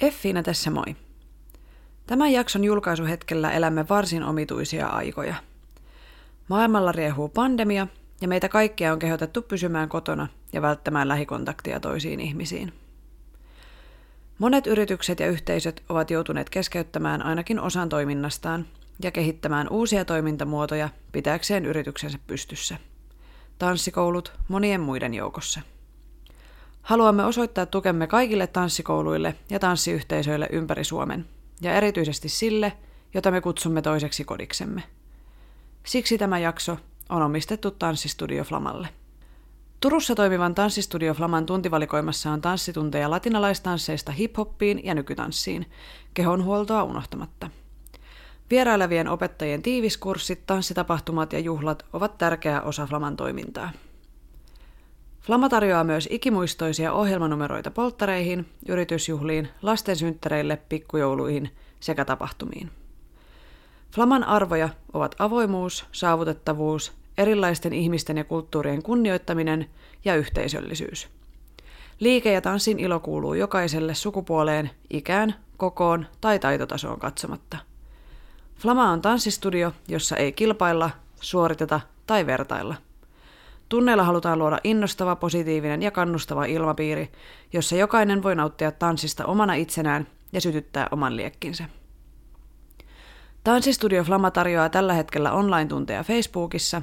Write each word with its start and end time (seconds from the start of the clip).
Effiina 0.00 0.42
tässä 0.42 0.70
moi. 0.70 0.96
Tämän 2.06 2.32
jakson 2.32 2.64
julkaisuhetkellä 2.64 3.52
elämme 3.52 3.88
varsin 3.88 4.22
omituisia 4.22 4.86
aikoja. 4.86 5.34
Maailmalla 6.48 6.92
riehuu 6.92 7.28
pandemia 7.28 7.86
ja 8.20 8.28
meitä 8.28 8.48
kaikkia 8.48 8.92
on 8.92 8.98
kehotettu 8.98 9.42
pysymään 9.42 9.88
kotona 9.88 10.28
ja 10.52 10.62
välttämään 10.62 11.08
lähikontaktia 11.08 11.80
toisiin 11.80 12.20
ihmisiin. 12.20 12.72
Monet 14.38 14.66
yritykset 14.66 15.20
ja 15.20 15.26
yhteisöt 15.26 15.82
ovat 15.88 16.10
joutuneet 16.10 16.50
keskeyttämään 16.50 17.22
ainakin 17.22 17.60
osan 17.60 17.88
toiminnastaan 17.88 18.66
ja 19.02 19.10
kehittämään 19.10 19.68
uusia 19.68 20.04
toimintamuotoja 20.04 20.88
pitääkseen 21.12 21.66
yrityksensä 21.66 22.18
pystyssä. 22.26 22.76
Tanssikoulut 23.58 24.32
monien 24.48 24.80
muiden 24.80 25.14
joukossa. 25.14 25.60
Haluamme 26.82 27.24
osoittaa 27.24 27.66
tukemme 27.66 28.06
kaikille 28.06 28.46
tanssikouluille 28.46 29.34
ja 29.50 29.58
tanssiyhteisöille 29.58 30.48
ympäri 30.52 30.84
Suomen, 30.84 31.26
ja 31.60 31.74
erityisesti 31.74 32.28
sille, 32.28 32.72
jota 33.14 33.30
me 33.30 33.40
kutsumme 33.40 33.82
toiseksi 33.82 34.24
kodiksemme. 34.24 34.82
Siksi 35.86 36.18
tämä 36.18 36.38
jakso 36.38 36.76
on 37.08 37.22
omistettu 37.22 37.70
Tanssistudio 37.70 38.44
Flamalle. 38.44 38.88
Turussa 39.80 40.14
toimivan 40.14 40.54
Tanssistudio 40.54 41.14
Flaman 41.14 41.46
tuntivalikoimassa 41.46 42.30
on 42.30 42.40
tanssitunteja 42.40 43.10
latinalaistansseista 43.10 44.12
hiphoppiin 44.12 44.80
ja 44.84 44.94
nykytanssiin, 44.94 45.70
kehonhuoltoa 46.14 46.82
unohtamatta. 46.82 47.50
Vierailevien 48.50 49.08
opettajien 49.08 49.62
tiiviskurssit, 49.62 50.46
tanssitapahtumat 50.46 51.32
ja 51.32 51.38
juhlat 51.38 51.86
ovat 51.92 52.18
tärkeä 52.18 52.62
osa 52.62 52.86
Flaman 52.86 53.16
toimintaa. 53.16 53.70
Flama 55.30 55.48
tarjoaa 55.48 55.84
myös 55.84 56.08
ikimuistoisia 56.10 56.92
ohjelmanumeroita 56.92 57.70
polttareihin, 57.70 58.46
yritysjuhliin, 58.68 59.48
lasten 59.62 59.96
synttäreille, 59.96 60.58
pikkujouluihin 60.68 61.50
sekä 61.80 62.04
tapahtumiin. 62.04 62.70
Flaman 63.94 64.24
arvoja 64.24 64.68
ovat 64.92 65.14
avoimuus, 65.18 65.86
saavutettavuus, 65.92 66.92
erilaisten 67.18 67.72
ihmisten 67.72 68.16
ja 68.16 68.24
kulttuurien 68.24 68.82
kunnioittaminen 68.82 69.70
ja 70.04 70.16
yhteisöllisyys. 70.16 71.08
Liike- 72.00 72.32
ja 72.32 72.40
tanssin 72.40 72.78
ilo 72.78 73.00
kuuluu 73.00 73.34
jokaiselle 73.34 73.94
sukupuoleen, 73.94 74.70
ikään, 74.90 75.34
kokoon 75.56 76.06
tai 76.20 76.38
taitotasoon 76.38 76.98
katsomatta. 76.98 77.56
Flama 78.56 78.90
on 78.90 79.02
tanssistudio, 79.02 79.72
jossa 79.88 80.16
ei 80.16 80.32
kilpailla, 80.32 80.90
suoriteta 81.20 81.80
tai 82.06 82.26
vertailla– 82.26 82.74
Tunneilla 83.70 84.04
halutaan 84.04 84.38
luoda 84.38 84.58
innostava, 84.64 85.16
positiivinen 85.16 85.82
ja 85.82 85.90
kannustava 85.90 86.44
ilmapiiri, 86.44 87.12
jossa 87.52 87.76
jokainen 87.76 88.22
voi 88.22 88.36
nauttia 88.36 88.72
tanssista 88.72 89.26
omana 89.26 89.54
itsenään 89.54 90.06
ja 90.32 90.40
sytyttää 90.40 90.88
oman 90.90 91.16
liekkinsä. 91.16 91.64
Tanssistudio 93.44 94.04
Flama 94.04 94.30
tarjoaa 94.30 94.68
tällä 94.68 94.92
hetkellä 94.92 95.32
online-tunteja 95.32 96.04
Facebookissa. 96.04 96.82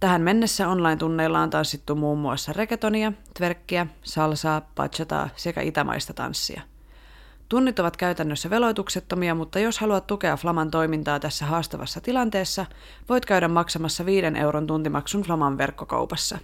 Tähän 0.00 0.22
mennessä 0.22 0.68
online-tunneilla 0.68 1.40
on 1.40 1.50
tanssittu 1.50 1.94
muun 1.94 2.18
muassa 2.18 2.52
regetonia, 2.52 3.12
tverkkiä, 3.38 3.86
salsaa, 4.02 4.62
bachataa 4.74 5.28
sekä 5.36 5.60
itämaista 5.60 6.14
tanssia– 6.14 6.62
Tunnit 7.48 7.78
ovat 7.78 7.96
käytännössä 7.96 8.50
veloituksettomia, 8.50 9.34
mutta 9.34 9.58
jos 9.58 9.78
haluat 9.78 10.06
tukea 10.06 10.36
Flaman 10.36 10.70
toimintaa 10.70 11.20
tässä 11.20 11.46
haastavassa 11.46 12.00
tilanteessa, 12.00 12.66
voit 13.08 13.26
käydä 13.26 13.48
maksamassa 13.48 14.06
5 14.06 14.26
euron 14.26 14.66
tuntimaksun 14.66 15.22
Flaman 15.22 15.58
verkkokaupassa. 15.58 16.38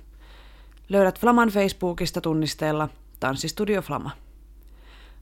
Löydät 0.88 1.20
Flaman 1.20 1.48
Facebookista 1.48 2.20
tunnisteella 2.20 2.88
Tanssistudio 3.20 3.82
Flama. 3.82 4.10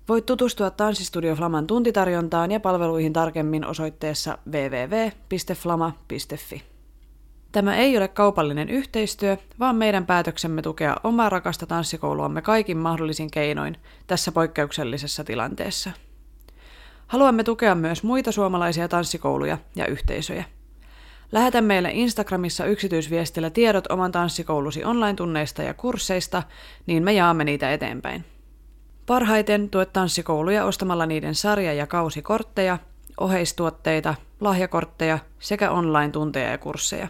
Voit 0.09 0.27
tutustua 0.27 0.71
Tanssistudio 0.71 1.35
Flaman 1.35 1.67
tuntitarjontaan 1.67 2.51
ja 2.51 2.61
palveluihin 2.61 3.13
tarkemmin 3.13 3.67
osoitteessa 3.67 4.39
www.flama.fi. 4.51 5.99
Tämä 7.53 7.77
ei 7.77 7.97
ole 7.97 8.09
kaupallinen 8.09 8.69
yhteistyö, 8.69 9.37
vaan 9.59 9.77
meidän 9.77 10.07
päätöksemme 10.07 10.63
tukea 10.63 10.97
omaa 11.05 11.29
rakasta 11.29 11.67
tanssikouluamme 11.67 12.43
kaikin 12.43 12.77
mahdollisin 12.77 13.31
keinoin 13.31 13.77
tässä 14.07 14.33
poikkeuksellisessa 14.33 15.25
tilanteessa. 15.25 15.91
Haluamme 17.07 17.45
tukea 17.45 17.75
myös 17.75 18.03
muita 18.03 18.33
suomalaisia 18.33 18.89
tanssikouluja 18.89 19.59
ja 19.77 19.87
yhteisöjä. 19.87 20.45
Lähetä 21.33 21.61
meille 21.61 21.91
Instagramissa 21.93 22.65
yksityisviestillä 22.65 23.51
tiedot 23.51 23.87
oman 23.87 24.13
tanssikoulusi 24.13 24.85
online-tunneista 24.85 25.63
ja 25.63 25.75
kursseista, 25.75 26.43
niin 26.87 27.03
me 27.03 27.13
jaamme 27.13 27.45
niitä 27.45 27.73
eteenpäin. 27.73 28.25
Parhaiten 29.07 29.71
tuet 29.71 29.93
tanssikouluja 29.93 30.65
ostamalla 30.65 31.07
niiden 31.07 31.35
sarja- 31.35 31.73
ja 31.75 31.87
kausikortteja, 31.87 32.79
oheistuotteita, 33.21 34.15
lahjakortteja 34.41 35.19
sekä 35.39 35.71
online-tunteja 35.71 36.51
ja 36.51 36.59
kursseja. 36.59 37.09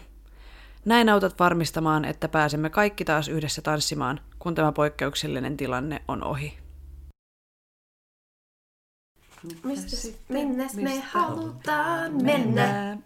Näin 0.85 1.09
autat 1.09 1.39
varmistamaan, 1.39 2.05
että 2.05 2.29
pääsemme 2.29 2.71
kaikki 2.71 3.05
taas 3.05 3.29
yhdessä 3.29 3.63
tanssimaan, 3.63 4.21
kun 4.39 4.55
tämä 4.55 4.73
poikkeuksellinen 4.73 5.57
tilanne 5.57 6.03
on 6.09 6.25
ohi. 6.25 6.59
Minne 10.29 10.67
me 10.75 11.01
halutaan 11.01 12.23
mennä? 12.23 12.99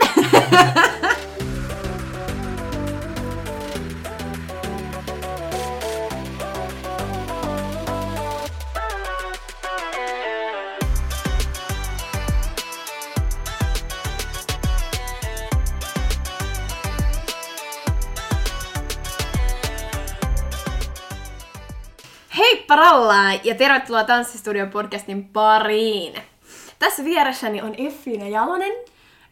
Paralla 22.70 23.32
ja 23.44 23.54
tervetuloa 23.54 24.04
Tanssistudio 24.04 24.66
podcastin 24.66 25.28
pariin. 25.28 26.14
Tässä 26.78 27.04
vieressäni 27.04 27.62
on 27.62 27.74
Effiina 27.78 28.28
Jalonen. 28.28 28.72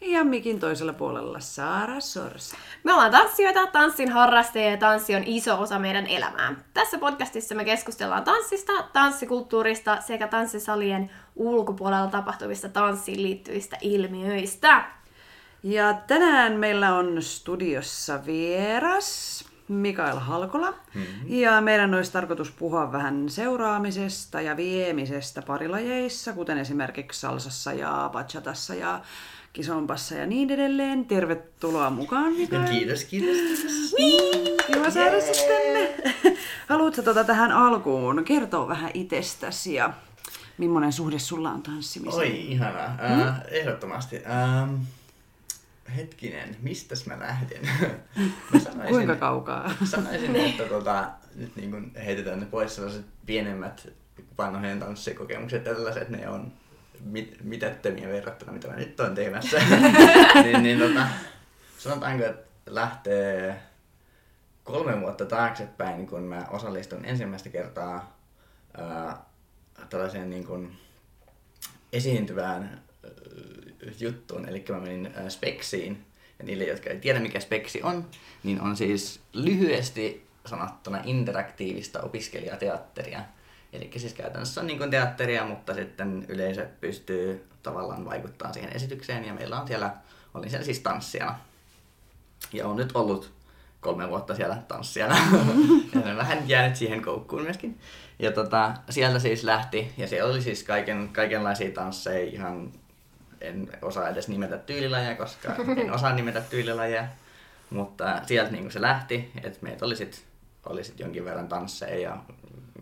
Ja 0.00 0.24
mikin 0.24 0.60
toisella 0.60 0.92
puolella 0.92 1.40
Saara 1.40 2.00
Sorsa. 2.00 2.56
Me 2.84 2.92
ollaan 2.92 3.10
tanssijoita, 3.10 3.66
tanssin 3.66 4.12
harrastajia 4.12 4.70
ja 4.70 4.76
tanssi 4.76 5.14
on 5.14 5.22
iso 5.26 5.60
osa 5.60 5.78
meidän 5.78 6.06
elämää. 6.06 6.54
Tässä 6.74 6.98
podcastissa 6.98 7.54
me 7.54 7.64
keskustellaan 7.64 8.24
tanssista, 8.24 8.72
tanssikulttuurista 8.92 10.00
sekä 10.00 10.28
tanssisalien 10.28 11.10
ulkopuolella 11.36 12.06
tapahtuvista 12.06 12.68
tanssiin 12.68 13.22
liittyvistä 13.22 13.76
ilmiöistä. 13.80 14.84
Ja 15.62 15.94
tänään 16.06 16.52
meillä 16.52 16.94
on 16.94 17.22
studiossa 17.22 18.26
vieras. 18.26 19.44
Mikael 19.68 20.18
Halkola. 20.18 20.70
Mm-hmm. 20.70 21.06
Ja 21.26 21.60
meidän 21.60 21.94
olisi 21.94 22.12
tarkoitus 22.12 22.50
puhua 22.50 22.92
vähän 22.92 23.28
seuraamisesta 23.28 24.40
ja 24.40 24.56
viemisestä 24.56 25.42
parilajeissa, 25.42 26.32
kuten 26.32 26.58
esimerkiksi 26.58 27.20
salsassa 27.20 27.72
ja 27.72 28.10
bachatassa 28.12 28.74
ja 28.74 29.00
kisompassa 29.52 30.14
ja 30.14 30.26
niin 30.26 30.50
edelleen. 30.50 31.04
Tervetuloa 31.04 31.90
mukaan, 31.90 32.32
Mikael. 32.32 32.68
Kiitos, 32.68 33.04
kiitos, 33.04 33.36
kiitos. 33.36 33.94
Kiva 34.66 34.90
saada 34.90 35.16
yeah. 35.16 35.36
tänne. 35.48 35.94
Haluatko 36.68 37.02
tuota 37.02 37.24
tähän 37.24 37.52
alkuun 37.52 38.24
kertoa 38.24 38.68
vähän 38.68 38.90
itsestäsi 38.94 39.74
ja 39.74 39.92
millainen 40.58 40.92
suhde 40.92 41.18
sulla 41.18 41.50
on 41.50 41.62
tanssimiseen? 41.62 42.20
Oi, 42.20 42.52
ihanaa. 42.52 42.96
Hmm? 43.08 43.20
Uh, 43.20 43.34
ehdottomasti. 43.50 44.16
Hetkinen, 45.96 46.56
mistä 46.62 46.94
mä 47.06 47.18
lähden? 47.18 47.60
mä 48.52 48.60
sanoisin, 48.60 48.88
Kuinka 48.88 49.16
kaukaa? 49.16 49.74
sanoisin, 49.84 50.36
että 50.36 50.64
tota, 50.64 51.10
nyt 51.34 51.56
niin 51.56 51.70
kun 51.70 51.92
heitetään 52.04 52.40
ne 52.40 52.46
pois 52.46 52.74
sellaiset 52.74 53.06
pienemmät 53.26 53.88
vanhojen 54.38 54.80
tanssikokemukset 54.80 55.64
ja 55.64 55.74
tällaiset, 55.74 56.08
ne 56.08 56.28
on 56.28 56.52
mit, 57.04 57.36
mitättömiä 57.42 58.08
verrattuna, 58.08 58.52
mitä 58.52 58.68
mä 58.68 58.76
nyt 58.76 59.00
olen 59.00 59.14
tekemässä. 59.14 59.58
niin, 60.44 60.62
niin 60.62 60.78
tota, 60.78 61.06
sanotaanko, 61.78 62.24
että 62.24 62.48
lähtee 62.66 63.60
kolme 64.64 65.00
vuotta 65.00 65.24
taaksepäin, 65.26 66.06
kun 66.06 66.22
mä 66.22 66.46
osallistun 66.50 67.04
ensimmäistä 67.04 67.48
kertaa 67.48 68.18
ää, 68.76 69.18
tällaiseen 69.90 70.30
niin 70.30 70.46
kun 70.46 70.72
esiintyvään 71.92 72.80
juttuun, 74.00 74.48
eli 74.48 74.64
mä 74.68 74.80
menin 74.80 75.06
äh, 75.06 75.28
Speksiin. 75.28 76.04
Ja 76.38 76.44
niille, 76.44 76.64
jotka 76.64 76.90
ei 76.90 76.98
tiedä 76.98 77.20
mikä 77.20 77.40
Speksi 77.40 77.82
on, 77.82 78.06
niin 78.42 78.60
on 78.60 78.76
siis 78.76 79.20
lyhyesti 79.32 80.26
sanottuna 80.46 81.00
interaktiivista 81.04 82.02
opiskelijateatteria. 82.02 83.20
Eli 83.72 83.90
siis 83.96 84.14
käytännössä 84.14 84.60
on 84.60 84.66
niin 84.66 84.78
kuin 84.78 84.90
teatteria, 84.90 85.44
mutta 85.44 85.74
sitten 85.74 86.26
yleisö 86.28 86.66
pystyy 86.80 87.46
tavallaan 87.62 88.04
vaikuttamaan 88.04 88.54
siihen 88.54 88.76
esitykseen. 88.76 89.24
Ja 89.24 89.34
meillä 89.34 89.60
on 89.60 89.68
siellä, 89.68 89.94
olin 90.34 90.50
siellä 90.50 90.64
siis 90.64 90.80
tanssijana. 90.80 91.38
Ja 92.52 92.66
on 92.66 92.76
nyt 92.76 92.90
ollut 92.94 93.32
kolme 93.80 94.08
vuotta 94.08 94.34
siellä 94.34 94.62
tanssijana. 94.68 95.16
ja 95.94 96.00
olen 96.00 96.16
vähän 96.16 96.48
jäänyt 96.48 96.76
siihen 96.76 97.02
koukkuun 97.02 97.42
myöskin. 97.42 97.78
Ja 98.18 98.32
tota, 98.32 98.74
sieltä 98.90 99.18
siis 99.18 99.44
lähti, 99.44 99.92
ja 99.96 100.08
siellä 100.08 100.30
oli 100.30 100.42
siis 100.42 100.62
kaiken, 100.62 101.08
kaikenlaisia 101.12 101.70
tansseja, 101.70 102.30
ihan 102.30 102.72
en 103.40 103.68
osaa 103.82 104.08
edes 104.08 104.28
nimetä 104.28 104.58
tyylilajeja, 104.58 105.16
koska 105.16 105.54
en 105.76 105.92
osaa 105.92 106.12
nimetä 106.12 106.40
tyylilajeja. 106.40 107.04
Mutta 107.70 108.20
sieltä 108.26 108.50
niin 108.52 108.70
se 108.70 108.80
lähti, 108.80 109.30
että 109.42 109.58
meitä 109.62 109.86
oli 109.86 109.96
sitten 109.96 110.20
oli 110.68 110.84
sit 110.84 111.00
jonkin 111.00 111.24
verran 111.24 111.48
tansseja 111.48 112.00
ja 112.10 112.16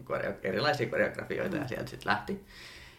koreo, 0.04 0.32
erilaisia 0.42 0.90
koreografioita 0.90 1.56
ja 1.56 1.68
sieltä 1.68 1.90
sitten 1.90 2.10
lähti. 2.10 2.46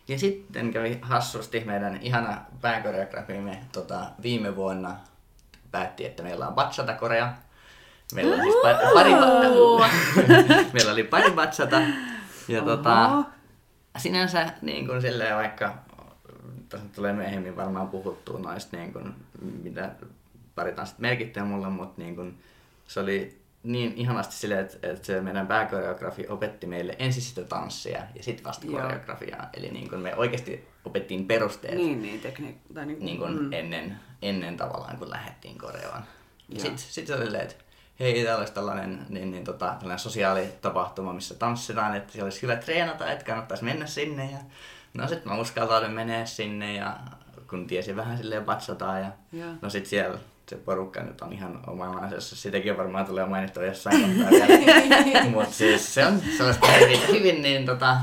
Ja 0.08 0.20
sitten 0.20 0.74
kävi 0.74 1.00
hassusti 1.02 1.60
meidän 1.66 2.00
ihana 2.02 2.42
pääkoreografimme 2.62 3.60
tota, 3.72 4.06
viime 4.22 4.56
vuonna 4.56 4.96
päätti, 5.72 6.06
että 6.06 6.24
meillä 6.24 6.48
on 6.48 6.54
bachata 6.54 6.94
korea. 6.94 7.34
Meillä 8.14 8.36
oli 8.36 8.44
siis 8.44 8.56
pari, 8.62 8.78
pari, 8.94 9.12
meillä 10.74 10.92
oli 10.92 11.04
pari 11.04 11.32
bachata. 11.32 11.82
Ja 12.48 12.62
tota, 12.62 13.24
sinänsä 13.98 14.46
niin 14.62 14.88
kuin 14.88 15.02
silleen 15.02 15.36
vaikka, 15.36 15.74
tässä 16.70 16.88
tulee 16.96 17.14
myöhemmin 17.14 17.56
varmaan 17.56 17.90
puhuttua 17.90 18.40
noista 18.40 18.78
niin 18.78 18.94
kuin, 18.94 19.14
mitä 19.64 19.92
pari 20.56 20.72
tanssit 20.72 21.00
merkittää 21.00 21.46
mulle, 21.46 21.70
mutta 21.70 22.02
niin 22.02 22.16
kuin, 22.16 22.40
se 22.88 23.00
oli 23.00 23.42
niin 23.64 23.94
ihanasti 23.96 24.36
silleen, 24.36 24.66
että, 24.66 24.92
että 24.92 25.06
se 25.06 25.22
meidän 25.22 25.48
pääkoreografi 25.48 26.28
opetti 26.30 26.68
meille 26.68 26.96
ensin 27.00 27.22
sitä 27.22 27.44
tanssia 27.44 28.00
ja 28.16 28.24
sitten 28.24 28.46
vasta 28.46 28.68
Joo. 28.68 28.82
koreografiaa. 28.82 29.50
Eli 29.54 29.70
niin 29.70 29.90
kuin 29.90 30.02
me 30.02 30.16
oikeasti 30.16 30.68
opettiin 30.86 31.26
perusteet 31.26 31.76
Niin, 31.76 32.02
niin, 32.02 32.22
tekniikka. 32.22 32.74
Tai 32.74 32.86
niin, 32.86 33.06
niin 33.06 33.18
kuin 33.18 33.42
mm. 33.42 33.54
ennen, 33.54 34.00
ennen 34.22 34.58
tavallaan, 34.58 34.98
kun 34.98 35.10
lähdettiin 35.10 35.58
Koreaan. 35.58 36.04
Sitten 36.54 36.78
sit 36.78 37.08
se 37.08 37.16
oli 37.16 37.26
silleen, 37.26 37.44
että 37.44 37.64
hei, 38.00 38.24
täällä 38.24 38.40
olisi 38.40 38.54
tällainen, 38.54 39.06
niin, 39.10 39.32
niin, 39.32 39.44
tota, 39.44 39.66
tällainen 39.66 40.00
sosiaalitapahtuma, 40.00 41.14
missä 41.14 41.36
tanssitaan, 41.36 41.96
että 41.96 42.14
siellä 42.14 42.26
olisi 42.26 42.42
hyvä 42.42 42.56
treenata, 42.56 43.12
että 43.12 43.26
kannattaisi 43.26 43.64
mennä 43.64 43.86
sinne. 43.86 44.32
Ja, 44.32 44.38
no 44.98 45.08
sitten 45.08 45.32
mä 45.32 45.40
uskaltauduin 45.40 45.92
menee 45.92 46.26
sinne 46.26 46.74
ja 46.74 47.00
kun 47.50 47.68
tiesin 47.68 47.96
vähän 47.96 48.18
silleen 48.18 48.46
batsataan 48.46 49.02
ja 49.02 49.12
Joo. 49.32 49.50
no 49.62 49.70
sitten 49.70 49.90
siellä 49.90 50.20
se 50.50 50.56
porukka 50.56 51.04
nyt 51.04 51.22
on 51.22 51.34
ihan 51.34 51.60
omanlaisessa. 51.68 52.36
Sitäkin 52.36 52.78
varmaan 52.78 53.06
tulee 53.06 53.26
mainittua 53.26 53.64
jossain 53.64 54.02
kohtaa. 54.30 55.30
Mutta 55.30 55.54
siis 55.54 55.94
se 55.94 56.06
on 56.06 56.22
sellaista 56.38 56.68
hyvin, 56.68 57.00
hyvin 57.08 57.42
niin 57.42 57.66
tota, 57.66 57.98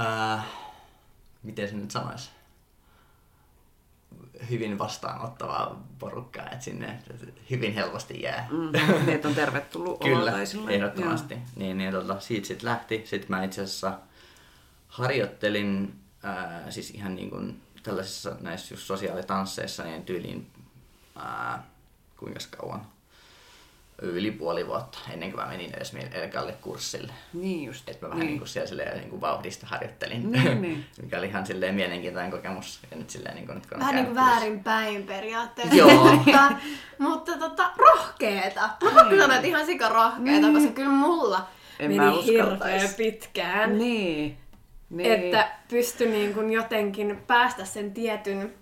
äh, 0.00 0.44
miten 1.42 1.68
se 1.68 1.74
nyt 1.74 1.90
sanoisi? 1.90 2.30
hyvin 4.50 4.78
vastaanottavaa 4.78 5.82
porukkaa, 5.98 6.44
että 6.50 6.64
sinne 6.64 6.98
hyvin 7.50 7.74
helposti 7.74 8.22
jää. 8.22 8.48
Mm, 8.50 8.72
ne 9.06 9.20
on 9.24 9.34
tervetullut 9.34 10.00
Kyllä, 10.04 10.32
ehdottomasti. 10.68 11.38
Niin, 11.56 11.78
niin 11.78 11.92
tota, 11.92 12.20
siitä 12.20 12.46
sitten 12.46 12.68
lähti. 12.70 13.02
Sitten 13.04 13.30
mä 13.30 13.44
itse 13.44 13.62
asiassa 13.62 13.98
harjoittelin 14.94 15.94
ää, 16.22 16.70
siis 16.70 16.90
ihan 16.90 17.16
niin 17.16 17.30
kuin 17.30 17.60
tällaisissa 17.82 18.36
näissä 18.40 18.74
just 18.74 18.86
sosiaalitansseissa 18.86 19.84
niin 19.84 20.04
tyyliin 20.04 20.46
ää, 21.16 21.64
kuinka 22.16 22.40
kauan? 22.56 22.86
Yli 24.02 24.30
puoli 24.30 24.66
vuotta 24.66 24.98
ennen 25.10 25.32
kuin 25.32 25.44
mä 25.44 25.50
menin 25.50 25.74
edes 25.74 25.94
Elkalle 26.12 26.52
kurssille. 26.52 27.12
Niin 27.32 27.64
just. 27.64 27.88
Että 27.88 28.06
mä 28.06 28.10
vähän 28.10 28.20
niin. 28.20 28.28
niin 28.28 28.38
kuin 28.38 28.48
siellä 28.48 28.68
silleen, 28.68 28.96
niin 28.96 29.10
kuin 29.10 29.20
vauhdista 29.20 29.66
harjoittelin, 29.66 30.32
Niin, 30.32 30.62
niin. 30.62 30.86
mikä 31.02 31.18
oli 31.18 31.26
ihan 31.26 31.46
silleen 31.46 31.74
mielenkiintoinen 31.74 32.30
kokemus. 32.30 32.80
Ja 32.90 32.96
nyt 32.96 33.10
silleen, 33.10 33.34
niin 33.34 33.46
kuin, 33.46 33.54
nyt 33.54 33.66
kun 33.66 33.78
Vähän 33.78 33.94
niin 33.94 34.06
kuin 34.06 34.16
väärinpäin 34.16 35.02
periaatteessa. 35.02 35.76
Joo. 35.76 36.12
mutta, 36.14 36.52
mutta 36.98 37.38
tota, 37.38 37.70
rohkeeta. 37.76 38.60
Mä 38.60 38.90
pakko 38.94 39.16
sanoa, 39.16 39.36
että 39.36 39.48
ihan 39.48 39.66
sika 39.66 39.88
rohkeeta, 39.88 40.52
koska 40.52 40.72
kyllä 40.72 40.90
mulla 40.90 41.48
En 41.78 41.92
mä 41.92 42.04
meni 42.04 42.24
hirveän 42.24 42.94
pitkään. 42.96 43.78
Niin. 43.78 44.43
Niin. 44.90 45.12
Että 45.12 45.48
pysty 45.68 46.06
niin 46.06 46.34
kuin 46.34 46.52
jotenkin 46.52 47.22
päästä 47.26 47.64
sen 47.64 47.94
tietyn... 47.94 48.54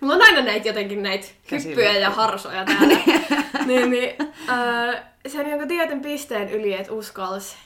Mulla 0.00 0.14
on 0.14 0.22
aina 0.22 0.42
näitä 0.42 0.68
jotenkin 0.68 1.02
näitä 1.02 1.26
hyppyjä 1.50 1.92
ja 1.92 2.10
harsoja 2.10 2.64
täällä. 2.64 2.98
niin, 3.66 3.90
niin, 3.90 4.16
äh, 4.48 5.02
sen 5.26 5.50
jonkun 5.50 5.68
tietyn 5.68 6.00
pisteen 6.00 6.50
yli, 6.50 6.74
että 6.74 6.92
uskalsi 6.92 7.56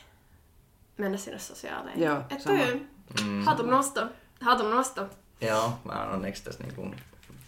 mennä 0.99 1.19
sinne 1.19 1.39
sosiaaleihin. 1.39 2.03
Joo, 2.03 2.19
että 2.21 2.39
sama. 2.39 2.59
toi, 2.59 2.81
Mm. 3.25 3.43
hatun 3.45 3.71
nosto. 3.71 4.07
Hatun 4.41 4.71
nosto. 4.71 5.07
Joo, 5.41 5.73
mä 5.85 5.93
oon 6.03 6.13
onneksi 6.13 6.45
tässä 6.45 6.63
niin 6.65 6.75
kuin 6.75 6.97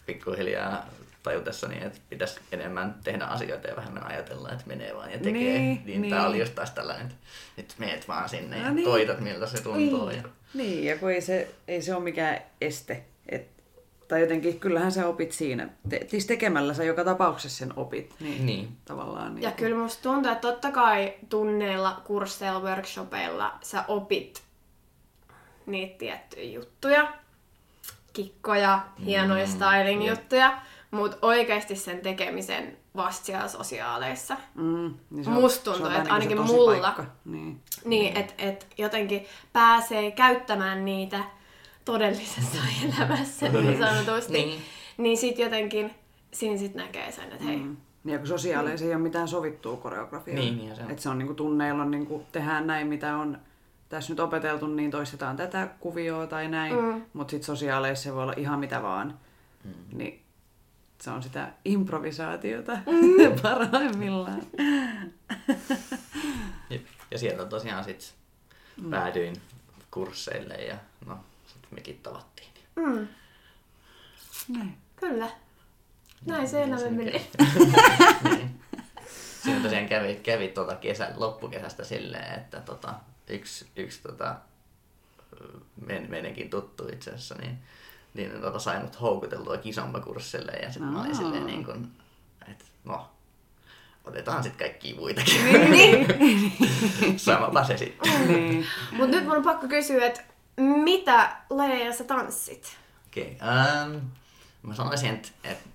pikkuhiljaa 0.06 0.87
tajutessani, 1.24 1.84
että 1.84 1.98
pitäisi 2.10 2.40
enemmän 2.52 2.94
tehdä 3.04 3.24
asioita 3.24 3.68
ja 3.68 3.76
vähemmän 3.76 4.06
ajatella, 4.06 4.50
että 4.50 4.64
menee 4.66 4.94
vaan 4.94 5.12
ja 5.12 5.18
tekee. 5.18 5.32
Niin, 5.32 5.54
Niin, 5.62 5.82
niin, 5.86 6.02
niin. 6.02 6.14
tää 6.14 6.26
oli 6.26 6.38
just 6.38 6.54
taas 6.54 6.70
tällainen, 6.70 7.06
että 7.06 7.16
nyt 7.56 7.74
meet 7.78 8.08
vaan 8.08 8.28
sinne 8.28 8.58
ja 8.58 8.68
No 8.68 8.74
niin. 8.74 8.84
koitat 8.84 9.20
miltä 9.20 9.46
se 9.46 9.62
tuntuu. 9.62 10.10
Ja... 10.10 10.22
Niin, 10.54 10.84
ja 10.84 10.98
kun 10.98 11.10
ei 11.10 11.20
se, 11.20 11.50
ei 11.68 11.82
se 11.82 11.94
ole 11.94 12.04
mikään 12.04 12.38
este. 12.60 13.04
Et, 13.28 13.48
tai 14.08 14.20
jotenkin, 14.20 14.60
kyllähän 14.60 14.92
sä 14.92 15.06
opit 15.06 15.32
siinä. 15.32 15.68
Te, 15.88 16.00
siis 16.08 16.26
tekemällä 16.26 16.74
sä 16.74 16.84
joka 16.84 17.04
tapauksessa 17.04 17.58
sen 17.58 17.72
opit. 17.76 18.14
Niin, 18.20 18.46
Niin. 18.46 18.76
Tavallaan. 18.84 19.34
Niin 19.34 19.42
Ja 19.42 19.50
kyllä 19.50 19.76
musta 19.76 20.02
tuntuu, 20.02 20.32
että 20.32 20.48
totta 20.48 20.70
kai 20.70 21.14
tunneilla, 21.28 22.02
kursseilla, 22.04 22.60
workshopeilla 22.60 23.58
sä 23.62 23.84
opit 23.88 24.42
niitä 25.66 25.98
tiettyjä 25.98 26.50
juttuja, 26.50 27.12
kikkoja, 28.12 28.80
hienoja 29.04 29.46
styling 29.46 30.08
juttuja, 30.08 30.58
mutta 30.94 31.17
oikeasti 31.23 31.76
sen 31.76 32.00
tekemisen 32.00 32.76
vasta 32.96 33.26
siellä 33.26 33.49
sosiaaleissa. 33.49 34.37
Mm, 34.55 34.94
niin 35.11 35.31
Musta 35.31 35.64
tuntuu, 35.73 35.91
että 35.91 36.05
se 36.05 36.11
ainakin 36.11 36.41
mulla- 36.41 36.81
paikka. 36.81 37.05
Niin. 37.25 37.61
Niin, 37.85 38.17
että 38.17 38.35
et 38.38 38.67
jotenkin 38.79 39.26
pääsee 39.52 40.11
käyttämään 40.11 40.85
niitä 40.85 41.19
todellisessa 41.85 42.58
elämässä 42.99 43.49
niin 43.49 43.79
sanotusti. 43.79 44.32
Niin. 44.32 44.49
niin. 44.49 44.62
niin 44.99 45.17
sit 45.19 45.38
jotenkin 45.38 45.94
siinä 46.32 46.56
sit 46.58 46.75
näkee 46.75 47.12
sen, 47.12 47.32
että 47.32 47.44
hei, 47.44 47.56
Mm. 47.56 47.76
Ja 48.12 48.19
kun 48.19 48.26
sosiaaleissa 48.26 48.87
ei 48.87 48.94
ole 48.94 49.02
mitään 49.02 49.29
sovittua 49.29 49.76
koreografiaa. 49.76 50.35
Niin, 50.37 50.56
niin 50.56 50.76
se 50.76 50.82
on. 50.82 50.91
Et 50.91 50.99
se 50.99 51.08
on 51.08 51.19
niinku 51.19 51.35
tunneilla 51.35 51.82
on 51.82 51.91
niinku, 51.91 52.23
tehdään 52.32 52.67
näin, 52.67 52.87
mitä 52.87 53.17
on 53.17 53.38
tässä 53.88 54.12
nyt 54.12 54.20
opeteltu, 54.20 54.67
niin 54.67 54.91
toistetaan 54.91 55.37
tätä 55.37 55.69
kuvioa 55.81 56.26
tai 56.26 56.49
näin. 56.49 56.75
Mm. 56.75 56.81
Mm. 56.85 57.02
Mutta 57.12 57.31
sitten 57.31 57.46
sosiaaleissa 57.46 58.05
se 58.05 58.14
voi 58.14 58.23
olla 58.23 58.35
ihan 58.37 58.58
mitä 58.58 58.82
vaan. 58.82 59.19
Mm. 59.64 59.99
Niin 59.99 60.23
se 61.04 61.10
on 61.10 61.22
sitä 61.22 61.52
improvisaatiota 61.64 62.72
mm. 62.72 63.40
parhaimmillaan. 63.42 64.42
Jep. 66.70 66.86
Ja 67.10 67.18
sieltä 67.18 67.44
tosiaan 67.46 67.84
sit 67.84 68.14
Mm. 68.76 68.90
päädyin 68.90 69.36
kursseille 69.90 70.54
ja 70.54 70.76
no, 71.06 71.18
sit 71.46 71.62
mekin 71.70 72.00
tavattiin. 72.02 72.48
mm, 72.76 73.08
Näin. 74.48 74.76
kyllä. 74.96 75.31
Näin 76.26 76.48
se 76.48 76.62
elämä 76.62 76.90
meni. 76.90 77.10
kävi. 77.38 77.72
niin. 78.36 78.60
Siinä 79.43 79.60
tosiaan 79.62 79.88
kävi, 79.88 80.14
kävi 80.14 80.48
tuota 80.48 80.76
kesä, 80.76 81.12
loppukesästä 81.17 81.84
silleen, 81.84 82.34
että 82.40 82.60
tota, 82.60 82.94
yksi, 83.29 83.67
yksi 83.76 84.02
tota, 84.02 84.36
men, 85.86 86.10
meidänkin 86.10 86.50
tuttu 86.50 86.88
itse 86.93 87.10
asiassa, 87.10 87.34
niin, 87.34 87.58
niin 88.14 88.40
tota, 88.40 88.58
sai 88.58 88.82
mut 88.82 89.00
houkuteltua 89.00 89.56
kisombakurssille 89.56 90.52
ja 90.52 90.72
sitten 90.72 90.92
mä 90.92 91.00
olin 91.00 91.16
silleen 91.16 91.46
niin 91.46 91.64
kuin, 91.64 91.92
että 92.48 92.64
no, 92.84 93.08
otetaan 94.04 94.42
sitten 94.42 94.68
kaikkia 94.68 94.96
muitakin. 94.96 95.38
Samapa 97.16 97.64
se 97.64 97.76
sitten. 97.76 98.28
niin. 98.28 98.66
Mut 98.92 99.10
nyt 99.10 99.24
mun 99.24 99.36
on 99.36 99.42
pakko 99.42 99.68
kysyä, 99.68 100.06
että 100.06 100.20
mitä 100.56 101.36
lajeja 101.50 101.92
sä 101.92 102.04
tanssit? 102.04 102.76
Okei. 103.06 103.36
Okay. 103.36 103.94
Um, 103.94 104.00
mä 104.62 104.74
sanoisin, 104.74 105.10
että, 105.10 105.28
että 105.44 105.68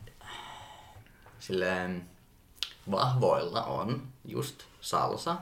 silleen 1.39 2.09
vahvoilla 2.91 3.63
on 3.63 4.07
just 4.25 4.63
salsa, 4.81 5.37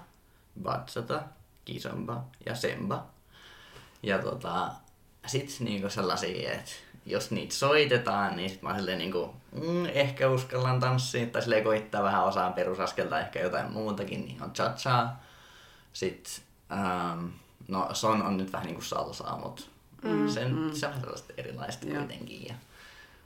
bachata, 0.61 1.23
kizomba 1.65 2.23
ja 2.45 2.55
semba. 2.55 3.05
Ja 4.03 4.19
tota, 4.19 4.71
sit 5.27 5.57
niinku 5.59 5.89
sellaisia, 5.89 6.51
että 6.51 6.71
jos 7.07 7.31
niitä 7.31 7.53
soitetaan, 7.53 8.35
niin 8.35 8.49
sit 8.49 8.61
mä 8.61 8.75
silleen 8.75 8.97
niinku, 8.97 9.35
mm, 9.51 9.85
ehkä 9.85 10.29
uskallan 10.29 10.79
tanssia, 10.79 11.27
tai 11.27 11.41
silleen 11.41 11.63
koittaa 11.63 12.03
vähän 12.03 12.23
osaan 12.23 12.53
perusaskelta, 12.53 13.19
ehkä 13.19 13.39
jotain 13.39 13.71
muutakin, 13.71 14.25
niin 14.25 14.43
on 14.43 14.51
cha 14.51 15.07
Sitten, 15.93 16.33
ähm, 16.71 17.25
no 17.67 17.89
son 17.93 18.21
on 18.21 18.37
nyt 18.37 18.53
vähän 18.53 18.65
niinku 18.65 18.81
salsaa, 18.81 19.37
mutta 19.37 19.63
mm, 20.03 20.29
sen, 20.29 20.55
mm. 20.55 20.73
se 20.73 20.85
on 20.85 20.91
vähän 20.91 21.01
sellaista 21.01 21.33
erilaista 21.37 21.87
Joo. 21.87 21.97
kuitenkin. 21.97 22.45
Ja, 22.45 22.55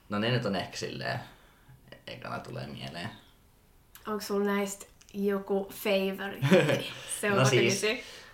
no 0.10 0.20
ne 0.20 0.32
nyt 0.32 0.46
on 0.46 0.56
ehkä 0.56 0.78
silleen, 0.78 1.20
ekana 2.08 2.40
tulee 2.40 2.68
mieleen. 2.68 3.10
Onko 4.08 4.22
sulla 4.22 4.46
näistä 4.46 4.86
joku 5.14 5.72
favorite? 5.74 6.48
Se 7.22 7.32
on 7.32 7.38
no 7.38 7.44
no 7.44 7.50
siis, 7.50 7.86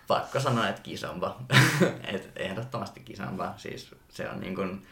pakko 0.06 0.40
sanoa, 0.40 0.68
että 0.68 0.82
kisamba. 0.82 1.40
Et 2.14 2.32
ehdottomasti 2.36 3.00
kisamba. 3.00 3.54
Siis 3.56 3.94
se 4.08 4.28
on 4.28 4.40
niin 4.40 4.54
kuin, 4.54 4.86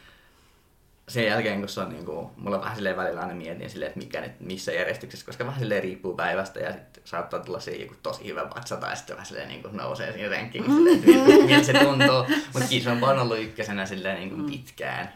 sen 1.08 1.24
jälkeen, 1.26 1.58
kun 1.60 1.68
se 1.68 1.80
on 1.80 1.88
niinku, 1.88 2.30
mulla 2.36 2.60
vähän 2.60 2.76
silleen 2.76 2.96
välillä 2.96 3.20
aina 3.20 3.34
mietin 3.34 3.70
silleen, 3.70 3.88
että 3.88 3.98
mikä 3.98 4.20
nyt, 4.20 4.40
missä 4.40 4.72
järjestyksessä, 4.72 5.26
koska 5.26 5.46
vähän 5.46 5.60
silleen 5.60 5.82
riippuu 5.82 6.14
päivästä 6.14 6.60
ja 6.60 6.72
sitten 6.72 7.02
saattaa 7.04 7.40
tulla 7.40 7.60
se 7.60 7.70
joku 7.70 7.94
tosi 8.02 8.26
hyvä 8.26 8.50
vatsa 8.56 8.76
tai 8.76 8.96
sitten 8.96 9.16
vähän 9.16 9.26
silleen 9.26 9.48
niinku 9.48 9.68
nousee 9.72 10.12
siinä 10.12 10.36
rankingissa, 10.36 10.76
silleen, 10.76 10.96
että 10.96 11.10
miltä, 11.10 11.44
miltä 11.46 11.64
se 11.64 11.72
tuntuu. 11.72 12.38
Mutta 12.52 12.68
Kiss 12.68 12.86
on 12.86 13.00
vaan 13.00 13.18
ollut 13.18 13.38
ykkösenä 13.38 13.86
silleen 13.86 14.16
niinku 14.18 14.50
pitkään. 14.50 15.12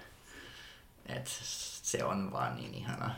Et 1.06 1.26
se 1.82 2.04
on 2.04 2.32
vaan 2.32 2.56
niin 2.56 2.74
ihana. 2.74 3.10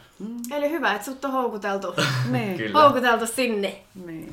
Eli 0.50 0.71
hyvä, 0.71 0.93
että 0.95 1.05
sut 1.05 1.25
on 1.25 1.33
houkuteltu. 1.33 1.95
Niin. 2.31 2.73
Houkuteltu 2.75 3.26
sinne. 3.26 3.83
niin. 3.95 4.33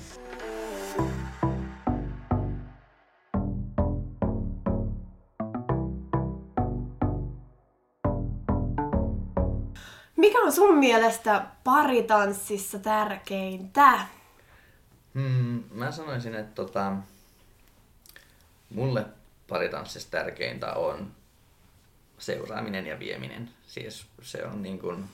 Mikä 10.20 10.40
on 10.40 10.52
sun 10.52 10.78
mielestä 10.78 11.46
paritanssissa 11.64 12.80
tärkeintä? 12.80 14.00
Hmm, 15.14 15.64
mä 15.72 15.92
sanoisin, 15.92 16.36
että 16.36 16.56
tota, 16.56 16.94
mulle 18.70 19.06
paritanssissa 19.48 20.12
tärkeintä 20.12 20.74
on 20.74 21.12
seuraaminen 22.18 22.86
ja 22.86 23.00
vieminen. 23.00 23.50
Siis 23.68 24.06
se 24.22 24.46
on 24.46 24.62
niin 24.62 24.80
kuin, 24.80 25.06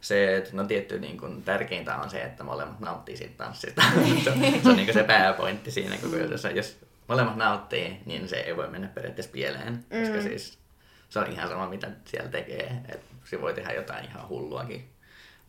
se, 0.00 0.36
että 0.36 0.50
no 0.52 0.64
tietty 0.64 0.98
niin 0.98 1.18
kuin, 1.18 1.42
tärkeintä 1.42 1.96
on 1.96 2.10
se, 2.10 2.22
että 2.22 2.44
molemmat 2.44 2.80
nauttii 2.80 3.16
siitä 3.16 3.44
tanssista. 3.44 3.82
se, 4.24 4.30
on, 4.30 4.38
se 4.62 4.68
on 4.68 4.76
niin 4.76 4.86
kuin 4.86 4.94
se 4.94 5.04
pääpointti 5.04 5.70
siinä 5.70 5.96
koko 5.96 6.16
jutussa. 6.16 6.50
Jos 6.50 6.78
molemmat 7.08 7.36
nauttii, 7.36 8.00
niin 8.06 8.28
se 8.28 8.36
ei 8.36 8.56
voi 8.56 8.68
mennä 8.68 8.88
periaatteessa 8.88 9.32
pieleen. 9.32 9.84
Koska 10.00 10.22
siis 10.22 10.58
se 11.08 11.18
on 11.18 11.32
ihan 11.32 11.48
sama, 11.48 11.68
mitä 11.68 11.90
siellä 12.04 12.30
tekee. 12.30 12.76
Et 12.88 13.11
se 13.24 13.40
voi 13.40 13.54
tehdä 13.54 13.72
jotain 13.72 14.04
ihan 14.04 14.28
hulluakin. 14.28 14.88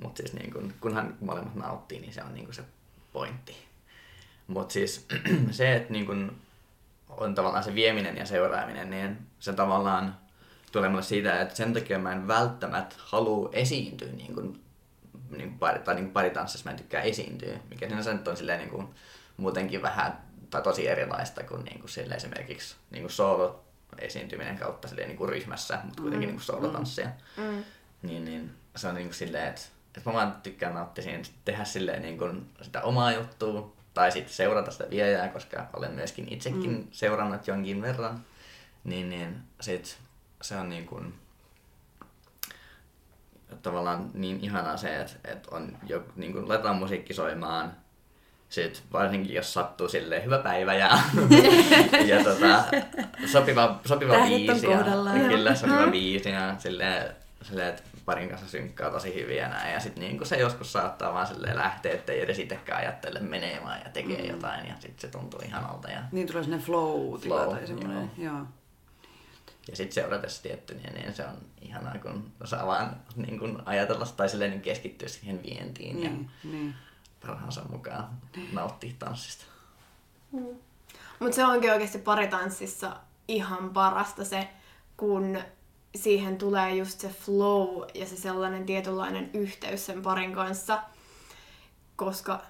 Mutta 0.01 0.17
siis 0.17 0.33
niin 0.33 0.53
kun, 0.53 0.73
kunhan 0.81 1.17
molemmat 1.21 1.55
nauttii, 1.55 1.99
niin 1.99 2.13
se 2.13 2.23
on 2.23 2.33
niin 2.33 2.53
se 2.53 2.63
pointti. 3.13 3.55
Mutta 4.47 4.73
siis 4.73 5.07
se, 5.51 5.75
että 5.75 5.93
niin 5.93 6.05
kun 6.05 6.35
on 7.09 7.35
tavallaan 7.35 7.63
se 7.63 7.75
vieminen 7.75 8.17
ja 8.17 8.25
seuraaminen, 8.25 8.89
niin 8.89 9.17
se 9.39 9.53
tavallaan 9.53 10.17
tulee 10.71 10.89
mulle 10.89 11.03
siitä, 11.03 11.41
että 11.41 11.55
sen 11.55 11.73
takia 11.73 11.99
mä 11.99 12.11
en 12.11 12.27
välttämättä 12.27 12.95
halua 12.97 13.49
esiintyä 13.51 14.11
niin 14.11 14.35
kun, 14.35 14.59
niin 15.37 15.59
pari, 15.59 15.79
tai 15.79 15.95
niin 15.95 16.05
kuin 16.05 16.13
paritanssissa 16.13 16.65
mä 16.65 16.71
en 16.71 16.77
tykkää 16.77 17.01
esiintyä, 17.01 17.57
mikä 17.69 17.89
sinänsä 17.89 18.13
nyt 18.13 18.27
on 18.27 18.35
niin 18.57 18.69
kuin, 18.69 18.87
muutenkin 19.37 19.81
vähän 19.81 20.17
tai 20.49 20.61
tosi 20.61 20.87
erilaista 20.87 21.43
kuin, 21.43 21.63
niin 21.63 21.79
kuin 21.79 22.13
esimerkiksi 22.15 22.75
niin 22.91 23.03
kuin 23.03 23.11
solo 23.11 23.63
esiintyminen 23.99 24.57
kautta 24.57 24.87
silleen 24.87 25.07
niin 25.07 25.17
kuin 25.17 25.29
ryhmässä, 25.29 25.79
mutta 25.83 26.01
kuitenkin 26.01 26.27
niin 26.27 26.35
kuin 26.35 26.45
soolotanssia. 26.45 27.09
Mm. 27.37 27.63
Niin, 28.01 28.25
niin 28.25 28.51
se 28.75 28.87
on 28.87 28.95
niin 28.95 29.07
kuin 29.07 29.15
silleen, 29.15 29.47
että, 29.47 29.61
että 29.97 30.09
mä 30.09 30.13
vaan 30.13 30.35
tykkään 30.43 30.73
nauttia 30.73 31.03
siinä, 31.03 31.23
tehdä 31.45 31.65
silleen 31.65 32.01
niin 32.01 32.17
kuin 32.17 32.49
sitä 32.61 32.81
omaa 32.81 33.11
juttua, 33.11 33.73
tai 33.93 34.11
sitten 34.11 34.33
seurata 34.33 34.71
sitä 34.71 34.89
viejää, 34.89 35.27
koska 35.27 35.67
olen 35.73 35.91
myöskin 35.91 36.33
itsekin 36.33 36.71
mm. 36.71 36.87
seurannut 36.91 37.47
jonkin 37.47 37.81
verran. 37.81 38.25
Niin, 38.83 39.09
niin 39.09 39.37
sit 39.61 39.97
se 40.41 40.55
on 40.55 40.69
niin 40.69 40.85
kuin, 40.85 41.13
tavallaan 43.61 44.11
niin 44.13 44.39
ihanaa 44.43 44.77
se, 44.77 45.01
että, 45.01 45.13
että 45.23 45.55
on 45.55 45.77
jo, 45.87 46.03
niin 46.15 46.33
kuin 46.33 46.47
laitetaan 46.47 46.75
musiikki 46.75 47.13
soimaan, 47.13 47.77
sit 48.53 48.83
varsinkin 48.91 49.35
jos 49.35 49.53
sattuu 49.53 49.89
silleen 49.89 50.25
hyvä 50.25 50.37
päivä 50.37 50.73
ja, 50.73 50.89
ja 52.07 52.23
tota, 52.23 52.63
sopiva, 53.25 53.79
sopiva 53.85 54.13
Tähdet 54.13 54.49
on 54.49 54.55
biisi. 54.55 54.67
Ja, 54.67 55.27
kyllä, 55.27 55.55
sopiva 55.55 55.87
biisi 55.87 56.29
ja 56.29 56.55
silleen, 56.57 57.15
silleen, 57.41 57.69
että 57.69 57.83
parin 58.05 58.29
kanssa 58.29 58.47
synkkaa 58.47 58.89
tosi 58.89 59.13
hyvin 59.13 59.37
ja 59.37 59.47
näin. 59.47 59.73
Ja 59.73 59.79
sitten 59.79 60.03
niin 60.03 60.25
se 60.25 60.37
joskus 60.37 60.73
saattaa 60.73 61.13
vaan 61.13 61.27
silleen 61.27 61.57
lähteä, 61.57 61.93
ettei 61.93 62.21
edes 62.21 62.39
itsekään 62.39 62.79
ajattele 62.79 63.19
menee 63.19 63.59
vaan 63.63 63.79
ja 63.83 63.89
tekee 63.89 64.21
mm. 64.21 64.29
jotain 64.29 64.67
ja 64.67 64.73
sitten 64.73 65.01
se 65.01 65.07
tuntuu 65.07 65.39
ihanalta. 65.45 65.89
Ja, 65.89 65.99
Niin 66.11 66.27
tulee 66.27 66.43
sinne 66.43 66.57
flow, 66.57 67.19
Flow, 67.19 67.49
tai 67.49 67.67
semmoinen. 67.67 68.11
Joo. 68.17 68.33
joo. 68.33 68.45
ja 69.69 69.75
sitten 69.75 69.93
seuratessa 69.93 70.43
tietty, 70.43 70.73
niin, 70.73 70.93
niin, 70.93 71.13
se 71.13 71.25
on 71.25 71.37
ihanaa, 71.61 71.95
kun 72.01 72.31
saa 72.45 72.67
vaan 72.67 72.95
niin 73.15 73.39
kun 73.39 73.63
ajatella 73.65 74.05
tai 74.05 74.29
silleen 74.29 74.51
niin 74.51 74.61
keskittyä 74.61 75.07
siihen 75.07 75.43
vientiin 75.43 76.03
ja 76.03 76.09
Niin, 76.09 76.29
niin. 76.43 76.75
Parhaansa 77.27 77.61
mukaan 77.69 78.09
nauttia 78.53 78.93
tanssista. 78.99 79.45
Mutta 81.19 81.35
se 81.35 81.45
onkin 81.45 81.71
oikeasti 81.71 81.97
paritanssissa 81.97 82.95
ihan 83.27 83.69
parasta 83.69 84.25
se, 84.25 84.47
kun 84.97 85.39
siihen 85.95 86.37
tulee 86.37 86.75
just 86.75 86.99
se 86.99 87.09
flow 87.09 87.83
ja 87.93 88.05
se 88.05 88.15
sellainen 88.15 88.65
tietynlainen 88.65 89.29
yhteys 89.33 89.85
sen 89.85 90.01
parin 90.01 90.33
kanssa, 90.33 90.83
koska 91.95 92.41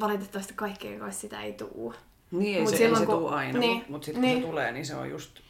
valitettavasti 0.00 0.54
kaikkien 0.54 0.98
kanssa 0.98 1.20
sitä 1.20 1.42
ei 1.42 1.52
tuu. 1.52 1.94
Niin, 2.30 2.54
ei 2.54 2.60
Mut 2.60 2.70
se, 2.70 2.76
ei 2.76 2.82
silloin, 2.82 3.02
se 3.02 3.06
kun- 3.06 3.18
tuu 3.18 3.28
aina, 3.28 3.58
niin, 3.58 3.76
mutta 3.76 3.90
mut 3.90 4.04
sitten 4.04 4.22
niin. 4.22 4.34
kun 4.34 4.42
se 4.42 4.48
tulee, 4.50 4.72
niin 4.72 4.86
se 4.86 4.96
on 4.96 5.10
just, 5.10 5.40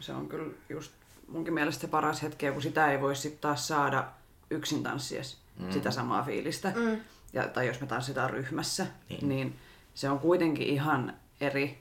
se 0.00 0.12
on 0.12 0.28
kyllä 0.28 0.54
just 0.68 0.92
munkin 1.28 1.54
mielestä 1.54 1.80
se 1.80 1.88
paras 1.88 2.22
hetki, 2.22 2.50
kun 2.50 2.62
sitä 2.62 2.92
ei 2.92 3.00
voi 3.00 3.16
sitten 3.16 3.40
taas 3.40 3.68
saada 3.68 4.06
yksin 4.50 4.82
tanssies 4.82 5.38
mm. 5.58 5.72
sitä 5.72 5.90
samaa 5.90 6.22
fiilistä. 6.22 6.72
Mm. 6.76 7.00
Ja, 7.34 7.48
tai 7.48 7.66
jos 7.66 7.80
me 7.80 7.86
tanssitaan 7.86 8.30
ryhmässä, 8.30 8.86
Niin. 9.08 9.28
niin. 9.28 9.28
niin 9.28 9.58
se 9.94 10.10
on 10.10 10.18
kuitenkin 10.18 10.66
ihan 10.66 11.14
eri 11.40 11.78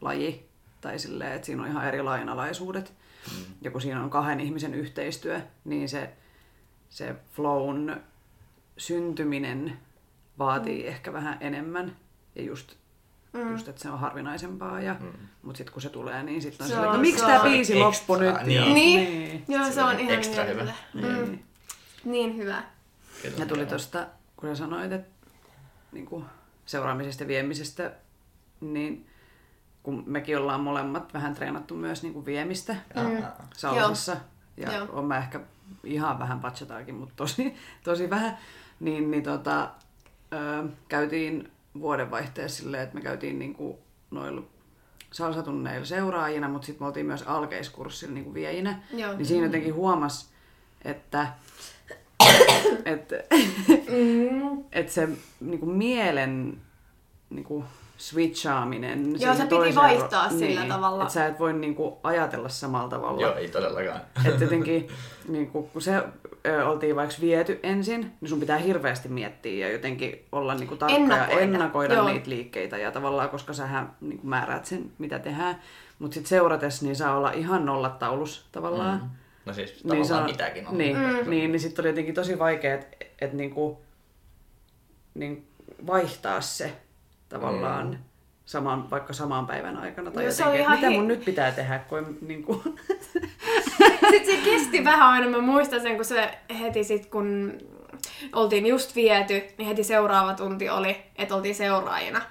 laji. 0.00 0.46
Tai 0.80 0.98
silleen, 0.98 1.32
että 1.32 1.46
siinä 1.46 1.62
on 1.62 1.68
ihan 1.68 1.88
eri 1.88 2.02
lainalaisuudet. 2.02 2.92
Mm. 3.36 3.44
Ja 3.62 3.70
kun 3.70 3.80
siinä 3.80 4.02
on 4.02 4.10
kahden 4.10 4.40
ihmisen 4.40 4.74
yhteistyö, 4.74 5.40
niin 5.64 5.88
se, 5.88 6.10
se 6.90 7.14
flown 7.32 7.96
syntyminen 8.78 9.78
vaatii 10.38 10.82
mm. 10.82 10.88
ehkä 10.88 11.12
vähän 11.12 11.36
enemmän. 11.40 11.96
Ja 12.34 12.42
just, 12.42 12.74
mm. 13.32 13.50
just 13.52 13.68
että 13.68 13.82
se 13.82 13.90
on 13.90 13.98
harvinaisempaa. 13.98 14.80
Ja, 14.80 14.96
mm. 15.00 15.12
Mutta 15.42 15.58
sitten 15.58 15.72
kun 15.72 15.82
se 15.82 15.88
tulee, 15.90 16.22
niin 16.22 16.42
sitten 16.42 16.64
on 16.64 16.68
Se 16.68 16.74
silleen, 16.74 16.88
on- 16.90 16.94
että 16.96 17.02
miksi 17.02 17.20
se 17.20 17.26
tämä 17.26 17.44
biisi 17.44 17.74
loppui 17.74 18.18
nyt? 18.20 18.34
niin. 18.44 18.74
Niin, 18.74 19.44
joo, 19.48 19.64
se, 19.64 19.72
Se 19.72 19.82
on 19.82 20.00
ihan 20.00 20.14
extra 20.14 20.44
niin 20.44 20.56
hyvä. 20.60 20.72
Mm. 20.94 21.38
Niin 22.04 22.36
hyvä. 22.36 22.62
Kyllä, 23.22 23.36
Ja 23.38 23.46
tuli 23.46 23.66
tuosta, 23.66 24.06
kun 24.36 24.48
sä 24.48 24.54
sanoit, 24.56 24.92
että 24.92 25.26
niin 25.92 26.06
kuin 26.06 26.24
seuraamisesta 26.66 27.22
ja 27.22 27.28
viemisestä, 27.28 27.92
niin 28.60 29.06
kun 29.82 30.02
mekin 30.06 30.38
ollaan 30.38 30.60
molemmat 30.60 31.14
vähän 31.14 31.34
treenattu 31.34 31.74
myös 31.74 32.02
niin 32.02 32.12
kuin 32.12 32.26
viemistä 32.26 32.76
Mm. 32.96 33.24
salsassa, 33.56 34.16
ja 34.56 34.72
Joo. 34.72 34.86
on 34.92 35.04
mä 35.04 35.18
ehkä 35.18 35.40
ihan 35.84 36.18
vähän 36.18 36.40
bachataakin, 36.40 36.94
mutta 36.94 37.14
tosi, 37.16 37.54
tosi 37.84 38.10
vähän, 38.10 38.38
niin, 38.80 39.10
niin 39.10 39.22
tota, 39.22 39.70
ö, 40.32 40.68
käytiin 40.88 41.52
vuodenvaihteessa 41.80 42.62
silleen, 42.62 42.82
että 42.82 42.94
me 42.94 43.00
käytiin 43.00 43.38
niin 43.38 43.54
kuin 43.54 43.76
noilla 44.10 44.42
salsatunneilla 45.12 45.86
seuraajina, 45.86 46.48
mutta 46.48 46.66
sitten 46.66 46.82
me 46.82 46.86
oltiin 46.86 47.06
myös 47.06 47.22
alkeiskurssilla 47.22 48.14
niin 48.14 48.24
kuin 48.24 48.34
viejinä. 48.34 48.82
Joo. 48.92 49.12
Niin 49.16 49.26
siinä 49.26 49.46
jotenkin 49.46 49.74
huomas, 49.74 50.30
että, 50.84 51.26
että, 52.84 53.16
Mm. 53.88 54.64
että 54.72 54.92
se 54.92 55.08
niin 55.40 55.58
kuin 55.60 55.70
mielen 55.70 56.56
niin 57.30 57.44
kuin 57.44 57.64
switchaaminen. 57.96 59.20
Joo, 59.20 59.34
se 59.34 59.42
piti 59.46 59.74
vaihtaa 59.74 60.28
ro- 60.28 60.38
sillä 60.38 60.64
tavalla. 60.64 61.02
Että 61.02 61.14
sä 61.14 61.26
et 61.26 61.38
voi 61.38 61.52
niin 61.52 61.74
kuin 61.74 61.94
ajatella 62.02 62.48
samalla 62.48 62.88
tavalla. 62.88 63.20
Joo, 63.22 63.34
ei 63.34 63.48
todellakaan. 63.48 64.00
Että 64.26 64.44
jotenkin, 64.44 64.88
niin 65.28 65.46
kun, 65.50 65.70
se 65.78 66.02
ö, 66.46 66.66
oltiin 66.68 66.96
vaikka 66.96 67.16
viety 67.20 67.60
ensin, 67.62 68.12
niin 68.20 68.28
sun 68.28 68.40
pitää 68.40 68.58
hirveästi 68.58 69.08
miettiä 69.08 69.66
ja 69.66 69.72
jotenkin 69.72 70.24
olla 70.32 70.54
niin 70.54 70.68
kuin 70.68 70.78
tarkka 70.78 70.96
Ennakoida. 70.96 71.32
ja 71.34 71.40
ennakoida 71.40 71.94
Joo. 71.94 72.08
niitä 72.08 72.30
liikkeitä. 72.30 72.78
Ja 72.78 72.92
tavallaan, 72.92 73.28
koska 73.28 73.52
sähän 73.52 73.92
niin 74.00 74.18
kuin 74.18 74.30
määräät 74.30 74.64
sen, 74.66 74.90
mitä 74.98 75.18
tehdään. 75.18 75.60
Mutta 75.98 76.14
sitten 76.14 76.28
seuratessa 76.28 76.84
niin 76.84 76.96
saa 76.96 77.16
olla 77.16 77.30
ihan 77.30 77.66
nollataulus 77.66 78.46
tavallaan. 78.52 78.98
Mm. 79.02 79.10
No 79.46 79.52
siis 79.52 79.70
Niin, 79.70 79.82
tavallaan 79.82 80.06
se 80.06 80.14
on, 80.14 80.24
mitäkin 80.24 80.66
on. 80.68 80.78
Niin, 80.78 80.96
Mm. 80.96 81.30
niin, 81.30 81.52
niin 81.52 81.60
sitten 81.60 81.82
oli 81.82 81.88
jotenkin 81.88 82.14
tosi 82.14 82.38
vaikea, 82.38 82.74
että 82.74 83.06
et 83.20 83.32
niinku, 83.32 83.80
niin 85.14 85.46
vaihtaa 85.86 86.40
se 86.40 86.72
tavallaan 87.28 87.90
Mm. 87.90 87.98
saman, 88.46 88.90
vaikka 88.90 89.12
saman 89.12 89.46
päivän 89.46 89.76
aikana. 89.76 90.10
Tai 90.10 90.32
se 90.32 90.42
jotenkin, 90.42 90.46
oli 90.48 90.56
että 90.58 90.62
ihan 90.66 90.76
mitä 90.78 90.88
hi- 90.90 90.96
mun 90.96 91.08
nyt 91.08 91.24
pitää 91.24 91.52
tehdä, 91.52 91.78
kun 91.78 91.98
en, 91.98 92.18
niin 92.28 92.42
kuin, 92.42 92.62
Sitten 94.10 94.26
se 94.26 94.36
kesti 94.44 94.84
vähän 94.84 95.08
aina, 95.08 95.28
mä 95.30 95.38
muistan 95.38 95.80
sen, 95.80 95.96
kun 95.96 96.04
se 96.04 96.30
heti 96.60 96.84
sit, 96.84 97.06
kun 97.06 97.58
oltiin 98.32 98.66
just 98.66 98.94
viety, 98.96 99.42
niin 99.58 99.68
heti 99.68 99.84
seuraava 99.84 100.34
tunti 100.34 100.68
oli, 100.68 100.96
että 101.16 101.34
oltiin 101.34 101.54
seuraajina. 101.54 102.22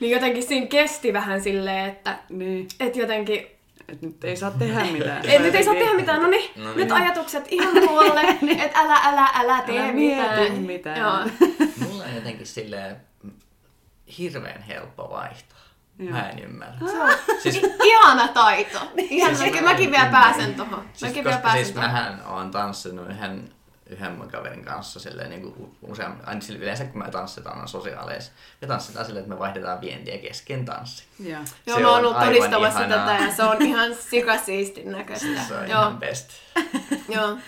Niin 0.00 0.10
jotenkin 0.12 0.42
siinä 0.42 0.66
kesti 0.66 1.12
vähän 1.12 1.40
silleen, 1.40 1.86
että 1.90 2.18
niin, 2.28 2.68
et 2.80 2.96
jotenkin, 2.96 3.46
että 3.88 4.06
nyt 4.06 4.24
ei 4.24 4.36
saa 4.36 4.50
tehdä 4.50 4.84
mitään. 4.84 5.26
et 5.26 5.42
nyt 5.42 5.54
ei 5.54 5.64
saa 5.64 5.74
tehdä 5.74 5.94
mitään, 5.94 6.22
no 6.22 6.28
niin, 6.28 6.50
No 6.56 6.64
niin. 6.64 6.76
nyt 6.76 6.92
ajatukset 6.92 7.44
ihan 7.50 7.74
muualle, 7.74 8.20
että 8.64 8.78
älä, 8.80 8.94
älä, 9.04 9.28
älä 9.34 9.62
tee 9.62 9.78
Älä 9.82 9.92
mitään. 9.92 10.38
mieti 10.40 10.60
mitään. 10.60 10.98
Joo. 10.98 11.18
Mulla 11.88 12.04
on 12.04 12.14
jotenkin 12.14 12.46
silleen 12.46 12.96
hirveän 14.18 14.62
helppo 14.62 15.10
vaihtaa. 15.10 15.58
Mä 15.98 16.28
en 16.30 16.38
ymmärrä. 16.38 16.74
Se 16.90 17.00
on 17.02 17.10
Siis- 17.42 17.54
siis, 17.60 17.72
ihana 17.84 18.28
taito. 18.28 18.78
Siis 19.08 19.38
siis 19.38 19.54
mä 19.54 19.60
mäkin 19.60 19.84
en 19.84 19.90
vielä 19.90 20.04
ymmärrä. 20.06 20.10
pääsen 20.10 20.54
tohon. 20.54 20.84
Siis, 20.92 21.02
Mäkin 21.10 21.24
vielä 21.24 21.36
koska 21.36 21.42
pääsen 21.48 21.64
siis 21.64 21.76
mähän 21.76 22.22
oon 22.26 22.50
tanssinut 22.50 23.10
yhden, 23.10 23.52
yhden 23.86 24.12
mun 24.12 24.28
kaverin 24.28 24.64
kanssa 24.64 25.00
silleen 25.00 25.30
niin 25.30 25.42
kuin 25.42 25.76
useammin, 25.82 26.28
aina 26.28 26.40
sillä 26.40 26.58
yleensä 26.62 26.84
kun 26.84 27.02
me 27.04 27.10
tanssitaan 27.10 27.60
on 27.60 27.68
sosiaaleissa, 27.68 28.32
me 28.60 28.68
tanssitaan 28.68 29.06
silleen, 29.06 29.24
että 29.24 29.34
me 29.34 29.38
vaihdetaan 29.38 29.80
vientiä 29.80 30.18
kesken 30.18 30.64
tanssi. 30.64 31.04
Joo. 31.20 31.40
Joo, 31.66 31.76
Se 31.76 31.82
mä 31.82 31.90
oon 31.90 31.98
on 31.98 32.06
ollut 32.06 32.24
todistamassa 32.24 32.84
ihanaa. 32.84 33.06
tätä 33.06 33.24
ja 33.24 33.32
se 33.32 33.42
on 33.42 33.62
ihan 33.62 33.94
sikasiistin 33.94 34.92
näköistä. 34.92 35.26
Se 35.48 35.54
on 35.54 35.70
Joo, 35.70 35.80
ihan 35.80 35.98
best. 35.98 36.30
joo. 37.14 37.38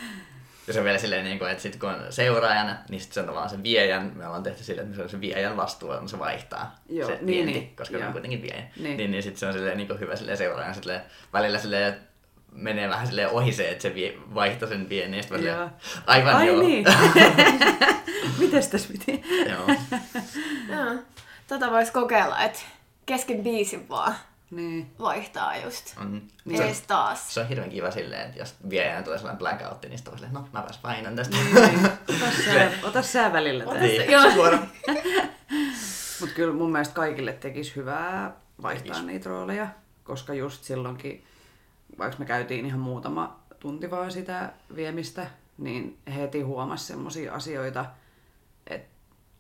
Ja 0.67 0.73
se 0.73 0.79
on 0.79 0.85
vielä 0.85 0.99
silleen, 0.99 1.25
niin 1.25 1.39
kuin, 1.39 1.51
että 1.51 1.63
sit 1.63 1.77
kun 1.77 1.89
on 1.89 2.01
seuraajana, 2.11 2.77
niin 2.89 3.01
sit 3.01 3.13
se 3.13 3.21
on 3.21 3.27
tavallaan 3.27 3.51
se 3.51 3.63
viejän, 3.63 4.13
me 4.15 4.27
ollaan 4.27 4.43
tehty 4.43 4.65
silleen, 4.65 4.87
että 4.87 4.97
se 4.97 5.03
on 5.03 5.09
se 5.09 5.21
viejän 5.21 5.57
vastuu, 5.57 5.91
on 5.91 6.09
se 6.09 6.19
vaihtaa 6.19 6.75
Joo, 6.89 7.09
se 7.09 7.15
niin, 7.15 7.27
vienti, 7.27 7.53
niin, 7.53 7.77
koska 7.77 7.93
se 7.93 7.99
joo. 7.99 8.07
on 8.07 8.13
kuitenkin 8.13 8.43
viejä. 8.43 8.57
Niin. 8.61 8.73
Niin, 8.77 8.97
niin, 8.97 9.11
niin 9.11 9.23
sit 9.23 9.37
se 9.37 9.47
on 9.47 9.53
silleen, 9.53 9.77
niin 9.77 9.87
kuin 9.87 10.01
hyvä 10.01 10.17
silleen 10.17 10.39
seuraajana, 10.39 10.75
silleen, 10.75 11.01
välillä 11.33 11.59
silleen, 11.59 11.97
menee 12.57 12.89
vähän 12.89 13.07
silleen 13.07 13.31
ohi 13.31 13.53
se, 13.53 13.71
että 13.71 13.83
se 13.83 13.95
vie, 13.95 14.15
vaihtaa 14.35 14.69
sen 14.69 14.89
viennin, 14.89 15.17
ja 15.17 15.23
sit 15.23 15.31
mä 15.33 15.37
silleen, 15.39 15.57
Joo. 15.59 15.71
aivan 16.07 16.37
Ai 16.37 16.47
joo. 16.47 16.63
niin. 16.63 16.85
Mites 18.39 18.69
tässä 18.69 18.89
piti? 18.93 19.23
joo. 19.51 19.67
joo. 20.69 20.95
Tätä 21.47 21.71
vois 21.71 21.91
kokeilla, 21.91 22.39
että 22.43 22.59
kesken 23.07 23.43
biisin 23.43 23.89
vaan 23.89 24.15
Niin. 24.51 24.91
vaihtaa 24.99 25.57
just. 25.57 25.95
On, 26.01 26.23
Niin. 26.45 26.59
se, 26.59 26.65
Ees 26.65 26.81
taas. 26.81 27.35
se 27.35 27.41
on 27.41 27.49
hirveän 27.49 27.71
kiva 27.71 27.91
silleen, 27.91 28.27
että 28.27 28.39
jos 28.39 28.55
viejänä 28.71 29.03
tulee 29.03 29.19
sellainen 29.19 29.39
blackout, 29.39 29.83
niin 29.83 29.99
sitten 29.99 30.13
on 30.13 30.19
silleen, 30.19 30.35
no 30.35 30.49
mäpäs 30.53 30.79
painan 30.79 31.17
tästä. 31.17 31.37
niin. 31.37 31.85
Ota 32.09 32.31
sää, 32.45 32.71
ota 32.83 33.03
sää 33.03 33.33
välillä 33.33 33.65
tää. 33.65 33.75
niin, 33.83 34.11
Joo. 34.11 34.31
suora. 34.31 34.59
Mutta 36.21 36.35
kyllä 36.35 36.53
mun 36.55 36.73
mielestä 36.73 36.95
kaikille 36.95 37.33
tekisi 37.33 37.77
hyvää 37.77 38.33
vaihtaa 38.63 38.93
Tekis. 38.95 39.07
niitä 39.07 39.29
rooleja, 39.29 39.67
koska 40.05 40.35
just 40.35 40.65
silloinkin, 40.65 41.25
vaikka 41.99 42.19
me 42.19 42.25
käytiin 42.25 42.67
ihan 42.67 42.81
muutama 42.81 43.41
tunti 43.61 43.91
vaan 43.91 44.13
sitä 44.13 44.53
viemistä, 44.77 45.27
niin 45.59 45.99
heti 46.17 46.41
huomasi 46.41 46.85
semmosia 46.87 47.35
asioita, 47.35 47.85
että 48.67 48.89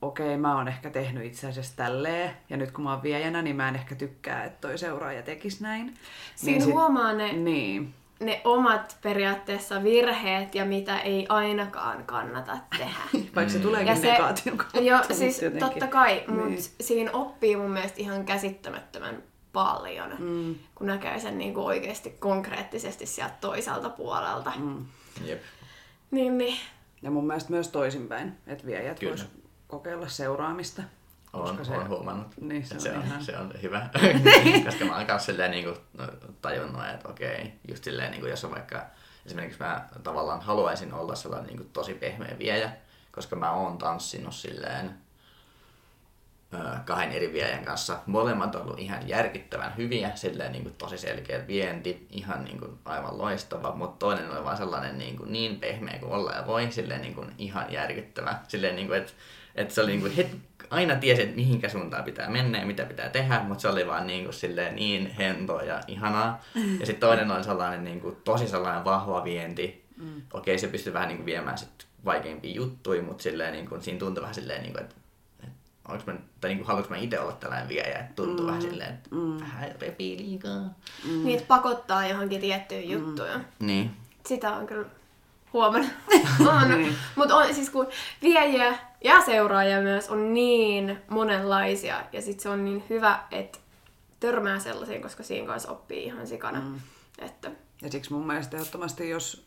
okei, 0.02 0.36
mä 0.36 0.56
oon 0.56 0.68
ehkä 0.68 0.90
tehnyt 0.90 1.24
itse 1.24 1.46
asiassa 1.48 1.76
tälleen, 1.76 2.30
ja 2.50 2.56
nyt 2.56 2.70
kun 2.70 2.84
mä 2.84 2.92
oon 2.92 3.02
viejänä, 3.02 3.42
niin 3.42 3.56
mä 3.56 3.68
en 3.68 3.74
ehkä 3.74 3.94
tykkää, 3.94 4.44
että 4.44 4.68
toi 4.68 4.78
seuraaja 4.78 5.22
tekisi 5.22 5.62
näin. 5.62 5.94
Siinä 6.36 6.64
sit- 6.64 6.74
huomaa 6.74 7.12
ne, 7.12 7.32
Niin, 7.32 7.94
ne 8.20 8.40
omat 8.44 8.96
periaatteessa 9.02 9.82
virheet 9.84 10.54
ja 10.54 10.64
mitä 10.64 10.98
ei 10.98 11.26
ainakaan 11.28 12.04
kannata 12.04 12.58
tehdä. 12.78 13.00
vaikka 13.36 13.52
se 13.52 13.58
Mm. 13.58 13.62
tuleekin 13.62 13.88
Ja 13.88 13.96
se- 13.96 14.12
negaation 14.12 14.56
kautta. 14.58 14.80
Joo, 14.80 14.98
mut 14.98 15.16
siis 15.16 15.42
jotenkin. 15.42 15.68
totta 15.70 15.86
kai, 15.86 16.24
mutta 16.28 16.44
Niin. 16.46 16.62
siinä 16.80 17.10
oppii 17.12 17.56
mun 17.56 17.70
mielestä 17.70 18.00
ihan 18.00 18.24
käsittämättömän 18.24 19.22
paljon, 19.56 20.10
Mm, 20.18 20.54
kun 20.74 20.86
näkee 20.86 21.20
sen 21.20 21.38
niin 21.38 21.54
kuin 21.54 21.66
oikeasti 21.66 22.10
konkreettisesti 22.10 23.06
sieltä 23.06 23.34
toiselta 23.40 23.88
puolelta. 23.90 24.52
mm. 24.58 24.86
Jep. 25.24 25.42
Niin, 26.10 26.38
niin. 26.38 26.58
Ja 27.02 27.10
mun 27.10 27.26
mielestä 27.26 27.50
myös 27.50 27.68
toisinpäin, 27.68 28.36
että 28.46 28.66
viejät 28.66 29.00
Kyllä. 29.00 29.10
vois 29.16 29.26
kokeilla 29.68 30.08
seuraamista. 30.08 30.82
On, 31.32 31.42
koska 31.42 31.64
se- 31.64 31.72
on 31.78 31.88
huomannut. 31.88 32.26
Niin, 32.40 32.66
se 32.66 32.74
on 32.74 32.80
se, 32.80 32.92
on, 32.92 33.02
ihan- 33.04 33.24
se 33.24 33.38
on 33.38 33.52
hyvä. 33.62 33.88
Koska 34.66 34.84
mä 34.84 34.96
oon 34.96 35.06
kanssa 35.06 35.26
silleen 35.32 35.50
niinku 35.50 35.80
tajunnut, 36.42 36.82
että 36.94 37.08
okei, 37.08 37.52
just 37.68 37.84
silleen 37.84 38.10
niinku 38.10 38.26
jos 38.26 38.44
on 38.44 38.50
vaikka, 38.50 38.82
esimerkiksi 39.26 39.60
mä 39.62 39.88
tavallaan 40.02 40.40
haluaisin 40.40 40.94
olla 40.94 41.14
sellainen 41.14 41.46
niinku 41.48 41.64
tosi 41.72 41.94
pehmeä 41.94 42.36
viejä, 42.38 42.72
koska 43.12 43.36
mä 43.36 43.52
oon 43.52 43.78
tanssinut 43.78 44.34
silleen 44.34 44.94
kahden 46.84 47.12
eri 47.12 47.32
viejän 47.32 47.64
kanssa. 47.64 47.98
Molemmat 48.06 48.54
on 48.54 48.62
ollut 48.62 48.78
ihan 48.78 49.08
järkittävän 49.08 49.76
hyviä, 49.76 50.10
silleen 50.14 50.52
niin 50.52 50.62
kuin 50.62 50.74
tosi 50.74 50.98
selkeä 50.98 51.46
vienti, 51.46 52.06
ihan 52.10 52.44
niin 52.44 52.58
kuin 52.58 52.78
aivan 52.84 53.18
loistava, 53.18 53.74
mutta 53.74 54.06
toinen 54.06 54.30
oli 54.30 54.44
vaan 54.44 54.56
sellainen 54.56 54.98
niin, 54.98 55.16
kuin 55.16 55.32
niin 55.32 55.60
pehmeä 55.60 55.98
kuin 55.98 56.12
olla 56.12 56.32
ja 56.32 56.46
voi, 56.46 56.66
silleen 56.70 57.02
niin 57.02 57.14
kuin 57.14 57.32
ihan 57.38 57.72
järkyttävä. 57.72 58.38
Silleen 58.48 58.76
niin 58.76 58.86
kuin, 58.86 58.98
että, 58.98 59.12
että 59.54 59.74
se 59.74 59.80
oli 59.80 59.90
niin 59.90 60.00
kuin 60.00 60.16
het, 60.16 60.36
aina 60.70 60.96
tiesi, 60.96 61.22
että 61.22 61.36
mihinkä 61.36 61.68
suuntaan 61.68 62.04
pitää 62.04 62.30
mennä 62.30 62.58
ja 62.58 62.66
mitä 62.66 62.84
pitää 62.84 63.08
tehdä, 63.08 63.40
mutta 63.40 63.62
se 63.62 63.68
oli 63.68 63.86
vaan 63.86 64.06
niin, 64.06 64.24
kuin 64.24 64.34
silleen 64.34 64.76
niin 64.76 65.06
hentoa 65.10 65.62
ja 65.62 65.80
ihanaa. 65.86 66.44
Ja 66.80 66.86
sitten 66.86 67.08
toinen 67.08 67.30
oli 67.30 67.44
sellainen 67.44 67.84
niin 67.84 68.00
kuin, 68.00 68.16
tosi 68.24 68.48
sellainen 68.48 68.84
vahva 68.84 69.24
vienti. 69.24 69.84
Mm. 69.96 70.22
Okei, 70.32 70.58
se 70.58 70.68
pystyy 70.68 70.92
vähän 70.92 71.08
niin 71.08 71.18
kuin 71.18 71.26
viemään 71.26 71.58
sit 71.58 71.86
vaikeimpia 72.04 72.54
juttuja, 72.54 73.02
mutta 73.02 73.22
silleen, 73.22 73.52
niin 73.52 73.68
kuin, 73.68 73.82
siinä 73.82 73.98
tuntui 73.98 74.22
vähän 74.22 74.34
silleen, 74.34 74.62
niin 74.62 74.72
kuin, 74.72 74.82
että 74.82 74.94
onko 75.88 76.02
mä, 76.06 76.14
tai 76.40 76.50
niinku, 76.50 76.64
haluanko 76.64 76.90
mä 76.90 76.96
itse 76.96 77.20
olla 77.20 77.32
tällainen 77.32 77.68
viejä, 77.68 77.98
että 77.98 78.14
tuntuu 78.16 78.44
mm. 78.44 78.46
vähän 78.46 78.62
silleen, 78.62 78.94
että 78.94 79.08
mm. 79.14 79.40
vähän 79.40 79.72
repii 79.80 80.18
liikaa. 80.18 80.60
Mm. 81.04 81.24
Niitä 81.24 81.44
pakottaa 81.48 82.06
johonkin 82.06 82.40
tiettyyn 82.40 82.90
juttuun. 82.90 83.44
Niin. 83.58 83.90
Sitä 84.26 84.52
on 84.52 84.66
kyllä 84.66 84.86
huomannut. 85.52 85.90
Niin. 86.68 86.96
Mutta 87.16 87.36
on 87.36 87.54
siis 87.54 87.70
kun 87.70 87.86
viejiä 88.22 88.78
ja 89.04 89.20
seuraajia 89.20 89.80
myös 89.80 90.08
on 90.08 90.34
niin 90.34 90.98
monenlaisia 91.08 92.04
ja 92.12 92.22
sit 92.22 92.40
se 92.40 92.48
on 92.48 92.64
niin 92.64 92.84
hyvä, 92.90 93.20
että 93.30 93.58
törmää 94.20 94.58
sellaisiin, 94.58 95.02
koska 95.02 95.22
siinä 95.22 95.46
kanssa 95.46 95.70
oppii 95.70 96.04
ihan 96.04 96.26
sikana. 96.26 96.60
Mm. 96.60 96.80
Että 97.18 97.50
Ja 97.82 97.90
siksi 97.90 98.12
mun 98.12 98.26
mielestä 98.26 98.56
ehdottomasti, 98.56 99.08
jos 99.08 99.46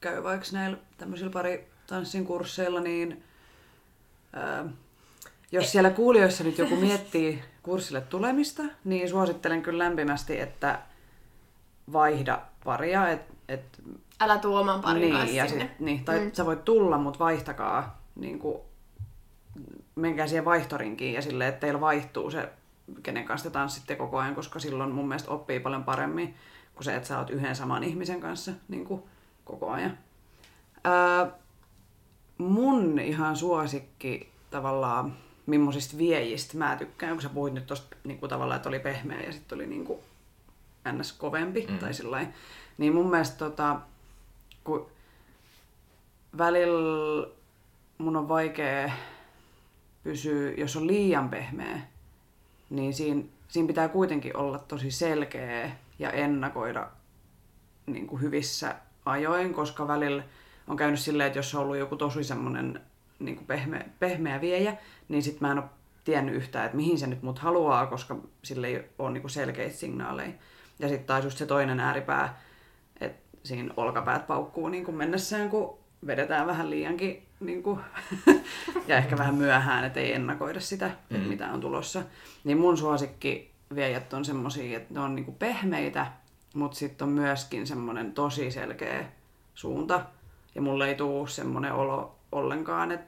käy 0.00 0.22
vaikka 0.22 0.46
näillä 0.52 0.78
tämmöisillä 0.98 1.30
pari 1.30 1.68
tanssin 1.86 2.26
kursseilla, 2.26 2.80
niin 2.80 3.24
ää, 4.32 4.64
jos 5.52 5.72
siellä 5.72 5.90
kuulijoissa 5.90 6.44
nyt 6.44 6.58
joku 6.58 6.76
miettii 6.76 7.42
kurssille 7.62 8.00
tulemista, 8.00 8.62
niin 8.84 9.08
suosittelen 9.08 9.62
kyllä 9.62 9.84
lämpimästi, 9.84 10.40
että 10.40 10.78
vaihda 11.92 12.40
paria, 12.64 13.08
et, 13.08 13.20
et, 13.48 13.64
älä 14.20 14.38
tuo 14.38 14.60
oman 14.60 14.80
parin 14.80 15.00
niin, 15.00 15.12
kanssa 15.14 15.36
ja 15.36 15.48
sinne. 15.48 15.64
sit, 15.64 15.80
niin, 15.80 16.04
tai 16.04 16.18
Mm. 16.18 16.24
mm. 16.24 16.32
sä 16.32 16.46
voit 16.46 16.64
tulla, 16.64 16.98
mutta 16.98 17.18
vaihtakaa, 17.18 18.02
niin 18.16 18.38
kuin, 18.38 18.58
menkää 19.94 20.26
siihen 20.26 20.44
vaihtorinkiin 20.44 21.14
ja 21.14 21.22
silleen, 21.22 21.48
että 21.48 21.60
teillä 21.60 21.80
vaihtuu 21.80 22.30
se, 22.30 22.48
kenen 23.02 23.24
kanssa 23.24 23.50
te 23.50 23.52
tanssitte 23.52 23.96
koko 23.96 24.18
ajan, 24.18 24.34
koska 24.34 24.58
silloin 24.58 24.90
mun 24.90 25.08
mielestä 25.08 25.30
oppii 25.30 25.60
paljon 25.60 25.84
paremmin 25.84 26.34
kuin 26.74 26.84
se, 26.84 26.96
että 26.96 27.08
sä 27.08 27.18
oot 27.18 27.30
yhden 27.30 27.56
saman 27.56 27.84
ihmisen 27.84 28.20
kanssa 28.20 28.52
niin 28.68 28.84
kuin, 28.84 29.02
koko 29.44 29.70
ajan. 29.70 29.98
Ää, 30.84 31.30
mun 32.38 32.98
ihan 32.98 33.36
suosikki 33.36 34.32
tavallaan, 34.50 35.16
millaisista 35.48 35.98
viejistä 35.98 36.58
mä 36.58 36.76
tykkään, 36.76 37.12
kun 37.12 37.22
sä 37.22 37.28
puhuit 37.28 37.54
nyt 37.54 37.66
tosta 37.66 37.96
niin 38.04 38.18
kuin 38.18 38.30
tavallaan, 38.30 38.56
että 38.56 38.68
oli 38.68 38.78
pehmeä 38.78 39.20
ja 39.20 39.32
sitten 39.32 39.56
oli 39.56 39.66
niin 39.66 39.84
kuin 39.84 39.98
ns. 40.92 41.12
kovempi 41.12 41.66
Mm. 41.66 41.72
mm. 41.72 41.78
tai 41.78 41.94
sillain. 41.94 42.28
Niin 42.78 42.94
mun 42.94 43.10
mielestä 43.10 43.38
tota, 43.38 43.80
kun 44.64 44.86
välillä 46.38 47.28
mun 47.98 48.16
on 48.16 48.28
vaikea 48.28 48.92
pysyä, 50.02 50.52
jos 50.56 50.76
on 50.76 50.86
liian 50.86 51.28
pehmeä, 51.28 51.80
niin 52.70 52.94
siinä, 52.94 53.22
siinä 53.48 53.66
pitää 53.66 53.88
kuitenkin 53.88 54.36
olla 54.36 54.58
tosi 54.58 54.90
selkeä 54.90 55.70
ja 55.98 56.10
ennakoida 56.10 56.88
niin 57.86 58.06
kuin 58.06 58.22
hyvissä 58.22 58.74
ajoin, 59.06 59.54
koska 59.54 59.88
välillä 59.88 60.22
on 60.68 60.76
käynyt 60.76 61.00
silleen, 61.00 61.26
että 61.26 61.38
jos 61.38 61.54
on 61.54 61.60
ollut 61.60 61.76
joku 61.76 61.96
tosi 61.96 62.24
semmoinen 62.24 62.80
niin 63.18 63.36
kuin 63.36 63.46
pehmeä, 63.46 63.84
pehmeä 63.98 64.40
viejä, 64.40 64.76
niin 65.08 65.22
sit 65.22 65.40
mä 65.40 65.52
en 65.52 65.58
ole 65.58 65.66
tiennyt 66.04 66.34
yhtään, 66.34 66.64
että 66.64 66.76
mihin 66.76 66.98
se 66.98 67.06
nyt 67.06 67.22
mut 67.22 67.38
haluaa, 67.38 67.86
koska 67.86 68.16
sille 68.44 68.66
ei 68.66 68.84
ole 68.98 69.10
niin 69.10 69.20
kuin 69.20 69.30
selkeitä 69.30 69.76
signaaleja. 69.76 70.32
Ja 70.78 70.88
sitten 70.88 71.06
taas 71.06 71.24
just 71.24 71.38
se 71.38 71.46
toinen 71.46 71.80
ääripää, 71.80 72.40
että 73.00 73.38
siinä 73.42 73.74
olkapäät 73.76 74.26
paukkuu 74.26 74.68
niin 74.68 74.84
kuin 74.84 74.96
mennessään, 74.96 75.50
kun 75.50 75.78
vedetään 76.06 76.46
vähän 76.46 76.70
liiankin 76.70 77.26
niin 77.40 77.62
kuin, 77.62 77.80
ja 78.88 78.96
ehkä 78.96 79.18
vähän 79.18 79.34
myöhään, 79.34 79.84
että 79.84 80.00
ei 80.00 80.12
ennakoida 80.12 80.60
sitä, 80.60 80.90
mm. 81.10 81.18
mitä 81.18 81.52
on 81.52 81.60
tulossa. 81.60 82.02
Niin 82.44 82.58
mun 82.58 82.78
suosikki 82.78 83.50
viejät 83.74 84.12
on 84.12 84.24
semmosia, 84.24 84.76
että 84.76 84.94
ne 84.94 85.00
on 85.00 85.14
niin 85.14 85.24
kuin 85.24 85.36
pehmeitä, 85.36 86.06
mutta 86.54 86.78
sitten 86.78 87.08
on 87.08 87.12
myöskin 87.12 87.66
semmoinen 87.66 88.12
tosi 88.12 88.50
selkeä 88.50 89.04
suunta. 89.54 90.04
Ja 90.54 90.62
mulle 90.62 90.88
ei 90.88 90.94
tuu 90.94 91.26
semmoinen 91.26 91.72
olo 91.72 92.17
ollenkaan, 92.32 92.92
että 92.92 93.06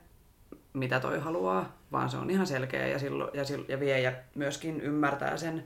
mitä 0.73 1.01
toi 1.01 1.19
haluaa, 1.19 1.77
vaan 1.93 2.11
se 2.11 2.17
on 2.17 2.31
ihan 2.31 2.47
selkeä 2.47 2.87
ja, 2.87 2.99
silloin, 2.99 3.31
ja, 3.35 3.45
silloin, 3.45 3.69
ja 3.71 3.81
viejä 3.81 4.13
myöskin 4.35 4.81
ymmärtää 4.81 5.37
sen, 5.37 5.65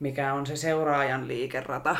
mikä 0.00 0.34
on 0.34 0.46
se 0.46 0.56
seuraajan 0.56 1.28
liikerata. 1.28 1.96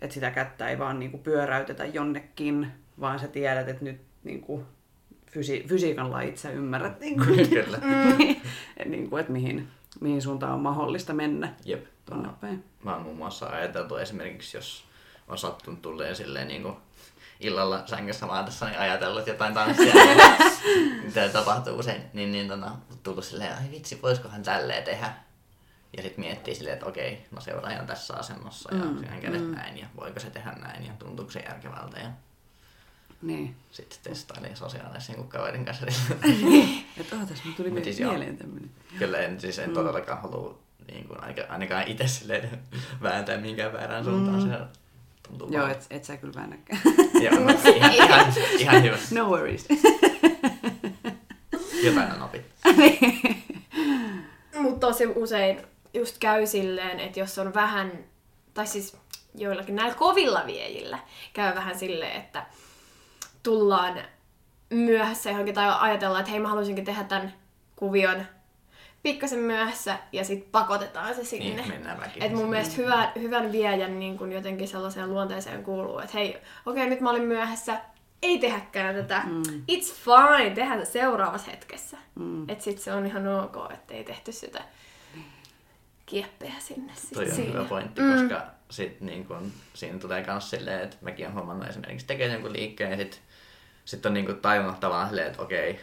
Että 0.00 0.14
sitä 0.14 0.30
kättä 0.30 0.68
ei 0.68 0.78
vaan 0.78 0.98
niinku 0.98 1.18
pyöräytetä 1.18 1.86
jonnekin, 1.86 2.66
vaan 3.00 3.18
sä 3.18 3.28
tiedät, 3.28 3.68
että 3.68 3.84
nyt 3.84 4.00
niinku 4.24 4.64
fysi- 5.30 5.68
fysiikan 5.68 6.12
lait 6.12 6.36
sä 6.36 6.50
ymmärrät, 6.50 7.00
niinku, 7.00 7.24
Kyllä. 7.50 7.78
niinku, 8.84 9.16
että 9.16 9.32
mihin, 9.32 9.68
mihin 10.00 10.22
suuntaan 10.22 10.54
on 10.54 10.60
mahdollista 10.60 11.12
mennä 11.12 11.54
Jep. 11.64 11.84
tonne 12.04 12.28
päin. 12.40 12.64
Mä 12.84 12.94
oon 12.94 13.02
muun 13.02 13.16
muassa 13.16 13.46
ajateltu 13.46 13.96
esimerkiksi, 13.96 14.56
jos 14.56 14.84
on 15.28 15.38
sattunut 15.38 15.82
tulleen 15.82 16.16
silleen 16.16 16.48
niin 16.48 16.62
kuin 16.62 16.76
illalla 17.40 17.82
sängyssä 17.86 18.26
maatessa, 18.26 18.66
niin 18.66 18.78
ajatellut 18.78 19.26
jotain 19.26 19.54
tanssia, 19.54 19.94
mitä 21.04 21.28
tapahtuu 21.28 21.78
usein, 21.78 22.02
niin, 22.12 22.32
niin 22.32 22.48
tota, 22.48 22.70
tullut 23.02 23.24
silleen, 23.24 23.52
ai 23.56 23.70
vitsi, 23.70 24.02
voisikohan 24.02 24.42
tälleen 24.42 24.82
tehdä. 24.84 25.12
Ja 25.96 26.02
sitten 26.02 26.24
miettii 26.24 26.54
silleen, 26.54 26.74
että 26.74 26.86
okei, 26.86 27.26
no 27.30 27.40
seuraaja 27.40 27.80
on 27.80 27.86
tässä 27.86 28.14
asennossa 28.16 28.74
ja 28.74 28.84
mm, 28.84 28.98
siihen 28.98 29.20
kädet 29.20 29.40
mm. 29.44 29.54
näin 29.54 29.78
ja 29.78 29.86
voiko 29.96 30.20
se 30.20 30.30
tehdä 30.30 30.52
näin 30.52 30.86
ja 30.86 30.92
tuntuuko 30.98 31.30
se 31.30 31.40
järkevältä 31.40 31.98
ja 32.00 32.10
Niin. 33.22 33.56
sitten 33.70 33.98
testailee 34.02 34.56
sosiaalisen 34.56 35.14
kuin 35.14 35.28
kaverin 35.28 35.64
kanssa. 35.64 35.86
Että 36.96 37.16
oh, 37.16 37.28
tässä 37.28 37.44
tuli 37.56 37.70
Mut 37.70 37.84
siis 37.84 37.98
mieleen 37.98 38.36
tämmönen. 38.36 38.70
Kyllä 38.98 39.18
en, 39.18 39.40
siis 39.40 39.58
en 39.58 39.70
todellakaan 39.72 40.22
halua 40.22 40.58
niin 40.92 41.08
kuin, 41.08 41.18
ainakaan- 41.48 41.88
itse 41.88 42.06
silleen 42.08 42.60
vääntää 43.02 43.36
mihinkään 43.38 43.72
väärään 43.72 44.04
suuntaan. 44.04 44.40
Se 44.42 44.78
tuntuu 45.30 45.52
Joo, 45.52 45.66
et, 45.66 45.86
et 45.90 46.04
sä 46.04 46.16
kyllä 46.16 46.34
väännäkään. 46.34 46.80
Joo, 47.22 47.34
no, 47.34 47.50
ihan, 47.74 47.92
ihan, 47.92 48.32
ihan 48.58 48.82
hyvä. 48.82 48.96
no 49.10 49.28
worries. 49.28 49.68
Jotain 51.82 52.12
on 52.12 52.22
opittu. 52.22 52.54
Mutta 54.62 54.86
tosi 54.86 55.06
usein 55.06 55.62
just 55.94 56.18
käy 56.18 56.46
silleen, 56.46 57.00
että 57.00 57.20
jos 57.20 57.38
on 57.38 57.54
vähän, 57.54 57.92
tai 58.54 58.66
siis 58.66 58.96
joillakin 59.34 59.76
näillä 59.76 59.94
kovilla 59.94 60.42
viejillä 60.46 60.98
käy 61.32 61.54
vähän 61.54 61.78
silleen, 61.78 62.16
että 62.16 62.46
tullaan 63.42 64.02
myöhässä 64.70 65.30
johonkin 65.30 65.54
tai 65.54 65.76
ajatellaan, 65.80 66.20
että 66.20 66.30
hei 66.30 66.40
mä 66.40 66.48
haluaisinkin 66.48 66.84
tehdä 66.84 67.04
tämän 67.04 67.34
kuvion 67.76 68.26
pikkasen 69.02 69.38
myöhässä 69.38 69.98
ja 70.12 70.24
sitten 70.24 70.50
pakotetaan 70.50 71.14
se 71.14 71.24
sinne. 71.24 71.62
Niin, 71.62 71.68
mennään 71.68 72.00
väkisin. 72.00 72.22
Et 72.22 72.32
mun 72.32 72.50
mielestä 72.50 72.74
hyvä, 72.76 73.12
hyvän 73.20 73.52
viejän 73.52 74.00
niin 74.00 74.18
kun 74.18 74.32
jotenkin 74.32 74.68
sellaiseen 74.68 75.10
luonteeseen 75.10 75.64
kuuluu, 75.64 75.98
että 75.98 76.18
hei, 76.18 76.38
okei 76.66 76.88
nyt 76.88 77.00
mä 77.00 77.10
olin 77.10 77.22
myöhässä, 77.22 77.80
ei 78.22 78.38
tehäkään 78.38 78.94
tätä. 78.94 79.22
Mm. 79.26 79.42
It's 79.72 79.94
fine, 79.94 80.50
tehdään 80.50 80.86
se 80.86 80.92
seuraavassa 80.92 81.50
hetkessä. 81.50 81.96
Mm. 82.14 82.48
Että 82.48 82.64
sit 82.64 82.78
se 82.78 82.92
on 82.92 83.06
ihan 83.06 83.28
ok, 83.28 83.72
että 83.72 83.94
ei 83.94 84.04
tehty 84.04 84.32
sitä 84.32 84.62
kieppeä 86.06 86.52
sinne. 86.58 86.92
Sit 86.94 87.10
Toi 87.10 87.24
on 87.24 87.30
siinä. 87.30 87.52
hyvä 87.52 87.64
pointti, 87.64 88.00
mm. 88.00 88.12
koska 88.12 88.46
sit 88.70 89.00
niin 89.00 89.26
kun, 89.26 89.52
siinä 89.74 89.98
tulee 89.98 90.24
myös 90.26 90.50
silleen, 90.50 90.80
että 90.80 90.96
mäkin 91.00 91.26
olen 91.26 91.34
huomannut 91.34 91.68
esimerkiksi 91.68 92.06
tekee 92.06 92.32
jonkun 92.32 92.52
liikkeen 92.52 92.90
ja 92.90 92.96
sit, 92.96 93.22
sit 93.84 94.06
on 94.06 94.14
niin 94.14 94.26
kun 94.26 94.36
tajunnut 94.36 94.80
tavallaan 94.80 95.08
silleen, 95.08 95.26
että 95.26 95.42
okei, 95.42 95.80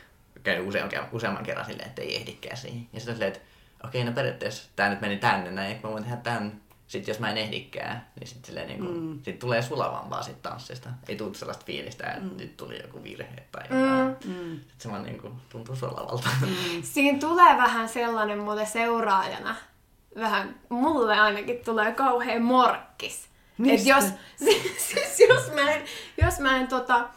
käy 0.47 0.67
useamman, 0.67 0.89
kerran- 0.89 1.09
useamman 1.11 1.43
kerran 1.43 1.65
silleen, 1.65 1.87
että 1.89 2.01
ei 2.01 2.15
ehdikään 2.15 2.57
siihen. 2.57 2.87
Ja 2.93 2.99
sitten 2.99 3.15
silleen, 3.15 3.33
että 3.33 3.45
okei, 3.83 4.03
no 4.03 4.11
periaatteessa 4.11 4.69
tää 4.75 4.89
nyt 4.89 5.01
meni 5.01 5.17
tänne 5.17 5.51
näin, 5.51 5.71
että 5.71 5.87
mä 5.87 5.93
voin 5.93 6.03
tehdä 6.03 6.17
tän. 6.17 6.61
Sitten 6.87 7.11
jos 7.11 7.19
mä 7.19 7.29
en 7.29 7.37
ehdikään, 7.37 8.07
niin 8.19 8.27
sitten 8.27 8.45
silleen 8.45 8.67
niin 8.67 8.79
kun, 8.79 8.97
mm. 8.97 9.19
sit 9.23 9.39
tulee 9.39 9.61
sulavampaa 9.61 10.23
sit 10.23 10.41
tanssista. 10.41 10.89
Ei 11.07 11.15
tule 11.15 11.33
sellaista 11.33 11.65
fiilistä, 11.65 12.07
että 12.07 12.19
mm. 12.19 12.37
nyt 12.37 12.57
tuli 12.57 12.81
joku 12.81 13.03
virhe 13.03 13.43
tai 13.51 13.63
jotain. 13.63 14.07
Mm. 14.07 14.51
Sitten 14.59 14.77
se 14.77 14.91
vaan 14.91 15.03
niin 15.03 15.21
kun, 15.21 15.41
tuntuu 15.49 15.75
sulavalta. 15.75 16.29
Mm. 16.41 16.83
Siinä 16.83 17.19
tulee 17.19 17.57
vähän 17.57 17.89
sellainen 17.89 18.39
muuten 18.39 18.67
seuraajana. 18.67 19.55
Vähän, 20.15 20.55
mulle 20.69 21.19
ainakin 21.19 21.59
tulee 21.65 21.91
kauhean 21.91 22.41
morkkis. 22.41 23.27
Et 23.67 23.85
jos, 23.85 24.03
siis 24.77 25.19
jos 25.29 25.51
mä 25.55 25.71
en, 25.71 25.81
jos 26.21 26.39
mä 26.39 26.57
en 26.57 26.67
tota, 26.67 27.09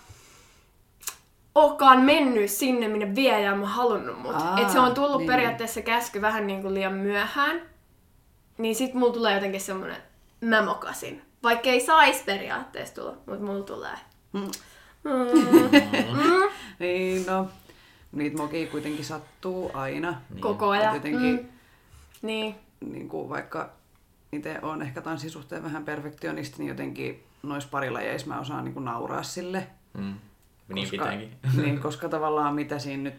olekaan 1.62 2.00
mennyt 2.00 2.50
sinne, 2.50 2.88
minne 2.88 3.14
viejä 3.14 3.52
on 3.52 3.64
halunnut 3.64 4.18
mut. 4.18 4.34
Aa, 4.34 4.58
Et 4.60 4.70
se 4.70 4.80
on 4.80 4.94
tullut 4.94 5.18
niin. 5.18 5.26
periaatteessa 5.30 5.82
käsky 5.82 6.20
vähän 6.20 6.46
niin 6.46 6.62
kuin 6.62 6.74
liian 6.74 6.92
myöhään. 6.94 7.62
Niin 8.58 8.74
sit 8.74 8.94
mulla 8.94 9.12
tulee 9.12 9.34
jotenkin 9.34 9.60
semmonen, 9.60 9.96
mä 10.40 10.62
mokasin. 10.62 11.22
Vaikka 11.42 11.68
ei 11.68 11.80
sais 11.80 12.22
periaatteessa 12.22 12.94
tulla, 12.94 13.16
mutta 13.26 13.44
mulla 13.44 13.64
tulee. 13.64 13.96
Mm. 14.32 14.40
Mm. 15.04 15.80
Niin, 16.78 17.26
no. 17.26 17.48
Niitä 18.12 18.36
mokia 18.36 18.66
kuitenkin 18.66 19.04
sattuu 19.04 19.70
aina. 19.74 20.20
Koko 20.40 20.74
Et 20.74 20.80
ajan. 20.80 20.94
Jotenkin, 20.94 21.36
Mm. 21.40 21.46
Niin. 22.26 22.54
niin 22.80 23.08
kuin 23.08 23.28
vaikka 23.28 23.70
itse 24.32 24.58
on 24.62 24.82
ehkä 24.82 25.00
tanssisuhteen 25.00 25.62
vähän 25.62 25.84
perfektionisti, 25.84 26.58
niin 26.58 26.68
jotenkin 26.68 27.24
noissa 27.42 27.68
parilajeissa 27.72 28.28
mä 28.28 28.40
osaan 28.40 28.64
niin 28.64 28.74
kuin 28.74 28.84
nauraa 28.84 29.22
sille. 29.22 29.66
Mm. 29.98 30.14
Niin 30.74 30.88
koska, 30.88 31.04
pitääkin. 31.04 31.36
niin, 31.62 31.80
koska 31.80 32.08
tavallaan 32.08 32.54
mitä 32.54 32.78
siinä 32.78 33.02
nyt 33.02 33.14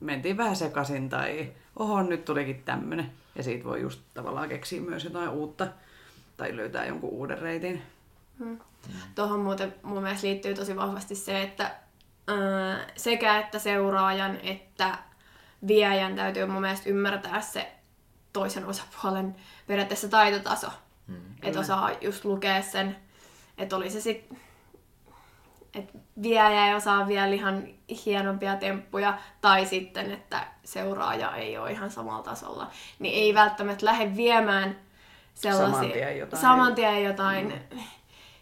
mentiin 0.00 0.36
vähän 0.36 0.56
sekaisin 0.56 1.08
tai 1.08 1.52
oho, 1.76 2.02
nyt 2.02 2.24
tulikin 2.24 2.62
tämmönen. 2.64 3.12
Ja 3.34 3.42
siitä 3.42 3.64
voi 3.64 3.80
just 3.80 4.00
tavallaan 4.14 4.48
keksiä 4.48 4.80
myös 4.80 5.04
jotain 5.04 5.28
uutta 5.28 5.66
tai 6.36 6.56
löytää 6.56 6.86
jonkun 6.86 7.10
uuden 7.10 7.38
reitin. 7.38 7.82
Tuohon 9.14 9.40
muuten 9.40 9.74
mun 9.82 10.02
mielestä 10.02 10.26
liittyy 10.26 10.54
tosi 10.54 10.76
vahvasti 10.76 11.14
se, 11.14 11.42
että 11.42 11.74
ää, 12.26 12.86
sekä 12.96 13.38
että 13.38 13.58
seuraajan 13.58 14.38
että 14.42 14.98
viejän 15.66 16.16
täytyy 16.16 16.46
mun 16.46 16.60
mielestä 16.60 16.90
ymmärtää 16.90 17.40
se 17.40 17.72
toisen 18.32 18.66
osapuolen 18.66 19.36
periaatteessa 19.66 20.08
taitotaso. 20.08 20.66
Mm. 21.06 21.16
Että 21.42 21.60
osaa 21.60 21.90
just 22.00 22.24
lukea 22.24 22.62
sen, 22.62 22.96
että 23.58 23.76
oli 23.76 23.90
se 23.90 24.00
sitten, 24.00 24.38
että 25.74 25.98
viejä 26.22 26.66
ei 26.68 26.74
osaa 26.74 27.08
vielä 27.08 27.34
ihan 27.34 27.66
hienompia 28.06 28.56
temppuja, 28.56 29.18
tai 29.40 29.66
sitten, 29.66 30.12
että 30.12 30.46
seuraaja 30.64 31.36
ei 31.36 31.58
ole 31.58 31.72
ihan 31.72 31.90
samalla 31.90 32.22
tasolla, 32.22 32.70
niin 32.98 33.14
ei 33.14 33.34
välttämättä 33.34 33.86
lähde 33.86 34.16
viemään 34.16 34.78
sellaisia 35.34 35.72
Saman 35.76 35.92
tien 35.92 36.18
jotain. 36.18 36.42
saman 36.42 36.74
tien 36.74 37.04
jotain 37.04 37.54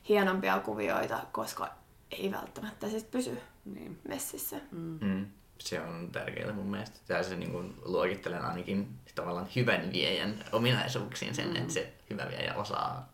hienompia 0.09 0.59
kuvioita, 0.59 1.19
koska 1.33 1.69
ei 2.11 2.33
välttämättä 2.33 2.89
sit 2.89 3.11
pysy 3.11 3.41
Niin. 3.65 4.01
messissä. 4.09 4.57
Mm. 4.71 5.27
Se 5.59 5.81
on 5.81 6.09
tärkeää 6.13 6.53
mun 6.53 6.67
mielestä. 6.67 6.99
Tää 7.07 7.23
se 7.23 7.37
niin 7.37 7.51
kuin, 7.53 7.75
luokittelen 7.85 8.45
ainakin 8.45 8.89
tavallaan 9.15 9.49
hyvän 9.57 9.93
viejän 9.93 10.45
ominaisuuksiin 10.53 11.35
sen, 11.35 11.49
mm. 11.49 11.57
että 11.57 11.73
se 11.73 11.93
hyvä 12.11 12.27
viejä 12.29 12.55
osaa 12.55 13.09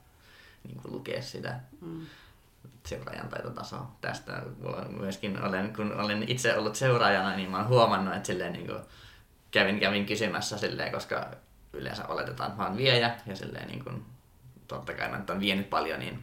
niin 0.64 0.81
lukea 0.85 1.22
sitä 1.22 1.61
mm. 1.81 2.07
Seuraajan 2.87 3.29
taitotasoa. 3.29 3.96
Tästä 4.01 4.42
mulla 4.62 4.85
myöskin, 4.88 5.42
olen, 5.42 5.72
kun 5.77 6.01
olen 6.01 6.25
itse 6.29 6.59
ollut 6.59 6.77
seuraajana, 6.77 7.37
niin 7.37 7.51
mä 7.51 7.57
oon 7.57 7.68
huomannut, 7.68 8.14
että 8.14 8.27
silleen, 8.27 8.53
niin 8.53 8.66
kuin, 8.66 8.79
kävin, 9.51 9.81
kävin 9.81 10.07
kysymässä 10.07 10.59
silleen, 10.59 10.92
koska 10.92 11.27
yleensä 11.72 12.07
oletetaan, 12.07 12.51
että 12.51 12.62
mä 12.62 12.68
oon 12.68 12.77
viejä 12.77 13.16
ja 13.27 13.37
silleen 13.37 13.68
niin 13.68 13.85
kuin, 13.85 14.05
totta 14.68 14.94
kai 14.94 15.09
mä 15.09 15.22
on 15.31 15.40
vienyt 15.40 15.70
paljon, 15.70 15.99
niin 16.01 16.20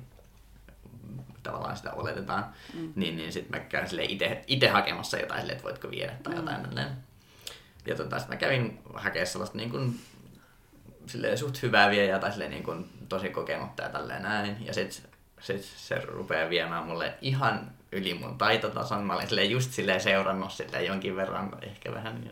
tavallaan 1.44 1.78
sitä 1.78 1.92
oletetaan, 1.92 2.46
mm. 2.74 2.94
niin, 2.96 3.18
niin 3.18 3.34
sitten 3.34 3.62
mä 3.62 3.66
käyn 3.66 3.90
sille 3.90 4.04
itse 4.48 4.68
hakemassa 4.68 5.18
jotain 5.18 5.40
silleen, 5.40 5.58
että 5.58 5.70
voitko 5.70 5.92
viedä 5.92 6.14
tai 6.24 6.36
jotain 6.36 6.58
mm. 6.58 6.64
tälleen. 6.64 6.98
Ja 7.86 7.96
tota, 7.96 8.20
sitten 8.20 8.36
mä 8.36 8.40
kävin 8.40 8.80
hakemaan 8.94 9.28
sellaista 9.28 9.58
niin 9.58 9.70
kuin, 9.70 10.00
silleen 11.08 11.38
suht 11.38 11.62
hyvää 11.62 11.90
viejää 11.90 12.20
tai 12.20 12.32
silleen 12.32 12.52
niin 12.52 12.64
kuin, 12.64 12.90
tosi 13.10 13.30
kokenutta 13.30 13.84
ja 13.84 13.90
tälleen 13.90 14.24
näin. 14.24 14.66
Ja 14.66 14.74
sitten 14.74 15.13
sit 15.44 15.62
se 15.64 15.96
rupeaa 15.96 16.50
viemään 16.50 16.84
mulle 16.84 17.14
ihan 17.22 17.72
yli 17.92 18.14
mun 18.14 18.38
taitotason. 18.38 19.04
Mä 19.04 19.14
olin 19.16 19.28
silleen 19.28 19.52
just 19.52 19.72
silleen 19.72 20.02
seurannut 20.02 20.52
silleen 20.52 20.86
jonkin 20.86 21.16
verran, 21.16 21.52
ehkä 21.62 21.94
vähän. 21.94 22.24
Ja, 22.26 22.32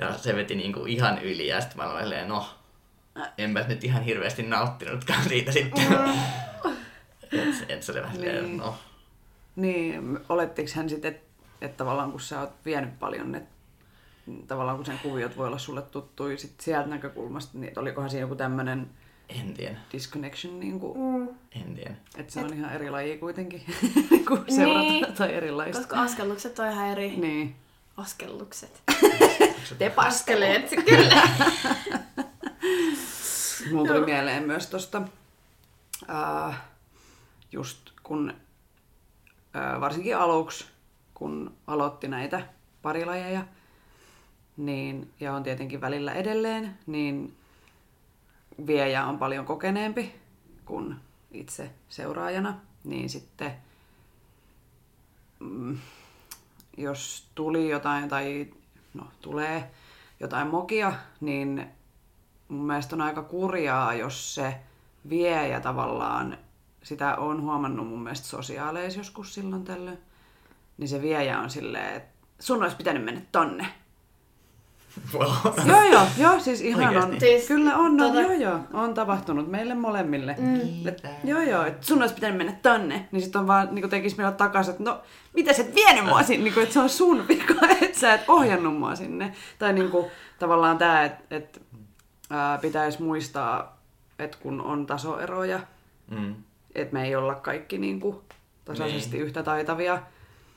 ja 0.00 0.18
se 0.18 0.36
veti 0.36 0.54
niinku 0.54 0.84
ihan 0.86 1.22
yli 1.22 1.46
ja 1.46 1.60
sitten 1.60 1.78
mä 1.78 1.90
olin 1.90 2.02
silleen, 2.02 2.28
no, 2.28 2.46
enpä 3.38 3.64
nyt 3.68 3.84
ihan 3.84 4.02
hirveästi 4.02 4.42
nauttinutkaan 4.42 5.24
siitä 5.28 5.52
sitten. 5.52 5.82
et, 7.32 7.64
et 7.68 7.82
se 7.82 7.92
oli 7.92 8.00
vähän 8.00 8.16
silleen, 8.16 8.44
Niin. 8.44 8.56
no, 8.56 8.74
Niin, 9.56 10.18
olettiko 10.28 10.70
hän 10.74 10.88
sitten, 10.88 11.14
että 11.14 11.26
et 11.60 11.76
tavallaan 11.76 12.10
kun 12.10 12.20
sä 12.20 12.40
oot 12.40 12.52
vienyt 12.64 12.98
paljon, 12.98 13.34
että 13.34 13.50
tavallaan 14.46 14.76
kun 14.76 14.86
sen 14.86 14.98
kuviot 14.98 15.36
voi 15.36 15.46
olla 15.46 15.58
sulle 15.58 15.82
tuttuja 15.82 16.38
sit 16.38 16.60
sieltä 16.60 16.88
näkökulmasta, 16.88 17.58
niin 17.58 17.78
olikohan 17.78 18.10
siinä 18.10 18.20
joku 18.24 18.34
tämmöinen 18.34 18.90
en 19.40 19.54
tiedä, 19.54 19.76
disconnection, 19.92 20.60
niin 20.60 20.80
kuin, 20.80 20.98
Mm. 20.98 21.28
en 21.62 21.74
tiedä. 21.74 21.94
että 22.16 22.32
se 22.32 22.40
on 22.40 22.52
ihan 22.54 22.72
eri 22.72 22.90
laji 22.90 23.18
kuitenkin 23.18 23.62
kuin 24.28 24.44
seurata 24.54 24.80
Niin. 24.80 25.06
tai 25.12 25.34
erilaista. 25.34 25.78
Koska 25.78 26.00
askellukset 26.02 26.58
on 26.58 26.70
ihan 26.72 26.88
eri. 26.88 27.16
Niin. 27.16 27.56
Askellukset. 27.96 28.82
Te 29.78 29.92
Askeleet, 29.96 30.70
kyllä. 30.88 31.22
Mulla 33.72 33.88
tuli 33.94 34.04
mieleen 34.06 34.42
myös 34.46 34.66
tosta, 34.66 35.02
äh, 36.10 36.60
just 37.52 37.78
kun 38.02 38.34
äh, 39.56 39.80
varsinkin 39.80 40.16
aluksi, 40.16 40.64
kun 41.14 41.54
aloitti 41.66 42.08
näitä 42.08 42.46
parilajeja, 42.82 43.44
niin, 44.56 45.10
ja 45.20 45.32
on 45.34 45.42
tietenkin 45.42 45.80
välillä 45.80 46.12
edelleen, 46.12 46.78
niin 46.86 47.36
viejä 48.66 49.06
on 49.06 49.18
paljon 49.18 49.44
kokeneempi 49.44 50.14
kuin 50.64 50.96
itse 51.30 51.70
seuraajana, 51.88 52.60
niin 52.84 53.10
sitten 53.10 53.52
mm, 55.40 55.78
jos 56.76 57.28
tuli 57.34 57.70
jotain 57.70 58.08
tai 58.08 58.46
no, 58.94 59.06
tulee 59.20 59.70
jotain 60.20 60.46
mokia, 60.46 60.92
niin 61.20 61.66
mun 62.48 62.66
mielestä 62.66 62.96
on 62.96 63.00
aika 63.00 63.22
kurjaa, 63.22 63.94
jos 63.94 64.34
se 64.34 64.54
vie 65.08 65.48
ja 65.48 65.60
tavallaan 65.60 66.38
sitä 66.82 67.16
on 67.16 67.42
huomannut 67.42 67.88
mun 67.88 68.02
mielestä 68.02 68.26
sosiaaleissa 68.26 69.00
joskus 69.00 69.34
silloin 69.34 69.64
tällöin, 69.64 69.98
niin 70.78 70.88
se 70.88 71.02
viejä 71.02 71.40
on 71.40 71.50
silleen, 71.50 71.94
että 71.96 72.26
sun 72.38 72.62
olisi 72.62 72.76
pitänyt 72.76 73.04
mennä 73.04 73.20
tonne. 73.32 73.66
Joo, 75.66 75.82
joo, 75.92 76.06
joo, 76.18 76.40
siis 76.40 76.60
ihan 76.60 76.96
on. 76.96 77.02
Oikeesti? 77.02 77.26
Siis, 77.26 77.46
Kyllä 77.48 77.76
on, 77.76 77.96
no, 77.96 78.08
tota- 78.08 78.20
joo, 78.20 78.32
joo, 78.32 78.58
on 78.72 78.94
tapahtunut 78.94 79.50
meille 79.50 79.74
molemmille. 79.74 80.36
Mm. 80.38 80.88
Et, 80.88 81.02
joo, 81.24 81.40
joo, 81.42 81.64
että 81.64 81.86
sun 81.86 82.00
olisi 82.02 82.14
pitänyt 82.14 82.36
mennä 82.36 82.52
tonne, 82.62 83.08
niin 83.12 83.22
sitten 83.22 83.40
on 83.40 83.46
vaan, 83.46 83.68
niin 83.74 83.90
tekisi 83.90 84.16
meillä 84.16 84.32
takaisin, 84.32 84.72
että 84.72 84.84
no, 84.84 85.00
mitä 85.34 85.52
sä 85.52 85.62
et 85.62 85.74
vienyt 85.74 86.04
mua 86.04 86.22
sinne, 86.22 86.44
niin 86.44 86.54
kuin, 86.54 86.62
että 86.62 86.72
se 86.72 86.80
on 86.80 86.88
sun 86.88 87.24
vika, 87.28 87.54
että 87.80 87.98
sä 88.00 88.14
et 88.14 88.24
ohjannut 88.28 88.76
mua 88.78 88.94
sinne. 88.96 89.32
Tai 89.58 89.72
niin 89.72 89.90
kuin, 89.90 90.06
tavallaan 90.38 90.78
tämä, 90.78 91.04
että, 91.04 91.36
että 91.36 91.60
ää, 92.30 92.58
pitäisi 92.58 93.02
muistaa, 93.02 93.78
että 94.18 94.38
kun 94.42 94.60
on 94.60 94.86
tasoeroja, 94.86 95.60
Mm. 96.10 96.34
että 96.74 96.92
me 96.94 97.04
ei 97.04 97.16
olla 97.16 97.34
kaikki 97.34 97.78
niin 97.78 98.00
kuin, 98.00 98.16
tasaisesti 98.64 99.16
Niin. 99.16 99.26
yhtä 99.26 99.42
taitavia, 99.42 100.02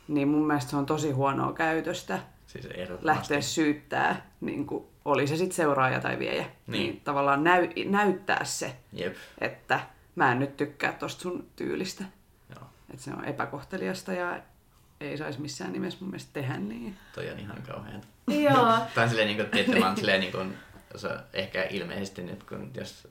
niin 0.07 0.27
mun 0.27 0.47
mielestä 0.47 0.69
se 0.71 0.77
on 0.77 0.85
tosi 0.85 1.11
huonoa 1.11 1.53
käytöstä 1.53 2.19
Siis 2.61 2.89
lähteä 3.01 3.41
syyttää, 3.41 4.29
niin 4.41 4.65
kuin, 4.67 4.85
oli 5.05 5.27
se 5.27 5.37
sitten 5.37 5.55
seuraaja 5.55 5.99
tai 6.01 6.19
viejä. 6.19 6.43
Niin. 6.43 6.51
Niin. 6.67 7.01
tavallaan 7.03 7.43
näy, 7.43 7.69
näyttää 7.85 8.43
se, 8.45 8.75
Jep. 8.93 9.15
että 9.41 9.79
mä 10.15 10.31
en 10.31 10.39
nyt 10.39 10.57
tykkää 10.57 10.93
tosta 10.93 11.21
sun 11.21 11.45
tyylistä. 11.55 12.03
Joo. 12.55 12.67
Että 12.89 13.03
se 13.03 13.11
on 13.11 13.25
epäkohteliasta 13.25 14.13
ja 14.13 14.39
ei 14.99 15.17
saisi 15.17 15.41
missään 15.41 15.73
nimessä 15.73 15.99
mun 16.01 16.09
mielestä 16.09 16.33
tehdä 16.33 16.57
niin. 16.57 16.97
Toi 17.15 17.29
on 17.29 17.39
ihan 17.39 17.61
kauhean. 17.67 18.01
Joo. 18.27 18.77
Tämä 18.95 19.03
on 19.03 19.09
silleen, 19.09 19.27
niin 19.27 19.37
kuin, 19.37 19.49
tietty, 19.49 19.79
mä 19.79 19.87
oon 19.87 19.97
silleen, 19.97 20.19
niin 20.19 20.31
kuin, 20.31 20.57
se 20.95 21.07
on 21.07 21.19
ehkä 21.33 21.63
ilmeisesti 21.69 22.21
nyt, 22.23 22.43
kun 22.43 22.71
jos 22.75 23.07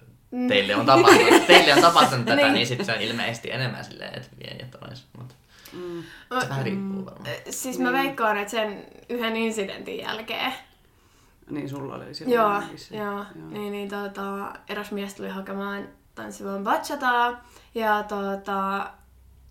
teille 0.48 0.76
on 0.76 0.86
tapahtunut, 0.86 1.46
teille 1.46 1.74
on 1.74 1.82
tapahtunut 1.82 2.24
tätä, 2.26 2.36
Niin. 2.42 2.54
niin 2.54 2.66
sitten 2.66 2.86
se 2.86 2.92
on 2.92 3.00
ilmeisesti 3.00 3.50
enemmän 3.50 3.84
silleen, 3.84 4.14
että 4.14 4.28
viejät 4.38 4.74
olis. 4.80 5.06
Mutta 5.18 5.34
se 6.40 6.48
vähän 6.48 6.64
riippuu 6.64 7.04
varmaan. 7.06 7.26
Siis 7.50 7.78
mä 7.78 7.92
veikkaan, 7.92 8.36
että 8.36 8.50
sen 8.50 8.84
yhden 9.08 9.36
incidentin 9.36 9.98
jälkeen, 9.98 10.52
Niin 11.50 11.68
sulla 11.68 11.94
oli 11.94 12.14
silloin 12.14 12.34
joo, 12.34 12.48
ainakin 12.48 12.78
se. 12.78 12.96
joo, 12.96 13.24
niin, 13.50 13.72
niin 13.72 13.88
tota, 13.88 14.52
eräs 14.68 14.92
mies 14.92 15.14
tuli 15.14 15.28
hakemaan 15.28 15.88
tanssimaan 16.14 16.64
bachataa, 16.64 17.44
ja 17.74 18.02
tota, 18.02 18.90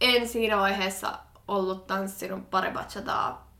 en 0.02 0.28
siinä 0.28 0.58
vaiheessa 0.58 1.20
ollut 1.48 1.88
tanssinut 1.88 2.50
pari 2.50 2.72
bachataa 2.72 3.52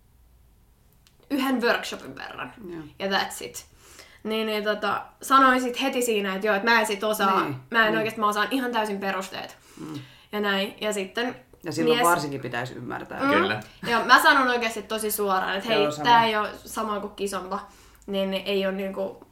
yhden 1.30 1.62
workshopin 1.62 2.15
verran. 2.15 2.54
Joo. 2.69 2.82
Ja 2.99 3.08
that's 3.08 3.36
it. 3.45 3.65
Niin, 4.23 4.47
niin 4.47 4.63
tota, 4.63 5.02
sanoin 5.21 5.62
sit 5.62 5.82
heti 5.82 6.02
siinä, 6.02 6.36
että 6.36 6.47
joo, 6.47 6.56
että 6.56 6.69
mä 6.71 6.80
en 6.80 6.86
sit 6.86 7.04
osaa, 7.04 7.41
Niin, 7.43 7.56
mä 7.71 7.80
en 7.86 7.91
niin. 7.91 7.97
oikeesti, 7.97 8.19
mä 8.19 8.28
osaan 8.28 8.47
ihan 8.52 8.71
täysin 8.71 8.99
perusteet. 8.99 9.58
Mm. 9.80 9.99
Ja 10.32 10.39
näin. 10.39 10.76
Ja 10.82 10.93
sitten 10.93 11.36
Ja 11.63 11.71
silloin 11.71 11.99
mies- 11.99 12.10
varsinkin 12.10 12.41
pitäisi 12.41 12.73
ymmärtää. 12.73 13.23
Mm. 13.23 13.30
Kyllä. 13.30 13.63
Ja 13.88 14.06
mä 14.06 14.23
sanon 14.23 14.47
oikeasti 14.47 14.82
tosi 14.82 15.12
suoraan, 15.12 15.56
että 15.56 15.69
hei, 15.69 15.88
tää 16.04 16.26
ei 16.26 16.36
ole 16.38 16.49
sama 16.65 16.99
kuin 16.99 17.15
kisomba, 17.15 17.60
niin 18.08 18.32
niin 18.32 18.43
ei 18.45 18.65
ole 18.65 18.76
niinku 18.76 19.28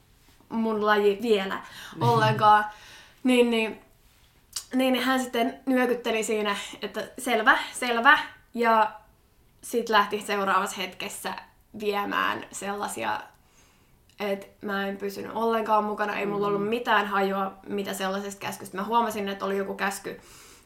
mun 0.50 0.86
laji 0.86 1.20
vielä 1.22 1.62
ollenkaan. 2.02 2.66
Niin, 3.24 3.50
niin, 3.50 3.82
niin 4.74 5.04
hän 5.04 5.20
sitten 5.20 5.60
nyökytteli 5.66 6.24
siinä, 6.24 6.56
että 6.82 7.08
selvä, 7.20 7.58
selvä. 7.72 8.20
Ja 8.54 8.92
sitten 9.62 9.94
lähti 9.94 10.22
seuraavassa 10.22 10.76
hetkessä 10.78 11.34
viemään 11.80 12.46
sellaisia, 12.52 13.20
että 14.20 14.66
mä 14.66 14.88
en 14.88 14.98
pysynyt 14.98 15.32
ollenkaan 15.36 15.84
mukana. 15.84 16.16
Ei 16.16 16.26
mulla 16.26 16.48
ollut 16.48 16.70
mitään 16.70 17.08
hajua, 17.08 17.54
mitä 17.68 17.94
sellaisesta 17.94 18.40
käskystä. 18.40 18.78
Mä 18.78 18.84
huomasin, 18.84 19.30
että 19.30 19.46
oli 19.46 19.58
joku 19.58 19.74
käsky, 19.76 20.22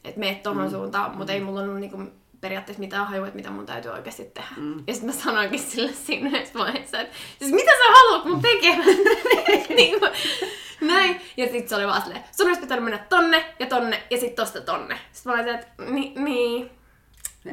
että 0.08 0.20
meet 0.20 0.42
tohon 0.42 0.70
suuntaan, 0.70 1.16
mutta 1.16 1.32
ei 1.32 1.40
mulla 1.40 1.60
ollut 1.60 1.80
niinku 1.80 2.02
periaatteessa 2.40 2.80
mitään 2.80 3.06
hajua, 3.06 3.26
että 3.26 3.36
mitä 3.36 3.50
mun 3.50 3.66
täytyy 3.66 3.90
oikeasti 3.90 4.24
tehdä. 4.24 4.48
Mm. 4.56 4.78
Ja 4.86 4.94
sitten 4.94 5.14
mä 5.14 5.22
sanoinkin 5.22 5.58
sille 5.60 5.92
siinä 5.92 6.28
yhdessä 6.28 6.58
vaiheessa, 6.58 7.00
että 7.00 7.16
siis 7.38 7.52
mitä 7.52 7.70
sä 7.70 7.92
haluat 8.00 8.24
mun 8.24 8.42
tekemään? 8.42 8.86
niin 9.76 9.98
kuin, 10.00 10.10
näin. 10.80 11.20
Ja 11.36 11.44
sitten 11.46 11.68
se 11.68 11.76
oli 11.76 11.86
vaan 11.86 12.02
silleen, 12.02 12.24
sun 12.36 12.46
olisi 12.46 12.60
pitänyt 12.60 12.84
mennä 12.84 12.98
tonne 13.08 13.44
ja 13.58 13.66
tonne 13.66 14.02
ja 14.10 14.18
sitten 14.18 14.36
tosta 14.44 14.60
tonne. 14.60 14.98
Sitten 15.12 15.32
mä 15.32 15.40
olin, 15.40 15.54
että 15.54 15.66
ni, 15.90 16.12
niin. 16.16 16.70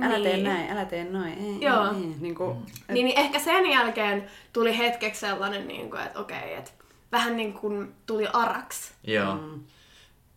Älä 0.01 0.19
tee 0.19 0.33
Niin. 0.33 0.43
näin, 0.43 0.71
älä 0.71 0.85
tee 0.85 1.03
noin. 1.03 1.33
Ei, 1.33 1.57
Joo. 1.61 1.83
Ei, 1.87 1.95
ei. 1.95 2.15
Niin 2.19 2.35
kuin, 2.35 2.57
Niin, 2.87 3.05
niin 3.05 3.19
ehkä 3.19 3.39
sen 3.39 3.69
jälkeen 3.69 4.27
tuli 4.53 4.77
hetkeksi 4.77 5.19
sellainen, 5.19 5.67
niin 5.67 5.89
kuin, 5.89 6.01
että 6.01 6.19
okei, 6.19 6.53
että 6.53 6.71
vähän 7.11 7.37
niin 7.37 7.53
kuin 7.53 7.93
tuli 8.05 8.27
araks 8.33 8.91
Joo, 9.03 9.37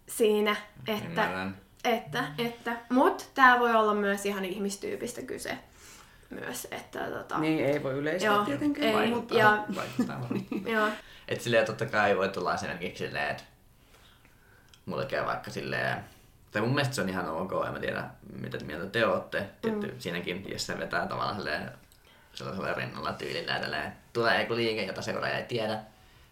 siinä, 0.08 0.56
että, 0.88 1.06
ymmärrän. 1.06 1.56
Että, 1.94 2.24
että. 2.38 2.76
Mut 2.90 3.30
tää 3.34 3.58
voi 3.58 3.74
olla 3.74 3.94
myös 3.94 4.26
ihan 4.26 4.44
ihmistyypistä 4.44 5.22
kyse 5.22 5.58
myös, 6.30 6.68
että 6.70 6.98
tota, 7.00 7.38
niin 7.38 7.64
ei 7.64 7.82
voi 7.82 7.92
yleistää 7.94 8.32
Joo, 8.34 8.44
tietenkään. 8.44 8.88
ei. 8.88 8.94
Vaikuttaa, 8.94 9.38
ja- 9.38 9.64
vaikuttaa 9.74 10.20
varmaan. 10.20 10.44
joo, 10.74 10.88
Et 11.28 11.40
silleen 11.40 11.66
totta 11.66 11.86
kai 11.86 12.16
voi 12.16 12.28
tulla 12.28 12.54
esimerkiksi 12.54 13.06
silleen, 13.06 13.30
että 13.30 13.42
mulle 14.86 15.06
käy 15.06 15.26
vaikka 15.26 15.50
silleen, 15.50 16.04
tai 16.52 16.62
mun 16.62 16.74
mielestä 16.74 16.94
se 16.94 17.00
on 17.00 17.08
ihan 17.08 17.28
ok, 17.28 17.52
en 17.66 17.72
mä 17.72 17.78
tiedä 17.80 18.04
mitä 18.40 18.58
mieltä 18.64 18.86
te 18.86 19.06
ootte. 19.06 19.46
Tietty, 19.62 19.86
mm. 19.86 19.98
Siinäkin, 19.98 20.44
jos 20.52 20.66
se 20.66 20.78
vetää 20.78 21.06
tavallaan 21.06 21.36
silleen, 21.36 21.70
sellaisella 22.34 22.72
rennolla 22.72 23.12
tyylillä, 23.12 23.56
että 23.56 23.92
tulee 24.12 24.40
joku 24.40 24.54
liike, 24.54 24.84
jota 24.84 25.02
seuraaja 25.02 25.38
ei 25.38 25.44
tiedä, 25.44 25.78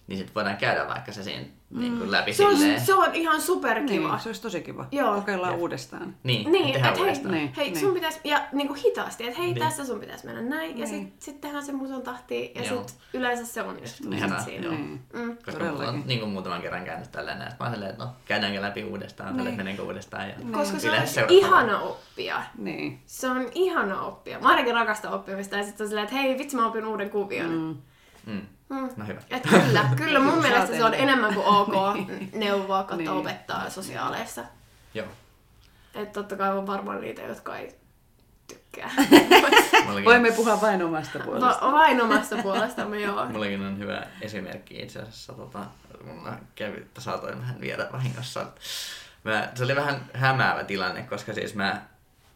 niin 0.07 0.17
sitten 0.19 0.35
voidaan 0.35 0.57
käydä 0.57 0.89
vaikka 0.89 1.13
se 1.13 1.23
siinä 1.23 1.45
mm. 1.71 1.81
niin 1.81 1.99
kuin 1.99 2.11
läpi 2.11 2.33
se 2.33 2.47
on, 2.47 2.57
silleen. 2.57 2.81
se 2.81 2.95
on 2.95 3.15
ihan 3.15 3.41
superkiva. 3.41 4.09
Niin, 4.09 4.21
se 4.21 4.29
olisi 4.29 4.43
tosi 4.43 4.61
kiva. 4.63 4.87
Joo. 4.93 5.15
Kokeillaan 5.15 5.53
Jep. 5.53 5.61
uudestaan. 5.61 6.17
Niin, 6.23 6.53
Niin, 6.53 6.73
tehdään 6.73 6.77
että 6.77 6.91
hei, 6.91 7.01
uudestaan. 7.01 7.35
Niin. 7.35 7.53
hei 7.57 7.71
niin. 7.71 7.81
sun 7.81 7.95
pitäisi, 7.95 8.21
ja 8.25 8.43
niinku 8.53 8.75
hitaasti, 8.75 9.27
että 9.27 9.39
hei, 9.39 9.47
Niin. 9.53 9.59
tässä 9.59 9.85
sun 9.85 10.01
pitäisi 10.01 10.27
mennä 10.27 10.43
näin, 10.43 10.79
ja 10.79 10.87
Niin. 10.87 11.13
sit, 11.19 11.41
tehdään 11.41 11.65
se 11.65 11.73
musun 11.73 12.03
tahtiin, 12.03 12.51
ja 12.55 12.63
Joo. 12.65 12.85
sit 12.89 12.99
yleensä 13.15 13.47
se 13.47 13.63
onnistuu 13.63 14.05
sit 14.11 14.19
Ihanaa, 14.19 14.41
siinä. 14.41 14.69
Niin. 14.69 15.01
Mm. 15.13 15.37
Koska 15.37 15.53
mulla 15.53 15.69
on 15.71 15.77
Todellakin. 15.77 16.03
niin 16.07 16.21
kuin 16.21 16.31
muutaman 16.33 16.63
kerran 16.63 16.85
käynyt 16.85 17.13
tälleen, 17.13 17.43
että 17.43 17.65
mä 17.65 17.71
silleen, 17.71 17.91
että 17.91 18.05
no, 18.05 18.11
käydäänkö 18.25 18.63
läpi 18.63 18.85
uudestaan, 18.85 19.29
Niin. 19.37 19.45
tälle 19.45 19.57
menenkö 19.57 19.83
uudestaan. 19.83 20.29
Ja 20.29 20.35
Koska 20.53 20.79
se 20.79 21.23
on 21.25 21.31
ihana 21.31 21.81
oppia. 21.81 22.43
Niin. 22.59 23.01
Se 23.07 23.29
on 23.29 23.49
ihana 23.55 24.03
oppia. 24.03 24.39
Mä 24.41 24.49
ainakin 24.49 24.75
rakastan 24.75 25.13
oppimista, 25.13 25.57
ja 25.57 25.63
sitten 25.65 25.85
on 25.85 25.89
silleen, 25.89 26.05
että 26.05 26.17
hei, 26.17 26.39
vitsi 26.39 26.57
mä 26.57 26.67
opin 26.67 26.87
uuden 26.87 27.11
kuvion. 27.11 27.51
Mm. 27.53 27.77
Mm. 28.33 28.41
Mm. 28.75 28.89
No 28.97 29.07
hyvä. 29.07 29.21
Et 29.31 29.43
kyllä, 29.43 29.85
kyllä 29.97 30.19
mun 30.21 30.39
mielestä 30.43 30.77
se 30.77 30.85
on 30.85 30.95
enemmän 30.95 31.35
kuin 31.35 31.47
ok 31.47 31.73
neuvoa 32.35 32.79
kautta 32.79 32.97
Niin. 32.97 33.11
opettaa 33.11 33.71
sosiaaleissa. 33.71 34.45
Joo. 34.95 35.07
Että 35.95 36.13
totta 36.13 36.37
kai 36.37 36.59
on 36.59 36.67
varmaan 36.67 37.01
niitä, 37.01 37.23
jotka 37.23 37.57
ei 37.57 37.75
tykkää. 38.49 38.91
Voimme 40.05 40.33
puhua 40.33 40.61
vain 40.61 40.83
omasta 40.83 41.19
puolesta. 41.19 41.47
Va- 41.67 41.73
vain 41.73 42.03
omasta 42.03 42.37
puolestamme, 42.43 43.01
joo. 43.01 43.27
mullakin 43.27 43.63
on 43.67 43.79
hyvä 43.79 44.03
esimerkki 44.21 44.79
itse 44.83 44.99
asiassa. 44.99 45.33
Tota, 45.33 45.59
mulla 46.05 46.33
kävi, 46.55 46.87
saatoin 46.99 47.41
vähän 47.41 47.61
viedä 47.61 47.87
vahingossa. 47.93 48.47
Mä, 49.25 49.49
se 49.55 49.65
oli 49.65 49.77
vähän 49.77 50.05
hämäävä 50.15 50.65
tilanne, 50.65 51.03
koska 51.03 51.35
siis 51.35 51.55
mä 51.55 51.83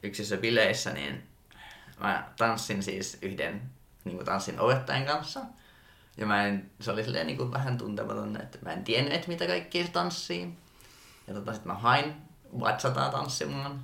yksissä 0.03 0.37
bileissä, 0.37 0.91
niin 0.93 1.23
mä 2.01 2.25
tanssin 2.37 2.83
siis 2.83 3.19
yhden 3.23 3.63
niin 4.05 4.25
tanssin 4.25 4.61
opettajan 4.61 5.05
kanssa. 5.05 5.41
Ja 6.19 6.27
mä 6.27 6.47
en, 6.47 6.71
se 6.81 6.91
oli 6.91 7.05
silleen 7.05 7.27
niin 7.27 7.37
kuin 7.37 7.53
vähän 7.53 7.79
tuntematon, 7.79 8.41
että 8.41 8.59
mä 8.63 8.73
en 8.73 8.85
tiennyt, 8.85 9.13
että 9.13 9.29
mitä 9.29 9.47
kaikkia 9.47 9.85
se 9.87 9.93
tanssii. 9.93 10.55
Ja 11.27 11.35
tota, 11.35 11.53
sit 11.53 11.65
mä 11.65 11.75
hain 11.75 12.15
vatsataa 12.61 13.11
tanssimaan. 13.11 13.83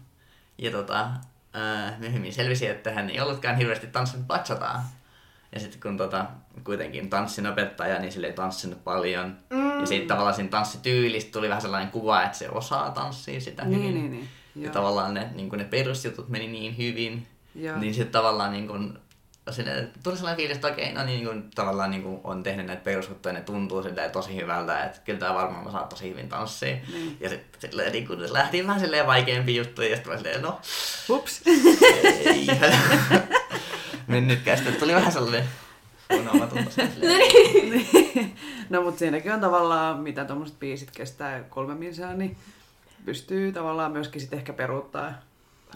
Ja 0.59 0.71
tota, 0.71 1.09
ää, 1.53 1.97
myöhemmin 1.99 2.33
selvisi, 2.33 2.67
että 2.67 2.91
hän 2.93 3.11
ei 3.11 3.21
ollutkaan 3.21 3.57
hirveästi 3.57 3.87
tanssinut 3.87 4.29
vatsataa. 4.29 4.85
Ja 5.53 5.61
sitten 5.61 5.81
kun 5.81 5.97
tota, 5.97 6.27
kuitenkin 6.65 7.11
tanssin 7.11 7.47
opettaja, 7.47 7.99
niin 7.99 8.13
sille 8.13 8.27
ei 8.27 8.33
tanssinut 8.33 8.85
paljon. 8.85 9.37
Mm. 9.51 9.81
Ja 9.81 9.87
siitä 9.87 10.09
tavallaan 10.09 10.35
siinä 10.35 10.51
tanssityylistä 10.51 11.33
tuli 11.33 11.49
vähän 11.49 11.63
sellainen 11.63 11.91
kuva, 11.93 12.23
että 12.23 12.39
se 12.39 12.49
osaa 12.51 12.91
tanssia 12.91 13.41
sitä 13.41 13.65
Niin, 13.65 13.79
hyvin. 13.83 13.95
niin, 13.95 14.11
niin. 14.11 14.29
Ja 14.57 14.63
Joo. 14.65 14.73
tavallaan 14.73 15.15
ne, 15.15 15.29
niin 15.35 15.49
ne 15.49 15.65
perusjutut 15.65 16.29
meni 16.29 16.49
niin 16.49 16.77
hyvin, 16.79 17.27
Joo. 17.55 17.79
niin 17.79 17.95
sitten 17.95 18.13
tavallaan 18.13 18.53
niin 18.53 18.69
kun, 18.69 18.99
sinne 19.53 19.89
tuli 20.03 20.17
sellainen 20.17 20.37
fiilis, 20.37 20.57
että 20.57 20.69
okei, 20.69 20.93
no 20.93 21.05
niin 21.05 21.27
kun, 21.27 21.51
tavallaan 21.55 21.91
niin 21.91 22.03
kun 22.03 22.21
on 22.25 22.43
tehnyt 22.43 22.67
näitä 22.67 22.85
perusjuttuja, 22.85 23.33
ne 23.33 23.41
tuntuu 23.41 23.83
silleen 23.83 24.11
tosi 24.11 24.37
hyvältä, 24.37 24.85
että 24.85 25.01
kyllä 25.05 25.19
tämä 25.19 25.35
varmaan 25.35 25.67
osaa 25.67 25.87
tosi 25.87 26.11
hyvin 26.11 26.29
tanssia. 26.29 26.77
Niin. 26.93 27.17
Ja 27.21 27.29
sitten 27.29 27.61
silleen, 27.61 27.93
niin 27.93 28.07
kun 28.07 28.33
lähti 28.33 28.67
vähän 28.67 28.81
silleen 28.81 29.07
vaikeampi 29.07 29.57
juttu, 29.57 29.83
ja 29.83 29.97
sitten 29.97 30.13
mä 30.13 30.19
silleen, 30.19 30.43
no, 30.43 30.61
Ups. 31.09 31.43
ei. 32.25 32.47
Mennytkään, 34.07 34.59
sitten 34.59 34.77
tuli 34.77 34.95
vähän 34.95 35.13
sellainen 35.13 35.45
huono 36.11 36.49
silleen. 36.71 37.87
no 38.71 38.83
mutta 38.83 38.99
siinäkin 38.99 39.33
on 39.33 39.41
tavallaan, 39.41 40.01
mitä 40.01 40.25
tuommoiset 40.25 40.59
biisit 40.59 40.91
kestää 40.91 41.43
kolme 41.43 41.75
minsaa, 41.75 42.15
niin 42.15 42.37
pystyy 43.05 43.53
tavallaan 43.53 43.93
myöskin 43.93 44.21
sitten 44.21 44.39
ehkä 44.39 44.53
peruuttaa 44.53 45.13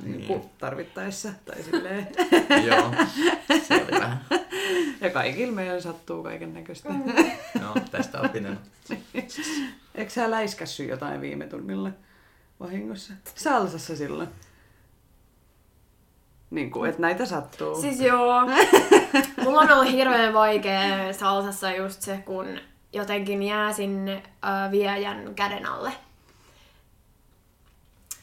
niin. 0.02 0.28
Niin. 0.28 0.50
tarvittaessa. 0.58 1.28
Tai 1.44 1.62
silleen. 1.62 2.08
Joo, 2.68 2.94
se 3.68 3.74
oli 3.74 4.00
vähän. 4.00 4.24
ja 5.00 5.10
kaikilla 5.10 5.52
meillä 5.52 5.80
sattuu 5.80 6.22
kaiken 6.22 6.54
näköistä. 6.54 6.88
No, 7.60 7.74
tästä 7.90 8.20
opinen. 8.20 8.58
Eikö 9.94 10.10
sä 10.10 10.30
läiskässy 10.30 10.84
jotain 10.84 11.20
viime 11.20 11.46
tunnilla 11.46 11.90
vahingossa? 12.60 13.12
Salsassa 13.34 13.96
silloin. 13.96 14.28
Niin 16.50 16.70
kuin, 16.70 16.90
että 16.90 17.02
näitä 17.02 17.26
sattuu. 17.26 17.80
Siis 17.80 18.00
joo. 18.00 18.40
Mulla 19.44 19.60
on 19.60 19.70
ollut 19.72 19.92
hirveän 19.92 20.34
vaikea 20.34 21.12
salsassa 21.12 21.72
just 21.72 22.02
se, 22.02 22.16
kun 22.16 22.46
jotenkin 22.92 23.42
jää 23.42 23.72
sinne 23.72 24.22
äh, 24.44 24.70
viejän 24.70 25.34
käden 25.34 25.66
alle. 25.66 25.92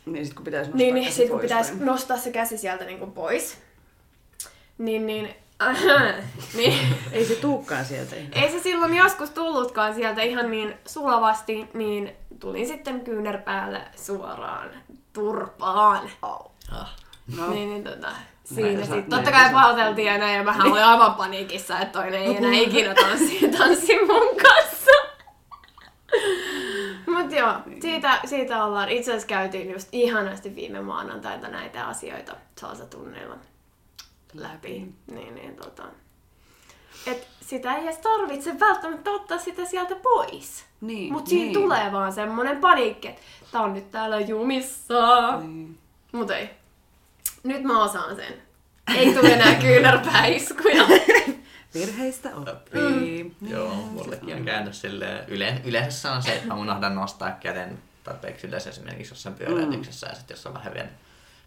Niin 0.06 0.26
sit 0.26 0.34
kun 0.34 0.44
pitäisi 0.44 0.72
nostaa 0.72 0.78
Niin, 0.78 0.96
niin 0.96 1.13
sit 1.13 1.30
kun 1.30 1.39
pitäisi 1.39 1.80
vai? 1.80 1.86
nostaa 1.86 2.18
se 2.18 2.32
käsi 2.32 2.58
sieltä 2.58 2.86
niinku 2.86 3.08
pois. 3.08 3.58
Niin, 4.78 5.06
niin, 5.08 5.36
niin. 6.58 6.80
Ei 7.12 7.26
se 7.26 7.36
tuukkaan 7.36 7.86
sieltä. 7.86 8.15
Ei 8.32 8.52
se 8.52 8.60
silloin 8.60 8.96
joskus 8.96 9.30
tullutkaan 9.30 9.96
sieltä 9.96 10.22
ihan 10.22 10.52
niin 10.52 10.74
sulavasti, 10.86 11.70
niin 11.74 12.12
tulin 12.39 12.68
sitten 12.68 13.02
kyynärpäällä 13.02 13.82
suoraan 13.96 14.70
turpaan. 15.13 16.10
Au. 16.22 16.46
Ah. 16.72 16.96
No, 17.38 17.50
Niin, 17.50 17.70
niin 17.70 17.84
tota, 17.84 18.08
siinä 18.44 18.82
sitten. 18.82 19.02
Totta 19.04 19.15
näitä 19.15 19.32
kai 19.32 19.54
pahoiteltiin 19.54 20.08
ja 20.08 20.18
näin, 20.18 20.38
ja 20.38 20.44
mähän 20.44 20.72
olin 20.72 20.84
aivan 20.84 21.13
paniikissa, 21.13 21.80
että 21.80 22.00
toinen 22.00 22.22
ei 22.22 22.38
enää 22.38 22.52
ikinä 22.52 22.94
tanssi, 22.94 23.50
tanssi 23.58 24.00
mun 24.00 24.36
kanssa. 24.44 24.91
Mut 27.08 27.32
joo, 27.32 27.54
siitä, 27.82 28.19
siitä 28.25 28.65
ollaan. 28.65 28.89
Itse 28.89 29.12
asiassa 29.12 29.28
käytiin 29.28 29.71
just 29.71 29.88
ihanasti 29.91 30.56
viime 30.56 30.82
maanantaita 30.82 31.47
näitä 31.47 31.88
asioita 31.88 32.36
salsatunneilla 32.60 33.38
läpi. 34.34 34.93
Niin, 35.12 35.36
niin, 35.36 35.56
tota. 35.56 35.84
Et 37.08 37.28
sitä 37.41 37.75
ei 37.75 37.84
edes 37.84 37.97
tarvitse 37.97 38.60
välttämättä 38.60 39.12
ottaa 39.12 39.38
sitä 39.38 39.65
sieltä 39.65 39.95
pois. 39.95 40.65
Niin, 40.82 41.13
Mut 41.13 41.28
siinä 41.28 41.43
niin. 41.43 41.54
tulee 41.54 41.91
vaan 41.91 42.13
semmonen 42.13 42.58
paniikki, 42.58 43.08
että 43.08 43.21
tää 43.51 43.62
on 43.62 43.73
nyt 43.73 43.91
täällä 43.91 44.19
jumissa. 44.19 45.38
Niin. 45.39 45.78
Mut 46.12 46.32
ei. 46.32 46.49
Nyt 47.43 47.63
mä 47.63 47.84
osaan 47.84 48.15
sen. 48.15 48.41
Ei 48.95 49.13
tule 49.13 49.30
enää 49.30 49.56
kyynärpäiskuja. 49.56 50.84
Virheistä 51.76 52.30
oppii. 52.36 53.24
Mm. 53.24 53.50
Joo, 53.50 53.74
mullekin 53.76 54.36
on 54.36 54.46
käynyt 54.46 54.74
silleen. 54.74 55.24
Yle, 55.28 55.62
yleensä 55.66 56.12
on 56.12 56.24
se, 56.24 56.36
että 56.36 56.48
mä 56.48 56.54
unohdan 56.54 56.96
nostaa 56.96 57.32
käden 57.32 57.80
tarpeeksi 58.04 58.48
ylös 58.48 58.68
esimerkiksi 58.68 59.14
jossain 59.14 59.36
pyöräytyksessä. 59.36 60.08
Ja 60.08 60.16
sitten 60.16 60.36
jos 60.36 60.46
on 60.46 60.54
vähän 60.54 60.74
vielä 60.74 60.88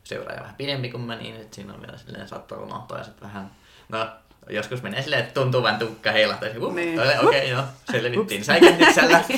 seuraaja 0.05 0.41
vähän 0.41 0.55
pidempi 0.55 0.91
kuin 0.91 1.01
mä, 1.03 1.17
niin 1.17 1.37
sit 1.39 1.55
siinä 1.55 1.75
on 1.75 1.81
vielä 1.81 1.99
silleen 1.99 2.29
saattaa 2.29 2.59
unohtaa 2.59 2.99
ja 2.99 3.05
sitten 3.05 3.29
vähän... 3.29 3.51
No, 3.89 4.09
joskus 4.51 4.83
menee 4.83 5.03
silleen, 5.03 5.23
että 5.23 5.41
tuntuu 5.41 5.63
vähän 5.63 5.79
tukka 5.79 6.13
heilahtaisi. 6.13 6.59
Huh, 6.59 6.75
Niin. 6.75 6.97
niin. 6.97 7.01
Okei, 7.01 7.27
okay, 7.27 7.47
joo, 7.47 7.63
selvittiin 7.93 8.45
säikennyksellä. 8.45 9.25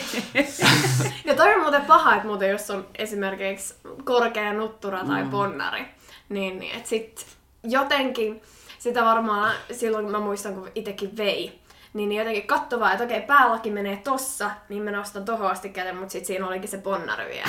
Ja 1.24 1.34
toi 1.36 1.54
on 1.54 1.60
muuten 1.60 1.84
paha, 1.84 2.14
että 2.14 2.26
muuten 2.26 2.50
jos 2.50 2.70
on 2.70 2.86
esimerkiksi 2.98 3.74
korkea 4.04 4.52
nuttura 4.52 5.04
tai 5.04 5.24
ponnari, 5.30 5.84
niin, 6.28 6.58
niin 6.58 6.76
että 6.76 6.88
sit 6.88 7.26
jotenkin 7.62 8.42
sitä 8.80 9.04
varmaan 9.04 9.54
silloin 9.72 10.10
mä 10.10 10.20
muistan, 10.20 10.54
kun 10.54 10.68
itekin 10.74 11.16
vei, 11.16 11.60
niin, 11.94 12.08
niin 12.08 12.18
jotenkin 12.18 12.46
katso 12.46 12.80
vaan, 12.80 12.92
että 12.92 13.04
okei, 13.04 13.20
päälaki 13.20 13.70
menee 13.70 13.96
tossa, 13.96 14.50
niin 14.68 14.82
mä 14.82 14.90
nostan 14.90 15.24
tohon 15.24 15.50
asti 15.50 15.68
käden, 15.68 15.96
mutta 15.96 16.12
sit 16.12 16.26
siinä 16.26 16.46
olikin 16.46 16.68
se 16.68 16.78
ponnari 16.78 17.24
vielä. 17.28 17.48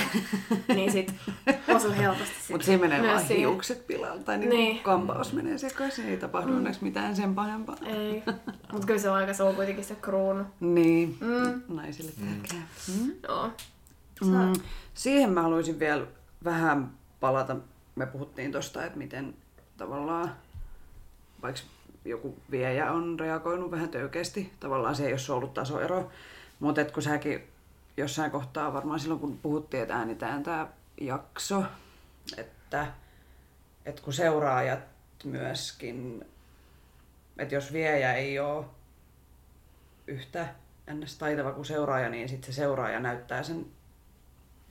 niin 0.76 0.92
sit 0.92 1.14
osu 1.76 1.92
helposti 1.92 2.36
sit 2.42 2.50
Mutta 2.50 2.66
siinä 2.66 2.88
menee 2.88 3.08
vaan 3.12 3.20
siihen. 3.20 3.38
hiukset 3.38 3.88
pilalle 3.88 4.24
tai 4.24 4.38
niin. 4.38 4.50
Niin. 4.50 4.80
kampaus 4.80 5.34
menee 5.34 5.58
sekaisin. 5.58 6.06
Ei 6.10 6.18
tapahdu 6.18 6.56
onneksi 6.56 6.84
mitään 6.84 7.16
sen 7.16 7.36
pahempaa. 7.36 7.76
Ei, 7.86 8.24
mutta 8.72 8.88
kyllä 8.88 9.00
se 9.00 9.10
on 9.10 9.16
aika, 9.16 9.34
se 9.34 9.44
on 9.44 9.56
kuitenkin 9.56 9.84
se 9.86 9.96
kruunu. 9.96 10.44
Niin, 10.60 11.18
Mm. 11.20 11.62
naisille 11.76 12.12
tärkeää. 12.12 12.68
Mm. 13.00 13.12
Joo. 13.28 13.50
Mm. 14.22 14.54
Siihen 14.94 15.30
mä 15.32 15.42
haluaisin 15.42 15.80
vielä 15.80 16.06
vähän 16.44 16.92
palata. 17.20 17.56
Me 17.96 18.06
puhuttiin 18.06 18.52
tosta, 18.52 18.86
että 18.86 18.98
miten 18.98 19.34
tavallaan 19.78 20.32
vaikka 21.42 21.62
joku 22.06 22.38
viejä 22.52 22.92
on 22.92 23.20
reagoinut 23.20 23.72
vähän 23.72 23.90
töykeästi, 23.90 24.54
tavallaan 24.60 24.96
se 24.96 25.08
ei 25.08 25.14
ole 25.14 25.36
ollut 25.38 25.54
tasoero, 25.54 26.10
mutta 26.60 26.86
kun 26.86 27.04
säkin 27.04 27.48
jossain 27.98 28.32
kohtaa 28.32 28.74
varmaan 28.74 29.00
silloin 29.00 29.20
kun 29.20 29.38
puhuttiin, 29.38 29.84
että 29.84 29.96
äänitään 29.96 30.44
tämä 30.44 30.68
jakso, 31.02 31.64
että, 32.38 32.88
että 33.86 34.02
kun 34.02 34.14
seuraajat 34.14 34.80
myöskin, 35.24 36.26
että 37.38 37.56
jos 37.56 37.74
viejä 37.74 38.14
ei 38.14 38.40
ole 38.40 38.66
yhtä 40.08 40.48
ns. 40.94 41.18
taitava 41.18 41.52
kuin 41.52 41.66
seuraaja, 41.66 42.10
niin 42.10 42.30
sitten 42.30 42.54
se 42.54 42.56
seuraaja 42.56 43.00
näyttää 43.00 43.44
sen, 43.44 43.66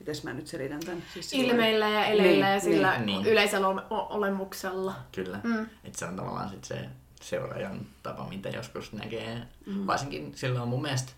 mites 0.01 0.23
mä 0.23 0.33
nyt 0.33 0.47
selitän 0.47 0.79
tämän? 0.79 1.03
Siis 1.13 1.33
Ilmeillä 1.33 1.89
ja 1.89 2.05
eleillä 2.05 2.45
Niin, 2.45 2.53
ja 2.53 2.59
sillä 2.59 2.97
niin, 2.97 3.05
niin. 3.05 3.25
yleisellä 3.25 3.67
ole- 3.67 3.83
olemuksella. 3.89 4.95
Kyllä. 5.11 5.39
Mm. 5.43 5.61
Että 5.83 5.99
se 5.99 6.05
on 6.05 6.15
tavallaan 6.15 6.49
sit 6.49 6.63
se 6.63 6.89
seuraajan 7.21 7.79
tapa, 8.03 8.27
mitä 8.29 8.49
joskus 8.49 8.93
näkee. 8.93 9.41
Mm. 9.65 9.87
Varsinkin 9.87 10.31
silloin 10.35 10.69
mun 10.69 10.81
mielestä, 10.81 11.11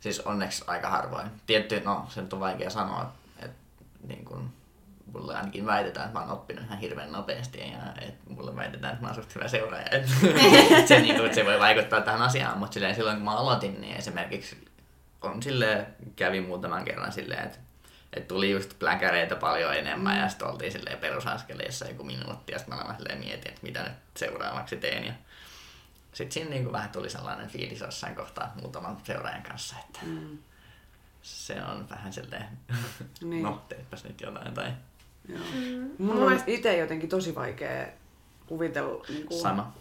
siis 0.00 0.20
onneksi 0.20 0.64
aika 0.66 0.88
harvoin. 0.90 1.26
Tietty, 1.46 1.80
no 1.84 2.06
se 2.08 2.20
nyt 2.22 2.32
on 2.32 2.40
vaikea 2.40 2.70
sanoa, 2.70 3.12
että 3.38 3.56
niin 4.06 4.24
kun, 4.24 4.50
mulle 5.12 5.36
ainakin 5.36 5.66
väitetään, 5.66 6.06
että 6.06 6.18
mä 6.18 6.24
oon 6.24 6.34
oppinut 6.34 6.64
ihan 6.64 6.78
hirveän 6.78 7.12
nopeasti 7.12 7.58
ja 7.60 7.92
että 8.00 8.30
mulle 8.30 8.56
väitetään, 8.56 8.92
että 8.92 9.02
mä 9.04 9.08
oon 9.08 9.14
suht 9.14 9.34
hyvä 9.34 9.48
seuraaja. 9.48 9.86
Et, 9.90 10.06
se, 10.88 11.00
niin 11.00 11.16
kun, 11.20 11.34
se 11.34 11.44
voi 11.44 11.58
vaikuttaa 11.60 12.00
tähän 12.00 12.22
asiaan, 12.22 12.58
mutta 12.58 12.74
silleen, 12.74 12.94
silloin 12.94 13.16
kun 13.16 13.24
mä 13.24 13.36
aloitin, 13.36 13.80
niin 13.80 13.96
esimerkiksi 13.96 14.56
on 15.22 15.42
sille 15.42 15.86
kävi 16.16 16.40
muutaman 16.40 16.84
kerran 16.84 17.12
silleen, 17.12 17.44
että 17.44 17.58
et 18.12 18.28
tuli 18.28 18.50
just 18.50 18.78
pläkäreitä 18.78 19.36
paljon 19.36 19.74
enemmän 19.74 20.18
ja 20.18 20.28
sitten 20.28 20.48
oltiin 20.48 20.72
silleen 20.72 20.98
perusaskeleissa 20.98 21.88
joku 21.88 22.04
minuutti 22.04 22.52
ja 22.52 22.58
sitten 22.58 22.78
mä 22.78 22.94
silleen 22.96 23.18
mietin, 23.18 23.48
että 23.48 23.60
mitä 23.62 23.82
nyt 23.82 23.92
seuraavaksi 24.16 24.76
teen. 24.76 25.04
Ja 25.04 25.12
sitten 26.12 26.32
siinä 26.32 26.50
niinku 26.50 26.72
vähän 26.72 26.90
tuli 26.90 27.10
sellainen 27.10 27.48
fiilis 27.48 27.80
jossain 27.80 28.14
kohtaa 28.14 28.52
muutaman 28.60 28.96
seuraajan 29.04 29.42
kanssa, 29.42 29.76
että 29.84 29.98
Mm. 30.02 30.38
se 31.22 31.62
on 31.64 31.88
vähän 31.90 32.12
silleen, 32.12 32.44
Niin. 33.20 33.42
no 33.42 33.62
teepäs 33.68 34.04
nyt 34.04 34.20
jotain 34.20 34.54
tai 34.54 34.72
Joo. 35.28 35.40
Mm. 35.54 35.90
Mun 35.98 36.22
on 36.22 36.40
itse 36.46 36.76
jotenkin 36.76 37.08
tosi 37.08 37.34
vaikea 37.34 37.86
kuvitella, 38.46 39.04
niin 39.08 39.26
kuin, 39.26 39.40
sama. 39.40 39.72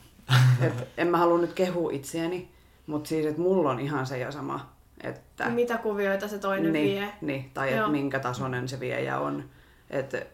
et 0.61 0.87
en 0.97 1.07
mä 1.07 1.17
halua 1.17 1.37
nyt 1.37 1.53
kehua 1.53 1.91
itseäni, 1.91 2.51
mutta 2.87 3.07
siis, 3.07 3.25
että 3.25 3.41
mulla 3.41 3.69
on 3.71 3.79
ihan 3.79 4.05
se 4.07 4.17
ja 4.17 4.31
sama, 4.31 4.73
että 5.03 5.49
Mitä 5.49 5.77
kuvioita 5.77 6.27
se 6.27 6.39
toinen 6.39 6.73
niin, 6.73 6.99
vie. 6.99 7.13
niin, 7.21 7.51
tai 7.53 7.73
että 7.73 7.87
minkä 7.87 8.19
tasoinen 8.19 8.67
se 8.67 8.79
viejä 8.79 9.19
on. 9.19 9.49
Että 9.89 10.25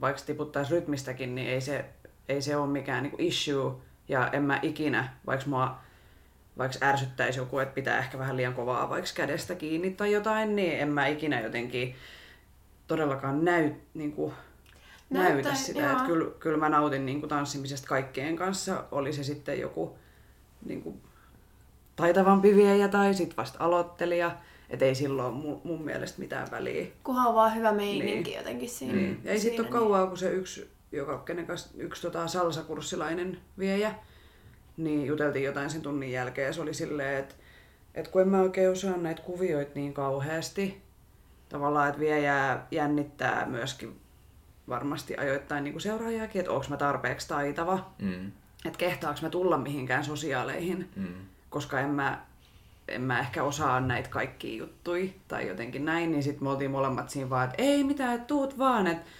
vaikka 0.00 0.22
tiputtaisi 0.26 0.74
rytmistäkin, 0.74 1.34
niin 1.34 1.48
ei 1.48 1.60
se, 1.60 1.84
ei 2.28 2.42
se 2.42 2.56
ole 2.56 2.66
mikään 2.66 3.02
niin 3.02 3.14
issue. 3.18 3.74
Ja 4.08 4.28
en 4.28 4.42
mä 4.42 4.58
ikinä, 4.62 5.08
vaikka 5.26 5.46
mua 5.46 5.78
vaikka 6.58 6.86
ärsyttäisi 6.86 7.38
joku, 7.38 7.58
että 7.58 7.74
pitää 7.74 7.98
ehkä 7.98 8.18
vähän 8.18 8.36
liian 8.36 8.54
kovaa 8.54 8.88
vaikka 8.88 9.10
kädestä 9.14 9.54
kiinni 9.54 9.90
tai 9.90 10.12
jotain, 10.12 10.56
niin 10.56 10.80
en 10.80 10.88
mä 10.88 11.06
ikinä 11.06 11.40
jotenkin 11.40 11.96
todellakaan 12.86 13.44
näy, 13.44 13.72
niin 13.94 14.12
kuin, 14.12 14.32
näytä 15.10 15.54
sitä. 15.54 15.92
Että 15.92 16.04
kyllä, 16.04 16.30
kyllä 16.38 16.58
mä 16.58 16.68
nautin 16.68 17.06
niin 17.06 17.20
kuin 17.20 17.30
tanssimisesta 17.30 17.88
kaikkien 17.88 18.36
kanssa, 18.36 18.84
oli 18.90 19.12
se 19.12 19.24
sitten 19.24 19.60
joku 19.60 19.98
niin 20.64 20.82
kuin, 20.82 21.00
taitavampi 21.96 22.56
viejä 22.56 22.88
tai 22.88 23.14
sitten 23.14 23.36
vasta 23.36 23.64
aloittelija. 23.64 24.36
Että 24.70 24.84
ei 24.84 24.94
silloin 24.94 25.34
mun, 25.34 25.60
mun 25.64 25.82
mielestä 25.82 26.18
mitään 26.20 26.50
väliä. 26.50 26.86
Kunhan 27.04 27.28
on 27.28 27.34
vaan 27.34 27.54
hyvä 27.54 27.72
meininki 27.72 28.30
Niin. 28.30 28.38
jotenkin 28.38 28.68
siinä. 28.70 28.92
Niin. 28.94 29.20
Ei 29.24 29.38
siinä, 29.40 29.56
sitten 29.56 29.64
ole 29.74 29.80
kauaa, 29.82 30.06
kun 30.06 30.18
se 30.18 30.30
yksi, 30.30 30.70
joka, 30.92 31.18
kenen 31.18 31.46
kanssa, 31.46 31.70
yksi 31.76 32.02
tota, 32.02 32.26
salsakurssilainen 32.28 33.38
viejä, 33.58 33.94
niin 34.76 35.06
juteltiin 35.06 35.44
jotain 35.44 35.70
sen 35.70 35.82
tunnin 35.82 36.12
jälkeen 36.12 36.46
ja 36.46 36.52
se 36.52 36.60
oli 36.62 36.74
silleen, 36.74 37.18
että, 37.18 37.34
että 37.94 38.10
kun 38.10 38.22
en 38.22 38.28
mä 38.28 38.40
oikein 38.40 38.70
osaa 38.70 38.96
näitä 38.96 39.22
kuvioita 39.22 39.70
niin 39.74 39.94
kauheasti, 39.94 40.82
tavallaan, 41.48 41.88
että 41.88 42.00
viejää 42.00 42.66
jännittää 42.70 43.46
myöskin 43.46 44.00
varmasti 44.68 45.16
ajoittain 45.16 45.64
niin 45.64 45.72
kuin 45.74 45.82
seuraajakin, 45.82 46.40
että 46.40 46.52
onko 46.52 46.66
mä 46.68 46.76
tarpeeksi 46.76 47.28
taitava, 47.28 47.90
Mm. 47.98 48.32
että 48.64 48.78
kehtaanko 48.78 49.20
mä 49.22 49.28
tulla 49.30 49.58
mihinkään 49.58 50.04
sosiaaleihin, 50.04 50.88
Mm. 50.96 51.14
Koska 51.52 51.80
en 51.80 51.90
mä, 51.90 52.18
en 52.88 53.02
mä 53.02 53.20
ehkä 53.20 53.42
osaa 53.42 53.80
näitä 53.80 54.08
kaikkia 54.08 54.58
juttuja 54.58 55.12
tai 55.28 55.48
jotenkin 55.48 55.84
näin, 55.84 56.10
niin 56.10 56.22
sitten 56.22 56.44
me 56.44 56.50
oltiin 56.50 56.70
molemmat 56.70 57.10
siinä 57.10 57.30
vaan, 57.30 57.44
että 57.44 57.62
ei 57.62 57.84
mitään, 57.84 58.14
että 58.14 58.26
tuut 58.26 58.58
vaan, 58.58 58.86
että 58.86 59.10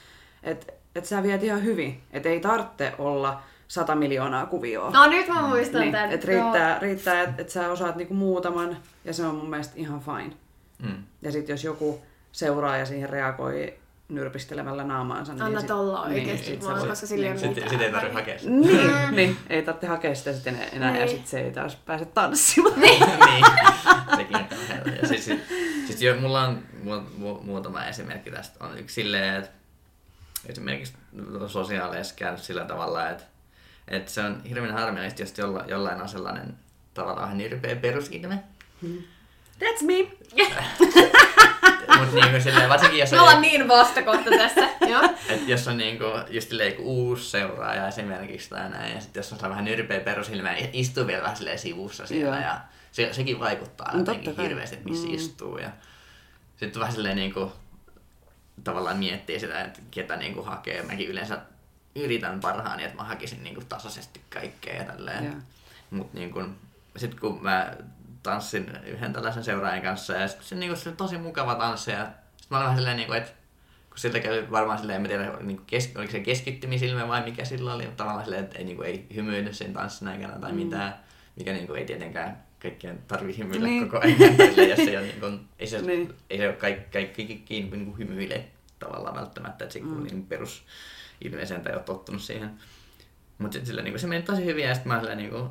et, 0.42 0.74
et 0.94 1.04
sä 1.04 1.22
viet 1.22 1.42
ihan 1.42 1.64
hyvin, 1.64 2.02
että 2.12 2.28
ei 2.28 2.40
tarvitse 2.40 2.94
olla 2.98 3.42
sata 3.68 3.94
miljoonaa 3.94 4.46
kuvioa. 4.46 4.90
No 4.90 5.06
nyt 5.06 5.28
mä 5.28 5.42
muistan 5.42 5.80
niin, 5.80 5.92
tämän. 5.92 6.12
että 6.12 6.26
riittää, 6.26 6.78
riittää 6.78 7.22
että 7.22 7.42
et 7.42 7.50
sä 7.50 7.70
osaat 7.70 7.96
niinku 7.96 8.14
muutaman 8.14 8.76
ja 9.04 9.12
se 9.12 9.26
on 9.26 9.34
mun 9.34 9.50
mielestä 9.50 9.74
ihan 9.76 10.00
fine. 10.00 10.36
Mm. 10.82 11.02
Ja 11.22 11.32
sitten 11.32 11.52
jos 11.52 11.64
joku 11.64 12.02
seuraa 12.32 12.76
ja 12.76 12.86
siihen 12.86 13.10
reagoi 13.10 13.74
nyrpistelemällä 14.14 14.84
naamaansa, 14.84 15.32
niin 15.32 15.42
Anna 15.42 15.60
sit- 15.60 15.66
tolla 15.68 16.08
niin, 16.08 16.20
oikeesti 16.20 16.46
sit 16.46 16.64
vaan, 16.64 16.74
se 16.74 16.80
voi- 16.80 16.88
koska 16.88 17.06
sillä 17.06 17.26
ei 17.26 17.32
ole 17.32 17.38
Sitten 17.38 17.54
mitään 17.64 17.70
sit 17.70 17.80
ei 17.82 17.92
tarvitse 17.92 18.14
hakea 18.14 18.38
sitä. 18.38 18.50
Niin, 18.50 19.16
niin, 19.16 19.36
ei 19.50 19.62
tarvitse 19.62 19.86
hakea 19.86 20.14
sitä 20.14 20.32
sitten 20.32 20.58
enää 20.72 20.90
ja 20.90 20.96
Niin. 20.98 21.08
sitten 21.08 21.28
se 21.28 21.40
ei 21.40 21.50
taas 21.52 21.76
pääse 21.76 22.04
tanssimaan. 22.04 22.80
niin. 22.80 23.04
Sekin 24.16 24.36
on. 24.36 24.44
Ja 25.02 25.08
siis, 25.08 25.24
siis, 25.24 25.40
siis 25.86 26.02
jo, 26.02 26.16
mulla 26.20 26.42
on 26.42 26.62
mu, 26.82 27.00
mu, 27.16 27.40
muutama 27.42 27.84
esimerkki 27.84 28.30
tästä. 28.30 28.64
On 28.64 28.78
yksi 28.78 28.94
silleen, 28.94 29.34
että 29.34 29.50
esimerkiksi 30.48 30.92
sosiaaleissa 31.46 32.14
käy 32.14 32.38
sillä 32.38 32.64
tavalla, 32.64 33.08
että, 33.10 33.24
että 33.88 34.10
se 34.12 34.20
on 34.20 34.42
hirveän 34.48 34.74
harmillista, 34.74 35.22
jos 35.22 35.38
jolla, 35.38 35.64
jollain 35.68 36.02
on 36.02 36.08
sellainen 36.08 36.54
tavallaan 36.94 37.38
nirpeä 37.38 37.76
perusilme. 37.76 38.42
That's 39.60 39.84
me. 39.86 39.94
Mutta 42.10 42.26
niin 42.30 42.42
silleen, 42.42 42.68
varsinkin 42.68 43.00
jos 43.00 43.10
Me 43.10 43.16
on, 43.16 43.22
ollaan 43.22 43.42
niin 43.42 43.68
vastakohta 43.68 44.30
tässä. 44.30 44.68
Joo. 44.90 45.02
et 45.28 45.48
jos 45.48 45.68
on 45.68 45.76
niinku, 45.76 46.04
just 46.30 46.48
silleen, 46.48 46.74
uusi 46.78 47.30
seuraaja 47.30 47.88
esimerkiksi 47.88 48.48
tai 48.50 48.70
näin, 48.70 48.94
ja 48.94 49.00
sitten 49.00 49.20
jos 49.20 49.32
on 49.32 49.38
sellainen 49.38 49.50
vähän 49.50 49.64
nyrpeä 49.78 50.00
perusilme 50.00 50.60
ja 50.60 50.68
istuu 50.72 51.06
vielä 51.06 51.22
vähän 51.22 51.36
silleen 51.36 51.58
sivussa 51.58 52.06
siellä, 52.06 52.36
Joo. 52.36 52.44
ja 52.44 52.60
se, 52.92 53.12
sekin 53.12 53.40
vaikuttaa 53.40 53.92
No 53.92 53.98
jotenkin 53.98 54.36
kai. 54.36 54.44
hirveästi, 54.48 54.76
että 54.76 54.88
missä 54.88 55.08
Mm. 55.08 55.14
istuu. 55.14 55.58
Ja 55.58 55.70
sitten 56.56 56.80
vähän 56.80 56.94
silleen 56.94 57.16
niinku, 57.16 57.52
tavallaan 58.64 58.96
miettii 58.98 59.40
sitä, 59.40 59.60
että 59.60 59.80
ketä 59.90 60.16
niinku 60.16 60.42
hakee. 60.42 60.82
Mäkin 60.82 61.08
yleensä 61.08 61.38
yritän 61.96 62.40
parhaani, 62.40 62.84
että 62.84 62.96
mä 62.96 63.04
hakisin 63.04 63.44
niinku 63.44 63.62
tasaisesti 63.68 64.20
kaikkea 64.30 64.74
ja 64.76 64.84
tälleen. 64.84 65.42
Mutta 65.90 66.18
niinku, 66.18 66.44
sitten 66.96 67.20
kun 67.20 67.42
mä 67.42 67.76
tanssin 68.22 68.78
yhden 68.86 69.12
tällaisen 69.12 69.44
seuraajan 69.44 69.82
kanssa 69.82 70.12
ja 70.12 70.28
sit 70.28 70.42
se, 70.42 70.54
niinku, 70.54 70.76
se 70.76 70.88
oli 70.88 70.96
tosi 70.96 71.18
mukava 71.18 71.54
tanssi 71.54 71.90
ja 71.90 72.06
sit 72.36 72.50
mä 72.50 72.56
olin 72.56 72.64
vähän 72.64 72.78
silleen, 72.78 72.96
niinku, 72.96 73.12
että 73.12 73.32
kun 73.88 73.98
siltä 73.98 74.20
kävi 74.20 74.50
varmaan 74.50 74.78
silleen, 74.78 75.02
en 75.02 75.08
tiedä, 75.08 75.32
niinku 75.40 75.62
kes, 75.66 75.92
oliko 75.96 76.12
se 76.12 76.20
keskittymisilme 76.20 77.08
vai 77.08 77.24
mikä 77.24 77.44
sillä 77.44 77.74
oli, 77.74 77.84
mutta 77.84 77.96
tavallaan 77.96 78.24
silleen, 78.24 78.44
että 78.44 78.58
ei, 78.58 78.64
niinku, 78.64 78.82
ei 78.82 79.06
hymyillyt 79.14 79.54
sen 79.56 79.72
tanssin 79.72 80.08
aikana 80.08 80.38
tai 80.38 80.52
mitään, 80.52 80.94
mikä 81.36 81.52
niinku, 81.52 81.74
ei 81.74 81.84
tietenkään 81.84 82.42
kaikkien 82.62 82.98
tarvi 83.08 83.38
hymyillä 83.38 83.66
Niin. 83.66 83.80
niin. 83.80 83.90
koko 83.90 84.04
ajan, 84.04 84.68
jos 84.78 84.78
ei 84.78 84.96
ole, 84.96 85.06
niinku, 85.06 85.26
ei 85.58 85.66
se, 85.66 85.76
Niin. 85.76 85.86
niin. 85.86 86.14
ei 86.30 86.38
se 86.38 86.48
ole 86.48 86.56
kaikki, 86.56 86.90
kaikki, 86.92 87.26
kaikki 87.26 87.60
niinku, 87.60 87.96
hymyile 87.96 88.44
tavallaan 88.78 89.16
välttämättä, 89.16 89.64
että 89.64 89.72
se 89.72 89.80
mm. 89.80 90.02
niin 90.02 90.26
perus 90.26 90.64
ilmeisen 91.20 91.60
tai 91.60 91.72
ole 91.72 91.82
tottunut 91.82 92.22
siihen. 92.22 92.50
Mutta 93.38 93.58
sitten 93.58 93.84
niinku, 93.84 93.98
se 93.98 94.06
meni 94.06 94.22
tosi 94.22 94.44
hyvin 94.44 94.64
ja 94.64 94.74
sitten 94.74 94.92
mä 94.92 94.98
silleen, 94.98 95.18
niinku, 95.18 95.50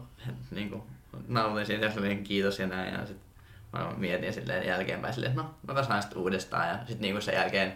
niinku, 0.51 0.87
nautin 1.27 1.65
siitä 1.65 1.85
ja 1.85 1.91
silleen 1.91 2.23
kiitos 2.23 2.59
ja 2.59 2.67
näin. 2.67 2.93
Ja 2.93 3.05
sitten 3.05 3.25
mä 3.73 3.93
mietin 3.97 4.33
silleen 4.33 4.67
jälkeenpäin 4.67 5.13
silleen, 5.13 5.31
että 5.31 5.43
no, 5.43 5.49
mä 5.67 5.73
tasaan 5.73 6.01
sitten 6.01 6.17
uudestaan. 6.21 6.67
Ja 6.67 6.77
sitten 6.77 7.01
niinku 7.01 7.21
sen 7.21 7.35
jälkeen 7.35 7.73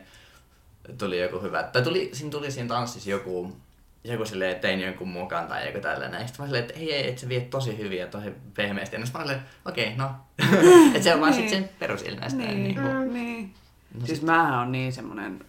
tuli 0.98 1.22
joku 1.22 1.40
hyvä, 1.42 1.64
tai 1.64 1.82
tuli, 1.82 2.10
siinä 2.14 2.32
tuli 2.32 2.52
siinä 2.52 2.68
tanssissa 2.68 3.10
joku, 3.10 3.56
joku 4.04 4.26
silleen, 4.26 4.52
että 4.52 4.62
tein 4.68 4.82
jonkun 4.82 5.08
mukaan 5.08 5.48
tai 5.48 5.68
joku 5.68 5.80
tällainen. 5.80 6.28
Sitten 6.28 6.44
mä 6.44 6.48
silleen, 6.48 6.64
että 6.66 6.80
ei, 6.80 6.94
ei, 6.94 7.08
että 7.10 7.22
se 7.22 7.30
vie 7.30 7.40
tosi 7.42 7.78
hyvin 7.78 8.00
ja 8.00 8.08
tosi 8.08 8.32
pehmeästi. 8.54 8.96
Ja 8.96 9.06
sitten 9.06 9.22
mä 9.22 9.28
silleen, 9.28 9.46
okei, 9.66 9.94
okay, 9.94 9.98
no. 9.98 10.12
että 10.88 11.02
se 11.04 11.14
on 11.14 11.22
vaan 11.22 11.32
Niin. 11.32 11.42
sitten 11.50 11.64
sen 11.64 11.70
perusilmeistä. 11.80 12.40
Niin, 12.40 12.64
Niin. 12.64 12.80
mm. 12.80 13.14
niin. 13.14 13.54
No 14.00 14.06
siis 14.06 14.18
sit- 14.20 14.26
mähän 14.28 14.54
on 14.60 14.72
niin 14.72 14.94
semmonen 14.94 15.46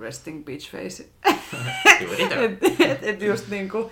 resting 0.00 0.44
bitch 0.44 0.70
face. 0.72 1.06
Juuri 2.04 2.26
tämä. 2.28 2.40
et, 2.44 2.80
et, 2.80 2.98
et 3.02 3.22
just 3.22 3.48
niinku, 3.48 3.90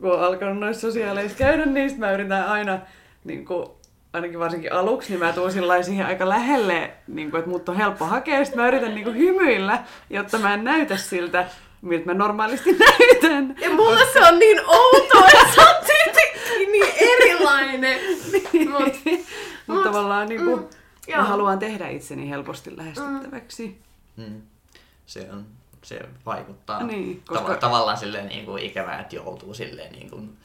kun 0.00 0.12
on 0.12 0.20
alkanut 0.24 0.58
noissa 0.58 0.80
sosiaaleissa 0.80 1.38
käydä, 1.38 1.66
niin 1.66 1.90
sit 1.90 1.98
mä 1.98 2.12
yritän 2.12 2.46
aina, 2.46 2.78
niinku, 3.24 3.78
ainakin 4.12 4.38
varsinkin 4.38 4.72
aluksi, 4.72 5.10
niin 5.10 5.20
mä 5.20 5.32
tuun 5.32 5.52
siihen 5.82 6.06
aika 6.06 6.28
lähelle, 6.28 6.90
niinku, 7.06 7.36
että 7.36 7.50
mut 7.50 7.68
on 7.68 7.76
helppo 7.76 8.04
hakea. 8.04 8.44
Sitten 8.44 8.60
mä 8.62 8.68
yritän 8.68 8.94
niinku 8.94 9.12
hymyillä, 9.12 9.84
jotta 10.10 10.38
mä 10.38 10.54
en 10.54 10.64
näytä 10.64 10.96
siltä, 10.96 11.48
miltä 11.82 12.06
mä 12.06 12.14
normaalisti 12.14 12.76
näytän. 13.00 13.56
Ja 13.60 13.70
mulle 13.70 14.06
se 14.12 14.24
on 14.28 14.38
niin 14.38 14.60
outoa, 14.66 15.26
että 15.28 15.54
sä 15.54 15.62
oot 15.62 15.90
niin 16.72 16.94
erilainen. 16.96 18.00
Mut, 18.70 18.82
Mutta 18.82 19.20
mut- 19.66 19.82
tavallaan 19.82 20.28
niinku, 20.28 20.56
mm, 20.56 20.62
mä 20.62 20.68
joo. 21.16 21.22
haluan 21.22 21.58
tehdä 21.58 21.88
itseni 21.88 22.30
helposti 22.30 22.76
lähestyttäväksi. 22.76 23.78
Mm. 24.16 24.42
Se 25.06 25.28
on, 25.32 25.46
se 25.82 26.00
vaikuttaa. 26.26 26.82
Niin, 26.82 27.22
koska... 27.26 27.44
koska- 27.44 27.60
tavallaan 27.60 27.96
silleen 27.96 28.26
niin 28.28 28.44
kuin 28.44 28.62
ikävää, 28.62 29.00
että 29.00 29.16
joutuu 29.16 29.54
silleen 29.54 29.92
niin 29.92 30.10
kuin 30.10 30.36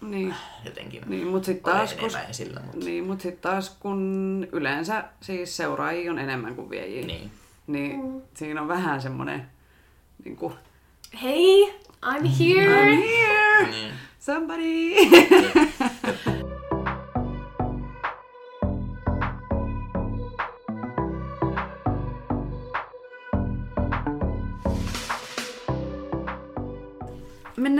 Niin. 0.00 0.34
jotenkin 0.64 1.02
Niin, 1.06 1.26
mutta 1.26 1.46
sitten 1.46 1.64
olemaan 1.72 1.88
taas, 1.88 1.92
enemmän 1.98 2.20
kun, 2.22 2.30
esillä. 2.30 2.60
Mutta... 2.60 2.84
niin, 2.84 3.04
mut 3.06 3.20
sit 3.20 3.40
taas 3.40 3.76
kun 3.80 4.46
yleensä 4.52 5.04
siis 5.20 5.56
seuraajia 5.56 6.10
on 6.10 6.18
enemmän 6.18 6.54
kuin 6.54 6.70
viejiä, 6.70 7.06
Niin. 7.06 7.30
niin 7.66 8.00
Mm. 8.04 8.22
siinä 8.34 8.62
on 8.62 8.68
vähän 8.68 9.02
semmoinen 9.02 9.46
niin 10.24 10.36
kuin, 10.36 10.54
Hei, 11.22 11.74
I'm 12.04 12.26
here. 12.26 12.84
I'm 12.84 13.02
here, 13.02 13.70
niin. 13.70 13.92
somebody. 14.20 14.94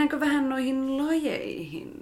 Mennäänkö 0.05 0.26
vähän 0.26 0.48
noihin 0.48 1.07
lajeihin? 1.07 1.92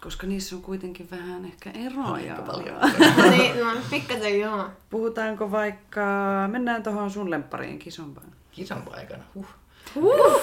Koska 0.00 0.26
niissä 0.26 0.56
on 0.56 0.62
kuitenkin 0.62 1.08
vähän 1.10 1.44
ehkä 1.44 1.70
eroja. 1.70 2.34
Aika 2.34 2.42
paljon. 2.42 2.76
niin, 3.38 3.60
no, 3.60 3.66
pikkasen 3.90 4.40
joo. 4.40 4.70
Puhutaanko 4.90 5.50
vaikka, 5.50 6.00
mennään 6.48 6.82
tuohon 6.82 7.10
sun 7.10 7.30
lemppariin 7.30 7.78
kisompaan. 7.78 8.26
Kisan 8.50 8.82
paikana. 8.82 9.22
Huh. 9.34 9.46
Huh. 9.94 10.42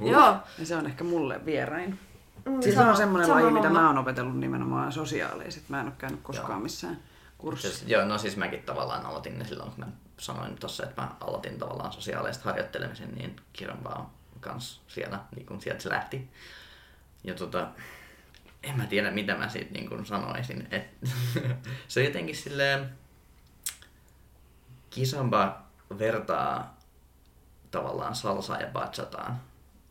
Joo. 0.00 0.36
Ja 0.58 0.66
se 0.66 0.76
on 0.76 0.86
ehkä 0.86 1.04
mulle 1.04 1.44
vierain. 1.44 1.98
Mm, 2.44 2.62
Siis 2.62 2.74
se 2.74 2.80
on 2.80 2.96
semmoinen 2.96 3.30
laji, 3.30 3.50
mitä 3.50 3.70
mä 3.70 3.86
oon 3.86 3.98
opetellut 3.98 4.38
nimenomaan 4.38 4.92
sosiaaliset. 4.92 5.68
Mä 5.68 5.80
en 5.80 5.86
ole 5.86 5.94
käynyt 5.98 6.20
koskaan 6.22 6.50
Joo. 6.50 6.60
missään 6.60 6.98
kurssissa. 7.38 7.78
Siis, 7.78 7.90
joo, 7.90 8.04
no 8.04 8.18
siis 8.18 8.36
mäkin 8.36 8.62
tavallaan 8.62 9.06
aloitin 9.06 9.38
ne 9.38 9.44
silloin, 9.44 9.70
kun 9.70 9.84
mä 9.84 9.90
sanoin 10.16 10.56
tuossa, 10.60 10.84
että 10.84 11.02
mä 11.02 11.08
aloitin 11.20 11.58
tavallaan 11.58 11.92
sosiaalista 11.92 12.44
harjoittelemisen, 12.44 13.14
niin 13.14 13.36
Kirambaa 13.52 14.17
kanssa 14.40 14.80
siellä, 14.88 15.20
niin 15.36 15.46
kun 15.46 15.60
sieltä 15.60 15.82
se 15.82 15.88
lähti. 15.88 16.30
Ja 17.24 17.34
tota, 17.34 17.68
en 18.62 18.76
mä 18.76 18.86
tiedä 18.86 19.10
mitä 19.10 19.34
mä 19.36 19.48
siitä 19.48 19.72
niin 19.72 19.88
kun 19.88 20.06
sanoisin. 20.06 20.68
Et, 20.70 20.84
se 21.88 22.00
on 22.00 22.06
jotenkin 22.06 22.36
silleen, 22.36 22.98
Kisamba 24.90 25.62
vertaa 25.98 26.78
tavallaan 27.70 28.14
salsaa 28.14 28.60
ja 28.60 28.66
bachataan. 28.66 29.40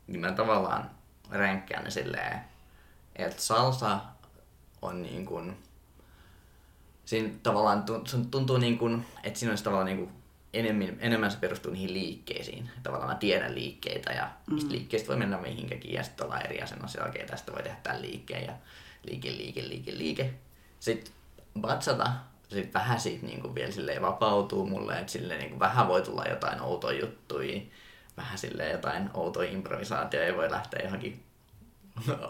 Niin 0.07 0.19
mä 0.19 0.31
tavallaan 0.31 0.91
ränkkään 1.31 1.83
ne 1.83 1.89
silleen, 1.89 2.41
että 3.15 3.41
salsa 3.41 3.99
on 4.81 5.01
niin 5.01 5.25
kuin, 5.25 5.57
siinä 7.05 7.29
tavallaan 7.43 7.83
tu- 7.83 8.01
sun 8.05 8.31
tuntuu 8.31 8.57
niin 8.57 8.77
kuin, 8.77 9.05
että 9.23 9.39
siinä 9.39 9.51
olisi 9.51 9.63
tavallaan 9.63 9.85
niin 9.85 9.97
kuin 9.97 10.16
enemmän, 10.53 10.97
enemmän 10.99 11.31
se 11.31 11.37
perustuu 11.37 11.71
niihin 11.71 11.93
liikkeisiin. 11.93 12.69
Tavallaan 12.83 13.09
mä 13.09 13.15
tiedän 13.15 13.55
liikkeitä 13.55 14.11
ja 14.13 14.29
niistä 14.51 14.71
liikkeistä 14.71 15.07
voi 15.07 15.17
mennä 15.17 15.37
mihinkäkin 15.37 15.93
ja 15.93 16.03
sitten 16.03 16.25
ollaan 16.25 16.45
eri 16.45 16.61
asennossa. 16.61 17.05
Okei, 17.05 17.25
tästä 17.25 17.51
voi 17.51 17.63
tehdä 17.63 17.77
tämän 17.83 18.01
liikkeen 18.01 18.45
ja 18.45 18.53
liike, 19.03 19.31
liike, 19.31 19.67
liike, 19.67 19.97
liike. 19.97 20.33
Sitten 20.79 21.13
batsata, 21.61 22.11
sitten 22.49 22.73
vähän 22.73 22.99
siitä 22.99 23.25
niin 23.25 23.41
kuin 23.41 23.55
vielä 23.55 23.71
silleen 23.71 24.01
vapautuu 24.01 24.65
mulle, 24.65 24.99
että 24.99 25.11
silleen 25.11 25.39
niin 25.39 25.49
kuin 25.49 25.59
vähän 25.59 25.87
voi 25.87 26.01
tulla 26.01 26.25
jotain 26.25 26.61
outoja 26.61 26.99
juttuja, 26.99 27.61
vähän 28.17 28.37
silleen 28.37 28.71
jotain 28.71 29.09
outoja 29.13 29.51
improvisaatioja 29.51 30.27
ja 30.27 30.37
voi 30.37 30.51
lähteä 30.51 30.83
johonkin 30.83 31.23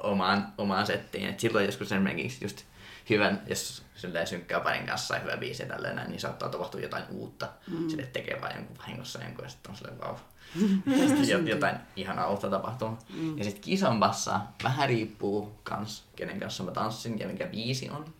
omaan, 0.03 0.53
omaan 0.57 0.87
settiin. 0.87 1.29
Et 1.29 1.39
silloin 1.39 1.65
joskus 1.65 1.91
esimerkiksi 1.91 2.45
just 2.45 2.63
hyvän, 3.09 3.43
jos 3.47 3.83
silleen 3.95 4.27
synkkää 4.27 4.59
parin 4.59 4.85
kanssa 4.85 5.15
ja 5.15 5.21
hyvä 5.21 5.37
biisi 5.37 5.63
ja 5.63 5.69
tälleen 5.69 5.95
näin, 5.95 6.09
niin 6.09 6.19
saattaa 6.19 6.49
tapahtua 6.49 6.81
jotain 6.81 7.03
uutta. 7.09 7.49
Mm. 7.67 7.89
Sille 7.89 8.03
tekee 8.03 8.41
vaan 8.41 8.55
jonkun 8.55 8.77
vahingossa 8.77 9.23
jonkun 9.23 9.45
ja 9.45 9.49
sitten 9.49 9.71
on 9.71 9.77
silleen 9.77 9.99
vau. 9.99 10.15
Wow. 11.37 11.47
jotain 11.47 11.77
ihanaa 11.95 12.29
uutta 12.29 12.49
tapahtuu. 12.49 12.97
Mm. 13.13 13.37
Ja 13.37 13.43
sitten 13.43 13.61
kisambassa 13.61 14.39
vähän 14.63 14.89
riippuu 14.89 15.59
kans, 15.63 16.03
kenen 16.15 16.39
kanssa 16.39 16.63
mä 16.63 16.71
tanssin 16.71 17.19
ja 17.19 17.27
mikä 17.27 17.47
biisi 17.47 17.89
on. 17.89 18.13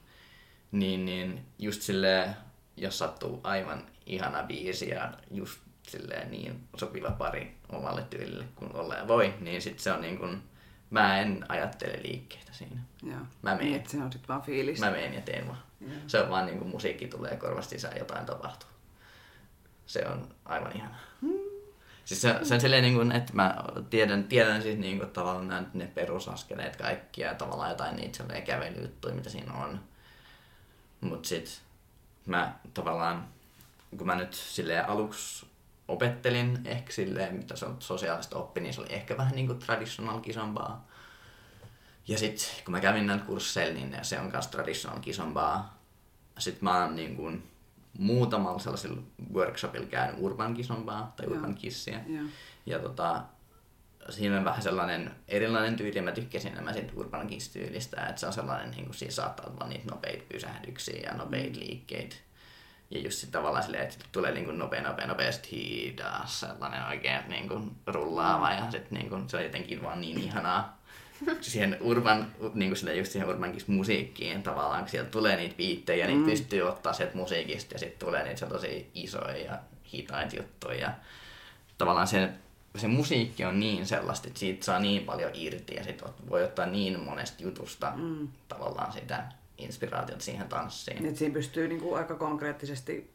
Niin, 0.71 1.05
niin 1.05 1.45
just 1.59 1.81
silleen, 1.81 2.35
jos 2.77 2.99
sattuu 2.99 3.39
aivan 3.43 3.85
ihana 4.05 4.43
biisi 4.43 4.89
ja 4.89 5.13
just 5.31 5.59
silleen 5.87 6.31
niin 6.31 6.67
sopiva 6.77 7.11
pari 7.11 7.55
omalle 7.69 8.03
tyylille 8.09 8.45
kun 8.55 8.75
olleen 8.75 9.07
voi, 9.07 9.33
niin 9.39 9.61
sit 9.61 9.79
se 9.79 9.91
on 9.91 10.01
niin 10.01 10.17
kun, 10.17 10.43
mä 10.89 11.19
en 11.19 11.45
ajattele 11.49 12.03
liikkeitä 12.03 12.53
siinä. 12.53 12.81
Joo. 13.03 13.19
Mä 13.41 13.55
meen. 13.55 13.71
Niin, 13.71 13.89
se 13.89 13.97
on 13.97 14.11
sitten 14.11 14.27
vaan 14.27 14.41
fiilistä. 14.41 14.85
Mä 14.85 14.91
menen 14.91 15.13
ja 15.13 15.21
teen 15.21 15.47
vaan. 15.47 15.63
Se 16.07 16.19
on 16.19 16.29
vaan 16.29 16.45
niin 16.45 16.57
kuin 16.57 16.69
musiikki 16.69 17.07
tulee 17.07 17.35
korvasta 17.35 17.69
sisään, 17.69 17.97
jotain 17.97 18.25
tapahtuu. 18.25 18.69
Se 19.85 20.05
on 20.07 20.35
aivan 20.45 20.77
ihana. 20.77 20.95
Siis 22.05 22.21
se, 22.21 22.39
se 22.43 22.53
on 22.53 22.61
silleen, 22.61 22.83
niin 22.83 22.95
kuin, 22.95 23.11
että 23.11 23.33
mä 23.33 23.55
tiedän, 23.89 24.23
tiedän 24.23 24.61
siis 24.61 24.77
niin 24.77 24.97
kuin, 24.97 25.09
tavallaan 25.09 25.47
nämä, 25.47 25.63
ne 25.73 25.87
perusaskeleet 25.87 26.75
kaikki 26.75 27.21
ja 27.21 27.35
tavallaan 27.35 27.69
jotain 27.69 27.95
niitä 27.95 28.17
sellainen 28.17 28.43
kävelyjuttuja, 28.43 29.15
mitä 29.15 29.29
siinä 29.29 29.53
on. 29.53 29.79
Mut 31.01 31.25
sit 31.25 31.61
mä 32.25 32.53
tavallaan, 32.73 33.27
kun 33.97 34.07
mä 34.07 34.15
nyt 34.15 34.33
silleen 34.33 34.89
aluksi 34.89 35.45
opettelin 35.87 36.59
ehkä 36.65 36.93
silleen, 36.93 37.35
mitä 37.35 37.55
se 37.55 37.65
on 37.65 37.75
sosiaalista 37.79 38.37
oppi, 38.37 38.61
niin 38.61 38.73
se 38.73 38.81
oli 38.81 38.93
ehkä 38.93 39.17
vähän 39.17 39.35
niin 39.35 39.47
kuin 39.47 39.59
traditional 39.59 40.19
kisompaa. 40.19 40.87
Ja 42.07 42.17
sitten 42.17 42.47
kun 42.65 42.71
mä 42.71 42.79
kävin 42.79 43.07
näillä 43.07 43.25
kursseilla, 43.25 43.73
niin 43.73 43.95
se 44.01 44.19
on 44.19 44.31
myös 44.31 44.47
traditional 44.47 44.99
kisompaa. 44.99 45.77
Sitten 46.39 46.63
mä 46.63 46.83
oon 46.83 46.95
niin 46.95 47.15
kuin 47.15 47.43
muutamalla 47.97 48.59
sellaisella 48.59 49.01
workshopilla 49.33 49.87
käynyt 49.87 50.21
urban 50.21 50.53
kisompaa 50.53 51.13
tai 51.15 51.27
urban 51.27 51.55
kissia. 51.55 51.99
Joo. 52.07 52.25
Ja 52.65 52.79
tota, 52.79 53.23
siinä 54.09 54.37
on 54.37 54.45
vähän 54.45 54.61
sellainen 54.61 55.11
erilainen 55.27 55.75
tyyli, 55.75 56.01
mä 56.01 56.11
tykkäsin 56.11 56.51
enemmän 56.51 56.73
siitä 56.73 56.93
Urban 56.95 57.27
Kiss-tyylistä, 57.27 58.05
että 58.05 58.19
se 58.19 58.27
on 58.27 58.33
sellainen, 58.33 58.71
niin 58.71 58.85
kuin 58.85 58.95
siinä 58.95 59.11
saattaa 59.11 59.45
olla 59.45 59.67
niitä 59.67 59.91
nopeita 59.91 60.23
pysähdyksiä 60.29 60.99
ja 60.99 61.13
nopeita 61.13 61.59
liikkeitä. 61.59 62.15
Ja 62.89 62.99
just 62.99 63.17
sit 63.17 63.31
tavallaan 63.31 63.63
silleen, 63.63 63.83
että 63.83 64.05
tulee 64.11 64.31
niin 64.31 64.45
kuin 64.45 64.59
nopea, 64.59 64.81
nopea, 64.81 65.07
nopea, 65.07 65.31
sit 65.31 65.51
hidas, 65.51 66.39
sellainen 66.39 66.85
oikein 66.85 67.21
niin 67.27 67.47
kuin 67.47 67.71
rullaava 67.87 68.51
ja 68.51 68.71
sit 68.71 68.91
niin 68.91 69.09
kuin, 69.09 69.29
se 69.29 69.37
on 69.37 69.43
jotenkin 69.43 69.83
vaan 69.83 70.01
niin 70.01 70.17
ihanaa 70.17 70.77
siihen 71.41 71.77
urban, 71.81 72.31
niin 72.53 72.69
kuin 72.69 72.77
silleen 72.77 72.97
just 72.97 73.11
siihen 73.11 73.29
urban 73.29 73.51
Kiss 73.51 73.67
musiikkiin 73.67 74.43
tavallaan, 74.43 74.81
kun 74.81 74.89
sieltä 74.89 75.09
tulee 75.09 75.35
niitä 75.35 75.55
biittejä, 75.55 76.07
niin 76.07 76.19
mm. 76.19 76.25
pystyy 76.25 76.61
ottaa 76.61 76.93
sieltä 76.93 77.17
musiikista 77.17 77.75
ja 77.75 77.79
sitten 77.79 78.07
tulee 78.07 78.23
niitä 78.23 78.45
tosi 78.45 78.91
isoja 78.93 79.37
ja 79.37 79.59
hitaita 79.93 80.35
juttuja. 80.35 80.79
Ja 80.79 80.91
tavallaan 81.77 82.07
se 82.07 82.29
se 82.75 82.87
musiikki 82.87 83.45
on 83.45 83.59
niin 83.59 83.85
sellaista, 83.85 84.27
että 84.27 84.39
siitä 84.39 84.65
saa 84.65 84.79
niin 84.79 85.03
paljon 85.03 85.31
irti 85.33 85.75
ja 85.75 85.83
sit 85.83 86.03
voi 86.29 86.43
ottaa 86.43 86.65
niin 86.65 86.99
monesta 86.99 87.43
jutusta 87.43 87.93
mm. 87.95 88.27
tavallaan 88.47 88.93
sitä 88.93 89.23
inspiraatiota 89.57 90.23
siihen 90.23 90.49
tanssiin. 90.49 91.05
Et 91.05 91.15
siinä 91.15 91.33
pystyy 91.33 91.67
niinku 91.67 91.93
aika 91.93 92.15
konkreettisesti 92.15 93.11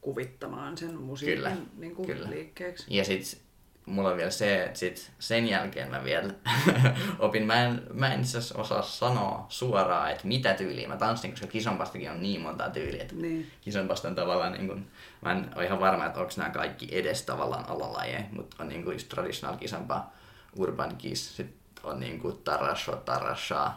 kuvittamaan 0.00 0.78
sen 0.78 0.94
musiikin 0.94 1.36
kyllä, 1.36 1.56
niinku 1.76 2.06
kyllä. 2.06 2.30
liikkeeksi. 2.30 2.84
Ja 2.88 3.04
sitten 3.04 3.40
mulla 3.86 4.10
on 4.10 4.16
vielä 4.16 4.30
se, 4.30 4.64
että 4.64 4.78
sit 4.78 5.10
sen 5.18 5.48
jälkeen 5.48 5.90
mä 5.90 6.04
vielä 6.04 6.34
opin, 7.18 7.46
mä 7.46 7.54
en, 7.54 7.82
mä 7.92 8.14
en 8.14 8.20
itse 8.20 8.38
osaa 8.54 8.82
sanoa 8.82 9.46
suoraan, 9.48 10.10
että 10.10 10.26
mitä 10.26 10.54
tyyliä 10.54 10.88
mä 10.88 10.96
tanssin, 10.96 11.30
koska 11.30 11.46
kisompastakin 11.46 12.10
on 12.10 12.22
niin 12.22 12.40
monta 12.40 12.70
tyyliä, 12.70 13.02
että 13.02 13.14
niin. 13.14 13.50
kisompasta 13.60 14.08
on 14.08 14.14
tavallaan 14.14 14.52
niin 14.52 14.68
kun, 14.68 14.86
mä 15.20 15.32
en 15.32 15.50
ole 15.56 15.64
ihan 15.64 15.80
varma, 15.80 16.06
että 16.06 16.20
onko 16.20 16.32
nämä 16.36 16.50
kaikki 16.50 16.88
edes 16.92 17.22
tavallaan 17.22 17.68
alalajeja, 17.68 18.24
mutta 18.32 18.56
on 18.60 18.68
niin 18.68 18.84
kuin 18.84 18.94
just 18.94 19.08
traditional 19.08 19.56
kisompa, 19.56 20.10
urban 20.56 20.96
kiss, 20.96 21.36
sitten 21.36 21.60
on 21.84 22.00
niin 22.00 22.20
kuin 22.20 22.38
tarasho, 22.38 22.96
tarasha, 22.96 23.74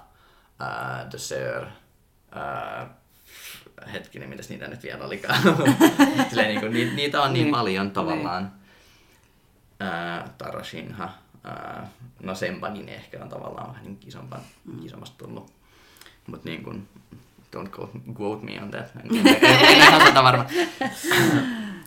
uh, 0.62 1.10
the 1.10 1.18
uh, 2.36 2.90
hetkinen, 3.94 4.30
mitäs 4.30 4.50
niitä 4.50 4.68
nyt 4.68 4.84
vielä 4.84 5.06
olikaan. 5.06 5.42
Silleen, 6.30 6.48
niin 6.48 6.60
kuin, 6.60 6.74
niitä, 6.74 6.94
niitä 6.96 7.22
on 7.22 7.34
niin, 7.34 7.44
niin 7.44 7.52
paljon 7.52 7.92
tavallaan. 7.92 8.44
Niin 8.44 8.64
ää, 9.80 10.30
Tarashinha, 10.38 11.14
ää, 11.44 11.90
no 12.24 12.36
Sempanin 12.36 12.90
ehkä 12.90 13.24
on 13.24 13.30
tavallaan 13.30 13.68
vähän 13.68 13.84
niin 13.84 13.98
kisompan, 13.98 14.42
mm. 14.66 14.80
kisommasta 14.80 15.18
tullut. 15.18 15.54
Mutta 16.28 16.50
niin 16.50 16.64
kuin, 16.64 16.88
don't 17.56 17.80
quote, 17.80 18.00
quote 18.20 18.46
me 18.46 18.62
on 18.62 18.72
that, 18.72 18.96
en, 18.96 19.28
en, 19.28 19.46
en 19.46 19.78
ihan 19.78 20.08
sitä 20.08 20.24
varma. 20.30 20.46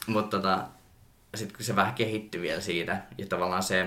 Mutta 0.07 0.37
tota, 0.37 0.65
sitten 1.35 1.57
kun 1.57 1.65
se 1.65 1.77
vähän 1.77 1.95
kehittyi 1.95 2.41
vielä 2.41 2.61
siitä, 2.61 3.03
ja 3.19 3.27
tavallaan 3.27 3.63
se, 3.63 3.87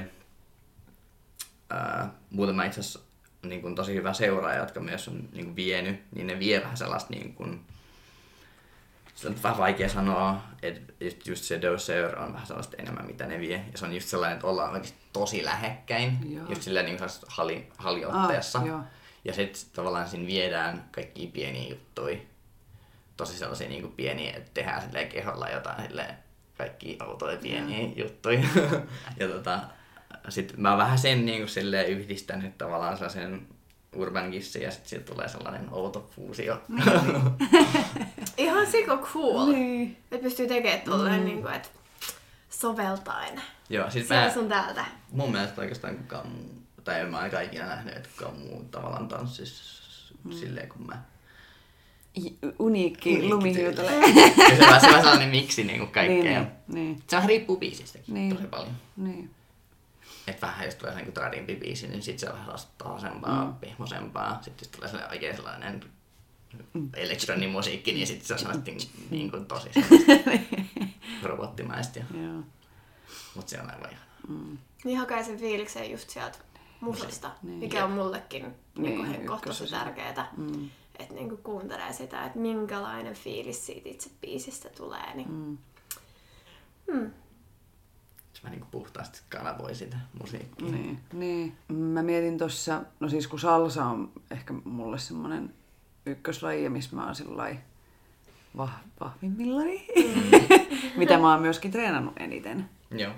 ää, 1.70 2.10
muutama 2.30 2.64
itse 2.64 2.80
asiassa 2.80 2.99
niin 3.44 3.62
kuin 3.62 3.76
tosi 3.76 3.94
hyvä 3.94 4.14
seuraaja, 4.14 4.60
jotka 4.60 4.80
myös 4.80 5.08
on 5.08 5.30
niin 5.32 5.46
kuin 5.46 5.56
vienyt, 5.56 6.04
niin 6.16 6.28
ne 6.28 6.40
vie 6.40 6.62
vähän 6.62 6.78
sellaista 6.78 7.14
niin 7.14 7.34
kuin, 7.34 7.66
se 9.16 9.28
on 9.28 9.36
vähän 9.44 9.58
vaikea 9.58 9.90
sanoa, 9.90 10.42
että 10.62 10.94
just, 11.00 11.28
just 11.28 11.44
se 11.44 11.62
doser 11.62 12.20
on 12.20 12.34
vähän 12.34 12.48
sellaista 12.48 12.78
enemmän, 12.78 13.06
mitä 13.06 13.26
ne 13.26 13.40
vie. 13.40 13.66
Ja 13.72 13.78
se 13.78 13.86
on 13.86 13.94
just 13.94 14.08
sellainen, 14.08 14.36
että 14.36 14.48
ollaan 14.48 14.74
oikeasti 14.74 15.00
tosi 15.14 15.46
lähekkäin, 15.46 16.34
Joo. 16.34 16.46
just 16.50 16.62
silleen 16.62 16.86
niin 16.86 17.00
hali, 17.28 17.68
haliotteessa. 17.78 18.60
Ah, 18.60 18.84
ja 19.26 19.34
sitten 19.34 19.62
tavallaan 19.74 20.10
siinä 20.10 20.28
viedään 20.28 20.90
kaikki 20.92 21.28
pieniä 21.28 21.70
juttuja, 21.70 22.18
tosi 23.18 23.38
sellaisia 23.38 23.70
niin 23.70 23.82
kuin 23.82 23.94
pieniä, 23.94 24.34
että 24.38 24.52
tehdään 24.54 24.82
silleen 24.82 25.10
keholla 25.10 25.50
jotain 25.50 25.88
silleen 25.88 26.16
kaikki 26.58 26.98
autoja 27.00 27.38
pieniä 27.38 27.88
mm. 27.88 27.94
juttuja. 27.96 28.40
ja 29.20 29.28
tota, 29.28 29.60
sitten 30.30 30.61
mä 30.61 30.70
oon 30.70 30.78
vähän 30.78 30.97
sen 30.97 31.26
niin 31.26 31.38
kuin 31.38 31.49
silleen 31.49 31.88
yhdistänyt 31.88 32.57
tavallaan 32.57 32.97
sellaisen 32.97 33.47
Urban 33.95 34.30
Gissi 34.30 34.63
ja 34.63 34.72
sitten 34.72 35.03
tulee 35.03 35.28
sellainen 35.28 35.67
outo 35.72 36.09
fuusio. 36.15 36.61
Niin. 36.67 37.22
Ihan 38.38 38.67
siko 38.67 38.97
cool. 38.97 39.51
Niin. 39.51 39.97
Että 40.11 40.24
pystyy 40.24 40.47
tekemään 40.47 40.82
tolleen, 40.82 41.20
mm. 41.20 41.26
niin 41.26 41.41
kuin, 41.41 41.53
että 41.53 41.70
soveltaen. 42.49 43.41
Joo, 43.70 43.89
siis 43.89 44.09
mä, 44.09 44.32
sun 44.34 44.49
täältä. 44.49 44.86
Mun 45.11 45.32
mielestä 45.32 45.61
oikeastaan 45.61 45.97
kukaan 45.97 46.28
muu, 46.28 46.63
tai 46.84 46.99
en 46.99 47.07
mä 47.07 47.17
aika 47.17 47.41
ikinä 47.41 47.65
nähnyt, 47.65 47.97
että 47.97 48.09
kukaan 48.17 48.39
muu 48.39 48.63
tavallaan 48.72 49.07
tanssis 49.07 49.80
mm. 50.24 50.32
silleen 50.32 50.70
kuin 50.70 50.88
mä. 50.88 51.01
Uniikki, 52.59 53.30
lumihiutale. 53.30 53.91
se 53.91 54.53
on 54.53 54.59
vähän 54.59 54.82
sellainen 54.82 55.30
miksi 55.30 55.63
niin 55.63 55.80
kuin 55.80 55.91
kaikkea. 55.91 56.39
Niin, 56.39 56.47
niin. 56.67 57.03
Se 57.07 57.15
vähän 57.15 57.30
riippuu 57.30 57.57
biisistäkin 57.57 58.13
niin. 58.13 58.36
tosi 58.36 58.47
paljon. 58.47 58.76
Niin 58.97 59.30
että 60.30 60.48
vähän 60.48 60.66
jos 60.66 60.76
tulee 60.76 60.96
niin 60.96 61.14
tradimpi 61.14 61.56
biisi, 61.56 61.88
niin 61.88 62.02
sitten 62.02 62.20
se 62.20 62.30
on 62.30 62.40
vähän 62.40 62.60
taasempaa, 62.78 63.46
mm. 63.46 63.56
pehmosempaa. 63.56 64.40
Sitten 64.42 64.66
jos 64.66 64.68
tulee 64.68 64.90
sellainen 64.90 65.12
oikein 65.12 65.36
sellainen 65.36 65.82
mm. 66.74 66.90
elektronimusiikki, 66.96 67.94
niin 67.94 68.08
sitten 68.08 68.28
se 68.28 68.34
on 68.34 68.40
sellaista 68.40 68.64
niin, 68.72 68.90
niin 69.10 69.32
kuin 69.32 69.46
tosi 69.46 69.70
robottimaista. 71.24 72.00
Mutta 73.36 73.50
se 73.50 73.62
on 73.62 73.70
aivan 73.70 73.92
ihan. 73.92 74.06
Mm. 74.28 74.58
Niin 74.84 74.98
hakee 74.98 75.24
sen 75.24 75.40
fiiliksen 75.40 75.92
just 75.92 76.10
sieltä 76.10 76.38
musasta, 76.82 77.32
niin. 77.44 77.60
mikä 77.60 77.86
on 77.86 77.92
mullekin 77.92 78.56
niin, 78.78 79.12
niin 79.12 79.28
kohtaisesti 79.28 79.72
tärkeää. 79.72 80.32
Mm. 80.38 80.70
Että 81.00 81.14
niinku 81.14 81.38
kuuntelee 81.38 81.94
sitä, 81.94 82.26
että 82.26 82.40
minkälainen 82.40 83.14
fiilis 83.14 83.66
siitä 83.66 83.90
itse 83.90 84.10
biisistä 84.22 84.70
tulee. 84.70 85.16
Niin... 85.16 85.32
Mm. 85.32 85.58
Hmm 86.92 87.12
mä 88.44 88.50
niin 88.50 88.66
puhtaasti 88.72 89.22
kanavoi 89.30 89.76
sitä 89.76 89.98
musiikkia. 90.20 90.72
Niin, 90.72 91.00
niin. 91.14 91.58
Mä 91.68 92.04
mietin 92.04 92.38
tuossa, 92.38 92.82
no 93.00 93.10
siis 93.10 93.28
kun 93.28 93.40
salsa 93.40 93.86
on 93.86 94.12
ehkä 94.32 94.54
mulle 94.54 95.00
semmoinen 95.00 95.54
ykköslaji, 96.06 96.70
missä 96.70 96.96
mä 96.96 97.06
oon 97.06 97.16
sillai 97.16 97.60
vah, 98.58 98.82
vahvimmillani, 99.00 99.88
mm. 99.96 100.58
mitä 101.00 101.18
mä 101.18 101.32
oon 101.32 101.42
myöskin 101.42 101.72
treenannut 101.72 102.14
eniten. 102.18 102.70
Joo. 102.92 103.14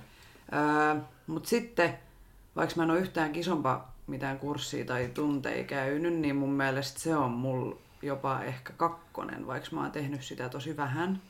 Öö, 0.54 1.02
Mutta 1.28 1.50
sitten, 1.50 1.98
vaikka 2.56 2.76
mä 2.76 2.84
en 2.84 2.92
ole 2.92 3.00
yhtään 3.00 3.32
kisompaa 3.32 3.96
mitään 4.08 4.40
kurssia 4.40 4.86
tai 4.86 5.12
tunteja 5.14 5.64
käynyt, 5.64 6.14
niin 6.14 6.36
mun 6.36 6.52
mielestä 6.52 7.00
se 7.00 7.16
on 7.16 7.32
mulla 7.32 7.76
jopa 8.02 8.42
ehkä 8.42 8.74
kakkonen, 8.74 9.48
vaikka 9.48 9.70
mä 9.72 9.82
oon 9.82 9.92
tehnyt 9.92 10.24
sitä 10.24 10.50
tosi 10.50 10.78
vähän. 10.78 11.22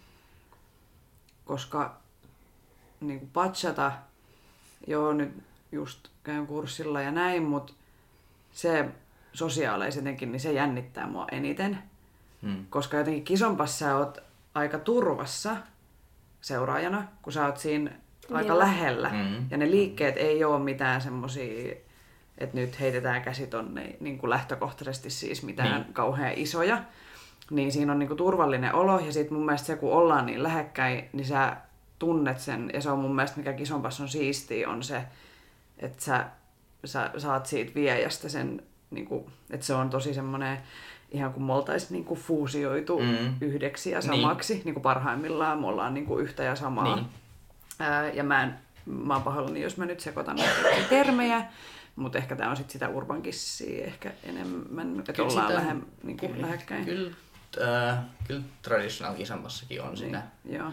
Koska 1.46 2.01
niin 3.02 3.20
kuin 3.20 3.30
patchata, 3.34 3.92
joo 4.88 5.14
nyt 5.14 5.32
just 5.72 6.08
käyn 6.24 6.48
kurssilla 6.48 7.02
ja 7.02 7.12
näin, 7.12 7.44
mutta 7.44 7.74
se 8.52 8.90
sosiaalisetenkin, 9.34 10.32
niin 10.32 10.40
se 10.40 10.54
jännittää 10.54 11.08
mua 11.08 11.28
eniten. 11.32 11.78
Hmm. 12.42 12.66
Koska 12.70 12.98
jotenkin 12.98 13.24
kisompassa 13.24 13.78
sä 13.78 13.98
oot 13.98 14.18
aika 14.54 14.80
turvassa 14.80 15.58
seuraajana, 16.42 17.08
kun 17.22 17.34
sä 17.34 17.46
oot 17.46 17.58
siinä 17.58 17.92
Joo. 18.30 18.38
aika 18.38 18.60
lähellä. 18.60 19.10
Hmm. 19.10 19.46
Ja 19.52 19.58
ne 19.58 19.72
liikkeet 19.72 20.18
ei 20.18 20.44
ole 20.44 20.60
mitään 20.60 21.02
semmosia, 21.02 21.76
että 22.38 22.58
nyt 22.58 22.80
heitetään 22.80 23.22
käsi 23.22 23.48
tonne 23.48 23.96
niin 24.00 24.18
kuin 24.18 24.30
lähtökohtaisesti 24.30 25.10
siis 25.10 25.44
mitään 25.44 25.82
niin. 25.82 25.94
kauhean 25.94 26.34
isoja. 26.36 26.84
Niin 27.52 27.72
siinä 27.72 27.92
on 27.92 28.00
niin 28.00 28.08
kuin 28.08 28.18
turvallinen 28.18 28.76
olo 28.76 29.00
ja 29.00 29.12
sitten 29.12 29.34
mun 29.34 29.46
mielestä 29.46 29.68
se, 29.68 29.76
kun 29.76 29.94
ollaan 29.94 30.26
niin 30.26 30.44
lähekkäin, 30.44 31.10
niin 31.14 31.26
sä 31.26 31.58
tunnet 32.02 32.40
sen, 32.40 32.70
ja 32.74 32.82
se 32.82 32.90
on 32.90 33.00
mun 33.00 33.16
mielestä 33.16 33.38
mikä 33.38 33.54
kisonpas 33.54 34.02
on 34.02 34.10
siistiä, 34.10 34.70
on 34.70 34.84
se, 34.84 35.04
että 35.78 36.04
sä, 36.04 36.26
sä 36.86 37.12
saat 37.18 37.46
siitä 37.46 37.76
viejästä 37.76 38.30
sen, 38.30 38.64
niin 38.92 39.06
kuin, 39.06 39.26
että 39.50 39.66
se 39.66 39.74
on 39.74 39.90
tosi 39.90 40.14
semmoinen, 40.14 40.58
ihan 41.12 41.34
kuin 41.34 41.44
me 41.44 41.54
oltaisiin 41.54 41.94
niin 41.94 42.06
kuin 42.06 42.20
fuusioitu 42.20 43.00
mm. 43.00 43.36
yhdeksi 43.42 43.92
ja 43.92 44.00
niin. 44.00 44.22
samaksi, 44.22 44.54
niin. 44.54 44.66
niin 44.66 44.74
kuin 44.74 44.82
parhaimmillaan 44.82 45.60
me 45.60 45.68
ollaan 45.68 45.94
niin 45.94 46.06
kuin 46.06 46.24
yhtä 46.24 46.44
ja 46.44 46.56
samaa. 46.56 46.96
Niin. 46.96 47.06
Ää, 47.80 48.10
ja 48.10 48.24
mä, 48.24 48.44
en, 48.44 48.54
mä 48.86 49.14
oon 49.14 49.24
pahoillani, 49.24 49.62
jos 49.62 49.78
mä 49.78 49.86
nyt 49.86 50.00
sekoitan 50.00 50.36
näitä 50.36 50.90
termejä, 50.90 51.46
mutta 51.96 52.18
ehkä 52.18 52.36
tämä 52.36 52.50
on 52.50 52.58
sitten 52.58 52.74
sitä 52.74 52.90
urban 52.90 53.22
kissia 53.22 53.86
ehkä 53.86 54.12
enemmän, 54.24 55.00
että 55.00 55.14
kyllä 55.14 55.30
ollaan 55.30 55.48
sitä, 55.48 55.60
lähe, 55.60 55.76
niin 56.04 56.18
kuin 56.18 56.32
kyllä, 56.32 56.46
lähekkäin. 56.46 56.86
Kyllä, 56.86 57.12
äh, 57.62 57.98
kyllä 58.28 58.42
traditional 58.62 59.16
kisamassakin 59.16 59.82
on 59.82 59.88
niin, 59.88 59.98
sitä. 59.98 60.24
Joo. 60.46 60.72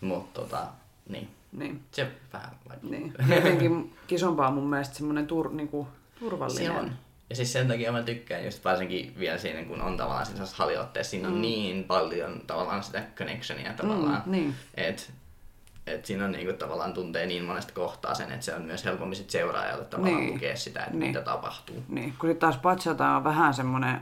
Mutta 0.00 0.40
tota, 0.40 0.66
niin. 1.08 1.28
niin. 1.52 1.80
Se 1.92 2.10
vähän 2.32 2.50
vaikuttaa. 2.68 2.98
Niin. 2.98 3.14
Jotenkin 3.36 3.96
kisompaa 4.06 4.48
on 4.48 4.54
mun 4.54 4.70
mielestä 4.70 4.94
semmoinen 4.94 5.26
tur, 5.26 5.52
niinku, 5.52 5.88
turvallinen. 6.18 6.72
Se 6.72 6.78
on. 6.78 6.92
Ja 7.30 7.36
siis 7.36 7.52
sen 7.52 7.68
takia 7.68 7.92
mä 7.92 8.02
tykkään 8.02 8.44
just 8.44 8.64
varsinkin 8.64 9.14
vielä 9.18 9.38
siinä, 9.38 9.64
kun 9.64 9.82
on 9.82 9.96
tavallaan 9.96 10.26
siinä 10.26 10.44
haliotteessa, 10.54 11.10
siinä 11.10 11.28
on 11.28 11.34
mm. 11.34 11.40
niin 11.40 11.84
paljon 11.84 12.40
tavallaan 12.46 12.82
sitä 12.82 13.02
connectionia 13.16 13.72
tavallaan. 13.72 14.22
Mm, 14.26 14.32
niin. 14.32 14.54
Että 14.74 15.02
et 15.86 16.06
siinä 16.06 16.24
on 16.24 16.32
niinku 16.32 16.52
tavallaan 16.52 16.92
tuntee 16.92 17.26
niin 17.26 17.44
monesta 17.44 17.72
kohtaa 17.72 18.14
sen, 18.14 18.32
että 18.32 18.44
se 18.44 18.54
on 18.54 18.62
myös 18.62 18.84
helpommin 18.84 19.16
sit 19.16 19.30
seuraajalle 19.30 19.84
tavallaan 19.84 20.20
niin. 20.20 20.34
lukea 20.34 20.56
sitä, 20.56 20.80
että 20.80 20.96
niin. 20.96 21.06
mitä 21.06 21.22
tapahtuu. 21.22 21.84
Niin, 21.88 22.14
kun 22.18 22.28
sitten 22.28 22.40
taas 22.40 22.56
patchata 22.56 23.08
on 23.08 23.24
vähän 23.24 23.54
semmoinen 23.54 24.00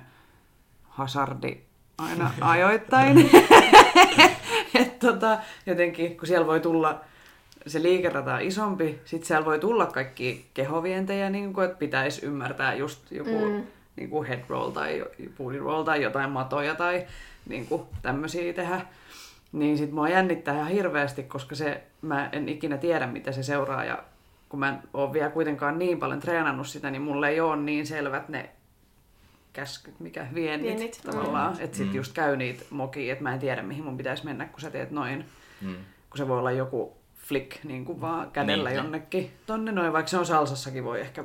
hasardi 0.88 1.61
aina 1.99 2.30
ajoittain. 2.40 3.30
tota, 4.99 5.38
jotenkin, 5.66 6.16
kun 6.16 6.28
siellä 6.28 6.46
voi 6.46 6.61
tulla 6.61 7.01
se 7.66 7.82
liikerata 7.82 8.34
on 8.34 8.42
isompi, 8.42 9.01
sitten 9.05 9.26
siellä 9.26 9.44
voi 9.44 9.59
tulla 9.59 9.86
kaikki 9.86 10.46
kehovientejä, 10.55 11.30
niin 11.30 11.53
kuin, 11.53 11.64
että 11.64 11.78
pitäisi 11.78 12.26
ymmärtää 12.26 12.74
just 12.74 13.12
joku 13.12 13.38
mm. 13.38 13.62
niin 13.96 14.11
kuin 14.11 14.28
head 14.28 14.40
roll 14.49 14.70
tai 14.70 15.05
booty 15.38 15.59
roll 15.59 15.82
tai 15.82 16.03
jotain 16.03 16.30
matoja 16.30 16.74
tai 16.74 17.07
niin 17.49 17.66
kuin 17.66 17.82
tämmöisiä 18.03 18.53
tehdä. 18.53 18.80
Niin 19.53 19.78
sit 19.78 19.92
mua 19.92 20.09
jännittää 20.09 20.55
ihan 20.55 20.68
hirveästi, 20.68 21.22
koska 21.22 21.55
se, 21.55 21.82
mä 22.03 22.28
en 22.32 22.49
ikinä 22.49 22.78
tiedä, 22.78 23.07
mitä 23.07 23.32
se 23.32 23.42
seuraa. 23.42 23.84
Ja 23.84 24.03
kun 24.49 24.61
mä 24.61 24.68
en 24.68 24.78
ole 24.94 25.12
vielä 25.12 25.30
kuitenkaan 25.30 25.78
niin 25.78 25.99
paljon 25.99 26.20
treenannut 26.20 26.66
sitä, 26.66 26.90
niin 26.90 27.03
mulle 27.03 27.28
ei 27.28 27.40
ole 27.40 27.57
niin 27.57 27.86
selvät 27.86 28.28
ne 28.28 28.51
käskyt, 29.59 30.00
mikä 30.00 30.26
viennit, 30.34 30.66
Viennit, 30.68 31.00
tavallaan. 31.06 31.56
mm. 31.56 31.64
Että 31.64 31.76
sit 31.76 31.88
Mm. 31.88 31.94
just 31.94 32.12
käy 32.12 32.36
niitä 32.36 32.64
mokia, 32.70 33.12
että 33.12 33.22
mä 33.22 33.34
en 33.34 33.40
tiedä, 33.40 33.62
mihin 33.62 33.84
mun 33.84 33.96
pitäisi 33.96 34.24
mennä, 34.24 34.46
kun 34.46 34.61
sä 34.61 34.70
teet 34.70 34.90
noin. 34.90 35.24
Mm. 35.61 35.74
Kun 36.11 36.18
se 36.18 36.28
voi 36.28 36.38
olla 36.38 36.50
joku 36.52 36.96
flick 37.16 37.64
niin 37.64 37.84
kuin 37.84 38.00
vaan 38.00 38.30
kädellä 38.30 38.68
Niin. 38.70 38.76
jonnekin 38.76 39.30
tonne 39.46 39.72
noin, 39.72 39.92
vaikka 39.92 40.11
se 40.11 40.18
on 40.18 40.26
salsassakin 40.26 40.84
voi 40.84 41.00
ehkä 41.00 41.24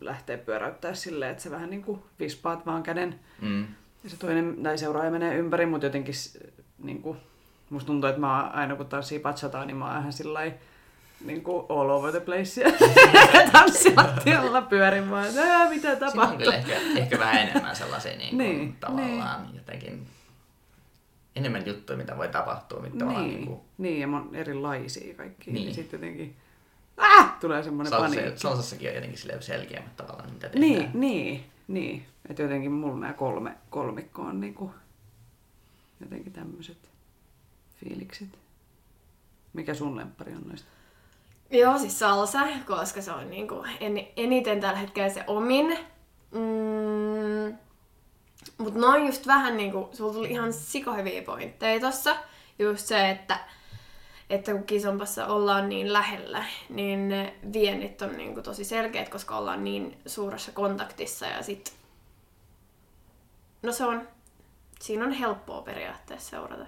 lähteä 0.00 0.38
pyöräyttää 0.38 0.94
silleen, 0.94 1.30
että 1.30 1.42
se 1.42 1.50
vähän 1.50 1.70
niin 1.70 1.82
kuin 1.82 2.02
vispaat 2.20 2.66
vaan 2.66 2.82
käden 2.82 3.20
Mm. 3.40 3.66
ja 4.04 4.10
se 4.10 4.16
toinen 4.18 4.56
tai 4.62 4.78
seuraaja 4.78 5.10
menee 5.10 5.34
ympäri, 5.34 5.66
mutta 5.66 5.86
jotenkin 5.86 6.14
niin 6.82 7.02
kuin, 7.02 7.18
musta 7.70 7.86
tuntuu, 7.86 8.08
että 8.08 8.20
mä 8.20 8.40
aina 8.42 8.76
kun 8.76 8.86
tanssii 8.86 9.20
bachataa, 9.20 9.64
niin 9.64 9.76
mä 9.76 9.90
oon 9.90 10.00
ihan 10.00 10.12
sillä 10.12 10.40
niin 11.24 11.42
kuin 11.42 11.66
all 11.68 11.90
over 11.90 12.10
the 12.10 12.20
place 12.20 12.60
ja 12.60 12.72
tanssilattialla 13.52 14.62
pyörin 14.62 15.10
vaan, 15.10 15.26
että 15.28 15.40
"Ää, 15.42 15.68
mitä 15.70 15.80
Siinä 15.94 16.06
on 16.06 16.12
tapahtuu. 16.12 16.38
kyllä 16.38 16.54
ehkä, 16.56 16.76
ehkä 16.96 17.18
vähän 17.18 17.36
enemmän 17.48 17.76
sellaisia 17.76 18.16
niin 18.16 18.28
kuin, 18.30 18.38
Niin, 18.38 18.76
tavallaan 18.80 19.48
jotenkin 19.54 20.06
enemmän 21.36 21.66
juttuja, 21.66 21.96
mitä 21.96 22.16
voi 22.16 22.28
tapahtua, 22.28 22.80
mitä 22.80 23.04
Niin, 23.04 23.18
niin 23.28 23.46
kuin, 23.46 23.60
niin, 23.78 24.00
ja 24.00 24.08
on 24.08 24.30
erilaisia 24.32 25.14
kaikki. 25.14 25.50
Niin. 25.50 25.54
Niin. 25.54 25.64
niin 25.66 25.74
sitten 25.74 25.98
jotenkin 26.00 26.36
ah! 26.96 27.36
tulee 27.40 27.62
semmoinen 27.62 27.90
salsa, 27.90 28.16
paniikki. 28.16 28.40
salsassakin 28.40 28.88
on 28.88 28.94
jotenkin 28.94 29.18
selkeämmät 29.40 29.96
tavallaan, 29.96 30.30
mitä 30.32 30.48
tehdään. 30.48 30.60
Niin, 30.70 30.90
niin, 30.94 31.44
niin. 31.68 32.06
Että 32.30 32.42
jotenkin 32.42 32.72
mulla 32.72 32.98
nämä 33.00 33.12
kolme, 33.12 33.56
kolmikko 33.70 34.22
on 34.22 34.40
niinku 34.40 34.70
jotenkin 36.00 36.32
tämmöiset 36.32 36.78
fiilikset. 37.80 38.28
Mikä 39.52 39.74
sun 39.74 39.96
lemppari 39.96 40.32
on 40.32 40.42
noista? 40.48 40.68
Joo, 41.54 41.78
siis 41.78 41.98
salsa, 41.98 42.38
koska 42.66 43.02
se 43.02 43.12
on 43.12 43.30
niinku 43.30 43.64
en, 43.80 44.06
eniten 44.16 44.60
tällä 44.60 44.78
hetkellä 44.78 45.08
se 45.08 45.24
omin. 45.26 45.78
Mm, 46.30 47.58
Mutta 48.58 48.80
noin 48.80 49.06
just 49.06 49.26
vähän 49.26 49.56
niinku, 49.56 49.88
sulla 49.92 50.12
tuli 50.12 50.30
ihan 50.30 50.52
sikohyviä 50.52 51.22
pointteja 51.22 51.80
tossa. 51.80 52.16
Just 52.58 52.86
se, 52.86 53.10
että, 53.10 53.38
että 54.30 54.52
kun 54.52 54.64
kisompassa 54.64 55.26
ollaan 55.26 55.68
niin 55.68 55.92
lähellä, 55.92 56.44
niin 56.68 57.08
ne 57.08 57.34
viennit 57.52 58.02
on 58.02 58.16
niinku 58.16 58.42
tosi 58.42 58.64
selkeät, 58.64 59.08
koska 59.08 59.38
ollaan 59.38 59.64
niin 59.64 59.98
suuressa 60.06 60.52
kontaktissa 60.52 61.26
ja 61.26 61.42
sit... 61.42 61.74
No 63.62 63.72
se 63.72 63.84
on, 63.84 64.08
siinä 64.80 65.04
on 65.04 65.12
helppoa 65.12 65.62
periaatteessa 65.62 66.30
seurata. 66.30 66.66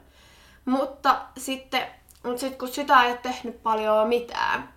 Mutta 0.64 1.20
sitten, 1.39 1.87
mut 2.24 2.39
sit 2.39 2.57
kun 2.57 2.68
sitä 2.68 3.03
ei 3.03 3.11
ole 3.11 3.18
tehnyt 3.22 3.62
paljon 3.62 4.09
mitään, 4.09 4.75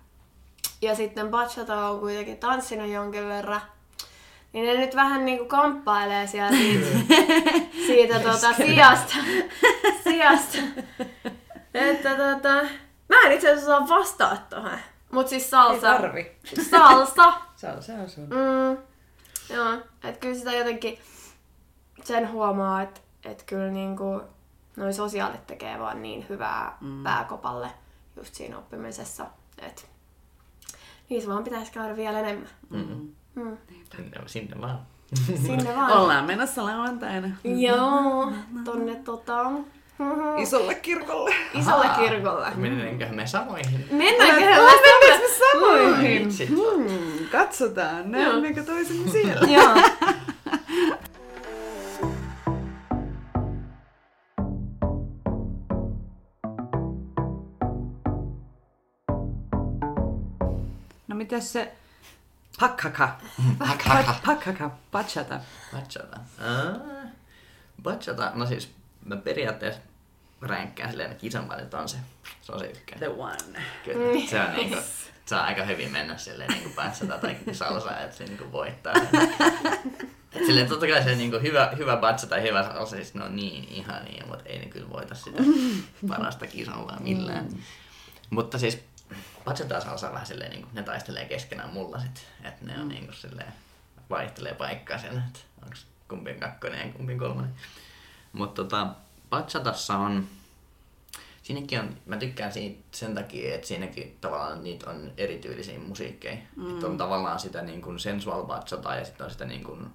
ja 0.82 0.94
sitten 0.94 1.28
bachata 1.28 1.88
on 1.88 2.00
kuitenkin 2.00 2.38
tanssinut 2.38 2.90
jonkin 2.90 3.28
verran, 3.28 3.60
niin 4.52 4.66
ne 4.66 4.74
nyt 4.74 4.96
vähän 4.96 5.24
niinku 5.24 5.44
kamppailee 5.44 6.26
siellä 6.26 6.56
siitä, 6.56 6.86
siitä 7.86 8.20
tota 8.20 8.52
sijasta. 8.52 9.14
sijasta. 10.04 10.58
Että 11.74 12.10
tota, 12.10 12.54
mä 13.08 13.22
en 13.26 13.32
itse 13.32 13.48
asiassa 13.50 13.66
saa 13.66 13.88
vastaa 13.88 14.36
tohon. 14.36 14.78
Mut 15.10 15.28
siis 15.28 15.50
salsa. 15.50 15.80
tarvi. 15.80 16.36
Salsa. 16.70 17.32
Se 17.56 17.66
on, 17.92 18.10
sun. 18.10 18.24
Mm, 18.24 18.78
joo, 19.56 19.74
että 20.04 20.20
kyllä 20.20 20.34
sitä 20.34 20.52
jotenkin 20.52 20.98
sen 22.04 22.32
huomaa, 22.32 22.82
että 22.82 23.00
et 23.24 23.42
kyllä 23.42 23.70
niinku 23.70 24.22
noin 24.76 24.94
sosiaalit 24.94 25.46
tekee 25.46 25.78
vaan 25.78 26.02
niin 26.02 26.26
hyvää 26.28 26.76
mm. 26.80 27.02
pääkopalle 27.02 27.70
just 28.16 28.34
siinä 28.34 28.58
oppimisessa, 28.58 29.26
että 29.58 29.82
niissä 31.10 31.30
vaan 31.30 31.44
pitäisi 31.44 31.72
käydä 31.72 31.96
vielä 31.96 32.20
enemmän. 32.20 32.48
Mm. 32.70 33.08
Mm. 33.34 33.56
Sinne, 33.96 34.20
sinne 34.26 34.60
vaan. 34.60 34.78
Sinne 35.26 35.74
vaan. 35.76 35.92
Ollaan 35.92 36.24
menossa 36.24 36.64
lauantaina 36.64 37.28
Joo, 37.44 38.32
tonne 38.64 38.94
tota, 38.94 39.50
isolle 40.42 40.74
kirkolle. 40.74 41.34
isolle 41.54 41.86
kirkolle. 41.98 42.46
Mennäänköhän 42.56 43.16
me 43.16 43.26
samoihin? 43.26 43.86
Mennäänkö 43.90 44.44
Ollaan 44.44 44.78
me 44.80 44.80
mennäänkö 45.00 45.28
me 45.28 45.34
samoihin? 45.52 46.28
Hmm, 46.48 47.26
katsotaan, 47.32 48.10
näemmekö 48.10 48.62
toisemme 48.64 49.10
siellä. 49.10 49.48
Joo. 49.52 49.74
Mitäs 61.30 61.52
se 61.52 61.72
pakkaka? 62.60 63.16
Pakkaka. 63.58 64.14
Pakkaka, 64.26 64.70
bachata. 64.92 65.40
Bachata. 65.72 66.16
Ah, 66.38 67.10
Bachata, 67.82 68.32
no 68.34 68.46
siis 68.46 68.70
mä 69.04 69.16
periaatteessa 69.16 69.80
ränkkään 70.42 70.90
silleen 70.90 71.16
kisan 71.16 71.60
että 71.62 71.78
on 71.78 71.88
se, 71.88 71.96
se 72.42 72.52
on 72.52 72.58
se 72.58 72.66
ykkönen. 72.66 72.98
The 72.98 73.22
one. 73.22 73.62
Kyllä, 73.84 74.26
se 74.30 74.40
on 74.40 74.54
niinku, 74.54 74.76
se 75.24 75.34
on 75.34 75.40
aika 75.40 75.64
hyvin 75.64 75.92
mennä 75.92 76.18
silleen 76.18 76.50
niinku 76.50 76.70
bachata 76.76 77.18
tai 77.18 77.36
salsa, 77.52 78.00
että 78.00 78.16
se 78.16 78.24
niinku 78.24 78.52
voittaa. 78.52 78.94
Et 80.32 80.46
silleen 80.46 80.68
totta 80.68 80.86
kai 80.86 81.04
se 81.04 81.14
niinku 81.14 81.38
hyvä, 81.38 81.72
hyvä 81.76 81.96
bachata 81.96 82.36
ja 82.36 82.42
hyvä 82.42 82.62
salsa, 82.62 82.96
siis 82.96 83.14
ne 83.14 83.24
on 83.24 83.36
niin 83.36 83.68
ihania, 83.68 84.26
mutta 84.26 84.44
ei 84.44 84.58
ne 84.58 84.66
kyllä 84.66 84.90
voita 84.90 85.14
sitä 85.14 85.42
parasta 86.08 86.46
kisalla 86.46 86.96
millään. 87.00 87.48
Mutta 88.30 88.58
siis 88.58 88.89
ja 89.70 89.80
salsa 89.80 90.06
on 90.06 90.12
vähän 90.12 90.26
silleen, 90.26 90.50
niinku, 90.50 90.68
ne 90.72 90.82
taistelee 90.82 91.24
keskenään 91.24 91.70
mulla 91.70 92.00
sit, 92.00 92.26
että 92.44 92.64
ne 92.64 92.80
on 92.80 92.88
niinku 92.88 93.12
silleen, 93.12 93.52
vaihtelee 94.10 94.54
paikkaa 94.54 94.98
siellä, 94.98 95.22
että 95.26 95.40
onko 95.62 95.76
kumpi 96.08 96.30
on 96.30 96.40
kakkonen 96.40 96.86
ja 96.86 96.92
kumpi 96.92 97.12
on 97.12 97.18
kolmonen. 97.18 97.54
Mutta 98.32 98.62
tota, 98.62 98.86
bachatassa 99.30 99.96
on, 99.96 100.28
siinäkin 101.42 101.80
on, 101.80 101.96
mä 102.06 102.16
tykkään 102.16 102.52
siitä 102.52 102.82
sen 102.90 103.14
takia, 103.14 103.54
että 103.54 103.66
siinäkin 103.66 104.18
tavallaan 104.20 104.64
niitä 104.64 104.90
on 104.90 105.12
erityylisiä 105.16 105.78
musiikkeja. 105.78 106.36
Mm. 106.56 106.74
Että 106.74 106.86
on 106.86 106.98
tavallaan 106.98 107.40
sitä 107.40 107.62
niin 107.62 107.82
kuin 107.82 107.98
sensual 107.98 108.44
bachataa 108.44 108.96
ja 108.96 109.04
sitten 109.04 109.24
on 109.24 109.30
sitä 109.30 109.44
niin 109.44 109.64
kuin, 109.64 109.86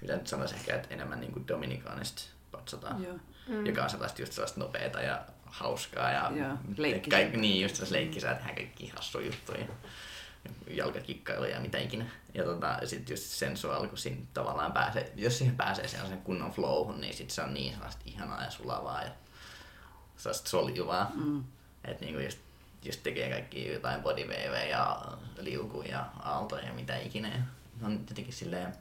mitä 0.00 0.16
nyt 0.16 0.26
sanoisi 0.26 0.54
ehkä, 0.54 0.74
että 0.74 0.94
enemmän 0.94 1.20
niin 1.20 1.32
kuin 1.32 1.48
dominikaanista 1.48 2.22
bachataa. 2.52 2.96
Joo. 2.98 3.18
Mm. 3.48 3.66
Joka 3.66 3.82
on 3.82 3.90
sellaista 3.90 4.22
just 4.22 4.32
sellaista 4.32 4.60
nopeeta 4.60 5.00
ja 5.00 5.22
hauskaa 5.52 6.10
ja 6.10 6.30
leikkisää. 6.76 7.18
kaikki, 7.18 7.36
niin 7.36 7.62
just 7.62 7.90
leikkisää, 7.90 8.34
tehdään 8.34 8.54
kaikki 8.54 8.92
hassuja 8.96 9.26
juttuja. 9.26 9.64
Jalkakikkailuja 10.70 11.54
ja 11.54 11.60
mitä 11.60 11.78
ikinä. 11.78 12.06
Ja 12.34 12.44
tota, 12.44 12.78
sit 12.84 13.10
just 13.10 13.22
sensual, 13.22 13.86
kun 13.86 13.98
siinä 13.98 14.22
tavallaan 14.34 14.72
pääsee, 14.72 15.12
jos 15.16 15.38
siihen 15.38 15.56
pääsee 15.56 15.88
sen 15.88 16.22
kunnon 16.24 16.50
flowhun, 16.50 17.00
niin 17.00 17.14
sit 17.14 17.30
se 17.30 17.42
on 17.42 17.54
niin 17.54 17.74
sellaista 17.74 18.02
ihanaa 18.06 18.44
ja 18.44 18.50
sulavaa 18.50 19.02
ja 19.02 19.10
sellaista 20.16 20.50
soljuvaa. 20.50 21.10
Mm. 21.14 21.44
Että 21.84 22.04
niinku 22.04 22.20
just, 22.20 22.38
just 22.84 23.02
tekee 23.02 23.30
kaikki 23.30 23.72
jotain 23.72 24.02
bodywaveja 24.02 24.64
ja 24.64 25.02
liukuja 25.40 25.90
ja 25.90 26.06
aaltoja 26.20 26.66
ja 26.66 26.72
mitä 26.72 26.98
ikinä. 26.98 27.28
Ja 27.28 27.42
on 27.82 28.04
jotenkin 28.08 28.34
silleen, 28.34 28.72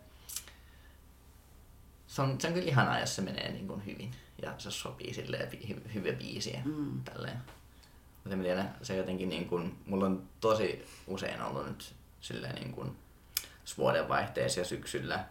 se 2.12 2.22
on, 2.22 2.42
se 2.42 2.48
on 2.48 2.54
kyllä 2.54 2.68
ihanaa, 2.68 3.00
jos 3.00 3.16
se 3.16 3.22
menee 3.22 3.52
niin 3.52 3.68
kuin 3.68 3.86
hyvin 3.86 4.12
ja 4.42 4.54
se 4.58 4.72
sopii 4.72 5.14
silleen 5.14 5.50
hy, 5.70 5.82
hyvä 5.94 6.12
biisiä. 6.12 6.62
Mm. 6.66 7.04
Tälleen. 7.04 7.38
Mutta 8.16 8.34
en 8.34 8.42
tiedä, 8.42 8.66
se 8.82 8.96
jotenkin 8.96 9.30
niin 9.30 9.48
kuin, 9.48 9.78
mulla 9.86 10.06
on 10.06 10.24
tosi 10.40 10.86
usein 11.08 11.42
ollut 11.42 11.66
nyt 11.68 11.94
silleen 12.22 12.56
niin 12.56 12.72
kuin 12.72 12.98
vuodenvaihteessa 13.78 14.60
ja 14.60 14.66
syksyllä 14.66 15.26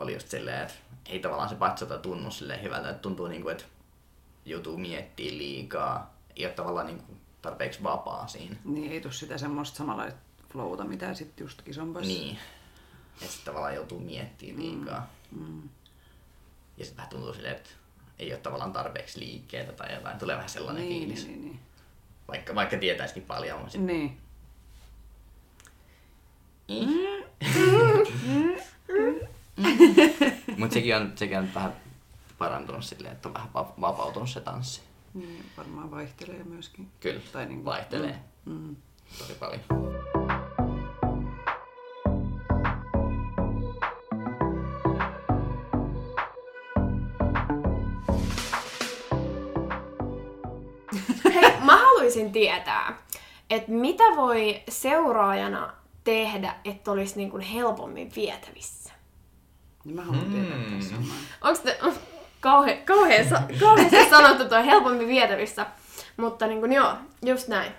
oli 0.00 0.14
just 0.14 0.28
silleen, 0.28 0.62
että 0.62 0.74
ei 1.06 1.18
tavallaan 1.18 1.48
se 1.48 1.54
batsata 1.54 1.98
tunnu 1.98 2.30
silleen 2.30 2.62
hyvältä, 2.62 2.90
että 2.90 3.02
tuntuu 3.02 3.26
niin 3.26 3.42
kuin, 3.42 3.52
että 3.52 3.64
joutuu 4.44 4.76
miettimään 4.76 5.38
liikaa, 5.38 6.14
ei 6.36 6.46
ole 6.46 6.52
tavallaan 6.52 6.86
niin 6.86 7.02
kuin 7.02 7.20
tarpeeksi 7.42 7.82
vapaa 7.82 8.26
siinä. 8.26 8.56
Niin 8.64 8.92
ei 8.92 9.00
tuu 9.00 9.12
sitä 9.12 9.38
semmoista 9.38 9.76
samanlaista 9.76 10.20
flowta, 10.52 10.84
mitä 10.84 11.14
sitten 11.14 11.44
just 11.44 11.62
kisompassa. 11.62 12.08
Niin. 12.08 12.38
Että 13.12 13.26
sitten 13.26 13.44
tavallaan 13.44 13.74
joutuu 13.74 14.00
miettimään 14.00 14.62
liikaa. 14.62 15.10
Mm. 15.30 15.68
Ja 16.80 16.84
sitten 16.86 16.96
vähän 16.96 17.10
tuntuu 17.10 17.34
silleen, 17.34 17.56
että 17.56 17.70
ei 18.18 18.32
ole 18.32 18.40
tavallaan 18.40 18.72
tarpeeksi 18.72 19.20
liikkeitä 19.20 19.72
tai 19.72 19.94
jotain. 19.94 20.18
Tulee 20.18 20.36
vähän 20.36 20.48
sellainen 20.48 20.82
Niin, 20.88 21.02
fiilis. 21.02 21.26
niin, 21.26 21.40
niin. 21.44 21.60
Vaikka, 22.28 22.54
vaikka 22.54 22.76
tietäisikin 22.76 23.22
paljon. 23.22 23.58
Mutta 23.58 23.72
sit... 23.72 23.80
Niin. 23.80 24.18
Mut 30.56 30.72
sekin 30.72 30.96
on, 30.96 31.12
sekin 31.14 31.38
on 31.38 31.48
vähän 31.54 31.72
parantunut 32.38 32.84
silleen, 32.84 33.12
että 33.14 33.28
on 33.28 33.34
vähän 33.34 33.48
va- 33.54 33.74
vapautunut 33.80 34.30
se 34.30 34.40
tanssi. 34.40 34.80
niin. 35.14 35.44
Varmaan 35.56 35.90
vaihtelee 35.90 36.44
myöskin. 36.44 36.88
Kyllä, 37.00 37.20
Tai 37.32 37.46
niinku- 37.46 37.64
vaihtelee. 37.64 38.18
Mm. 38.44 38.76
tosi 39.18 39.34
paljon. 39.34 39.60
Haluaisin 52.10 52.32
tietää, 52.32 52.98
että 53.50 53.70
mitä 53.70 54.04
voi 54.16 54.62
seuraajana 54.68 55.72
tehdä, 56.04 56.54
että 56.64 56.90
olisi 56.90 57.16
niin 57.16 57.30
kuin 57.30 57.42
helpommin 57.42 58.12
vietävissä? 58.16 58.92
Niin 59.84 59.96
mä 59.96 60.02
haluan 60.04 60.24
tietää 60.32 60.56
Mm. 60.58 60.76
tässä. 60.78 60.94
Onko 61.40 61.60
te 61.64 61.78
on 61.86 61.94
kauhean, 62.40 62.78
kauhean, 62.84 63.26
sanottu 64.10 64.48
tuo 64.48 64.62
helpommin 64.64 65.08
vietävissä? 65.08 65.66
Mutta 66.16 66.46
niin 66.46 66.60
kuin, 66.60 66.72
joo, 66.72 66.92
just 67.22 67.48
näin. 67.48 67.72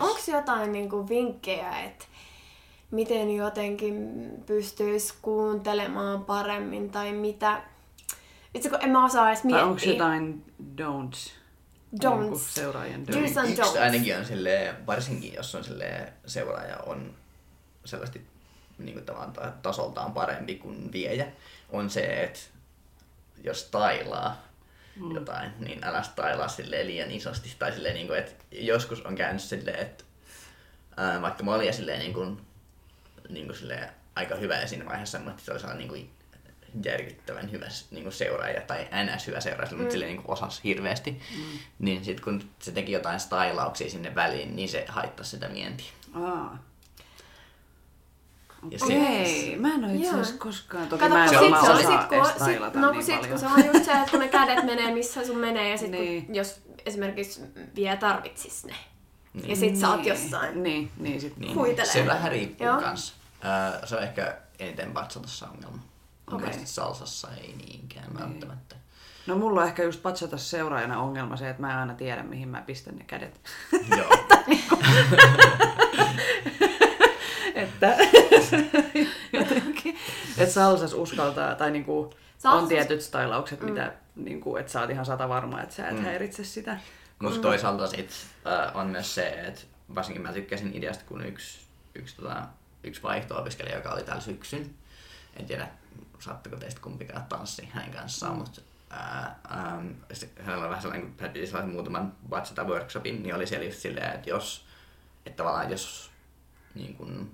Onko 0.00 0.18
jotain 0.32 0.72
niin 0.72 0.90
kuin 0.90 1.08
vinkkejä, 1.08 1.80
että 1.80 2.04
miten 2.90 3.36
jotenkin 3.36 4.20
pystyisi 4.46 5.14
kuuntelemaan 5.22 6.24
paremmin 6.24 6.90
tai 6.90 7.12
mitä? 7.12 7.62
Itse 8.54 8.68
kun 8.68 8.78
en 8.82 8.90
mä 8.90 9.04
osaa 9.04 9.28
edes 9.28 9.40
Tai 9.42 9.46
miettiä. 9.50 9.66
onko 9.66 9.82
jotain 9.86 10.44
don'ts? 10.76 11.30
Don'ts. 11.94 12.02
Jonkun 12.02 12.40
seuraajan 12.40 13.02
Do's 13.02 13.14
don'ts. 13.14 13.38
and 13.38 13.48
Yksi 13.48 13.62
don'ts. 13.62 13.78
ainakin 13.80 14.16
on 14.18 14.24
silleen, 14.24 14.86
varsinkin 14.86 15.34
jos 15.34 15.54
on 15.54 15.64
silleen, 15.64 16.12
seuraaja 16.26 16.76
on 16.76 17.14
selvästi 17.84 18.26
niin 18.78 18.92
kuin 18.94 19.04
tavallaan 19.06 19.54
tasoltaan 19.62 20.12
parempi 20.12 20.54
kuin 20.54 20.92
viejä, 20.92 21.26
on 21.70 21.90
se, 21.90 22.22
että 22.22 22.40
jos 23.44 23.64
tailaa 23.64 24.42
mm. 24.96 25.10
jotain, 25.14 25.50
niin 25.58 25.84
älä 25.84 26.02
stailaa 26.02 26.48
silleen 26.48 26.86
liian 26.86 27.10
isosti. 27.10 27.56
Tai 27.58 27.72
silleen, 27.72 27.94
niin 27.94 28.06
kuin, 28.06 28.18
että 28.18 28.32
joskus 28.50 29.00
on 29.00 29.14
käynyt 29.14 29.42
silleen, 29.42 29.78
että 29.78 30.04
ää, 30.96 31.22
vaikka 31.22 31.42
mä 31.44 31.54
olin 31.54 31.74
silleen, 31.74 31.98
niin 31.98 32.14
kuin, 32.14 32.40
niin 33.28 33.46
kuin 33.46 33.56
silleen, 33.56 33.88
aika 34.16 34.34
hyvä 34.34 34.54
ja 34.60 34.66
siinä 34.66 34.86
vaiheessa, 34.86 35.18
mutta 35.18 35.42
se 35.44 35.52
oli 35.52 35.60
sellainen 35.60 35.88
niin 35.88 35.88
kuin 35.88 36.10
järkyttävän 36.84 37.52
hyvä 37.52 37.66
niin 37.90 38.02
kuin 38.02 38.12
seuraaja 38.12 38.60
tai 38.60 38.88
ns. 39.16 39.26
hyvä 39.26 39.40
seuraaja, 39.40 39.70
mm. 39.72 39.76
mutta 39.78 39.92
silleen 39.92 40.12
niin 40.12 40.22
kuin 40.22 40.32
osasi 40.32 40.60
hirveästi. 40.64 41.10
Mm. 41.10 41.58
Niin 41.78 42.04
sitten 42.04 42.24
kun 42.24 42.50
se 42.58 42.72
teki 42.72 42.92
jotain 42.92 43.20
stailauksia 43.20 43.90
sinne 43.90 44.14
väliin, 44.14 44.56
niin 44.56 44.68
se 44.68 44.84
haittasi 44.88 45.30
sitä 45.30 45.48
mientiä. 45.48 45.86
Aa. 46.14 46.58
Ja 48.70 48.78
Okei, 48.84 49.56
mä 49.58 49.74
en 49.74 49.84
ole 49.84 49.94
itse 49.94 50.08
asiassa 50.08 50.34
koskaan, 50.38 50.88
toki 50.88 51.00
Kato, 51.00 51.14
mä 51.14 51.24
en 51.24 51.30
kun 51.30 51.38
se 51.38 51.44
sit 51.44 51.52
on, 51.52 51.58
osaa 51.58 51.76
sit, 51.76 52.08
kun, 52.08 52.46
sit, 52.46 52.74
no, 52.74 52.90
niin 52.90 52.94
kun 52.94 53.02
sit, 53.02 53.26
kun 53.26 53.38
se 53.38 53.46
on 53.46 53.64
just 53.74 53.84
se, 53.84 53.92
että 53.92 54.10
kun 54.10 54.20
ne 54.20 54.28
kädet 54.28 54.64
menee 54.64 54.94
missä 54.94 55.26
sun 55.26 55.38
menee 55.38 55.70
ja 55.70 55.78
sit 55.78 55.90
Niin. 55.90 56.26
kun, 56.26 56.34
jos 56.34 56.60
esimerkiksi 56.86 57.40
vie 57.74 57.96
tarvitsis 57.96 58.64
ne. 58.64 58.74
Ja 59.46 59.56
sit 59.56 59.76
sä 59.76 59.90
oot 59.90 60.06
jossain. 60.06 60.62
Niin, 60.62 60.90
niin 60.96 61.20
sit 61.20 61.36
Niin, 61.36 61.54
Huitelee. 61.54 61.92
se 61.92 62.06
vähän 62.06 62.32
riippuu 62.32 62.66
Joo. 62.66 62.80
kanssa. 62.80 63.14
Se 63.84 63.96
on 63.96 64.02
ehkä 64.02 64.36
eniten 64.58 64.92
batsatossa 64.92 65.48
ongelma. 65.48 65.82
Mun 66.30 66.36
Okei. 66.40 66.48
mielestä 66.48 66.74
salsassa 66.74 67.28
ei 67.40 67.54
niinkään 67.56 68.06
Niin. 68.06 68.20
välttämättä. 68.20 68.76
No 69.26 69.36
mulla 69.36 69.60
on 69.60 69.66
ehkä 69.66 69.82
just 69.82 70.02
patsata 70.02 70.38
seuraajana 70.38 71.00
ongelma 71.00 71.36
se, 71.36 71.50
että 71.50 71.62
mä 71.62 71.72
en 71.72 71.78
aina 71.78 71.94
tiedä, 71.94 72.22
mihin 72.22 72.48
mä 72.48 72.62
pistän 72.62 72.96
ne 72.96 73.04
kädet. 73.04 73.40
Joo. 73.96 74.10
että 77.54 77.96
jotenkin, 79.32 79.96
että 80.38 80.54
salsas 80.54 80.94
uskaltaa, 80.94 81.54
tai 81.54 81.70
niinku 81.70 82.14
Salsas- 82.38 82.46
on 82.46 82.68
tietyt 82.68 83.02
stylaukset, 83.02 83.60
mm. 83.60 83.66
mitä 83.66 83.92
niinku, 84.16 84.56
että 84.56 84.72
sä 84.72 84.80
oot 84.80 84.90
ihan 84.90 85.06
sata 85.06 85.28
varma, 85.28 85.62
että 85.62 85.74
sä 85.74 85.88
et 85.88 85.96
mm. 85.96 86.02
häiritse 86.02 86.44
sitä. 86.44 86.78
Mutta 87.18 87.40
toisaalta 87.40 87.86
sit, 87.86 88.10
äh, 88.46 88.76
on 88.76 88.86
myös 88.86 89.14
se, 89.14 89.28
että 89.28 89.60
varsinkin 89.94 90.22
mä 90.22 90.32
tykkäsin 90.32 90.74
ideasta, 90.74 91.04
kun 91.08 91.26
yksi, 91.26 91.60
yksi, 91.94 92.16
tota, 92.16 92.42
yksi 92.84 93.02
vaihto-opiskelija, 93.02 93.76
joka 93.76 93.90
oli 93.90 94.02
täällä 94.02 94.22
syksyn, 94.22 94.74
en 95.36 95.46
tiedä 95.46 95.68
saatteko 96.18 96.56
teistä 96.56 96.80
kumpikaan 96.80 97.24
tanssi 97.24 97.68
hänen 97.72 97.90
kanssaan, 97.90 98.36
mutta 98.36 98.60
ää, 98.90 99.82
sit 100.12 100.32
hänellä 100.38 100.62
oli 100.62 100.68
vähän 100.70 100.82
sellainen, 100.82 101.08
kun 101.08 101.20
hän 101.20 101.30
piti 101.30 101.46
sellaisen 101.46 101.72
muutaman 101.72 102.12
bachata 102.28 102.64
workshopin, 102.64 103.22
niin 103.22 103.34
oli 103.34 103.46
siellä 103.46 103.66
just 103.66 103.78
silleen, 103.78 104.14
että 104.14 104.30
jos, 104.30 104.66
että 105.26 105.36
tavallaan 105.36 105.70
jos 105.70 106.10
niin 106.74 106.96
kun, 106.96 107.30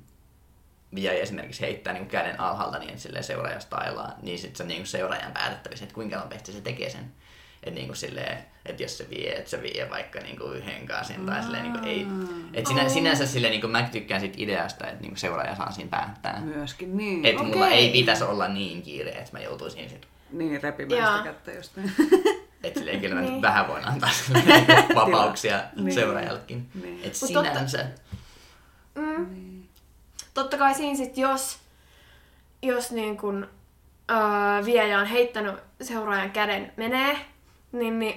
viejä 0.94 1.12
esimerkiksi 1.22 1.60
heittää 1.60 1.92
niin 1.92 2.08
käden 2.08 2.40
alhaalta 2.40 2.78
niin 2.78 2.98
silleen 2.98 3.24
seuraaja 3.24 3.60
stailaa, 3.60 4.12
niin 4.22 4.38
sitten 4.38 4.56
se 4.56 4.62
on 4.62 4.68
niin 4.68 4.86
seuraajan 4.86 5.32
päätettävissä, 5.32 5.84
että 5.84 5.94
kuinka 5.94 6.16
nopeasti 6.16 6.52
se 6.52 6.60
tekee 6.60 6.90
sen. 6.90 7.12
Että 7.68 7.80
niin 7.80 7.96
silleen, 7.96 8.38
että 8.66 8.82
jos 8.82 8.98
se 8.98 9.06
vie, 9.10 9.32
että 9.36 9.50
se 9.50 9.62
vie 9.62 9.86
vaikka 9.90 10.20
niin 10.20 10.36
kuin 10.38 10.56
yhden 10.56 10.86
kaasin 10.86 11.26
tai 11.26 11.42
silleen 11.42 11.62
niin 11.62 11.72
kuin 11.72 11.84
ei. 11.84 12.06
Et 12.54 12.66
sinä, 12.66 12.88
sinänsä 12.88 13.26
silleen 13.26 13.50
niin 13.50 13.60
kuin 13.60 13.70
mä 13.70 13.82
tykkään 13.92 14.20
siitä 14.20 14.34
ideasta, 14.38 14.86
että 14.86 15.00
niin 15.00 15.10
kuin 15.10 15.18
seuraaja 15.18 15.54
saa 15.56 15.70
siinä 15.70 15.90
päättää. 15.90 16.40
Myöskin 16.40 16.96
niin. 16.96 17.24
Että 17.26 17.42
mulla 17.42 17.66
Okei. 17.66 17.78
ei 17.78 17.92
pitäisi 17.92 18.24
olla 18.24 18.48
niin 18.48 18.82
kiire, 18.82 19.10
että 19.10 19.32
mä 19.32 19.40
joutuisin 19.40 19.88
sit, 19.90 20.06
Niin, 20.32 20.62
repimään 20.62 21.12
sitä 21.18 21.24
kättä 21.24 21.52
jostain. 21.52 21.92
että 22.64 22.78
silleen 22.80 23.00
kyllä 23.00 23.14
mä 23.14 23.20
Niin. 23.20 23.32
niin. 23.32 23.42
vähän 23.42 23.68
voin 23.68 23.88
antaa 23.88 24.10
silleen 24.26 24.66
vapauksia 24.94 25.60
Niin. 25.76 25.94
seuraajallekin. 25.94 26.68
Niin. 26.82 27.00
Että 27.04 27.18
Mut 27.22 27.32
totta- 27.32 27.50
sinänsä, 27.52 27.86
Mm. 28.94 29.62
Totta 30.34 30.58
kai 30.58 30.74
siinä 30.74 30.96
sit, 30.96 31.18
jos, 31.18 31.58
jos 32.62 32.90
niin 32.92 33.16
kun, 33.16 33.48
öö, 34.10 34.64
viejä 34.64 34.98
on 34.98 35.06
heittänyt 35.06 35.54
seuraajan 35.82 36.30
käden 36.30 36.72
menee, 36.76 37.16
niin, 37.72 37.98
niin 37.98 38.14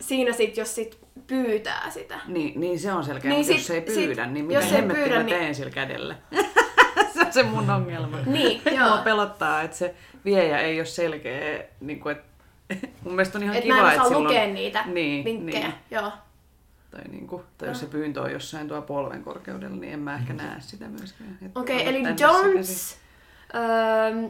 siinä 0.00 0.32
sit, 0.32 0.56
jos 0.56 0.74
sit 0.74 0.98
pyytää 1.26 1.90
sitä. 1.90 2.20
Niin, 2.26 2.60
niin 2.60 2.78
se 2.80 2.92
on 2.92 3.04
selkeä, 3.04 3.28
Niin 3.30 3.36
niin 3.36 3.44
sit- 3.46 3.56
jos 3.56 3.70
ei 3.70 3.76
sit- 3.86 3.94
pyydä, 4.06 4.26
niin 4.26 4.50
jos 4.50 4.64
mitä 4.64 4.76
hemmettiä 4.76 5.04
pyydä, 5.04 5.18
mä 5.18 5.24
niin- 5.24 5.38
teen 5.38 5.54
sillä 5.54 5.70
kädellä? 5.70 6.14
se 7.14 7.20
on 7.26 7.32
se 7.32 7.42
mun 7.42 7.70
ongelma. 7.70 8.18
Niin, 8.26 8.60
Mua 8.70 8.86
joo. 8.86 8.98
pelottaa, 9.04 9.62
että 9.62 9.76
se 9.76 9.94
viejä 10.24 10.58
ei 10.58 10.78
ole 10.80 10.86
selkeä, 10.86 11.64
niin 11.80 12.00
kuin, 12.00 12.16
että 12.16 12.28
mun 13.04 13.14
mielestä 13.14 13.38
on 13.38 13.44
ihan 13.44 13.56
Et 13.56 13.62
kiva, 13.64 13.92
että 13.92 14.04
silloin... 14.04 14.24
lukea 14.24 14.46
niitä 14.46 14.84
niin, 14.86 15.24
vinkkejä. 15.24 15.60
Niin. 15.66 15.74
Joo. 15.90 16.12
Tai, 16.90 17.00
niin 17.10 17.26
kuin, 17.26 17.42
tai 17.58 17.68
jos 17.68 17.80
se 17.80 17.86
pyyntö 17.86 18.22
on 18.22 18.32
jossain 18.32 18.68
tuo 18.68 18.82
polven 18.82 19.22
korkeudella, 19.24 19.76
niin 19.76 19.92
en 19.92 20.00
mä 20.00 20.14
ehkä 20.14 20.32
näe 20.32 20.56
sitä 20.60 20.88
myöskään. 20.88 21.38
Okei, 21.54 21.76
olet 21.76 21.86
eli. 21.88 22.02
Öö, 23.54 24.28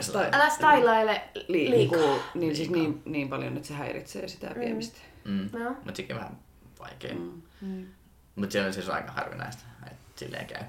sellainen. 0.00 0.34
älä 0.34 0.50
stylaile 0.50 1.22
Liikkuu, 1.48 1.98
liikaa. 1.98 2.30
niin, 2.34 2.56
siis 2.56 2.70
niin, 2.70 3.02
niin 3.04 3.28
paljon, 3.28 3.56
että 3.56 3.68
se 3.68 3.74
häiritsee 3.74 4.28
sitä 4.28 4.50
viemistä. 4.58 4.98
Mm. 5.24 5.50
Joo. 5.58 5.70
Mutta 5.70 5.96
sekin 5.96 6.16
on 6.16 6.20
vähän 6.22 6.38
vaikea. 6.80 7.14
Mm. 7.14 7.42
Niin. 7.60 7.94
Mutta 8.36 8.52
se 8.52 8.64
on 8.66 8.72
siis 8.72 8.88
aika 8.88 9.12
harvinaista, 9.12 9.62
että 9.86 9.96
silleen 10.16 10.46
käy. 10.46 10.62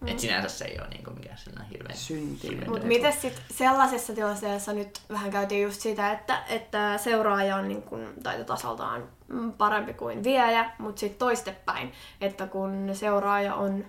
Mm. 0.00 0.08
Et 0.08 0.18
sinänsä 0.18 0.48
se 0.48 0.64
ei 0.64 0.78
ole 0.80 0.88
niinku 0.88 1.10
mikään 1.10 1.38
sellainen 1.38 1.70
hirveän 1.70 1.96
Syntinen. 1.96 2.70
Mutta 2.70 2.86
miten 2.86 3.12
sitten 3.12 3.42
sellaisessa 3.50 4.12
tilanteessa 4.12 4.72
nyt 4.72 5.00
vähän 5.08 5.30
käytiin 5.30 5.62
just 5.62 5.80
sitä, 5.80 6.12
että, 6.12 6.44
että 6.48 6.98
seuraaja 6.98 7.56
on 7.56 7.68
niin 7.68 7.82
kun 7.82 8.14
taitotasoltaan 8.22 9.08
mm, 9.28 9.52
parempi 9.52 9.94
kuin 9.94 10.24
viejä, 10.24 10.70
mutta 10.78 11.00
sitten 11.00 11.18
toistepäin, 11.18 11.92
että 12.20 12.46
kun 12.46 12.90
seuraaja 12.92 13.54
on 13.54 13.84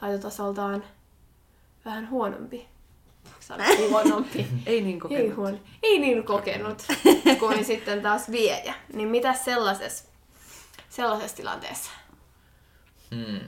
taitotasoltaan 0.00 0.84
vähän 1.84 2.10
huonompi, 2.10 2.68
sanoa 3.40 3.66
huonompi, 3.88 4.46
Ei 4.66 4.80
niin 4.80 4.94
ei, 4.94 5.00
kokenut. 5.00 5.36
huono, 5.36 5.58
ei 5.82 5.98
niin 5.98 6.24
kokenut 6.24 6.82
kuin 7.38 7.64
sitten 7.64 8.02
taas 8.02 8.30
viejä, 8.30 8.74
niin 8.92 9.08
mitä 9.08 9.34
sellaisessa, 9.34 10.04
sellaisessa 10.88 11.36
tilanteessa? 11.36 11.90
Hmm. 13.14 13.40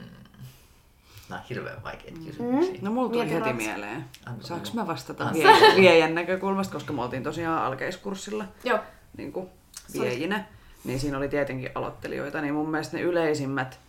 Nämä 1.29 1.41
on 1.41 1.47
hirveän 1.49 1.83
vaikeita 1.83 2.19
kysymyksiä. 2.25 2.75
No 2.81 2.91
mulla 2.91 3.09
tuli 3.11 3.29
heti 3.29 3.39
Rats. 3.39 3.57
mieleen. 3.57 4.05
Anna 4.25 4.43
Saanko 4.43 4.67
mä 4.73 4.87
vastata 4.87 5.23
Anna. 5.23 5.33
vie- 5.33 5.75
viejän 5.81 6.15
näkökulmasta, 6.15 6.73
koska 6.73 6.93
me 6.93 7.01
oltiin 7.03 7.23
tosiaan 7.23 7.63
alkeiskurssilla 7.65 8.45
Joo. 8.63 8.79
niin 9.17 9.33
kuin 9.33 9.47
viejinä. 9.93 10.45
Niin 10.83 10.99
siinä 10.99 11.17
oli 11.17 11.29
tietenkin 11.29 11.69
aloittelijoita, 11.75 12.41
niin 12.41 12.53
mun 12.53 12.69
mielestä 12.69 12.97
ne 12.97 13.03
yleisimmät 13.03 13.79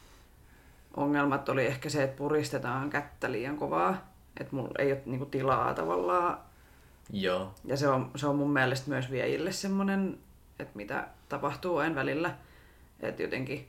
ongelmat 0.97 1.49
oli 1.49 1.67
ehkä 1.67 1.89
se, 1.89 2.03
että 2.03 2.17
puristetaan 2.17 2.91
kättä 2.91 3.33
liian 3.33 3.57
kovaa. 3.57 4.14
Että 4.41 4.57
mulla 4.57 4.75
ei 4.79 4.93
ole 4.93 5.03
niinku 5.07 5.27
tilaa 5.27 5.75
tavallaan. 5.75 6.39
Joo. 7.13 7.55
Ja 7.65 7.77
se 7.77 7.89
on, 7.89 8.11
se 8.17 8.27
on 8.27 8.37
mun 8.37 8.53
mielestä 8.53 8.91
myös 8.91 9.11
viejille 9.11 9.53
semmoinen, 9.53 10.19
että 10.59 10.73
mitä 10.75 11.09
tapahtuu 11.29 11.77
aina 11.77 11.95
välillä. 11.95 12.35
Että 13.01 13.23
jotenkin 13.23 13.69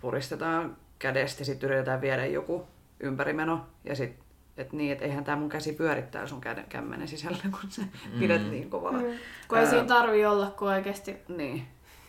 puristetaan 0.00 0.76
kädestä 0.98 1.40
ja 1.40 1.44
sitten 1.44 1.70
yritetään 1.70 2.00
viedä 2.00 2.26
joku 2.26 2.66
ympärimeno. 3.00 3.66
Ja 3.84 3.96
sitten 3.96 4.26
että 4.56 4.76
niin, 4.76 4.92
että 4.92 5.04
eihän 5.04 5.24
tämä 5.24 5.36
mun 5.36 5.48
käsi 5.48 5.72
pyörittää 5.72 6.26
sun 6.26 6.40
käden, 6.40 6.64
kämmenen 6.68 7.08
sisällä, 7.08 7.38
kun 7.60 7.70
sä 7.70 7.82
mm. 7.82 8.18
pidät 8.18 8.50
niin 8.50 8.70
kovaa. 8.70 8.92
Mm. 8.92 9.04
Kun 9.48 9.58
ei 9.58 9.64
Ää, 9.64 9.70
siinä 9.70 9.86
tarvi 9.86 10.26
olla, 10.26 10.50
kun 10.58 10.68
oikeasti... 10.68 11.16
Niin, 11.28 11.66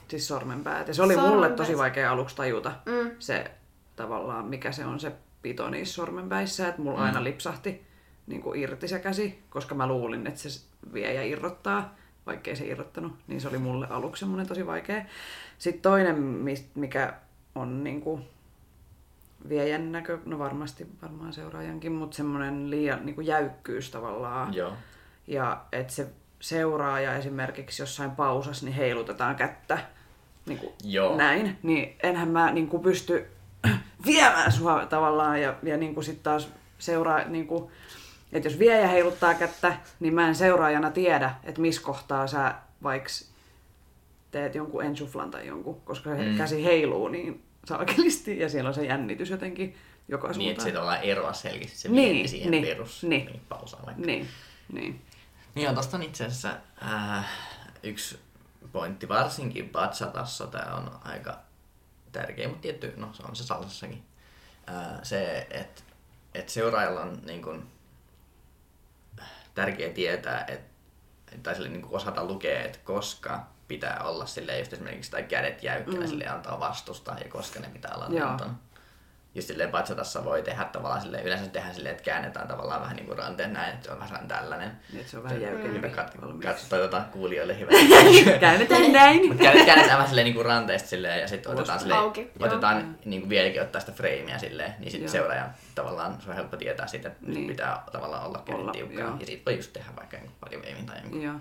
siis 0.08 0.28
sormenpäät. 0.28 0.88
Ja 0.88 0.94
se 0.94 1.02
oli 1.02 1.16
mulle 1.16 1.28
Sormenpäät. 1.30 1.56
tosi 1.56 1.78
vaikea 1.78 2.12
aluksi 2.12 2.36
tajuta 2.36 2.72
Mm. 2.86 3.12
se 3.20 3.52
tavallaan, 3.96 4.46
mikä 4.46 4.72
se 4.72 4.86
on 4.86 5.00
se 5.00 5.12
pito 5.42 5.70
niissä 5.70 5.94
sormenpäissä, 5.94 6.68
että 6.68 6.82
mulla 6.82 6.98
mm. 6.98 7.04
aina 7.04 7.24
lipsahti 7.24 7.88
niin 8.28 8.42
kuin 8.42 8.60
irti 8.60 8.88
se 8.88 9.00
käsi, 9.00 9.44
koska 9.50 9.76
mä 9.76 9.88
luulin, 9.88 10.28
että 10.28 10.40
se 10.40 10.66
vie 10.94 11.14
ja 11.14 11.24
irrottaa. 11.24 11.96
vaikkei 12.26 12.56
se 12.56 12.66
irrottanut. 12.66 13.14
Niin 13.28 13.42
se 13.42 13.48
oli 13.48 13.58
mulle 13.58 13.88
aluksi 13.90 14.20
semmoinen 14.20 14.48
tosi 14.48 14.66
vaikea. 14.66 15.06
Sitten 15.58 15.82
toinen, 15.82 16.18
mikä 16.76 17.14
on 17.56 17.84
niinku 17.84 18.22
viejän 19.50 19.92
näkö, 19.92 20.20
no 20.26 20.40
varmasti 20.40 20.88
varmaan 21.02 21.34
seuraajankin, 21.34 21.92
mutta 21.92 22.18
semmoinen 22.18 22.70
liian 22.70 23.06
niinku 23.06 23.22
jäykkyys 23.22 23.92
tavallaan. 23.92 24.54
Joo. 24.54 24.74
Ja 25.28 25.66
että 25.72 25.94
se 25.94 26.08
seuraaja 26.40 27.16
esimerkiksi 27.16 27.82
jossain 27.82 28.12
pausassa, 28.12 28.66
niin 28.66 28.76
heilutetaan 28.76 29.36
kättä 29.36 29.78
niin 30.46 30.60
kuin 30.60 30.74
Joo. 30.84 31.18
näin, 31.18 31.58
niin 31.64 31.96
enhän 32.04 32.30
mä 32.30 32.52
niin 32.52 32.68
kuin 32.68 32.84
pysty 32.84 33.28
viemään 34.06 34.52
sua 34.52 34.86
tavallaan 34.86 35.42
ja, 35.42 35.56
ja 35.64 35.78
niin 35.78 35.94
kuin 35.94 36.04
sit 36.04 36.24
taas 36.24 36.48
seuraa, 36.80 37.24
niin 37.24 37.48
kuin, 37.48 37.72
että 38.34 38.50
jos 38.50 38.60
viejä 38.60 38.88
heiluttaa 38.88 39.34
kättä, 39.34 39.78
niin 40.00 40.14
mä 40.14 40.28
en 40.28 40.36
seuraajana 40.36 40.92
tiedä, 40.92 41.36
että 41.44 41.62
missä 41.62 41.82
kohtaa 41.82 42.28
sä 42.28 42.56
vaikka 42.84 43.10
teet 44.32 44.56
jonkun 44.56 44.84
ensuflan 44.84 45.32
tai 45.32 45.48
jonkun, 45.48 45.82
koska 45.82 46.10
se 46.16 46.22
Mm. 46.32 46.38
käsi 46.38 46.64
heiluu 46.64 47.08
niin 47.08 47.44
saakelisti 47.66 48.40
ja 48.40 48.50
siellä 48.50 48.68
on 48.68 48.74
se 48.74 48.86
jännitys 48.86 49.30
jotenkin 49.30 49.76
joka 50.08 50.28
Niin, 50.28 50.32
että 50.34 50.44
suuntaan. 50.44 50.64
siitä 50.64 50.82
ollaan 50.82 51.02
eroa 51.02 51.34
selkeästi 51.34 51.78
se 51.78 51.90
Niin, 51.90 52.14
niin, 52.16 52.30
siihen 52.30 52.52
niin, 52.52 52.66
perus 52.66 53.04
niin. 53.04 53.26
niin, 53.26 53.42
pausaan. 53.50 53.94
Niin, 53.98 54.28
niin. 54.74 55.02
Niin 55.56 55.70
on 55.70 55.76
tosta 55.76 55.98
on 55.98 56.04
itse 56.04 56.26
asiassa 56.26 56.52
äh, 56.86 57.26
yksi 57.84 58.20
pointti, 58.72 59.08
varsinkin 59.10 59.70
Batsatassa 59.70 60.48
tämä 60.48 60.76
on 60.76 60.92
aika 61.04 61.38
tärkeä, 62.12 62.48
mutta 62.48 62.62
tietty, 62.62 62.94
no 62.98 63.10
se 63.14 63.24
on 63.24 63.36
se 63.36 63.44
salsassakin. 63.44 64.04
Äh, 64.70 65.00
se, 65.04 65.48
että 65.50 65.82
et 66.34 66.50
seuraajalla 66.50 67.02
on 67.02 67.20
niin 67.26 67.42
kun, 67.42 67.68
tärkeä 69.56 69.90
tietää, 69.90 70.46
että 70.48 70.78
tai 71.44 71.56
sille 71.56 71.70
niin 71.70 71.88
osata 71.90 72.26
lukea, 72.26 72.62
että 72.62 72.80
koska 72.84 73.48
pitää 73.68 74.00
olla 74.04 74.26
sille 74.26 74.60
just 74.60 74.74
esimerkiksi 74.74 75.12
tai 75.12 75.24
kädet 75.24 75.64
jäykkänä 75.64 76.00
mm. 76.00 76.08
sille 76.08 76.28
antaa 76.28 76.60
vastusta 76.60 77.16
ja 77.24 77.32
koska 77.32 77.60
ne 77.60 77.70
pitää 77.70 77.96
olla 77.96 78.08
Joo. 78.10 78.38
Just 79.38 79.48
silleen 79.48 79.72
Batsatassa 79.72 80.26
voi 80.26 80.42
tehdä 80.42 80.64
tavallaan 80.64 81.02
silleen, 81.02 81.26
yleensä 81.26 81.48
tehdään 81.48 81.76
silleen, 81.76 81.92
että 81.96 82.04
käännetään 82.04 82.48
tavallaan 82.48 82.82
vähän 82.82 82.96
niin 82.96 83.06
kuin 83.06 83.18
ranteen 83.18 83.54
näin, 83.54 83.74
että 83.74 83.86
se 83.86 83.92
on 83.92 84.00
vähän 84.00 84.28
tällainen. 84.28 84.72
Niin, 84.92 85.00
että 85.00 85.12
se 85.12 85.18
on 85.18 85.24
vähän 85.24 85.38
Hyvä 85.38 85.48
jäykempi 85.50 85.88
kat- 85.88 86.22
valmiiksi. 86.22 86.48
kat- 86.66 86.70
toivotaan 86.70 87.06
kuulijoille 87.06 87.60
hyvä. 87.60 87.72
Käännetään 88.40 88.92
näin. 88.92 89.28
Mutta 89.28 89.44
käännetään, 89.44 89.66
käännetään 89.66 89.98
vähän 89.98 90.08
silleen 90.08 90.26
niin 90.26 90.36
kuin 90.36 90.46
ranteesta 90.46 90.90
silleen, 90.90 91.22
ja 91.22 91.28
sitten 91.28 91.52
otetaan, 91.52 91.80
silleen, 91.80 92.00
auki, 92.00 92.32
otetaan 92.40 92.98
niin 93.06 93.22
kuin 93.22 93.30
vieläkin 93.30 93.62
ottaa 93.62 93.82
sitä 93.82 93.92
freimiä 93.92 94.38
silleen, 94.38 94.72
niin 94.72 94.84
Joo. 94.84 94.90
sitten 94.92 95.10
seuraaja 95.10 95.50
tavallaan, 95.76 96.22
se 96.22 96.30
on 96.30 96.36
helppo 96.36 96.58
tietää 96.58 96.88
siitä, 96.88 97.08
että 97.08 97.20
Niin. 97.26 97.34
niin. 97.34 97.48
pitää 97.48 97.84
tavallaan 97.92 98.26
olla 98.26 98.44
Olla, 98.50 98.58
kädet 98.58 98.72
tiukkaa. 98.72 99.00
joo. 99.00 99.18
Ja 99.20 99.26
siitä 99.26 99.46
voi 99.46 99.56
just 99.56 99.74
tehdä 99.74 99.90
vaikka 99.96 100.18
jonkun 100.18 100.36
bodywavein 100.42 100.86
tai 100.86 100.98
jonkun. 101.02 101.22
Joo, 101.22 101.36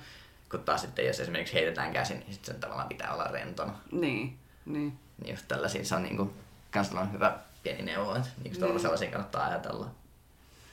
Kun 0.50 0.60
taas 0.60 0.80
sitten, 0.80 1.06
jos 1.06 1.20
esimerkiksi 1.20 1.54
heitetään 1.54 1.92
käsin, 1.92 2.18
niin 2.18 2.32
sitten 2.32 2.54
sen 2.54 2.60
tavallaan 2.60 2.88
pitää 2.88 3.14
olla 3.14 3.24
rentona. 3.24 3.72
niin, 3.92 4.38
niin. 4.66 4.98
Niin 5.22 5.30
just 5.34 5.44
tällaisia 5.48 5.84
se 5.84 5.94
on 5.94 6.02
niin 6.02 6.16
kuin, 6.16 6.30
kans 6.70 6.88
tällainen 6.88 7.12
hyvä 7.14 7.32
pieni 7.66 7.82
neuvo, 7.82 8.14
että 8.14 8.28
niin 8.44 8.54
kuin 8.56 8.68
niin. 8.70 8.80
sellaisia 8.80 9.10
kannattaa 9.10 9.46
ajatella. 9.46 9.86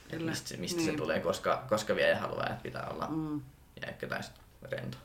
Että 0.04 0.18
Kyllä. 0.18 0.32
mistä, 0.32 0.50
se- 0.50 0.58
mistä 0.58 0.78
Niin. 0.82 0.92
se 0.92 0.98
tulee, 0.98 1.20
koska, 1.20 1.64
koska 1.70 1.96
vielä 1.96 2.20
haluaa, 2.20 2.48
että 2.50 2.64
pitää 2.64 2.88
olla 2.90 3.08
Mm, 3.08 3.42
jäykkä 3.86 4.08
tai 4.08 4.24
sit 4.24 4.34
rento. 4.72 4.98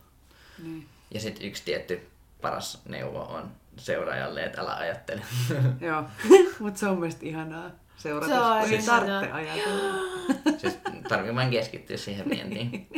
niin. 0.62 0.86
Ja 1.14 1.20
sitten 1.20 1.46
yksi 1.46 1.62
tietty 1.64 2.08
paras 2.40 2.80
neuvo 2.88 3.20
on 3.22 3.50
seuraajalle, 3.76 4.44
että 4.44 4.60
älä 4.60 4.74
ajattele. 4.74 5.22
Joo, 5.86 6.04
mutta 6.60 6.80
se 6.80 6.86
on 6.86 6.98
mielestäni 6.98 7.30
ihanaa 7.30 7.70
seurata. 7.96 8.34
Se 8.34 8.40
on 8.40 8.72
ihanaa. 8.72 8.86
tarvitse 8.86 9.32
ajatella. 9.32 9.94
siis 10.60 10.78
tarvii 11.08 11.34
vain 11.34 11.50
keskittyä 11.50 11.96
siihen 11.96 12.28
vientiin. 12.30 12.88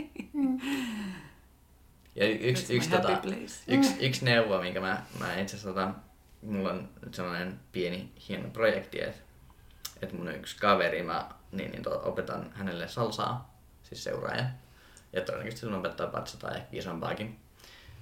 Ja 2.16 2.26
y- 2.28 2.38
yksi, 2.41 2.76
yksi, 2.76 2.91
tota, 2.91 3.20
yksi, 3.68 4.07
yksi 4.07 4.24
neuvo, 4.24 4.59
minkä 4.61 4.80
mä, 4.80 5.03
mä 5.20 5.32
itse 5.34 5.57
asiassa, 5.57 5.68
tota, 5.68 5.91
mulla 6.43 6.70
on 6.70 6.88
nyt 7.05 7.14
sellainen 7.14 7.61
pieni 7.72 8.12
hieno 8.28 8.51
projekti, 8.51 9.03
että, 9.03 9.20
että 10.03 10.16
mun 10.16 10.34
yksi 10.34 10.57
kaveri, 10.57 11.03
mä 11.03 11.28
niin, 11.53 11.70
niin 11.70 11.82
to, 11.82 12.03
opetan 12.05 12.51
hänelle 12.55 12.88
salsaa, 12.88 13.55
siis 13.82 14.05
seuraaja. 14.05 14.45
Ja 15.12 15.20
todennäköisesti 15.20 15.66
sun 15.66 15.74
opettaa 15.74 16.07
patsataan 16.07 16.57
ehkä 16.57 16.68
isompaakin. 16.72 17.38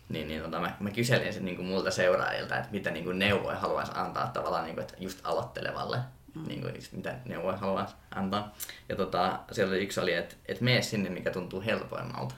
Niin, 0.09 0.29
niin 0.29 0.43
tota, 0.43 0.61
mä, 0.61 0.77
mä 0.81 0.91
kyselin 0.91 1.33
sen 1.33 1.45
niin 1.45 1.57
kuin 1.57 1.69
multa 1.69 1.91
seuraajilta, 1.91 2.59
että 2.59 2.73
mitä 2.73 2.91
niin 2.91 3.05
kuin 3.05 3.19
neuvoja 3.19 3.59
haluaisi 3.59 3.93
antaa 3.95 4.27
tavallaan 4.27 4.65
niin 4.65 4.75
kuin, 4.75 4.83
että 4.83 4.95
just 4.99 5.21
aloittelevalle. 5.25 5.99
Mm. 6.35 6.49
Niin 6.49 6.61
kuin, 6.61 6.75
just 6.75 6.93
mitä 6.93 7.15
neuvoja 7.25 7.57
haluaisi 7.57 7.95
antaa. 8.15 8.55
Ja 8.89 8.97
tota, 8.97 9.41
siellä 9.53 9.73
oli 9.73 9.83
yksi 9.83 10.01
oli, 10.01 10.13
että, 10.13 10.35
että 10.47 10.65
mene 10.65 10.83
sinne, 10.83 11.11
mikä 11.11 11.31
tuntuu 11.31 11.63
helpoimmalta. 11.63 12.35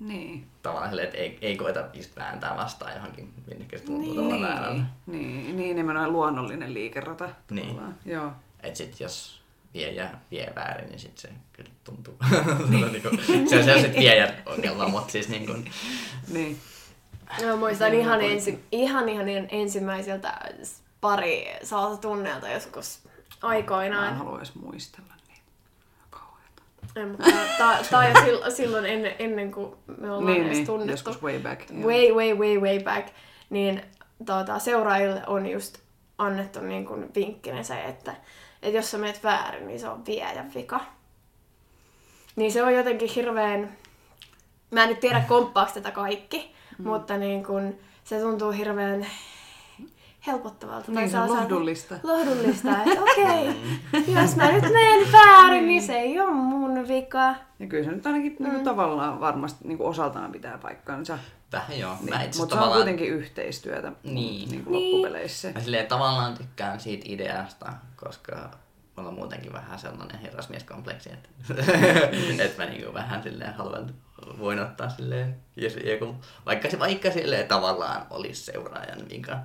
Niin. 0.00 0.46
Tavallaan 0.62 0.90
silleen, 0.90 1.08
että 1.08 1.18
ei, 1.18 1.38
ei 1.42 1.56
koeta 1.56 1.84
just 1.94 2.16
vääntää 2.16 2.56
vastaan 2.56 2.94
johonkin, 2.94 3.32
minnekä 3.46 3.78
se 3.78 3.84
tuntuu 3.84 4.04
niin. 4.04 4.16
tavallaan 4.16 4.42
väärältä. 4.42 4.82
Niin, 5.06 5.42
niin, 5.42 5.56
niin 5.56 5.76
nimenomaan 5.76 6.12
luonnollinen 6.12 6.74
liikerata. 6.74 7.28
Niin. 7.50 7.66
tavallaan. 7.68 7.96
Joo. 8.04 8.32
Et 8.62 8.76
sit 8.76 9.00
jos 9.00 9.40
vie 9.74 9.92
ja 9.92 10.08
vie 10.30 10.52
väärin, 10.56 10.88
niin 10.88 10.98
sit 10.98 11.18
se 11.18 11.28
kyllä 11.52 11.70
tuntuu. 11.84 12.14
niinku, 12.92 13.08
se 13.48 13.58
on 13.58 13.64
se 13.64 13.74
on 13.74 13.80
sit 13.80 13.96
viejän 13.96 14.42
ongelma, 14.46 14.88
mutta 14.88 15.12
siis 15.12 15.28
niin 15.28 15.46
kuin, 15.46 15.70
Niin. 16.28 16.60
Mä 17.46 17.56
muistan 17.56 17.90
Niin, 17.90 18.00
ihan, 18.00 18.20
ensi, 18.20 18.64
ihan, 18.72 19.08
ihan 19.08 19.28
ensimmäiseltä 19.50 20.40
pari 21.00 21.46
salsa 21.62 22.00
tunneilta 22.00 22.48
joskus 22.48 23.00
aikoinaan. 23.42 24.04
Mä 24.04 24.10
en 24.10 24.16
halua 24.16 24.38
edes 24.38 24.54
muistella 24.54 25.09
Ei, 26.96 27.06
mutta 27.06 27.24
tää 27.90 28.08
jo 28.08 28.14
sil- 28.24 28.50
silloin 28.50 28.86
ennen, 28.86 29.14
ennen 29.18 29.52
kuin 29.52 29.76
me 29.98 30.10
ollaan 30.10 30.26
Niin, 30.26 30.42
edes 30.46 30.56
niin, 30.56 30.66
tunnettu. 30.66 30.90
joskus 30.92 31.22
way 31.22 31.38
back. 31.38 31.70
joo. 31.70 31.88
Way, 31.88 32.12
way, 32.12 32.34
way, 32.34 32.58
way 32.58 32.82
back. 32.82 33.08
Niin 33.50 33.82
tuota, 34.26 34.58
seuraajille 34.58 35.22
on 35.26 35.46
just 35.46 35.78
annettu 36.18 36.60
niin 36.60 36.86
kuin 36.86 37.14
vinkkinä 37.14 37.62
se, 37.62 37.84
että, 37.84 38.14
että 38.62 38.78
jos 38.78 38.90
sä 38.90 38.98
meet 38.98 39.24
väärin, 39.24 39.66
niin 39.66 39.80
se 39.80 39.88
on 39.88 40.06
viejän 40.06 40.54
vika. 40.54 40.80
Niin 42.36 42.52
se 42.52 42.62
on 42.62 42.74
jotenkin 42.74 43.08
hirveän... 43.08 43.76
Mä 44.70 44.82
en 44.82 44.88
nyt 44.88 45.00
tiedä 45.00 45.24
komppaako 45.28 45.70
tätä 45.74 45.90
kaikki, 45.90 46.54
mm. 46.78 46.86
mutta 46.88 47.16
niin 47.16 47.44
kun, 47.44 47.78
se 48.04 48.20
tuntuu 48.20 48.50
hirveän 48.50 49.06
helpottavalta. 50.26 50.92
Niin, 50.92 51.10
se 51.10 51.18
on 51.18 51.28
sellaiselta- 51.28 51.42
lohdullista. 51.42 51.94
Lohdullista, 52.02 52.68
että 52.82 53.02
okei, 53.10 53.48
okay, 53.48 54.22
jos 54.22 54.36
mä 54.36 54.52
nyt 54.52 54.62
menen 54.62 55.12
väärin, 55.12 55.66
niin 55.66 55.82
se 55.82 55.92
ei 55.98 56.20
ole 56.20 56.30
mun 56.30 56.88
vika. 56.88 57.34
Ja 57.58 57.66
kyllä 57.68 57.84
se 57.84 57.90
nyt 57.90 58.06
ainakin 58.06 58.36
mm. 58.40 58.48
niin 58.48 58.64
tavallaan 58.64 59.20
varmasti 59.20 59.68
niin 59.68 59.82
osaltaan 59.82 60.32
pitää 60.32 60.58
paikkansa. 60.58 61.18
vähän 61.52 61.78
joo. 61.78 61.96
Niin. 62.00 62.14
Mä 62.14 62.22
itse 62.22 62.38
Mutta 62.40 62.56
se 62.56 62.62
on 62.62 62.72
kuitenkin 62.72 63.08
yhteistyötä 63.08 63.92
Niin. 64.04 64.50
niin 64.50 64.64
kuin 64.64 64.74
loppupeleissä. 64.74 65.52
Mä 65.54 65.60
silleen 65.60 65.86
tavallaan 65.86 66.34
tykkään 66.38 66.80
siitä 66.80 67.04
ideasta, 67.08 67.72
koska 67.96 68.50
mulla 68.96 69.08
on 69.08 69.14
muutenkin 69.14 69.52
vähän 69.52 69.78
sellainen 69.78 70.18
herrasmieskompleksi, 70.18 71.10
että, 71.12 71.28
että 72.44 72.64
mä 72.64 72.70
niinku 72.70 72.94
vähän 72.94 73.22
silleen 73.22 73.54
haluan, 73.54 73.94
voin 74.38 74.60
ottaa 74.60 74.88
silleen, 74.88 75.36
jos 75.56 75.76
joku, 75.84 76.14
vaikka 76.46 76.70
se 76.70 76.78
vaikka 76.78 77.10
silleen 77.10 77.48
tavallaan 77.48 78.06
olisi 78.10 78.42
seuraajan 78.42 79.08
vika, 79.10 79.38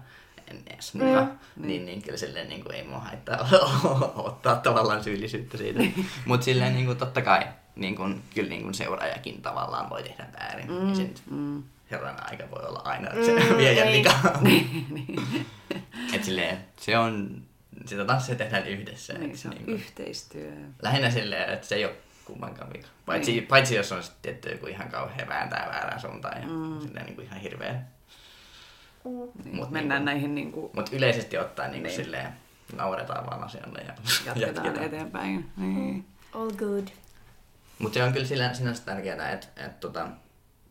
edes 0.48 0.94
muka, 0.94 1.22
mm, 1.56 1.68
niin, 1.68 1.86
niin 1.86 2.02
kyllä 2.02 2.18
silleen 2.18 2.50
niin 2.50 2.64
kuin 2.64 2.76
ei 2.76 2.84
mua 2.88 3.00
haittaa 3.00 3.48
ottaa 4.16 4.56
tavallaan 4.56 5.04
syyllisyyttä 5.04 5.58
siitä. 5.58 5.80
Mutta 6.26 6.44
silleen 6.44 6.74
niin 6.74 6.86
kuin 6.86 6.98
totta 6.98 7.22
kai 7.22 7.48
niin 7.76 7.96
kuin, 7.96 8.22
kyllä 8.36 8.50
niin 8.50 8.62
kuin 8.64 8.74
seuraajakin 8.74 9.42
tavallaan 9.42 9.90
voi 9.90 10.04
tehdä 10.04 10.26
väärin. 10.40 10.72
Mm, 10.72 10.90
ja 10.90 10.96
se 10.96 11.02
nyt 11.02 11.22
Mm. 11.32 11.64
herran 11.92 12.16
aika 12.32 12.44
voi 12.52 12.66
olla 12.66 12.82
aina 12.84 13.10
se 13.26 13.50
Mm, 13.52 13.58
viejän 13.58 13.88
vika. 13.94 14.14
Et 16.14 16.24
silleen, 16.24 16.58
se 16.78 16.98
on, 16.98 17.42
sitä 17.86 18.06
tanssia 18.06 18.36
tehdään 18.36 18.68
yhdessä. 18.68 19.14
Niin, 19.14 19.38
se 19.38 19.48
on 19.48 19.54
niinku- 19.54 19.72
yhteistyö. 19.72 20.52
Lähinnä 20.82 21.10
silleen, 21.10 21.54
että 21.54 21.68
se 21.68 21.76
ei 21.76 21.86
ole 21.86 21.94
kummankaan 22.26 22.74
vika. 22.74 22.88
Paitsi, 23.06 23.32
niin. 23.32 23.48
paitsi 23.48 23.76
jos 23.76 23.92
on 23.92 24.04
sitten 24.04 24.22
tietty 24.22 24.50
joku 24.52 24.68
ihan 24.68 24.90
kauhean 24.90 25.28
vääntää 25.28 25.68
väärään 25.72 26.02
suuntaan 26.02 26.42
ja 26.42 26.48
mm. 26.48 26.82
silleen 26.82 27.06
niin 27.06 27.16
kuin 27.16 27.26
ihan 27.28 27.40
hirveä. 27.40 27.82
Niin, 29.44 29.56
Mut 29.56 29.72
mennään 29.72 30.06
niinku- 30.06 30.12
näihin 30.12 30.36
niin 30.36 30.52
kuin, 30.52 30.72
Mutta 30.76 30.96
yleisesti 30.96 31.38
ottaen 31.38 31.72
niin 31.72 31.84
Niin. 31.84 31.96
silleen 31.96 32.34
nauretaan 32.76 33.26
vaan 33.26 33.44
asialle 33.44 33.80
ja 33.88 33.94
jatketaan 34.26 34.84
eteenpäin. 34.84 35.52
Niin. 35.58 36.06
All 36.34 36.52
good. 36.52 36.88
Mutta 37.80 37.94
se 37.98 38.04
on 38.04 38.14
kyllä 38.14 38.26
sillä, 38.26 38.54
sinänsä 38.54 38.84
tärkeää, 38.86 39.32
että 39.32 39.48
et, 39.66 39.80
tota, 39.80 40.08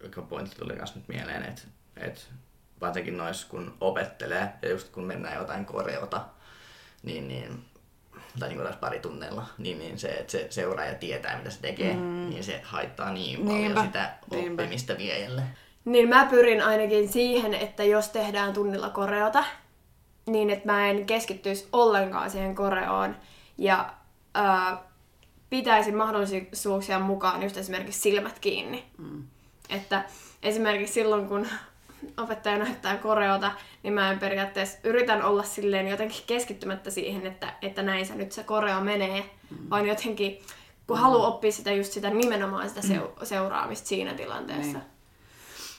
joka 0.02 0.22
pointti 0.22 0.56
tuli 0.56 0.74
myös 0.76 0.94
nyt 0.94 1.08
mieleen, 1.08 1.42
että 1.42 1.62
et, 1.96 2.28
varsinkin 2.80 3.16
noissa 3.16 3.46
kun 3.50 3.76
opettelee 3.80 4.48
ja 4.62 4.68
just 4.70 4.88
kun 4.88 5.04
mennään 5.04 5.36
jotain 5.36 5.64
koreota, 5.64 6.24
niin, 7.02 7.28
niin 7.28 7.64
tai 8.38 8.48
niin 8.48 8.60
kuin 8.60 8.74
pari 8.80 9.00
tunneilla, 9.00 9.46
niin, 9.58 9.78
niin 9.78 9.98
se, 9.98 10.08
että 10.08 10.32
se 10.32 10.46
seuraaja 10.50 10.94
tietää, 10.94 11.38
mitä 11.38 11.50
se 11.50 11.60
tekee, 11.60 11.94
mm. 11.94 12.00
niin 12.30 12.44
se 12.44 12.60
haittaa 12.64 13.12
niin 13.12 13.40
paljon 13.40 13.58
Niinpä, 13.58 13.84
sitä 13.84 14.14
niinpä. 14.30 14.62
oppimista 14.62 14.98
viejälle. 14.98 15.42
Niin 15.84 16.08
mä 16.08 16.26
pyrin 16.30 16.62
ainakin 16.62 17.08
siihen, 17.08 17.54
että 17.54 17.84
jos 17.84 18.08
tehdään 18.08 18.52
tunnilla 18.52 18.90
koreota, 18.90 19.44
niin 20.26 20.50
että 20.50 20.72
mä 20.72 20.88
en 20.88 21.06
keskittyisi 21.06 21.68
ollenkaan 21.72 22.30
siihen 22.30 22.54
koreoon 22.54 23.16
ja 23.58 23.94
ää, 24.34 24.82
pitäisin 25.50 25.96
mahdollisuuksia 25.96 26.98
mukaan 26.98 27.42
just 27.42 27.56
esimerkiksi 27.56 28.00
silmät 28.00 28.38
kiinni. 28.38 28.84
Mm. 28.98 29.24
Että 29.68 30.04
esimerkiksi 30.42 30.94
silloin, 30.94 31.28
kun 31.28 31.46
opettaja 32.16 32.58
näyttää 32.58 32.96
koreota, 32.96 33.52
niin 33.82 33.94
mä 33.94 34.10
en 34.10 34.18
periaatteessa 34.18 34.78
yritän 34.84 35.22
olla 35.22 35.42
silleen 35.42 35.88
jotenkin 35.88 36.22
keskittymättä 36.26 36.90
siihen, 36.90 37.26
että, 37.26 37.54
että 37.62 37.82
näin 37.82 38.06
se 38.06 38.14
nyt 38.14 38.32
se 38.32 38.42
koreo 38.42 38.80
menee, 38.80 39.20
mm. 39.50 39.70
vaan 39.70 39.86
jotenkin, 39.86 40.38
kun 40.86 40.96
mm. 40.96 41.02
haluaa 41.02 41.28
oppia 41.28 41.52
sitä 41.52 41.72
just 41.72 41.92
sitä 41.92 42.10
nimenomaan 42.10 42.68
sitä 42.68 42.80
seu- 42.80 43.24
seuraamista 43.26 43.88
siinä 43.88 44.14
tilanteessa. 44.14 44.78
Niin. 44.78 44.93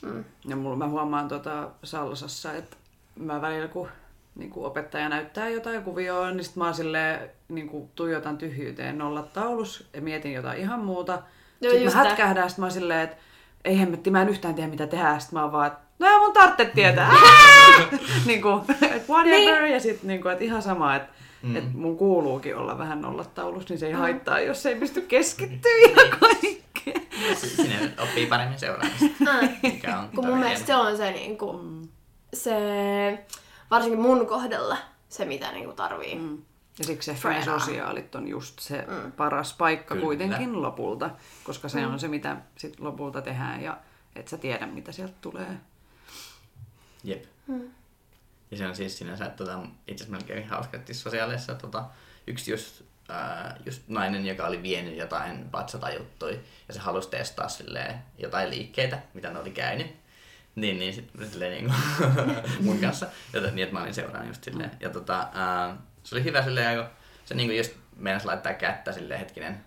Mm. 0.02 0.24
Ja 0.48 0.56
mulla 0.56 0.76
mä 0.76 0.88
huomaan 0.88 1.28
tota 1.28 1.70
salsassa, 1.84 2.54
että 2.54 2.78
mä 3.16 3.42
välillä 3.42 3.68
kun 3.68 3.90
niin 4.36 4.50
kuin 4.50 4.66
opettaja 4.66 5.10
näyttää 5.10 5.50
jotain 5.50 5.84
kuvioa, 5.84 6.32
niin 6.32 6.44
sitten 6.44 6.64
mä 6.64 6.74
silleen, 6.74 7.30
niin 7.50 7.68
kuin 7.68 7.90
tuijotan 7.96 8.38
tyhjyyteen 8.38 8.98
nolla 8.98 9.24
taulus 9.24 9.90
ja 9.94 10.02
mietin 10.02 10.34
jotain 10.34 10.60
ihan 10.60 10.80
muuta. 10.80 11.22
Joo, 11.62 11.74
sitten 11.74 11.94
mä 11.94 12.04
hätkähdän, 12.04 12.50
sitten 12.50 12.66
mä 12.66 12.70
silleen, 12.70 13.02
että 13.02 13.18
ei 13.66 13.80
hemmetti, 13.80 14.12
mä 14.12 14.22
en 14.22 14.30
yhtään 14.30 14.56
tiedä 14.56 14.70
mitä 14.70 14.88
tehdään. 14.88 15.22
Sitten 15.22 15.40
mä 15.40 15.44
oon 15.44 15.52
vaan, 15.52 15.68
että 15.68 15.80
no 16.00 16.08
ei 16.08 16.20
mun 16.20 16.34
tarvitse 16.34 16.66
tietää. 16.66 17.12
niin 18.26 18.42
kuin, 18.42 18.62
että 18.70 19.14
whatever. 19.14 19.62
Niin. 19.62 19.74
Ja 19.74 19.80
sitten 19.80 20.08
niin 20.08 20.22
kuin, 20.22 20.32
että 20.32 20.44
ihan 20.44 20.62
sama, 20.62 20.96
että 20.96 21.10
mm. 21.44 21.56
että 21.56 21.70
mun 21.74 21.98
kuuluukin 21.98 22.58
olla 22.58 22.78
vähän 22.78 23.02
nollataulussa, 23.02 23.74
niin 23.74 23.80
se 23.80 23.88
ei 23.88 23.94
mm. 23.94 24.00
haittaa, 24.00 24.40
jos 24.40 24.66
ei 24.66 24.76
pysty 24.76 25.02
keskittyä 25.02 25.72
ihan 25.90 26.20
kaikkeen. 26.20 26.65
Sinne 27.36 27.94
oppii 27.98 28.26
paremmin 28.26 28.60
seuraamista. 28.60 29.06
Mikä 29.64 30.00
on 30.00 30.10
Kun 30.10 30.26
mun 30.26 30.38
mielestä 30.38 30.68
se 30.68 30.76
on 30.76 30.98
se, 30.98 31.12
niin 31.12 31.38
kuin, 31.38 31.66
mm. 31.66 31.88
se 32.34 32.56
varsinkin 33.72 34.00
mun 34.00 34.28
kohdalla 34.28 34.78
se, 35.10 35.26
mitä 35.26 35.52
niin 35.52 35.66
kuin 35.66 35.76
tarvii. 35.76 36.16
Mm. 36.16 36.38
Ja 36.80 36.86
siksi 36.86 37.12
ehkä 37.12 37.30
ne 37.30 37.46
sosiaalit 37.46 38.16
on 38.16 38.28
just 38.28 38.60
se 38.60 38.86
mm. 38.88 39.12
paras 39.12 39.54
paikka 39.54 39.96
Kyllä. 39.96 40.06
kuitenkin 40.06 40.62
lopulta, 40.62 41.10
koska 41.44 41.70
se 41.70 41.86
mm. 41.86 41.94
on 41.94 42.00
se, 42.00 42.08
mitä 42.08 42.38
sit 42.58 42.80
lopulta 42.80 43.22
tehdään 43.22 43.64
ja 43.64 43.78
et 44.16 44.28
sä 44.28 44.38
tiedä, 44.38 44.66
mitä 44.66 44.92
sieltä 44.92 45.14
tulee. 45.22 45.58
Jep. 47.04 47.24
Mm. 47.48 47.70
Ja 48.52 48.58
se 48.58 48.68
on 48.68 48.76
siis 48.76 48.98
sinänsä, 48.98 49.26
että 49.26 49.38
tota, 49.38 49.60
itse 49.88 50.04
asiassa 50.04 50.12
melkein 50.12 50.50
hauska, 50.50 50.78
että 50.78 50.94
sosiaalisessa 50.94 51.56
tota, 51.56 51.86
yksi 52.28 52.52
just, 52.52 52.82
ää, 53.10 53.58
just 53.66 53.82
nainen, 53.88 54.26
joka 54.26 54.48
oli 54.48 54.64
vienyt 54.64 54.98
jotain 54.98 55.52
vatsata 55.52 55.90
juttuja 55.90 56.38
ja 56.68 56.74
se 56.74 56.80
halusi 56.80 57.10
testaa 57.10 57.50
silleen, 57.50 57.96
jotain 58.18 58.50
liikkeitä, 58.50 59.00
mitä 59.14 59.30
ne 59.30 59.40
oli 59.40 59.52
käynyt. 59.52 59.96
Niin, 60.56 60.80
niin 60.80 60.94
sitten 60.94 61.30
silleen 61.30 61.52
niin 61.52 61.66
kuin, 61.66 62.26
mun 62.66 62.80
kanssa. 62.80 63.08
Ja, 63.34 63.42
niin, 63.42 63.60
että 63.60 63.74
mä 63.74 63.82
olin 63.82 63.94
seuraan 63.94 64.28
just 64.28 64.44
silleen. 64.44 64.72
Ja 64.80 64.90
tota, 64.90 65.28
ää, 65.34 65.78
se 66.04 66.16
oli 66.16 66.24
hyvä 66.24 66.42
silleen, 66.42 66.78
kun 66.78 66.88
se 67.26 67.36
niin 67.36 67.48
kuin 67.48 67.58
just 67.58 67.74
meinasi 67.96 68.26
laittaa 68.26 68.54
kättä 68.54 68.92
silleen 68.92 69.20
hetkinen, 69.20 69.66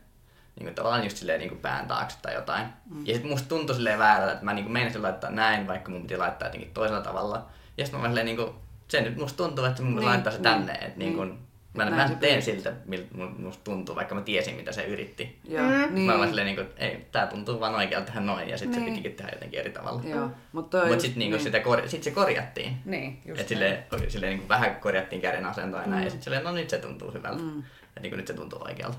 niin 0.56 0.64
kuin 0.64 0.74
tavallaan 0.74 1.04
just 1.04 1.16
silleen 1.16 1.40
niin 1.40 1.48
kuin 1.48 1.60
pään 1.60 1.88
taakse 1.88 2.18
tai 2.22 2.34
jotain. 2.34 2.66
Mm. 2.90 3.06
Ja 3.06 3.14
sitten 3.14 3.30
musta 3.30 3.48
tuntui 3.48 3.76
silleen 3.76 3.98
väärältä, 3.98 4.32
että 4.32 4.44
mä 4.44 4.54
niin 4.54 4.64
kuin 4.64 4.72
meinasin 4.72 5.02
laittaa 5.02 5.30
näin, 5.30 5.66
vaikka 5.66 5.90
mun 5.90 6.02
piti 6.02 6.16
laittaa 6.16 6.48
jotenkin 6.48 6.74
toisella 6.74 7.00
tavalla. 7.02 7.46
Ja 7.76 7.84
sitten 7.84 8.00
mä 8.00 8.06
silleen 8.06 8.26
niin 8.26 8.36
kuin, 8.36 8.54
se 8.88 9.00
nyt 9.00 9.16
musta 9.16 9.36
tuntuu, 9.36 9.64
että 9.64 9.82
mun 9.82 9.96
niin, 9.96 10.04
laittaa 10.04 10.32
se 10.32 10.38
tänne. 10.38 10.72
Niin. 10.72 10.84
Että 10.84 10.98
niin 10.98 11.14
kuin, 11.14 11.47
Mä, 11.84 11.90
mä 11.90 12.08
teen 12.20 12.42
siltä, 12.42 12.72
miltä 12.84 13.08
musta 13.38 13.64
tuntuu, 13.64 13.96
vaikka 13.96 14.14
mä 14.14 14.20
tiesin, 14.20 14.54
mitä 14.54 14.72
se 14.72 14.84
yritti. 14.84 15.38
Joo, 15.48 15.64
mm. 15.68 15.94
niin. 15.94 16.06
Mä 16.06 16.14
olin 16.14 16.28
silleen, 16.28 16.46
niin 16.46 16.56
kuin, 16.56 16.68
ei, 16.76 17.06
tää 17.12 17.26
tuntuu 17.26 17.60
vaan 17.60 17.74
oikealta 17.74 18.06
tehdä 18.06 18.20
noin, 18.20 18.48
ja 18.48 18.58
sitten 18.58 18.80
niin. 18.80 18.84
se 18.84 18.90
pitikin 18.90 19.16
tehdä 19.16 19.30
jotenkin 19.32 19.60
eri 19.60 19.70
tavalla. 19.70 20.02
Joo, 20.04 20.30
mutta 20.52 20.86
Mut 20.86 21.00
sitten 21.00 21.18
niin 21.18 21.32
niin. 21.32 21.42
Sitä 21.42 21.60
kor- 21.60 21.88
sit 21.88 22.02
se 22.02 22.10
korjattiin. 22.10 22.76
Niin, 22.84 23.22
just 23.24 23.40
Et 23.40 23.48
silleen, 23.48 23.84
silleen 24.08 24.30
niin 24.30 24.38
kuin 24.38 24.48
vähän 24.48 24.76
korjattiin 24.76 25.22
käden 25.22 25.46
asentoa 25.46 25.82
mm. 25.86 25.92
ja 25.92 26.10
sitten 26.10 26.22
silleen, 26.22 26.44
no 26.44 26.52
nyt 26.52 26.70
se 26.70 26.78
tuntuu 26.78 27.12
hyvältä. 27.12 27.42
Mm. 27.42 27.62
Ja 27.96 28.02
niin 28.02 28.10
kuin 28.10 28.16
nyt 28.16 28.26
se 28.26 28.34
tuntuu 28.34 28.58
oikealta. 28.64 28.98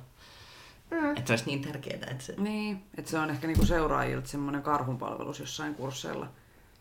Mm. 0.92 1.10
Että 1.10 1.24
se 1.26 1.34
olisi 1.34 1.46
niin 1.46 1.62
tärkeää, 1.62 2.08
että 2.12 2.24
se... 2.24 2.34
Niin, 2.38 2.84
että 2.98 3.12
se 3.12 3.20
on 3.20 3.30
ehkä 3.30 3.48
niinku 3.48 3.66
seuraajilta 3.66 4.28
semmoinen 4.28 4.62
karhunpalvelus 4.62 5.40
jossain 5.40 5.76
kursseilla, 5.76 6.28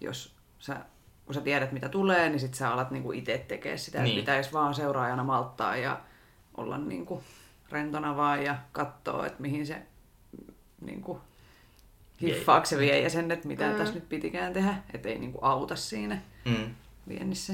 jos 0.01 0.35
sä 0.59 0.77
kun 1.29 1.35
sä 1.35 1.41
tiedät 1.41 1.73
mitä 1.73 1.89
tulee, 1.89 2.29
niin 2.29 2.41
sit 2.41 2.55
sä 2.55 2.73
alat 2.73 2.91
niinku 2.91 3.13
itse 3.13 3.45
tekemään 3.49 3.79
sitä, 3.79 4.03
niin. 4.03 4.09
että 4.09 4.21
pitäisi 4.21 4.53
vaan 4.53 4.75
seuraajana 4.75 5.25
malttaa 5.25 5.77
ja 5.77 6.01
olla 6.57 6.79
niinku 6.79 7.23
rentona 7.71 8.17
vaan 8.17 8.45
ja 8.45 8.57
katsoa, 8.73 9.27
että 9.27 9.43
mihin 9.43 9.67
se 9.67 9.83
niinku 10.81 11.21
hiffaako 12.23 12.67
se 12.67 12.79
vie 12.79 13.01
ja 13.01 13.11
sen, 13.11 13.31
että 13.31 13.49
mitä 13.49 13.71
mm. 13.71 13.77
tässä 13.77 13.95
nyt 13.95 14.09
pitikään 14.09 14.53
tehdä, 14.53 14.75
että 14.95 15.09
ei 15.09 15.19
niinku 15.19 15.39
auta 15.43 15.77
siinä 15.77 16.19
mm. 16.45 16.75
viennissä. 17.09 17.53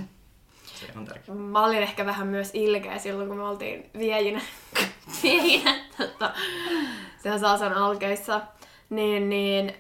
Se 0.75 0.87
on 0.97 1.05
tärkeää. 1.05 1.39
Mä 1.39 1.65
olin 1.65 1.83
ehkä 1.83 2.07
vähän 2.07 2.27
myös 2.27 2.51
ilkeä 2.55 2.99
silloin, 2.99 3.29
kun 3.29 3.37
me 3.37 3.43
oltiin 3.43 3.91
viejinä, 3.99 4.41
viejinä 5.23 5.75
tota, 5.99 6.35
siellä 7.23 7.39
Saasan 7.39 7.73
alkeissa, 7.73 8.41
niin, 8.91 9.29
niin 9.29 9.73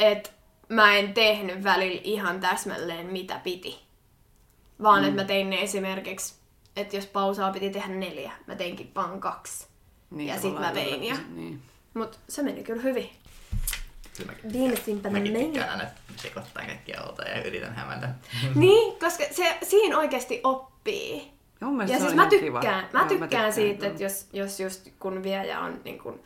että 0.00 0.30
mä 0.68 0.96
en 0.96 1.14
tehnyt 1.14 1.64
välillä 1.64 2.00
ihan 2.04 2.40
täsmälleen 2.40 3.06
mitä 3.06 3.40
piti. 3.44 3.84
Vaan 4.82 5.02
mm. 5.02 5.08
että 5.08 5.22
mä 5.22 5.26
tein 5.26 5.50
ne 5.50 5.62
esimerkiksi, 5.62 6.34
että 6.76 6.96
jos 6.96 7.06
pausaa 7.06 7.52
piti 7.52 7.70
tehdä 7.70 7.94
neljä, 7.94 8.32
mä 8.46 8.54
teinkin 8.54 8.90
vaan 8.94 9.20
kaksi. 9.20 9.66
Niin, 10.10 10.28
ja 10.28 10.40
sit 10.40 10.60
mä 10.60 10.74
vein. 10.74 11.04
Ja... 11.04 11.16
Niin. 11.34 11.62
Mut 11.94 12.18
se 12.28 12.42
meni 12.42 12.64
kyllä 12.64 12.82
hyvin. 12.82 13.10
Kyllä 14.16 14.32
mäkin, 14.32 14.52
Viimeisimpänä 14.52 15.18
mäkin 15.18 15.34
tykkään 15.34 15.70
aina 15.70 15.84
sekoittaa 16.16 16.66
kaikkia 16.66 17.02
outa 17.02 17.22
ja 17.22 17.44
yritän 17.44 17.74
hämätä. 17.74 18.08
niin, 18.54 18.98
koska 18.98 19.24
se, 19.30 19.58
siinä 19.62 19.98
oikeasti 19.98 20.40
oppii. 20.44 21.34
Ja, 21.60 21.94
ja 21.94 21.98
siis 21.98 22.14
mä 22.14 22.26
tykkään, 22.26 22.50
kiva. 22.50 22.60
mä, 22.62 22.80
tykkään 22.82 23.02
mä 23.02 23.08
tykkään 23.08 23.52
siitä, 23.52 23.86
että 23.86 24.02
jos, 24.02 24.28
jos 24.32 24.60
just 24.60 24.88
kun 24.98 25.22
viejä 25.22 25.60
on 25.60 25.80
niin 25.84 25.98
kun, 25.98 26.22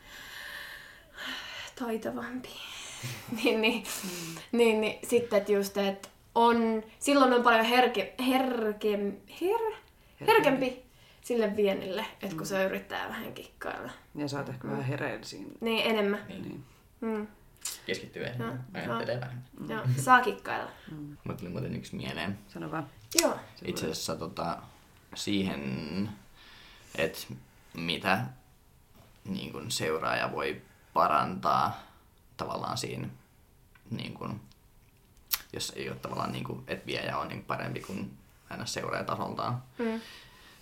taitavampi 1.79 2.49
niin, 3.43 3.61
niin, 3.61 3.83
mm. 4.03 4.41
niin, 4.51 4.81
niin, 4.81 4.99
sitten 5.07 5.39
että 5.39 5.51
just, 5.51 5.77
että 5.77 6.09
on, 6.35 6.83
silloin 6.99 7.33
on 7.33 7.43
paljon 7.43 7.65
herke, 7.65 8.13
herke, 8.27 8.99
her, 9.41 9.73
herkempi 10.27 10.83
sille 11.21 11.55
vienille, 11.55 12.05
että 12.13 12.35
kun 12.35 12.37
mm. 12.37 12.45
se 12.45 12.65
yrittää 12.65 13.09
vähän 13.09 13.33
kikkailla. 13.33 13.91
Ja 14.15 14.27
sä 14.27 14.37
oot 14.37 14.49
ehkä 14.49 14.67
mm. 14.67 14.71
vähän 14.71 14.85
hereillä 14.85 15.25
siinä. 15.25 15.51
Niin, 15.61 15.85
enemmän. 15.85 16.19
Niin. 16.27 16.41
niin. 16.41 16.63
Mm. 17.01 17.27
Keskittyy 17.85 18.25
enemmän, 18.25 18.65
no, 18.73 18.79
ajattelee 18.79 19.15
no. 19.15 19.21
vähän. 19.21 19.43
Mm. 19.59 19.71
Joo, 19.71 19.81
saa 19.97 20.21
kikkailla. 20.21 20.71
Mm. 20.91 21.17
Mä 21.23 21.33
tuli 21.33 21.49
muuten 21.49 21.75
yksi 21.75 21.95
mieleen. 21.95 22.39
Sano 22.47 22.71
vaan. 22.71 22.89
Joo. 23.21 23.37
Itse 23.65 23.85
asiassa 23.85 24.15
tota, 24.15 24.57
siihen, 25.15 26.09
että 26.95 27.19
mitä 27.73 28.25
niin 29.25 29.51
kun 29.51 29.71
seuraaja 29.71 30.31
voi 30.31 30.61
parantaa 30.93 31.83
tavallaan 32.39 32.77
siinä, 32.77 33.07
niin 33.89 34.13
kuin, 34.13 34.41
jos 35.53 35.73
ei 35.75 35.89
ole 35.89 35.97
tavallaan, 35.97 36.31
niin 36.31 36.43
kuin, 36.43 36.63
että 36.67 36.85
viejä 36.85 37.17
on 37.17 37.27
niin 37.27 37.45
parempi 37.45 37.79
kuin 37.79 38.17
aina 38.49 38.65
seuraajatasoltaan, 38.65 39.63
mm. 39.77 40.01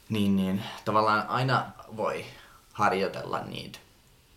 niin, 0.09 0.35
niin 0.35 0.63
tavallaan 0.85 1.27
aina 1.27 1.71
voi 1.97 2.25
harjoitella 2.73 3.39
niitä 3.39 3.79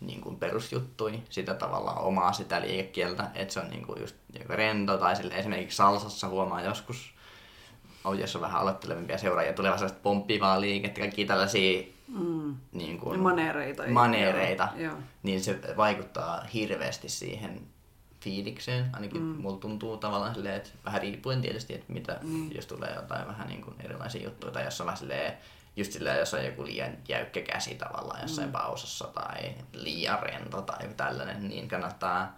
niin 0.01 0.21
kuin 0.21 0.35
perusjuttui, 0.35 1.23
sitä 1.29 1.53
tavallaan 1.53 1.97
omaa 1.97 2.33
sitä 2.33 2.61
liikekieltä, 2.61 3.31
että 3.35 3.53
se 3.53 3.59
on 3.59 3.69
niin 3.69 3.85
kuin 3.85 4.01
just 4.01 4.15
joko 4.39 4.55
rento 4.55 4.97
tai 4.97 5.15
sille 5.15 5.35
esimerkiksi 5.35 5.77
salsassa 5.77 6.27
huomaa 6.27 6.61
joskus, 6.61 7.13
jos 8.19 8.35
on 8.35 8.41
vähän 8.41 8.61
aloittelevimpia 8.61 9.17
seuraajia, 9.17 9.53
tulee 9.53 9.71
sellaista 9.71 9.99
pomppivaa 10.03 10.61
liikettä, 10.61 11.01
kaikki 11.01 11.25
tällaisia 11.25 11.83
mm. 12.07 12.55
niin 12.71 12.99
kuin, 12.99 13.19
maneereita, 13.19 13.83
maneereita 13.87 14.67
joo, 14.75 14.95
niin 15.23 15.43
se 15.43 15.59
vaikuttaa 15.77 16.43
hirveästi 16.53 17.09
siihen 17.09 17.61
fiilikseen. 18.21 18.89
Ainakin 18.93 19.21
mm. 19.21 19.41
mulla 19.41 19.57
tuntuu 19.57 19.97
tavallaan 19.97 20.35
silleen, 20.35 20.55
että 20.55 20.69
vähän 20.85 21.01
riippuen 21.01 21.41
tietysti, 21.41 21.73
että 21.73 21.93
mitä, 21.93 22.19
mm. 22.21 22.51
jos 22.51 22.65
tulee 22.65 22.93
jotain 22.95 23.27
vähän 23.27 23.47
niin 23.47 23.61
kuin 23.61 23.75
erilaisia 23.79 24.23
juttuja, 24.23 24.53
tai 24.53 24.65
jos 24.65 24.81
on 24.81 24.87
vähän 24.87 24.97
silleen, 24.97 25.37
just 25.75 25.91
silleen, 25.91 26.19
jos 26.19 26.33
on 26.33 26.45
joku 26.45 26.63
liian 26.65 26.97
jäykkä 27.07 27.41
käsi 27.41 27.75
tavallaan 27.75 28.21
jossain 28.21 28.47
mm. 28.47 28.51
pausassa 28.51 29.07
tai 29.07 29.55
liian 29.73 30.19
rento 30.19 30.61
tai 30.61 30.83
joku 30.83 30.93
tällainen, 30.93 31.49
niin 31.49 31.67
kannattaa 31.67 32.37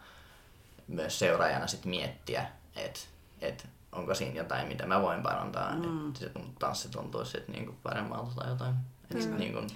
myös 0.88 1.20
seuraajana 1.20 1.68
sit 1.68 1.86
miettiä, 1.86 2.45
että 2.76 2.99
et 3.41 3.68
onko 3.93 4.15
siinä 4.15 4.35
jotain, 4.35 4.67
mitä 4.67 4.85
mä 4.85 5.01
voin 5.01 5.23
parantaa, 5.23 5.75
mm. 5.75 6.07
että 6.07 6.19
se 6.19 6.31
tanssi 6.59 6.89
tuntuisi 6.89 7.31
sit 7.31 7.47
niinku 7.47 7.75
paremmalta 7.83 8.35
tai 8.35 8.49
jotain. 8.49 8.75
Et 9.11 9.29
mm. 9.29 9.37
niin 9.37 9.53
kun, 9.53 9.67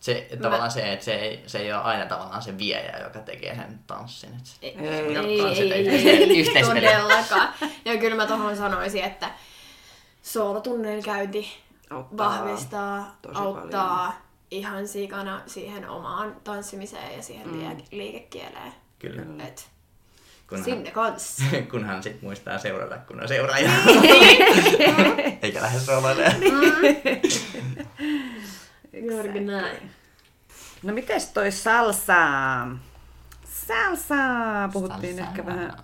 se, 0.00 0.28
mä... 0.30 0.42
tavallaan 0.42 0.70
se, 0.70 0.92
että 0.92 1.04
se 1.04 1.14
ei, 1.14 1.42
se 1.46 1.58
ei 1.58 1.72
ole 1.72 1.82
aina 1.82 2.06
tavallaan 2.06 2.42
se 2.42 2.58
viejä, 2.58 2.98
joka 2.98 3.18
tekee 3.18 3.54
sen 3.54 3.80
tanssin. 3.86 4.30
Että 4.30 4.50
ei, 4.62 4.76
ei, 4.78 5.16
ei, 5.16 5.88
ei, 5.88 6.50
ei 6.56 6.62
todellakaan. 6.64 7.54
Ja 7.84 7.96
kyllä 7.96 8.16
mä 8.16 8.26
tuohon 8.26 8.56
sanoisin, 8.56 9.04
että 9.04 9.30
soolotunneilla 10.22 11.04
käynti 11.04 11.48
auttaa, 11.90 12.28
vahvistaa, 12.28 13.16
auttaa 13.34 13.96
paljon. 13.96 14.14
ihan 14.50 14.88
sikana 14.88 15.42
siihen 15.46 15.88
omaan 15.88 16.36
tanssimiseen 16.44 17.16
ja 17.16 17.22
siihen 17.22 17.48
mm. 17.48 17.82
liikekieleen. 17.90 18.72
Kyllä. 18.98 19.44
Et, 19.44 19.70
kunhan, 20.50 20.64
sinne 20.64 20.90
kanssa. 20.90 21.44
kunhan 21.70 22.02
sit 22.02 22.22
muistaa 22.22 22.58
seurata, 22.58 22.98
kun 22.98 23.22
on 23.22 23.28
seuraaja. 23.28 23.70
Eikä 25.42 25.62
lähde 25.62 25.80
sooloilemaan. 25.80 26.40
Mm. 28.92 29.10
Juurikin 29.10 29.46
näin. 29.46 29.90
No 30.82 30.92
mites 30.92 31.26
toi 31.26 31.52
salsa? 31.52 32.16
Salsa! 33.66 34.16
Puhuttiin 34.72 35.16
salsa. 35.16 35.30
ehkä 35.30 35.46
vähän 35.46 35.76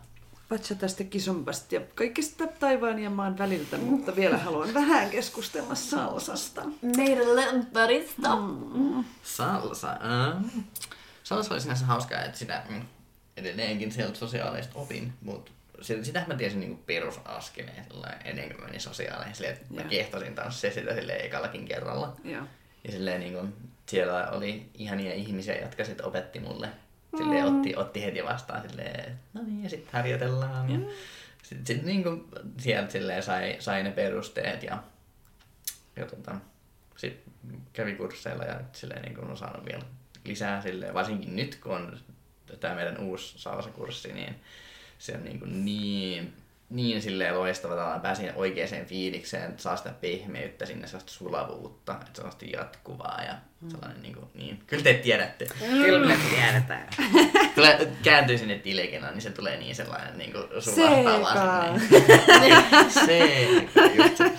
tästä 0.78 1.04
kisombasta 1.04 1.74
ja 1.74 1.80
kaikista 1.94 2.46
taivaan 2.46 2.98
ja 2.98 3.10
maan 3.10 3.38
väliltä, 3.38 3.78
mutta 3.78 4.16
vielä 4.16 4.38
haluan 4.38 4.74
vähän 4.74 5.10
keskustella 5.10 5.74
salsasta. 5.74 6.62
Meidän 6.96 7.36
lempparista. 7.36 8.36
Mm. 8.36 9.04
Salsa. 9.22 9.90
Äh. 9.90 10.44
Salsa 11.22 11.54
oli 11.54 11.60
sinänsä 11.60 11.86
hauskaa, 11.86 12.20
että 12.20 12.38
sitä 12.38 12.62
mm, 12.68 12.82
edelleenkin 13.36 13.92
sieltä 13.92 14.18
sosiaalista 14.18 14.78
opin, 14.78 15.12
mutta 15.22 15.52
sitä 15.80 16.24
mä 16.26 16.34
tiesin 16.34 16.60
niinku 16.60 16.82
perusaskeleen 16.86 17.84
ennen 18.24 18.48
kuin 18.48 18.64
menin 18.64 18.80
sosiaaleihin. 18.80 19.34
Silleen, 19.34 19.54
että 19.54 19.74
mä 19.74 19.82
kiehtosin 19.82 20.34
tanssia 20.34 20.70
sitä 20.70 20.94
silleen 20.94 21.24
ekallakin 21.24 21.64
kerralla. 21.64 22.16
Joo. 22.24 22.46
Ja 22.84 22.92
silleen 22.92 23.20
niinku, 23.20 23.48
siellä 23.86 24.30
oli 24.30 24.70
ihania 24.74 25.14
ihmisiä, 25.14 25.58
jotka 25.58 25.84
sitten 25.84 26.06
opetti 26.06 26.40
mulle. 26.40 26.68
Silleen 27.16 27.44
mm. 27.44 27.56
otti, 27.56 27.76
otti 27.76 28.04
heti 28.04 28.24
vastaan 28.24 28.68
silleen, 28.68 29.18
no 29.34 29.42
niin, 29.42 29.62
ja 29.62 29.70
sitten 29.70 29.92
harjoitellaan. 29.92 30.70
Ja 30.70 30.78
sitten 31.42 31.66
sit 31.66 31.82
niinku 31.82 32.28
sieltä 32.58 32.92
silleen 32.92 33.22
sai, 33.22 33.56
sai 33.58 33.82
ne 33.82 33.90
perusteet 33.90 34.62
ja, 34.62 34.82
ja 35.96 36.06
tota, 36.06 36.34
sitten 36.96 37.32
kävi 37.72 37.94
kursseilla 37.94 38.44
ja 38.44 38.60
silleen 38.72 39.02
niinku 39.02 39.20
on 39.20 39.36
saanut 39.36 39.66
vielä 39.66 39.82
lisää 40.24 40.62
silleen, 40.62 40.94
varsinkin 40.94 41.36
nyt 41.36 41.58
kun 41.62 41.72
on 41.72 41.98
tämä 42.60 42.74
meidän 42.74 42.98
uusi 42.98 43.38
salsa-kurssi, 43.38 44.12
niin 44.12 44.34
se 44.98 45.14
on 45.14 45.24
niin, 45.24 45.38
kuin 45.38 45.64
niin, 45.64 46.34
niin 46.70 47.02
silleen 47.02 47.38
loistava 47.38 47.74
tavallaan 47.74 48.00
pääsin 48.00 48.32
oikeaan 48.34 48.86
fiilikseen, 48.86 49.50
että 49.50 49.62
saa 49.62 49.76
sitä 49.76 49.90
pehmeyttä 50.00 50.66
sinne, 50.66 50.86
sellaista 50.86 51.12
sulavuutta, 51.12 51.92
että 51.92 52.04
se 52.04 52.10
on 52.10 52.14
sellaista 52.16 52.44
jatkuvaa 52.44 53.22
ja 53.22 53.34
mm. 53.60 53.70
sellainen 53.70 54.02
niin, 54.02 54.14
kuin, 54.14 54.26
niin. 54.34 54.62
Kyllä 54.66 54.82
te 54.82 54.94
tiedätte. 54.94 55.46
Kyllä 55.58 56.06
me 56.06 56.18
tiedetään. 56.30 56.88
Tulee, 57.54 57.92
kääntyy 58.02 58.38
sinne 58.38 58.58
tilekena, 58.58 59.10
niin 59.10 59.22
se 59.22 59.30
tulee 59.30 59.56
niin 59.56 59.74
sellainen 59.74 60.18
niin 60.18 60.32
kuin 60.32 60.62
sulahtava. 60.62 61.78
Seeka. 63.06 63.80
just 63.94 64.16
se. 64.16 64.32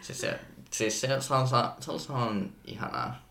Siis 0.00 0.20
se, 0.20 0.40
siis 0.70 1.00
se 1.00 1.08
salsa, 1.20 1.72
salsa 1.80 2.12
on 2.12 2.52
ihanaa, 2.64 3.23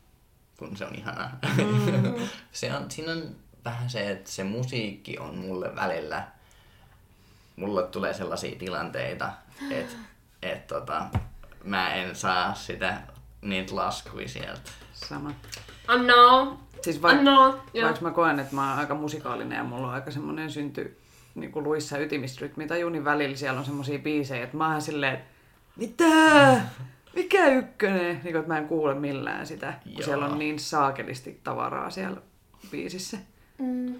kun 0.67 0.77
se 0.77 0.85
on 0.85 0.95
ihanaa. 0.95 1.31
Mm. 1.57 2.27
se 2.51 2.73
on, 2.75 2.91
siinä 2.91 3.11
on 3.11 3.35
vähän 3.65 3.89
se, 3.89 4.11
että 4.11 4.31
se 4.31 4.43
musiikki 4.43 5.17
on 5.19 5.37
mulle 5.37 5.75
välillä, 5.75 6.27
mulle 7.55 7.83
tulee 7.87 8.13
sellaisia 8.13 8.59
tilanteita, 8.59 9.31
että 9.71 9.95
et, 10.41 10.67
tota, 10.67 11.05
mä 11.63 11.93
en 11.93 12.15
saa 12.15 12.55
sitä 12.55 13.01
niitä 13.41 13.75
laskuja 13.75 14.27
sieltä. 14.29 14.71
Sama. 14.93 15.31
Anno. 15.87 16.59
Siis 16.81 17.01
vaik- 17.01 17.17
Anno. 17.17 17.63
vaikka 17.83 18.01
mä 18.01 18.11
koen, 18.11 18.39
että 18.39 18.55
mä 18.55 18.69
oon 18.69 18.79
aika 18.79 18.95
musikaalinen 18.95 19.57
ja 19.57 19.63
mulla 19.63 19.87
on 19.87 19.93
aika 19.93 20.11
semmonen 20.11 20.51
synty 20.51 20.99
niin 21.35 21.51
kuin 21.51 21.63
luissa 21.63 21.97
ytimistrytmi 21.97 22.67
tai 22.67 22.79
junin 22.81 23.05
välillä 23.05 23.35
siellä 23.37 23.59
on 23.59 23.65
semmosia 23.65 23.99
biisejä, 23.99 24.43
että 24.43 24.57
mä 24.57 24.71
oon 24.71 24.81
silleen, 24.81 25.13
että 25.13 25.25
mitä? 25.75 26.61
Mikä 27.15 27.47
ykkönen? 27.47 28.05
Niin 28.05 28.21
kuin, 28.21 28.35
että 28.35 28.47
mä 28.47 28.57
en 28.57 28.67
kuule 28.67 28.93
millään 28.93 29.47
sitä, 29.47 29.73
kun 29.83 29.91
Joo. 29.91 30.01
siellä 30.01 30.25
on 30.25 30.39
niin 30.39 30.59
saakelisti 30.59 31.39
tavaraa 31.43 31.89
siellä 31.89 32.21
biisissä. 32.71 33.17
Mm. 33.57 33.95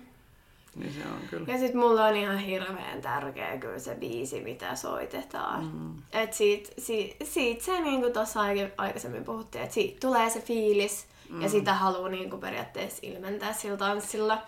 Niin 0.76 0.94
se 0.94 1.00
on 1.14 1.28
kyllä. 1.30 1.54
Ja 1.54 1.60
sit 1.60 1.74
mulla 1.74 2.06
on 2.06 2.16
ihan 2.16 2.38
hirveän 2.38 3.02
tärkeä 3.02 3.58
kyllä 3.58 3.80
se 3.80 3.96
biisi, 3.96 4.42
mitä 4.42 4.76
soitetaan. 4.76 5.66
Mm. 5.66 6.22
Et 6.22 6.34
siitä, 6.34 6.70
siitä, 6.78 7.26
siitä 7.26 7.64
se 7.64 7.82
niinku 7.82 8.10
tossa 8.10 8.40
aikaisemmin 8.78 9.24
puhuttiin, 9.24 9.64
että 9.64 9.74
siitä 9.74 10.00
tulee 10.00 10.30
se 10.30 10.42
fiilis 10.42 11.08
mm. 11.30 11.42
ja 11.42 11.50
sitä 11.50 11.74
haluaa 11.74 12.10
niinku 12.10 12.38
periaatteessa 12.38 13.00
ilmentää 13.02 13.54
sillä 13.54 13.78
tanssilla. 13.78 14.42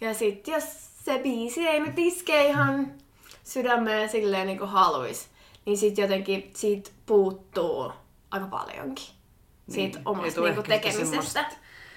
Ja 0.00 0.14
sit 0.14 0.48
jos 0.48 0.64
se 1.04 1.20
biisi 1.22 1.68
ei 1.68 1.80
nyt 1.80 1.98
iske 1.98 2.46
ihan 2.46 2.92
sydämeen 3.44 4.08
silleen 4.08 4.46
niinku 4.46 4.66
haluis, 4.66 5.28
niin 5.66 5.78
sit 5.78 5.98
jotenkin 5.98 6.50
siitä 6.54 6.90
puuttuu 7.06 7.92
aika 8.30 8.46
paljonkin. 8.46 9.06
Siitä 9.68 9.98
niin, 9.98 10.08
omasta 10.08 10.40
niinku 10.40 10.62
tekemisestä. 10.62 11.44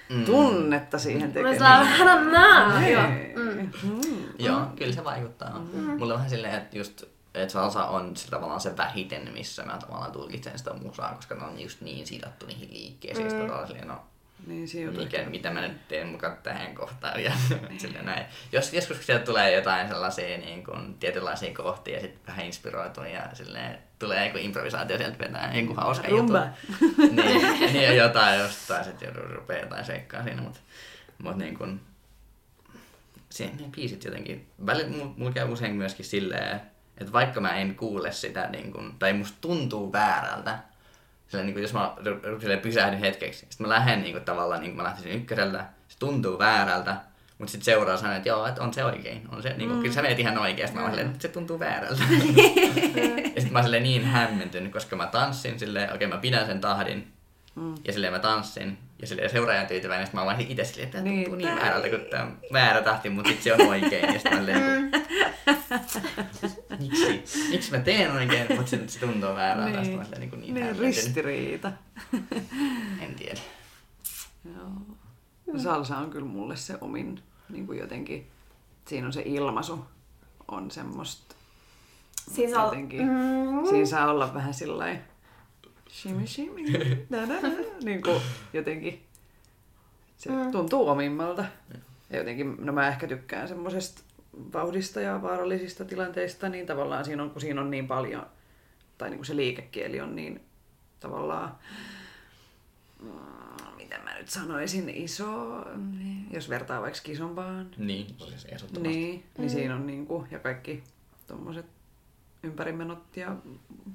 Mm. 0.08 0.24
tunnetta 0.24 0.98
siihen 0.98 1.32
tekemiseen. 1.32 1.70
Mä 1.70 2.88
Joo. 2.88 3.02
Mm. 3.36 3.70
Mm. 3.82 4.24
Joo, 4.38 4.66
kyllä 4.76 4.92
se 4.92 5.04
vaikuttaa. 5.04 5.58
Mm. 5.72 5.80
Mulla 5.80 6.12
on 6.12 6.18
vähän 6.18 6.30
silleen, 6.30 6.54
että 6.54 6.78
just 6.78 7.04
että 7.34 7.52
salsa 7.52 7.86
on 7.86 8.14
tavallaan 8.30 8.60
se 8.60 8.76
vähiten, 8.76 9.32
missä 9.32 9.62
mä 9.62 9.78
tavallaan 9.78 10.12
tulkitsen 10.12 10.58
sitä 10.58 10.72
musaa, 10.72 11.14
koska 11.14 11.34
ne 11.34 11.44
on 11.44 11.60
just 11.60 11.80
niin 11.80 12.06
sidottu 12.06 12.46
niihin 12.46 12.72
liikkeisiin. 12.72 13.26
Mm. 13.26 13.66
Sitten 13.66 13.88
no, 13.88 14.04
niin, 14.46 14.68
mikä, 14.98 15.24
mitä 15.30 15.50
mä 15.50 15.60
nyt 15.60 15.88
teen 15.88 16.08
mukaan 16.08 16.36
tähän 16.42 16.74
kohtaan. 16.74 17.22
Ja, 17.22 17.32
sille 17.78 18.02
näin. 18.02 18.26
Jos 18.52 18.72
joskus 18.72 19.06
sieltä 19.06 19.24
tulee 19.24 19.54
jotain 19.54 19.88
sellaisia 19.88 20.38
niin 20.38 20.64
kuin, 20.64 20.94
tietynlaisia 20.94 21.54
kohtia 21.54 21.94
ja 21.94 22.00
sitten 22.00 22.26
vähän 22.26 22.46
inspiroituu 22.46 23.04
ja 23.04 23.28
silleen, 23.32 23.78
tulee 24.06 24.26
joku 24.26 24.38
improvisaatio 24.38 24.98
sieltä 24.98 25.18
vetää 25.18 25.56
joku 25.56 25.74
hauska 25.74 26.08
Rumba. 26.08 26.46
juttu. 26.46 27.02
niin, 27.22 27.72
niin 27.72 27.96
jotain 27.96 28.40
jostain 28.40 28.84
sitten 28.84 29.14
rupeaa 29.14 29.60
jotain 29.60 29.84
seikkaa 29.84 30.22
siinä, 30.22 30.42
mutta 30.42 30.60
mut, 31.18 31.36
niin 31.36 31.58
kuin, 31.58 31.80
siihen 33.30 33.56
ne 33.56 33.64
biisit 33.76 34.04
jotenkin, 34.04 34.46
välillä 34.66 35.06
mulla 35.16 35.32
käy 35.32 35.52
usein 35.52 35.74
myöskin 35.74 36.04
silleen, 36.04 36.60
että 36.98 37.12
vaikka 37.12 37.40
mä 37.40 37.54
en 37.54 37.74
kuule 37.74 38.12
sitä, 38.12 38.48
niin 38.48 38.72
kuin, 38.72 38.94
tai 38.98 39.12
musta 39.12 39.38
tuntuu 39.40 39.92
väärältä, 39.92 40.58
sillä 41.28 41.44
niin 41.44 41.54
kuin, 41.54 41.62
jos 41.62 41.72
mä 41.72 41.96
sille 42.40 42.56
pysähdyn 42.56 43.00
hetkeksi, 43.00 43.38
sitten 43.38 43.66
mä 43.66 43.74
lähden 43.74 44.02
niin 44.02 44.12
kuin, 44.12 44.24
tavallaan, 44.24 44.60
niin 44.60 44.70
kuin 44.70 44.76
mä 44.76 44.84
lähtisin 44.84 45.12
ykkösellä, 45.12 45.66
se 45.88 45.98
tuntuu 45.98 46.38
väärältä, 46.38 46.96
mutta 47.42 47.52
sitten 47.52 47.64
seuraa 47.64 47.96
sanoa, 47.96 48.16
että 48.16 48.28
joo, 48.28 48.46
että 48.46 48.62
on 48.62 48.74
se 48.74 48.84
oikein. 48.84 49.22
On 49.28 49.42
se, 49.42 49.48
niin 49.48 49.68
kuin, 49.68 49.76
mm. 49.76 49.82
Kyllä 49.82 49.94
sä 49.94 50.02
menet 50.02 50.18
ihan 50.18 50.38
oikein. 50.38 50.74
Mä 50.74 50.88
silleen, 50.88 51.06
että 51.06 51.22
se 51.22 51.28
tuntuu 51.28 51.58
väärältä. 51.58 52.02
ja 53.34 53.40
sitten 53.40 53.52
mä 53.52 53.58
oon 53.58 53.70
niin 53.70 54.04
hämmentynyt, 54.04 54.72
koska 54.72 54.96
mä 54.96 55.06
tanssin 55.06 55.58
silleen, 55.58 55.94
okei 55.94 56.06
okay, 56.06 56.16
mä 56.16 56.20
pidän 56.20 56.46
sen 56.46 56.60
tahdin. 56.60 57.12
Mm. 57.54 57.74
Ja 57.84 57.92
silleen 57.92 58.12
mä 58.12 58.18
tanssin. 58.18 58.78
Ja 59.00 59.06
silleen 59.06 59.30
seuraajan 59.30 59.66
tyytyväinen, 59.66 60.06
sitten 60.06 60.24
mä 60.24 60.30
oon 60.30 60.40
itse 60.40 60.64
silleen, 60.64 60.84
että 60.84 60.98
tämä 60.98 61.10
niin, 61.10 61.24
tuntuu 61.24 61.46
niin 61.46 61.56
väärältä, 61.56 61.88
kun 61.88 62.00
tämä 62.10 62.22
on 62.22 62.38
väärä 62.52 62.82
tahti, 62.82 63.10
mutta 63.10 63.30
sitten 63.30 63.44
se 63.44 63.62
on 63.62 63.68
oikein. 63.68 64.06
Ja 64.06 64.12
sitten 64.12 64.32
mä 64.32 64.38
silleen, 64.38 64.90
miksi, 66.78 67.24
miksi 67.50 67.70
mä 67.70 67.78
teen 67.78 68.12
oikein, 68.12 68.46
mutta 68.56 68.70
se, 68.70 68.80
se 68.86 68.98
tuntuu 68.98 69.34
väärältä. 69.34 69.80
Niin, 69.80 69.98
mä 69.98 70.04
niin, 70.18 70.30
niin, 70.40 70.54
niin 70.54 70.78
ristiriita. 70.78 71.72
en 73.00 73.14
tiedä. 73.18 73.40
Joo. 74.44 74.96
Salsa 75.58 75.96
on 75.96 76.10
kyllä 76.10 76.26
mulle 76.26 76.56
se 76.56 76.78
omin 76.80 77.22
niin 77.48 77.66
kuin 77.66 77.78
jotenkin, 77.78 78.26
siinä 78.86 79.06
on 79.06 79.12
se 79.12 79.22
ilmaisu, 79.24 79.84
on 80.48 80.70
semmoista 80.70 81.34
siis 82.30 82.52
al- 82.52 82.64
jotenkin, 82.64 83.02
mm. 83.02 83.66
siinä 83.70 83.86
saa 83.86 84.10
olla 84.10 84.34
vähän 84.34 84.54
sillä 84.54 84.96
shimmy 85.90 86.26
shimmy, 86.26 86.62
da, 87.12 87.28
da, 87.28 87.42
da, 87.42 87.48
niin 87.84 88.02
kuin 88.02 88.20
jotenkin 88.52 89.02
se 90.16 90.30
mm. 90.30 90.50
tuntuu 90.52 90.88
omimmalta. 90.88 91.44
Ja 92.10 92.18
jotenkin, 92.18 92.56
no 92.58 92.72
mä 92.72 92.88
ehkä 92.88 93.08
tykkään 93.08 93.48
semmoisesta 93.48 94.02
vauhdista 94.52 95.00
ja 95.00 95.22
vaarallisista 95.22 95.84
tilanteista, 95.84 96.48
niin 96.48 96.66
tavallaan 96.66 97.04
siinä 97.04 97.22
on, 97.22 97.30
kun 97.30 97.40
siinä 97.40 97.60
on 97.60 97.70
niin 97.70 97.86
paljon, 97.86 98.26
tai 98.98 99.10
niin 99.10 99.18
kuin 99.18 99.26
se 99.26 99.36
liikekieli 99.36 100.00
on 100.00 100.16
niin 100.16 100.40
tavallaan 101.00 101.54
nyt 104.22 104.30
sanoisin, 104.30 104.88
iso, 104.88 105.64
jos 106.30 106.48
vertaa 106.48 106.82
vaikka 106.82 107.00
isompaan. 107.08 107.70
Niin, 107.76 108.06
siis 108.28 108.46
Niin, 108.82 109.24
niin 109.38 109.48
mm. 109.48 109.48
siinä 109.48 109.74
on 109.74 109.86
niinku, 109.86 110.26
ja 110.30 110.38
kaikki 110.38 110.82
tommoset 111.26 111.66
ympärimenot 112.42 113.16
ja 113.16 113.36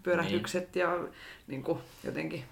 pyörähdykset 0.03 0.75
niin. 0.75 0.81
ja 0.81 1.07
niinku 1.47 1.81
jotenkin 2.03 2.43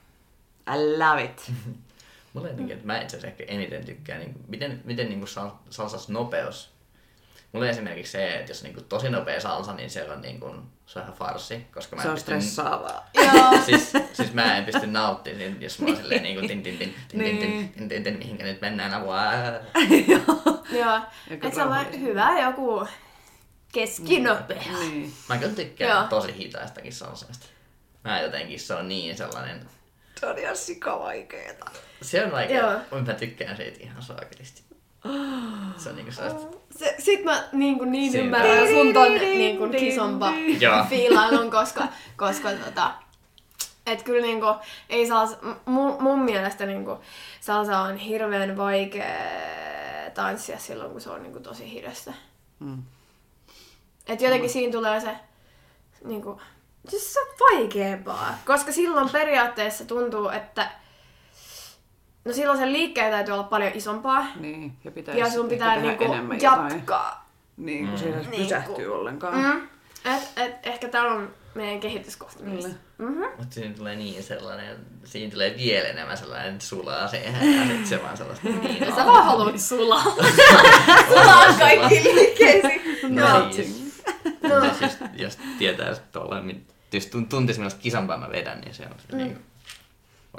I 0.67 0.97
love 0.97 1.23
it. 1.23 1.51
Mulla 2.33 2.47
jotenkin, 2.47 2.75
että 2.75 2.87
mä 2.87 3.01
itse 3.01 3.17
asiassa 3.17 3.27
ehkä 3.27 3.53
eniten 3.53 3.85
tykkään, 3.85 4.19
niin 4.19 4.35
miten, 4.47 4.81
miten 4.85 5.09
niin 5.09 5.27
salsas 5.69 6.09
nopeus 6.09 6.74
Mulla 7.55 7.65
on 7.65 7.71
esimerkiksi 7.71 8.11
se, 8.11 8.35
että 8.35 8.51
jos 8.51 8.63
niinku 8.63 8.81
tosi 8.81 9.09
nopea 9.09 9.39
salsa, 9.39 9.73
niin 9.73 9.89
se 9.89 10.11
on, 10.11 10.21
niinku, 10.21 10.55
se 10.85 10.99
on 10.99 11.05
ihan 11.05 11.17
farsi. 11.17 11.67
Koska 11.73 11.95
mä 11.95 12.01
se 12.01 12.07
on 12.07 12.13
pysty, 12.13 12.25
stressaavaa. 12.25 13.09
siis, 13.65 13.93
siis 14.13 14.33
mä 14.33 14.57
en 14.57 14.65
pysty 14.65 14.87
nauttimaan, 14.87 15.61
jos 15.61 15.79
mä 15.79 15.87
oon 15.87 15.97
silleen 15.97 16.23
niinku 16.23 16.47
tin 16.47 16.63
tin 16.63 16.77
tin 16.77 16.95
tin 17.07 17.19
tin 17.19 17.37
tin 17.37 17.73
tin 17.77 17.89
tin 17.89 18.03
tin 18.03 18.17
mihinkä 18.17 18.43
nyt 18.43 18.61
mennään 18.61 18.93
apua. 18.93 19.21
Joo, 20.79 20.99
että 21.29 21.49
se 21.49 21.63
on 21.63 22.01
hyvä 22.01 22.39
joku 22.41 22.87
keskinopea. 23.73 24.77
Niin. 24.79 25.13
Mä 25.29 25.37
kyllä 25.37 25.53
tykkään 25.53 26.07
tosi 26.07 26.37
hitaistakin 26.37 26.93
salsasta. 26.93 27.45
Mä 28.03 28.21
jotenkin, 28.21 28.59
se 28.59 28.73
on 28.73 28.87
niin 28.87 29.17
sellainen... 29.17 29.69
Se 30.19 30.25
on 30.25 30.37
ihan 30.37 30.57
sikavaikeeta. 30.57 31.65
Se 32.01 32.25
on 32.25 32.31
vaikea, 32.31 32.79
mutta 32.91 33.11
mä 33.11 33.13
tykkään 33.13 33.57
siitä 33.57 33.77
ihan 33.79 34.03
saakelisti. 34.03 34.64
Se 35.77 35.89
on 35.89 35.95
niinku 35.95 36.11
sellaista... 36.11 36.57
Se, 36.77 36.95
sit 36.99 37.23
mä 37.23 37.43
niin, 37.51 37.77
kuin 37.77 37.91
niin 37.91 38.15
ymmärrän 38.15 38.67
sun 38.67 38.93
ton 38.93 39.15
niin 39.15 39.57
kuin 39.57 39.71
kisompa 39.71 40.33
fiilailun, 40.89 41.51
koska, 41.51 41.87
koska 42.17 42.51
tota, 42.51 42.91
et 43.85 44.03
kyllä 44.03 44.21
niinku, 44.21 44.45
ei 44.89 45.07
salsa, 45.07 45.37
mun, 45.65 46.03
mun 46.03 46.19
mielestä 46.19 46.65
niinku, 46.65 46.97
salsa 47.41 47.79
on 47.79 47.97
hirveän 47.97 48.57
vaikea 48.57 49.05
tanssia 50.13 50.59
silloin, 50.59 50.91
kun 50.91 51.01
se 51.01 51.09
on 51.09 51.23
niinku 51.23 51.39
tosi 51.39 51.71
hidasta. 51.71 52.13
Mm. 52.59 52.83
Että 54.07 54.23
jotenkin 54.25 54.49
siinä 54.49 54.71
tulee 54.71 55.01
se, 55.01 55.15
niinku, 56.03 56.41
siis 56.89 57.13
se 57.13 57.19
on 57.19 57.27
vaikeampaa. 57.39 58.37
Koska 58.45 58.71
silloin 58.71 59.09
periaatteessa 59.09 59.85
tuntuu, 59.85 60.29
että 60.29 60.69
No 62.25 62.33
silloin 62.33 62.57
sen 62.59 62.73
liikkeen 62.73 63.11
täytyy 63.11 63.33
olla 63.33 63.43
paljon 63.43 63.71
isompaa. 63.75 64.25
Niin, 64.39 64.73
ja 64.83 64.91
pitäisi 64.91 65.19
Ja 65.21 65.29
sun 65.29 65.49
pitää 65.49 65.75
niinku 65.81 66.03
enemmän 66.03 66.41
jotain. 66.41 66.73
jatkaa. 66.73 67.29
Niin, 67.57 67.87
kun 67.87 67.97
siinä 67.97 68.17
Niinku. 68.17 68.37
pysähtyy 68.37 68.95
ollenkaan. 68.95 69.37
Mm. 69.37 69.61
Et, 70.15 70.23
et, 70.37 70.67
ehkä 70.67 70.87
tää 70.87 71.03
on 71.03 71.29
meidän 71.55 71.79
kehityskohta 71.79 72.43
myös. 72.43 72.63
Kyllä. 72.65 72.75
Mm-hmm. 72.97 73.25
Mutta 73.37 73.53
siinä 73.55 73.73
tulee 73.75 73.95
niin 73.95 74.23
sellainen, 74.23 74.77
siinä 75.03 75.31
tulee 75.31 75.55
vielä 75.57 75.87
enemmän 75.87 76.17
sellainen 76.17 76.61
sulaa 76.61 77.07
se, 77.07 77.17
ja 77.17 77.65
sit 77.67 77.85
se 77.85 78.03
vaan 78.03 78.17
sellaista 78.17 78.49
niin 78.63 78.95
Sä 78.95 79.05
vaan 79.05 79.25
haluat 79.25 79.59
sulaa. 79.69 80.03
sulaa 81.07 81.53
kaikki 81.59 82.03
liikkeesi. 82.03 82.85
No, 83.09 83.29
Joo. 83.39 83.51
siis, 83.53 84.01
no. 84.43 84.73
siis, 84.79 84.97
jos 85.13 85.37
tietää, 85.57 85.89
että 85.89 86.01
tuolla, 86.11 86.39
niin 86.41 86.67
jos 86.93 87.05
tun- 87.05 87.27
tuntisi 87.29 87.59
millaista 87.59 87.81
kisampaa 87.81 88.17
mä 88.17 88.29
vedän, 88.29 88.61
niin 88.61 88.73
se 88.73 88.83
on 88.83 88.95
se 88.99 89.11
mm. 89.11 89.17
niin 89.17 89.39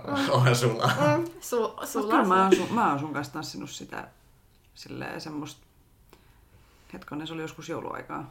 kuin, 0.05 0.31
onhan 0.37 0.57
sulaa. 0.57 0.93
Mm, 1.17 1.25
su, 1.41 1.77
kyllä 1.93 2.25
mä 2.25 2.43
oon, 2.43 2.57
sun, 2.57 2.73
mä 2.75 2.91
oon 2.91 2.99
sun 2.99 3.13
kanssa 3.13 3.33
tanssinut 3.33 3.71
sitä 3.71 4.09
silleen 4.75 5.21
semmoista, 5.21 5.67
hetkonen 6.93 7.27
se 7.27 7.33
oli 7.33 7.43
joskus 7.43 7.69
jouluaikaa, 7.69 8.31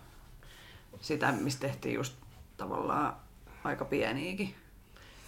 sitä 1.02 1.32
mistä 1.32 1.68
tehtiin 1.68 1.96
just 1.96 2.14
tavallaan 2.58 3.16
aika 3.64 3.86
pieniäkin. 3.86 4.56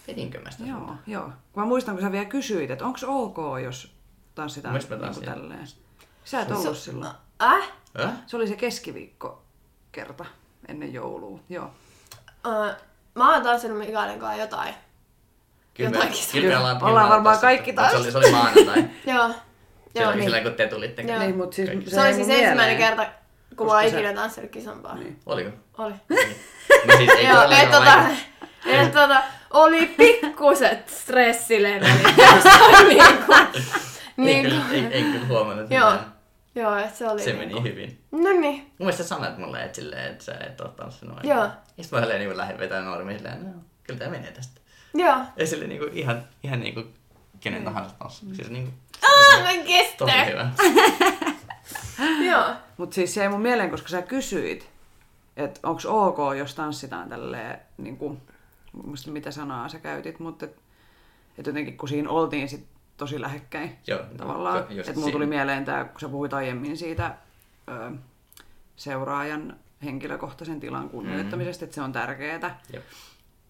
Vedinkö 0.08 0.42
mä 0.42 0.52
sitä 0.52 0.64
Joo, 0.64 0.80
sulaa? 0.80 0.98
joo. 1.08 1.32
Kun 1.54 1.64
mä 1.64 1.68
muistan, 1.68 1.96
kun 1.96 2.04
sä 2.04 2.12
vielä 2.12 2.26
kysyit, 2.26 2.72
että 2.72 2.86
onko 2.86 3.00
ok, 3.08 3.38
jos 3.64 3.96
tanssitaan 4.36 4.74
Missä 4.76 4.90
mä 4.90 4.96
niinku 4.96 5.06
tanssin? 5.06 5.26
tälleen. 5.34 5.68
Sä 6.26 6.42
et 6.42 6.52
ollut 6.52 6.78
silloin. 6.78 7.12
Äh? 7.42 7.70
Äh? 8.00 8.14
Se 8.28 8.38
oli 8.38 8.48
se 8.48 8.56
keskiviikko 8.56 9.42
kerta 9.92 10.26
ennen 10.68 10.94
joulua. 10.94 11.40
Joo. 11.50 11.66
Uh, 12.48 12.76
mä 13.16 13.34
oon 13.34 13.44
tanssinut 13.44 13.78
Mikaelin 13.78 14.20
kanssa 14.20 14.42
jotain. 14.42 14.74
Kyllä, 15.78 15.90
me, 15.90 16.10
kyllä 16.32 16.48
me 16.50 16.58
ollaan, 16.58 16.84
Ollaan 16.84 17.10
varmaan 17.10 17.40
kaikki 17.40 17.72
mut 17.72 17.90
Se 17.92 17.98
oli, 17.98 18.12
se 18.12 18.18
oli 18.18 18.32
maanantai. 18.32 18.84
Joo. 19.14 19.28
Se 19.94 20.04
Joo, 20.04 20.08
oli 20.10 20.16
niin. 20.18 20.24
sillä, 20.30 20.42
kun 20.42 20.54
te 20.54 20.68
tulitte. 20.68 21.02
Joo. 21.02 21.20
Niin, 21.20 21.38
mutta 21.38 21.56
siis 21.56 21.70
Se 21.70 22.00
oli 22.00 22.06
jäi 22.08 22.14
siis 22.14 22.30
ensimmäinen 22.30 22.78
mieleen. 22.78 22.78
kerta, 22.98 23.06
kun 23.58 23.68
mä 23.68 23.82
ikinä 23.82 24.14
tanssinut 24.14 24.52
kisompaa. 24.52 24.96
Niin. 24.96 25.20
Oliko? 25.26 25.50
Oli. 25.78 25.94
No 26.88 26.98
siis 26.98 27.12
ei 27.18 27.28
Joo, 27.28 27.44
ole 27.46 27.62
et 27.62 27.72
tota, 27.72 28.04
et 28.66 28.92
tota, 28.92 29.22
oli 29.52 29.86
pikkuset 29.86 30.90
stressilevelit. 30.90 32.04
niinku, 32.88 33.34
Ei, 34.18 34.26
niinku, 34.26 34.50
kyllä, 34.50 34.64
ei, 34.72 34.86
ei 34.92 35.04
kyllä 35.04 35.26
huomannut 35.28 35.72
Joo. 35.72 35.92
mitään. 35.92 36.14
joo, 36.56 36.76
et 36.78 36.96
se 36.96 37.08
oli 37.10 37.22
Se 37.22 37.34
niinku. 37.34 37.56
meni 37.56 37.70
hyvin. 37.70 38.02
No 38.12 38.30
niin. 38.30 38.56
Mun 38.58 38.74
mielestä 38.80 39.04
sä 39.04 39.10
sanoit 39.10 39.38
mulle, 39.38 39.64
että, 39.64 39.76
silleen, 39.76 40.12
että 40.12 40.24
sä 40.24 40.34
et 40.48 40.62
oo 40.62 40.68
tanssinut 40.68 41.24
Joo. 41.24 41.44
Ja 41.78 41.84
sit 41.84 41.92
mä 41.92 42.00
silleen 42.00 42.20
niin 42.20 42.38
lähdin 42.38 42.60
vetämään 42.60 42.86
normiin 42.86 43.18
silleen, 43.20 43.46
no, 43.46 43.52
kyllä 43.84 44.00
tää 44.00 44.10
menee 44.10 44.32
tästä. 44.32 44.62
Joo. 44.98 45.18
Ja 45.38 45.48
niin 45.68 45.80
kuin, 45.80 45.94
ihan, 45.94 46.24
ihan 46.44 46.60
niin 46.60 46.74
kuin 46.74 46.86
Niin. 46.86 47.40
kenen 47.40 47.64
tahansa 47.64 47.96
tanssi. 48.00 48.26
Siis 48.36 48.50
niin 48.50 48.64
kuin, 48.64 48.74
Ah, 49.04 49.44
mä 49.44 49.50
tosi 49.98 50.12
hyvä. 50.32 50.50
Joo. 52.32 52.54
Mutta 52.78 52.94
siis 52.94 53.14
se 53.14 53.22
jäi 53.22 53.30
mun 53.30 53.42
mieleen, 53.42 53.70
koska 53.72 53.88
sä 53.90 54.02
kysyit, 54.02 54.70
että 55.38 55.60
onko 55.64 55.82
ok, 56.08 56.18
jos 56.38 56.56
tanssitaan 56.56 57.10
tälleen, 57.10 57.60
niin 57.78 57.98
kuin, 57.98 58.22
muista 58.86 59.12
mitä 59.12 59.32
sanaa 59.32 59.70
sä 59.70 59.80
käytit, 59.80 60.20
mutta 60.20 60.46
et, 60.46 60.56
et 61.38 61.48
jotenkin 61.48 61.78
kun 61.78 61.90
siinä 61.90 62.10
oltiin 62.10 62.50
sit 62.50 62.66
tosi 62.98 63.22
lähekkäin 63.22 63.78
Joo, 63.88 64.00
tavallaan. 64.18 64.66
just 64.70 64.90
Että 64.90 65.00
mulla 65.00 65.12
tuli 65.12 65.24
siinä. 65.26 65.36
mieleen 65.36 65.66
tämä, 65.66 65.84
kun 65.86 66.00
sä 66.00 66.10
puhuit 66.10 66.34
aiemmin 66.34 66.78
siitä 66.78 67.16
ö, 67.70 67.92
seuraajan 68.76 69.56
henkilökohtaisen 69.84 70.60
tilan 70.60 70.90
kunnioittamisesta, 70.90 71.66
että 71.66 71.76
se 71.76 71.82
on 71.82 71.92
tärkeää. 71.92 72.60
Jep. 72.74 72.84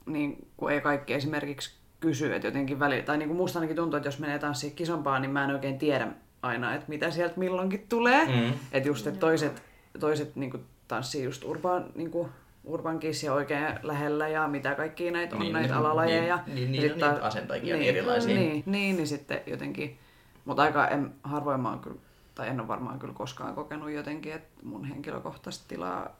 Niin 0.08 0.48
kun 0.58 0.72
ei 0.72 0.82
kaikki 0.82 1.14
esimerkiksi 1.14 1.78
kysy, 2.00 2.36
että 2.36 2.48
jotenkin 2.48 2.80
väli, 2.80 3.02
tai 3.02 3.18
niin 3.18 3.30
kuin 3.30 3.38
musta 3.38 3.60
ainakin 3.60 3.76
tuntuu, 3.76 3.98
että 3.98 4.08
jos 4.08 4.20
menee 4.20 4.40
tanssiin 4.40 4.76
kisompaan, 4.76 5.22
niin 5.22 5.32
mä 5.32 5.44
en 5.44 5.52
oikein 5.52 5.78
tiedä 5.80 6.08
aina, 6.42 6.74
että 6.74 6.86
mitä 6.88 7.12
sieltä 7.12 7.34
milloinkin 7.38 7.86
tulee. 7.90 8.26
Mm. 8.26 8.54
Että 8.72 8.90
just, 8.90 9.08
että 9.08 9.20
toiset, 9.20 9.64
toiset 10.00 10.36
niin 10.36 10.52
kuin 10.52 10.66
tanssii 10.88 11.24
just 11.24 11.44
urban, 11.44 11.86
niin 11.96 12.12
kuin 12.12 12.30
urban 12.64 13.00
kiss 13.00 13.24
ja 13.24 13.34
oikein 13.34 13.66
lähellä 13.84 14.28
ja 14.28 14.48
mitä 14.48 14.76
kaikkia 14.76 15.12
näitä 15.12 15.36
on, 15.36 15.42
Niin, 15.42 15.54
näitä 15.54 15.74
niin, 15.74 15.78
alalajeja. 15.78 16.40
niin, 16.48 16.56
niin, 16.56 16.62
Ja 16.64 16.72
niin, 16.72 16.82
sit 16.82 16.96
niitä 16.96 17.66
on 17.76 17.80
niin, 17.80 17.90
erilaisia. 17.90 18.36
Niin, 18.36 18.64
niin, 18.66 18.96
niin 18.96 19.08
sitten 19.08 19.42
jotenkin, 19.48 19.98
mutta 20.46 20.64
aika 20.64 20.88
en, 20.88 21.14
harvoin 21.24 21.62
mä 21.62 21.70
oon 21.70 21.80
kyllä, 21.80 21.98
tai 22.36 22.48
en 22.48 22.60
ole 22.60 22.68
varmaan 22.68 23.00
kyllä 23.00 23.14
koskaan 23.14 23.56
kokenut 23.56 23.92
jotenkin, 23.92 24.34
että 24.34 24.50
mun 24.64 24.86
henkilökohtaista 24.86 25.66
tilaa 25.68 26.16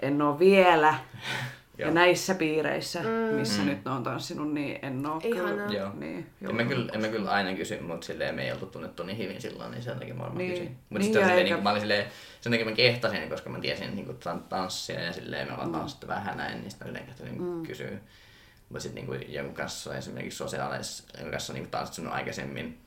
en 0.00 0.22
ole 0.22 0.38
vielä. 0.38 0.94
ja 1.78 1.86
Joo. 1.86 1.94
näissä 1.94 2.34
piireissä, 2.34 3.00
Mm. 3.02 3.08
missä 3.36 3.62
nyt 3.64 3.84
ne 3.84 3.90
on 3.90 4.02
tanssinut, 4.02 4.52
niin 4.52 4.78
en 4.82 5.06
ole 5.06 5.22
Ihanaa. 5.24 5.50
kyllä. 5.66 5.78
Joo. 5.78 5.90
Niin, 5.94 6.26
En 6.48 6.54
mä, 6.56 6.64
kyllä, 6.64 6.92
en 6.94 7.00
mä 7.00 7.08
kyllä 7.08 7.30
aina 7.30 7.54
kysy, 7.54 7.80
mutta 7.80 8.06
silleen 8.06 8.34
me 8.34 8.44
ei 8.44 8.52
oltu 8.52 8.66
tunnettu 8.66 9.02
niin 9.02 9.18
hyvin 9.18 9.40
silloin, 9.42 9.70
niin 9.70 9.82
sen 9.82 9.98
takia 9.98 10.14
mä 10.14 10.22
varmaan 10.22 10.38
Niin. 10.38 10.50
kysyin. 10.50 10.68
Mutta 10.70 10.86
Niin, 10.98 11.02
sitten 11.04 11.22
ja 11.28 11.34
eikä- 11.34 11.54
niin 11.54 11.62
mä 11.62 11.70
olin 11.70 11.80
silleen, 11.80 12.06
sen 12.40 12.52
takia 12.52 12.64
mä 12.66 12.72
kehtasin, 12.72 13.28
koska 13.28 13.50
mä 13.50 13.60
tiesin 13.60 13.94
niin 13.94 14.06
kuin, 14.06 14.18
tanssia 14.48 15.00
ja 15.00 15.12
silleen 15.12 15.46
me 15.48 15.52
ollaan 15.54 15.72
tanssittu 15.72 16.08
vähän 16.08 16.36
näin, 16.36 16.60
niin 16.60 16.70
sitten 16.70 16.88
mä 16.88 16.90
silleen 16.90 17.06
kehtasin 17.06 17.42
mm. 17.42 17.62
kysyä. 17.62 17.90
Mutta 18.68 18.82
sitten 18.82 19.06
niin 19.06 19.32
jonkun 19.34 19.54
kanssa 19.54 19.96
esimerkiksi 19.96 20.38
sosiaalisessa, 20.38 21.04
jonka 21.18 21.30
kanssa 21.30 21.52
niin 21.52 21.70
tanssinut 21.70 22.12
aikaisemmin, 22.12 22.78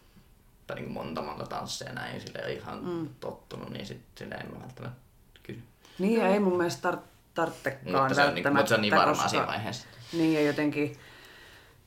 tai 0.68 0.76
niin 0.76 0.92
monta 0.92 1.22
monta 1.22 1.46
tansseja 1.46 1.94
näin, 1.94 2.14
ja 2.16 2.22
silleen 2.22 2.52
ihan 2.58 2.84
mm. 2.86 3.10
tottunut, 3.20 3.70
niin 3.70 3.86
sitten 3.86 4.08
silleen 4.18 4.46
en 4.46 4.54
mä 4.54 4.60
välttämättä 4.62 4.98
kysy. 5.44 5.60
Niin 6.00 6.20
ja 6.20 6.28
ei 6.28 6.40
mun 6.40 6.58
mielestä 6.58 6.92
tar- 6.92 6.98
tarvitsekaan 7.36 8.02
Mutta 8.02 8.14
se, 8.14 8.22
on, 8.24 8.36
niin, 8.36 8.54
mutta 8.54 8.68
se 8.68 8.76
on 8.76 8.82
niin 8.82 8.92
välttämättä, 8.92 8.96
varmaa 8.96 9.28
siinä 9.28 9.48
vaiheessa. 9.48 9.88
Niin 10.14 10.34
ja 10.34 10.42
jotenkin, 10.42 10.98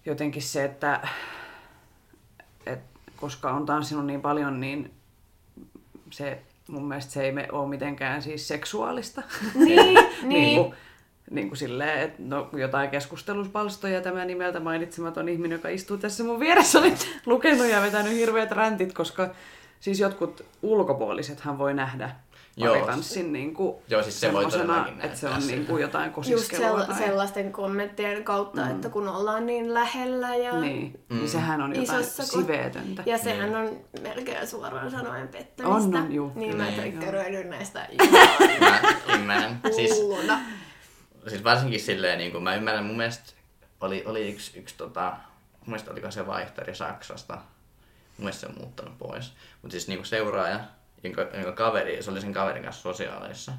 jotenkin 0.06 0.42
se, 0.42 0.64
että, 0.64 1.08
että 2.66 3.00
koska 3.16 3.50
on 3.50 3.66
tanssinut 3.66 4.06
niin 4.06 4.20
paljon, 4.20 4.60
niin 4.60 4.94
se 6.10 6.42
mun 6.68 6.88
mielestä 6.88 7.12
se 7.12 7.22
ei 7.22 7.32
me 7.32 7.48
ole 7.52 7.68
mitenkään 7.68 8.22
siis 8.22 8.48
seksuaalista. 8.48 9.22
Niin, 9.54 9.94
niin 9.94 10.28
niin. 10.28 10.64
kuin, 10.64 10.74
niin 11.30 11.48
kuin 11.48 11.58
silleen, 11.58 12.00
että 12.00 12.22
no, 12.22 12.48
jotain 12.52 12.90
keskusteluspalstoja 12.90 14.00
tämä 14.00 14.24
nimeltä 14.24 14.60
mainitsematon 14.60 15.28
ihminen, 15.28 15.56
joka 15.56 15.68
istuu 15.68 15.98
tässä 15.98 16.24
mun 16.24 16.40
vieressä, 16.40 16.78
oli 16.78 16.94
lukenut 17.26 17.66
ja 17.66 17.82
vetänyt 17.82 18.12
hirveät 18.12 18.50
räntit, 18.50 18.92
koska 18.92 19.30
siis 19.80 20.00
jotkut 20.00 20.44
ulkopuolisethan 20.62 21.58
voi 21.58 21.74
nähdä. 21.74 22.10
Paritanssin 22.66 23.32
niin 23.32 23.54
kuin 23.54 23.76
Joo, 23.88 24.02
siis 24.02 24.20
se 24.20 24.32
voi 24.32 24.44
että 25.02 25.18
se 25.18 25.28
on 25.28 25.46
niin 25.46 25.66
kuin 25.66 25.82
jotain 25.82 26.06
Just 26.06 26.14
kosiskelua. 26.14 26.80
sell- 26.82 26.86
tai... 26.86 26.98
sellaisten 26.98 27.52
kommenttien 27.52 28.24
kautta, 28.24 28.64
mm. 28.64 28.70
että 28.70 28.88
kun 28.88 29.08
ollaan 29.08 29.46
niin 29.46 29.74
lähellä 29.74 30.36
ja, 30.36 30.60
Niin, 30.60 31.00
mm. 31.08 31.16
niin 31.16 31.28
sehän 31.28 31.60
on 31.62 31.76
jotain 31.76 32.00
Isossa 32.00 32.26
siveetöntä. 32.26 33.02
ja 33.06 33.18
sehän 33.18 33.54
on 33.56 33.76
melkein 34.02 34.46
suoraan 34.46 34.90
sanoen 34.90 35.28
pettämistä. 35.28 35.98
On, 35.98 36.04
on, 36.04 36.12
juu. 36.12 36.32
Niin 36.34 36.56
mä 36.56 36.64
Niin. 36.64 36.74
triggeröidyn 36.80 37.50
näistä 37.50 37.88
Mä 38.60 38.80
ymmärrän. 39.14 39.60
siis, 39.76 39.90
siis 41.28 41.44
varsinkin 41.44 41.80
silleen, 41.80 42.18
niin 42.18 42.32
kuin 42.32 42.42
mä 42.44 42.54
ymmärrän, 42.54 42.84
mun 42.84 42.96
mielestä 42.96 43.32
oli, 43.80 44.02
oli 44.06 44.30
yksi, 44.32 44.58
yksi 44.58 44.74
tota, 44.78 45.10
mun 45.10 45.66
mielestä 45.66 45.90
oliko 45.90 46.10
se 46.10 46.26
vaihtori 46.26 46.74
Saksasta, 46.74 47.34
mun 47.34 47.44
mielestä 48.18 48.40
se 48.40 48.46
on 48.46 48.54
muuttanut 48.58 48.98
pois, 48.98 49.32
mutta 49.62 49.72
siis 49.72 49.88
niin 49.88 49.98
kuin 49.98 50.06
seuraaja, 50.06 50.60
jonka, 51.02 51.26
jonka 51.34 51.52
kaveri, 51.52 52.02
se 52.02 52.10
oli 52.10 52.20
sen 52.20 52.32
kaverin 52.32 52.62
kanssa 52.64 52.82
sosiaaleissa, 52.82 53.52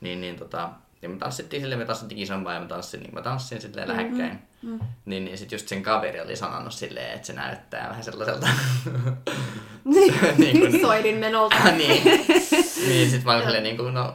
niin, 0.00 0.20
niin 0.20 0.36
tota, 0.36 0.70
ja 1.02 1.08
me 1.08 1.16
tanssittiin 1.16 1.62
silleen, 1.62 1.78
me 1.78 1.84
tanssittiin 1.84 2.20
isompaa 2.20 2.54
ja 2.54 2.60
mä 2.60 2.66
tanssin, 2.66 3.00
niin 3.00 3.14
mä 3.14 3.22
tanssin 3.22 3.60
silleen 3.60 3.88
Mm-hmm. 3.88 4.02
lähekkäin. 4.02 4.38
Mm. 4.62 4.80
Niin, 5.04 5.24
niin 5.24 5.38
sit 5.38 5.52
just 5.52 5.68
sen 5.68 5.82
kaveri 5.82 6.20
oli 6.20 6.36
sanonut 6.36 6.72
silleen, 6.72 7.14
että 7.14 7.26
se 7.26 7.32
näyttää 7.32 7.88
vähän 7.88 8.04
sellaiselta... 8.04 8.48
niin 10.38 10.60
kuin, 10.60 10.80
Soidin 10.80 11.16
menolta. 11.16 11.70
niin. 11.78 12.04
niin 12.88 13.10
sit 13.10 13.24
mä 13.24 13.32
olin 13.32 13.44
silleen 13.44 13.62
niin 13.62 13.76
kuin, 13.76 13.94
no, 13.94 14.14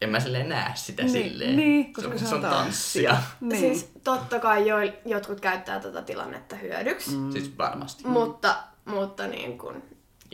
en 0.00 0.10
mä 0.10 0.20
silleen 0.20 0.48
näe 0.48 0.72
sitä 0.74 1.08
silleen. 1.08 1.56
niin, 1.56 1.92
koska 1.92 2.18
se, 2.18 2.26
se 2.26 2.34
on 2.34 2.40
tanssia. 2.40 3.16
Niin. 3.40 3.60
Siis 3.60 3.90
totta 4.04 4.38
kai 4.38 4.68
jo, 4.68 4.76
jotkut 5.04 5.40
käyttää 5.40 5.80
tätä 5.80 6.02
tilannetta 6.02 6.56
hyödyksi, 6.56 7.16
mm. 7.16 7.32
Siis 7.32 7.58
varmasti. 7.58 8.06
mutta, 8.06 8.56
mutta 8.84 9.26
niin 9.26 9.58
kuin 9.58 9.82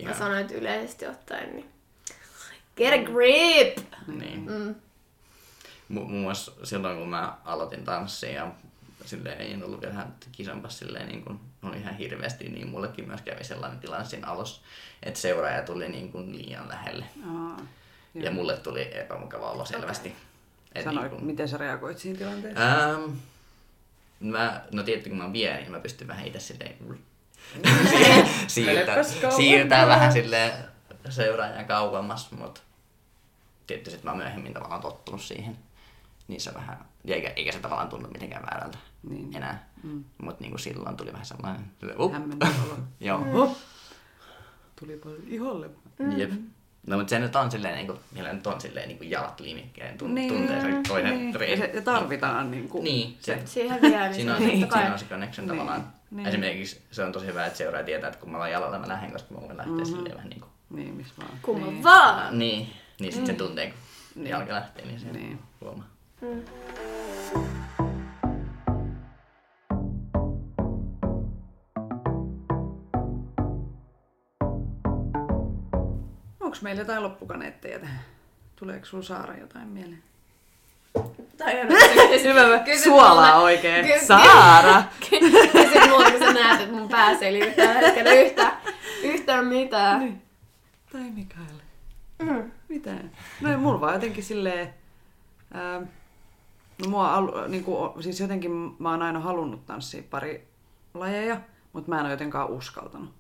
mä 0.05 0.11
Ihan. 0.11 0.19
sanoin, 0.23 0.41
että 0.41 0.55
yleisesti 0.55 1.07
ottaen, 1.07 1.57
niin 1.57 1.69
get 2.77 2.95
a 2.95 3.13
grip! 3.13 3.79
Niin. 4.07 4.47
Mm. 4.51 4.75
Mu- 5.91 6.09
muun 6.09 6.11
muassa 6.23 6.53
silloin, 6.65 6.99
kun 6.99 7.09
mä 7.09 7.37
aloitin 7.45 7.85
tanssia 7.85 8.31
ja 8.33 8.53
silleen 9.05 9.41
en 9.41 9.65
ollut 9.65 9.81
vielä 9.81 9.95
ihan 9.95 10.15
kisompas 10.33 10.79
silleen 10.79 11.09
niin 11.09 11.25
kuin, 11.25 11.41
oli 11.63 11.77
ihan 11.79 11.97
hirveästi, 11.97 12.49
niin 12.49 12.69
mullekin 12.69 13.07
myös 13.09 13.23
kävi 13.23 13.45
sellainen 13.45 13.79
tilanne 13.81 14.05
siinä 14.07 14.27
alussa, 14.29 14.61
että 15.03 15.21
seuraaja 15.21 15.63
tuli 15.63 15.89
niin 15.89 16.13
kuin 16.13 16.33
liian 16.39 16.69
lähelle. 16.69 17.05
Aa, 17.27 17.61
Ja 18.15 18.23
joo. 18.23 18.33
mulle 18.33 18.57
tuli 18.57 18.99
epämukava 18.99 19.51
olo 19.51 19.65
selvästi. 19.65 20.15
Et 20.75 20.85
Sano, 20.85 21.01
niin 21.01 21.11
kuin, 21.11 21.25
miten 21.25 21.49
sä 21.49 21.57
reagoit 21.57 21.99
siinä 21.99 22.19
tilanteessa? 22.19 22.91
Ähm, 22.91 23.11
mä, 24.21 24.63
no 24.73 24.83
tietty 24.83 25.09
kun 25.09 25.19
mä 25.19 25.25
oon 25.25 25.33
pieni, 25.33 25.61
niin 25.61 25.71
mä 25.71 25.81
pystyn 25.81 26.09
vähän 26.09 26.27
itse 26.27 26.41
silleen 26.41 26.77
siirtää, 28.47 29.03
siirtää, 29.37 29.87
vähän 29.87 30.13
silleen 30.13 30.53
seuraajan 31.09 31.65
kauemmas, 31.65 32.31
mut 32.33 32.63
tietysti 33.67 33.91
sit 33.91 34.05
mä 34.05 34.11
oon 34.11 34.19
myöhemmin 34.19 34.55
tavallaan 34.55 34.81
tottunut 34.81 35.23
siihen. 35.23 35.59
Niin 36.29 36.41
se 36.41 36.55
vähän, 36.55 36.79
eikä, 37.07 37.33
eikä 37.37 37.53
se 37.53 37.59
tavallaan 37.59 37.89
tunnu 37.89 38.09
mitenkään 38.09 38.43
väärältä 38.43 38.79
Niin. 39.11 39.37
enää. 39.37 39.69
Mm. 39.83 40.05
Mutta 40.23 40.43
niinku 40.45 40.59
silloin 40.59 40.97
tuli 40.97 41.13
vähän 41.13 41.27
sellainen, 41.27 41.65
up. 41.99 42.13
Joo. 43.01 43.19
Oho. 43.33 43.57
Tulipa 44.81 45.09
iholle. 45.27 45.71
Jep. 46.17 46.31
No 46.87 46.97
mutta 46.97 47.11
se 47.11 47.19
nyt 47.19 47.37
on 47.37 47.51
silleen, 47.51 47.75
niin 47.75 47.87
kuin, 47.87 47.99
meillä 48.13 48.33
nyt 48.33 48.47
on 48.47 48.61
silleen 48.61 48.89
niin 48.89 48.99
kuin 48.99 49.11
jalat 49.11 49.41
liimikkeen 49.41 49.99
tun, 49.99 50.15
Niin, 50.15 50.29
tuntee 50.35 50.61
se 50.61 50.69
toinen 50.89 51.19
niin. 51.19 51.33
treeni. 51.33 51.53
Ja, 51.63 51.73
se, 51.75 51.81
tarvitaan 51.81 52.51
niin 52.51 52.69
kuin, 52.69 52.85
Niin, 52.85 53.17
se, 53.21 53.43
Siihen 53.45 53.81
viemisen. 53.83 54.15
siinä, 54.15 54.37
on, 54.37 54.43
totta 54.61 54.77
siinä 54.77 54.93
on 54.93 54.99
se 54.99 55.05
connection 55.05 55.47
Niin, 55.47 55.59
tavallaan. 55.59 55.93
Niin. 56.11 56.27
Esimerkiksi 56.29 56.83
se 56.91 57.05
on 57.05 57.13
tosi 57.13 57.27
hyvä, 57.27 57.47
että 57.47 57.59
seuraaja 57.59 57.85
tietää, 57.85 58.09
että 58.09 58.21
kun 58.21 58.31
mä 58.31 58.39
olen 58.39 58.53
jalalla, 58.53 58.79
mä 58.79 58.89
lähden, 58.89 59.13
koska 59.13 59.35
mä 59.35 59.41
voin 59.41 59.57
lähteä 59.57 59.73
mm-hmm. 59.73 59.85
silleen 59.85 60.17
vähän 60.17 60.31
niin 60.31 60.41
kuin... 60.41 60.51
Niin, 60.71 60.95
missä 60.95 61.15
vaan. 61.21 61.39
Kumma 61.43 61.67
niin. 61.67 61.83
vaan. 61.83 62.39
Niin, 62.39 62.71
niin 63.01 63.13
sitten 63.13 63.35
se 63.35 63.39
tuntee, 63.39 63.67
kun 63.67 63.79
Niin. 64.15 64.31
jalka 64.31 64.53
lähtee, 64.55 64.87
niin 64.87 65.01
se 65.01 65.13
Niin. 65.13 65.39
huomaa. 65.61 65.89
Mm. 66.21 66.43
Onko 76.41 76.57
meillä 76.63 76.81
jotain 76.83 77.03
loppukaneetteja 77.03 77.79
tähän? 77.79 78.01
Tuleeko 78.57 78.87
sulla 78.87 79.03
Saara 79.05 79.37
jotain 79.37 79.69
mieleen? 79.69 80.03
Tai 81.39 81.61
on 81.61 81.69
hyvä. 82.25 82.65
Suolaa 82.85 83.41
oikein. 83.41 83.87
Ky- 83.87 84.07
Saara! 84.07 84.83
Kysy 85.11 85.89
multa, 85.89 86.11
kun 86.11 86.19
sä 86.19 86.33
näet, 86.33 86.61
että 86.61 86.75
mun 86.75 86.89
päässä 86.89 87.27
ei 87.27 87.55
tällä 87.57 87.81
hetkellä 87.81 88.13
yhtään, 88.13 88.59
yhtään 89.03 89.47
mitään. 89.47 90.01
Niin. 90.01 90.23
Tai 90.93 91.01
Mikael. 91.11 91.45
Mm. 92.19 92.51
Mitä? 92.69 92.91
No 93.41 93.59
mulla 93.59 93.81
vaan 93.81 93.95
jotenkin 93.95 94.25
silleen... 94.25 94.75
Ää, 95.55 95.81
no 96.85 96.89
mua 96.89 97.15
alu, 97.15 97.33
niinku, 97.49 97.95
siis 98.01 98.21
jotenkin 98.21 98.51
mä 98.79 98.91
oon 98.91 99.03
aina 99.03 99.21
halunnut 99.21 99.67
tanssia 99.67 100.03
pari 100.11 100.49
lajeja, 100.95 101.41
mutta 101.73 101.91
mä 101.91 101.99
en 101.99 102.05
ole 102.05 102.11
jotenkaan 102.11 102.51
uskaltanut. 102.51 103.11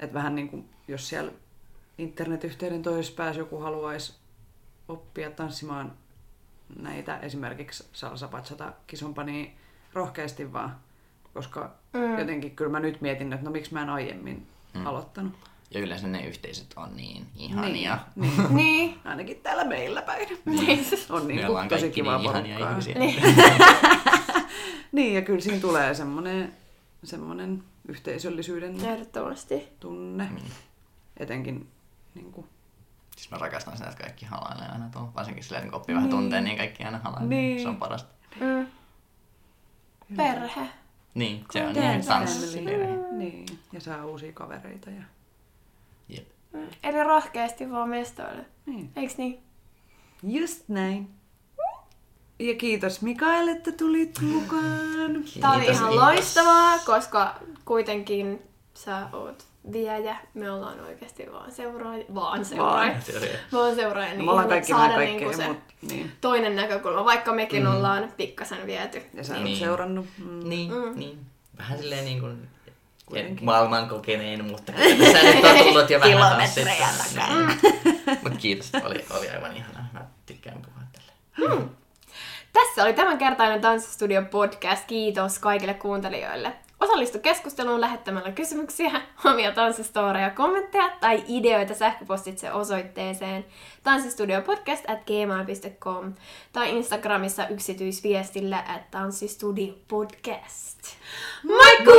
Et 0.00 0.14
vähän 0.14 0.34
niin 0.34 0.48
kuin, 0.48 0.68
jos 0.88 1.08
siellä 1.08 1.32
internetyhteyden 1.98 2.82
toisessa 2.82 3.16
päässä 3.16 3.40
joku 3.40 3.58
haluaisi 3.60 4.14
oppia 4.88 5.30
tanssimaan 5.30 5.92
näitä 6.78 7.18
esimerkiksi 7.18 7.84
salsa, 7.92 8.28
bachata, 8.28 8.72
kisompa, 8.86 9.24
niin 9.24 9.56
rohkeasti 9.92 10.52
vaan. 10.52 10.76
Koska 11.34 11.70
Mm. 11.92 12.18
jotenkin 12.18 12.56
kyllä 12.56 12.70
mä 12.70 12.80
nyt 12.80 13.00
mietin, 13.00 13.32
että 13.32 13.44
no 13.44 13.50
miksi 13.50 13.74
mä 13.74 13.82
en 13.82 13.90
aiemmin 13.90 14.46
Mm. 14.74 14.86
aloittanut. 14.86 15.32
Ja 15.70 15.80
yleensä 15.80 16.06
ne 16.08 16.26
yhteisöt 16.26 16.72
on 16.76 16.96
niin 16.96 17.26
ihania. 17.36 17.98
Niin, 18.16 18.32
niin. 18.36 18.54
Niin. 18.56 18.98
Ainakin 19.04 19.36
täällä 19.36 19.64
meillä 19.64 20.02
päin. 20.02 20.28
Niin. 20.44 20.84
On 21.10 21.28
niin 21.28 21.36
Me 21.36 21.40
kuin 21.40 21.50
ollaan 21.50 21.68
tosi 21.68 21.90
kivaa 21.90 22.18
niin 22.18 22.30
ihania 22.30 22.70
ihmisiä. 22.70 22.94
Niin. 22.98 23.22
Niin, 24.92 25.14
ja 25.14 25.22
kyllä 25.22 25.40
siinä 25.40 25.60
tulee 25.60 25.94
semmoinen, 25.94 26.52
semmoinen 27.04 27.62
yhteisöllisyyden 27.88 28.84
Ehdottomasti. 28.84 29.68
tunne. 29.80 30.24
Mm. 30.30 30.36
Etenkin 31.16 31.68
niin 32.14 32.32
kuin, 32.32 32.46
Siis 33.16 33.30
mä 33.30 33.38
rakastan 33.38 33.76
sitä, 33.76 33.90
että 33.90 34.02
kaikki 34.02 34.26
halailee 34.26 34.68
aina 34.68 34.88
tuolla. 34.92 35.14
Varsinkin 35.14 35.44
silleen, 35.44 35.62
että 35.62 35.70
kun 35.70 35.80
oppii 35.80 35.94
vähän 35.94 36.10
tunteen, 36.10 36.44
niin 36.44 36.56
kaikki 36.56 36.84
aina 36.84 36.98
halailee. 36.98 37.28
Niin. 37.28 37.62
Se 37.62 37.68
on 37.68 37.76
parasta. 37.76 38.14
Mm. 38.40 38.66
Perhe. 40.16 40.68
Niin, 41.14 41.44
se 41.50 41.66
on 41.66 41.72
niin 41.74 42.06
tanssi. 42.06 42.60
Niin, 43.12 43.46
ja 43.72 43.80
saa 43.80 44.04
uusia 44.04 44.32
kavereita. 44.32 44.90
Ja... 44.90 45.02
Jep. 46.08 46.28
Mm. 46.52 46.68
Eli 46.82 47.04
rohkeasti 47.04 47.70
vaan 47.70 47.88
mestoille. 47.88 48.44
Niin. 48.66 48.90
Eiks 48.96 49.16
niin? 49.16 49.42
Just 50.22 50.68
näin. 50.68 51.10
Ja 52.38 52.54
kiitos 52.54 53.02
Mikael, 53.02 53.48
että 53.48 53.72
tulit 53.72 54.20
mukaan. 54.20 54.62
Tää 55.40 55.50
oli 55.50 55.60
Kiitos, 55.60 55.76
ihan 55.76 55.88
kiitos. 55.90 55.94
loistavaa, 55.94 56.78
koska 56.78 57.34
kuitenkin 57.64 58.42
sä 58.74 59.08
oot 59.12 59.44
viejä. 59.72 60.16
Me 60.34 60.50
ollaan 60.50 60.80
oikeasti 60.80 61.32
vaan 61.32 61.52
seuraaja. 61.52 62.04
Vaan 62.14 62.44
seuraaja. 62.44 62.90
Vaan. 62.92 63.02
Se 63.02 63.18
oli- 63.18 63.30
Vaan 63.52 63.74
seuraaja. 63.74 64.08
No, 64.10 64.16
Niin 64.16 64.24
me 64.24 64.30
ollaan 64.30 64.48
kaikki 64.48 64.72
vähän 64.72 64.88
saada 64.90 64.96
kaikkea, 65.04 65.18
niinku 65.20 65.36
se 65.42 65.48
mutta 65.48 65.74
niin. 65.82 66.12
toinen 66.20 66.56
näkökulma, 66.56 67.04
vaikka 67.04 67.32
mekin 67.32 67.62
mm. 67.62 67.70
ollaan 67.74 68.12
pikkasen 68.16 68.66
viety. 68.66 69.02
Ja 69.14 69.24
sä 69.24 69.34
Niin. 69.34 69.58
seurannut. 69.58 70.06
Mm. 70.18 70.48
Niin, 70.48 70.72
Mm. 70.72 70.98
niin. 70.98 71.18
Vähän 71.58 71.78
silleen 71.78 72.04
niin 72.04 72.20
kuin 72.20 72.48
Kuitenkin. 73.06 73.44
maailman 73.44 73.88
kokeneen, 73.88 74.44
mutta 74.44 74.72
tässä 74.72 75.22
nyt 75.34 75.44
on 75.44 75.58
tullut 75.58 75.90
jo 75.90 76.00
vähän 76.00 76.12
Kilometrejä 76.16 76.86
tanssista. 76.86 77.22
Mutta 78.22 78.38
kiitos, 78.38 78.70
oli, 78.84 79.04
oli 79.10 79.30
aivan 79.30 79.56
ihanaa. 79.56 79.84
Mä 79.92 80.00
tykkään 80.26 80.62
puhua 80.62 80.82
tälle. 80.92 81.64
Tässä 82.52 82.82
oli 82.84 82.92
tämänkertainen 82.92 83.60
Tanssistudio 83.60 84.22
podcast. 84.22 84.84
Kiitos 84.86 85.38
kaikille 85.38 85.74
kuuntelijoille. 85.74 86.52
Osallistu 86.80 87.18
keskusteluun 87.18 87.80
lähettämällä 87.80 88.32
kysymyksiä, 88.32 88.90
omia 89.24 89.52
tanssistoreja, 89.52 90.30
kommentteja 90.30 90.90
tai 91.00 91.24
ideoita 91.28 91.74
sähköpostitse 91.74 92.52
osoitteeseen 92.52 93.44
tanssistudiopodcast 93.82 94.90
at 94.90 94.98
gmail.com 95.04 96.14
tai 96.52 96.76
Instagramissa 96.76 97.48
yksityisviestillä 97.48 98.64
at 98.68 98.90
tanssistudiopodcast. 98.90 100.78
Moikkuu! 101.44 101.96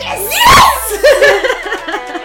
Yes! 0.00 0.20
yes! 0.20 1.00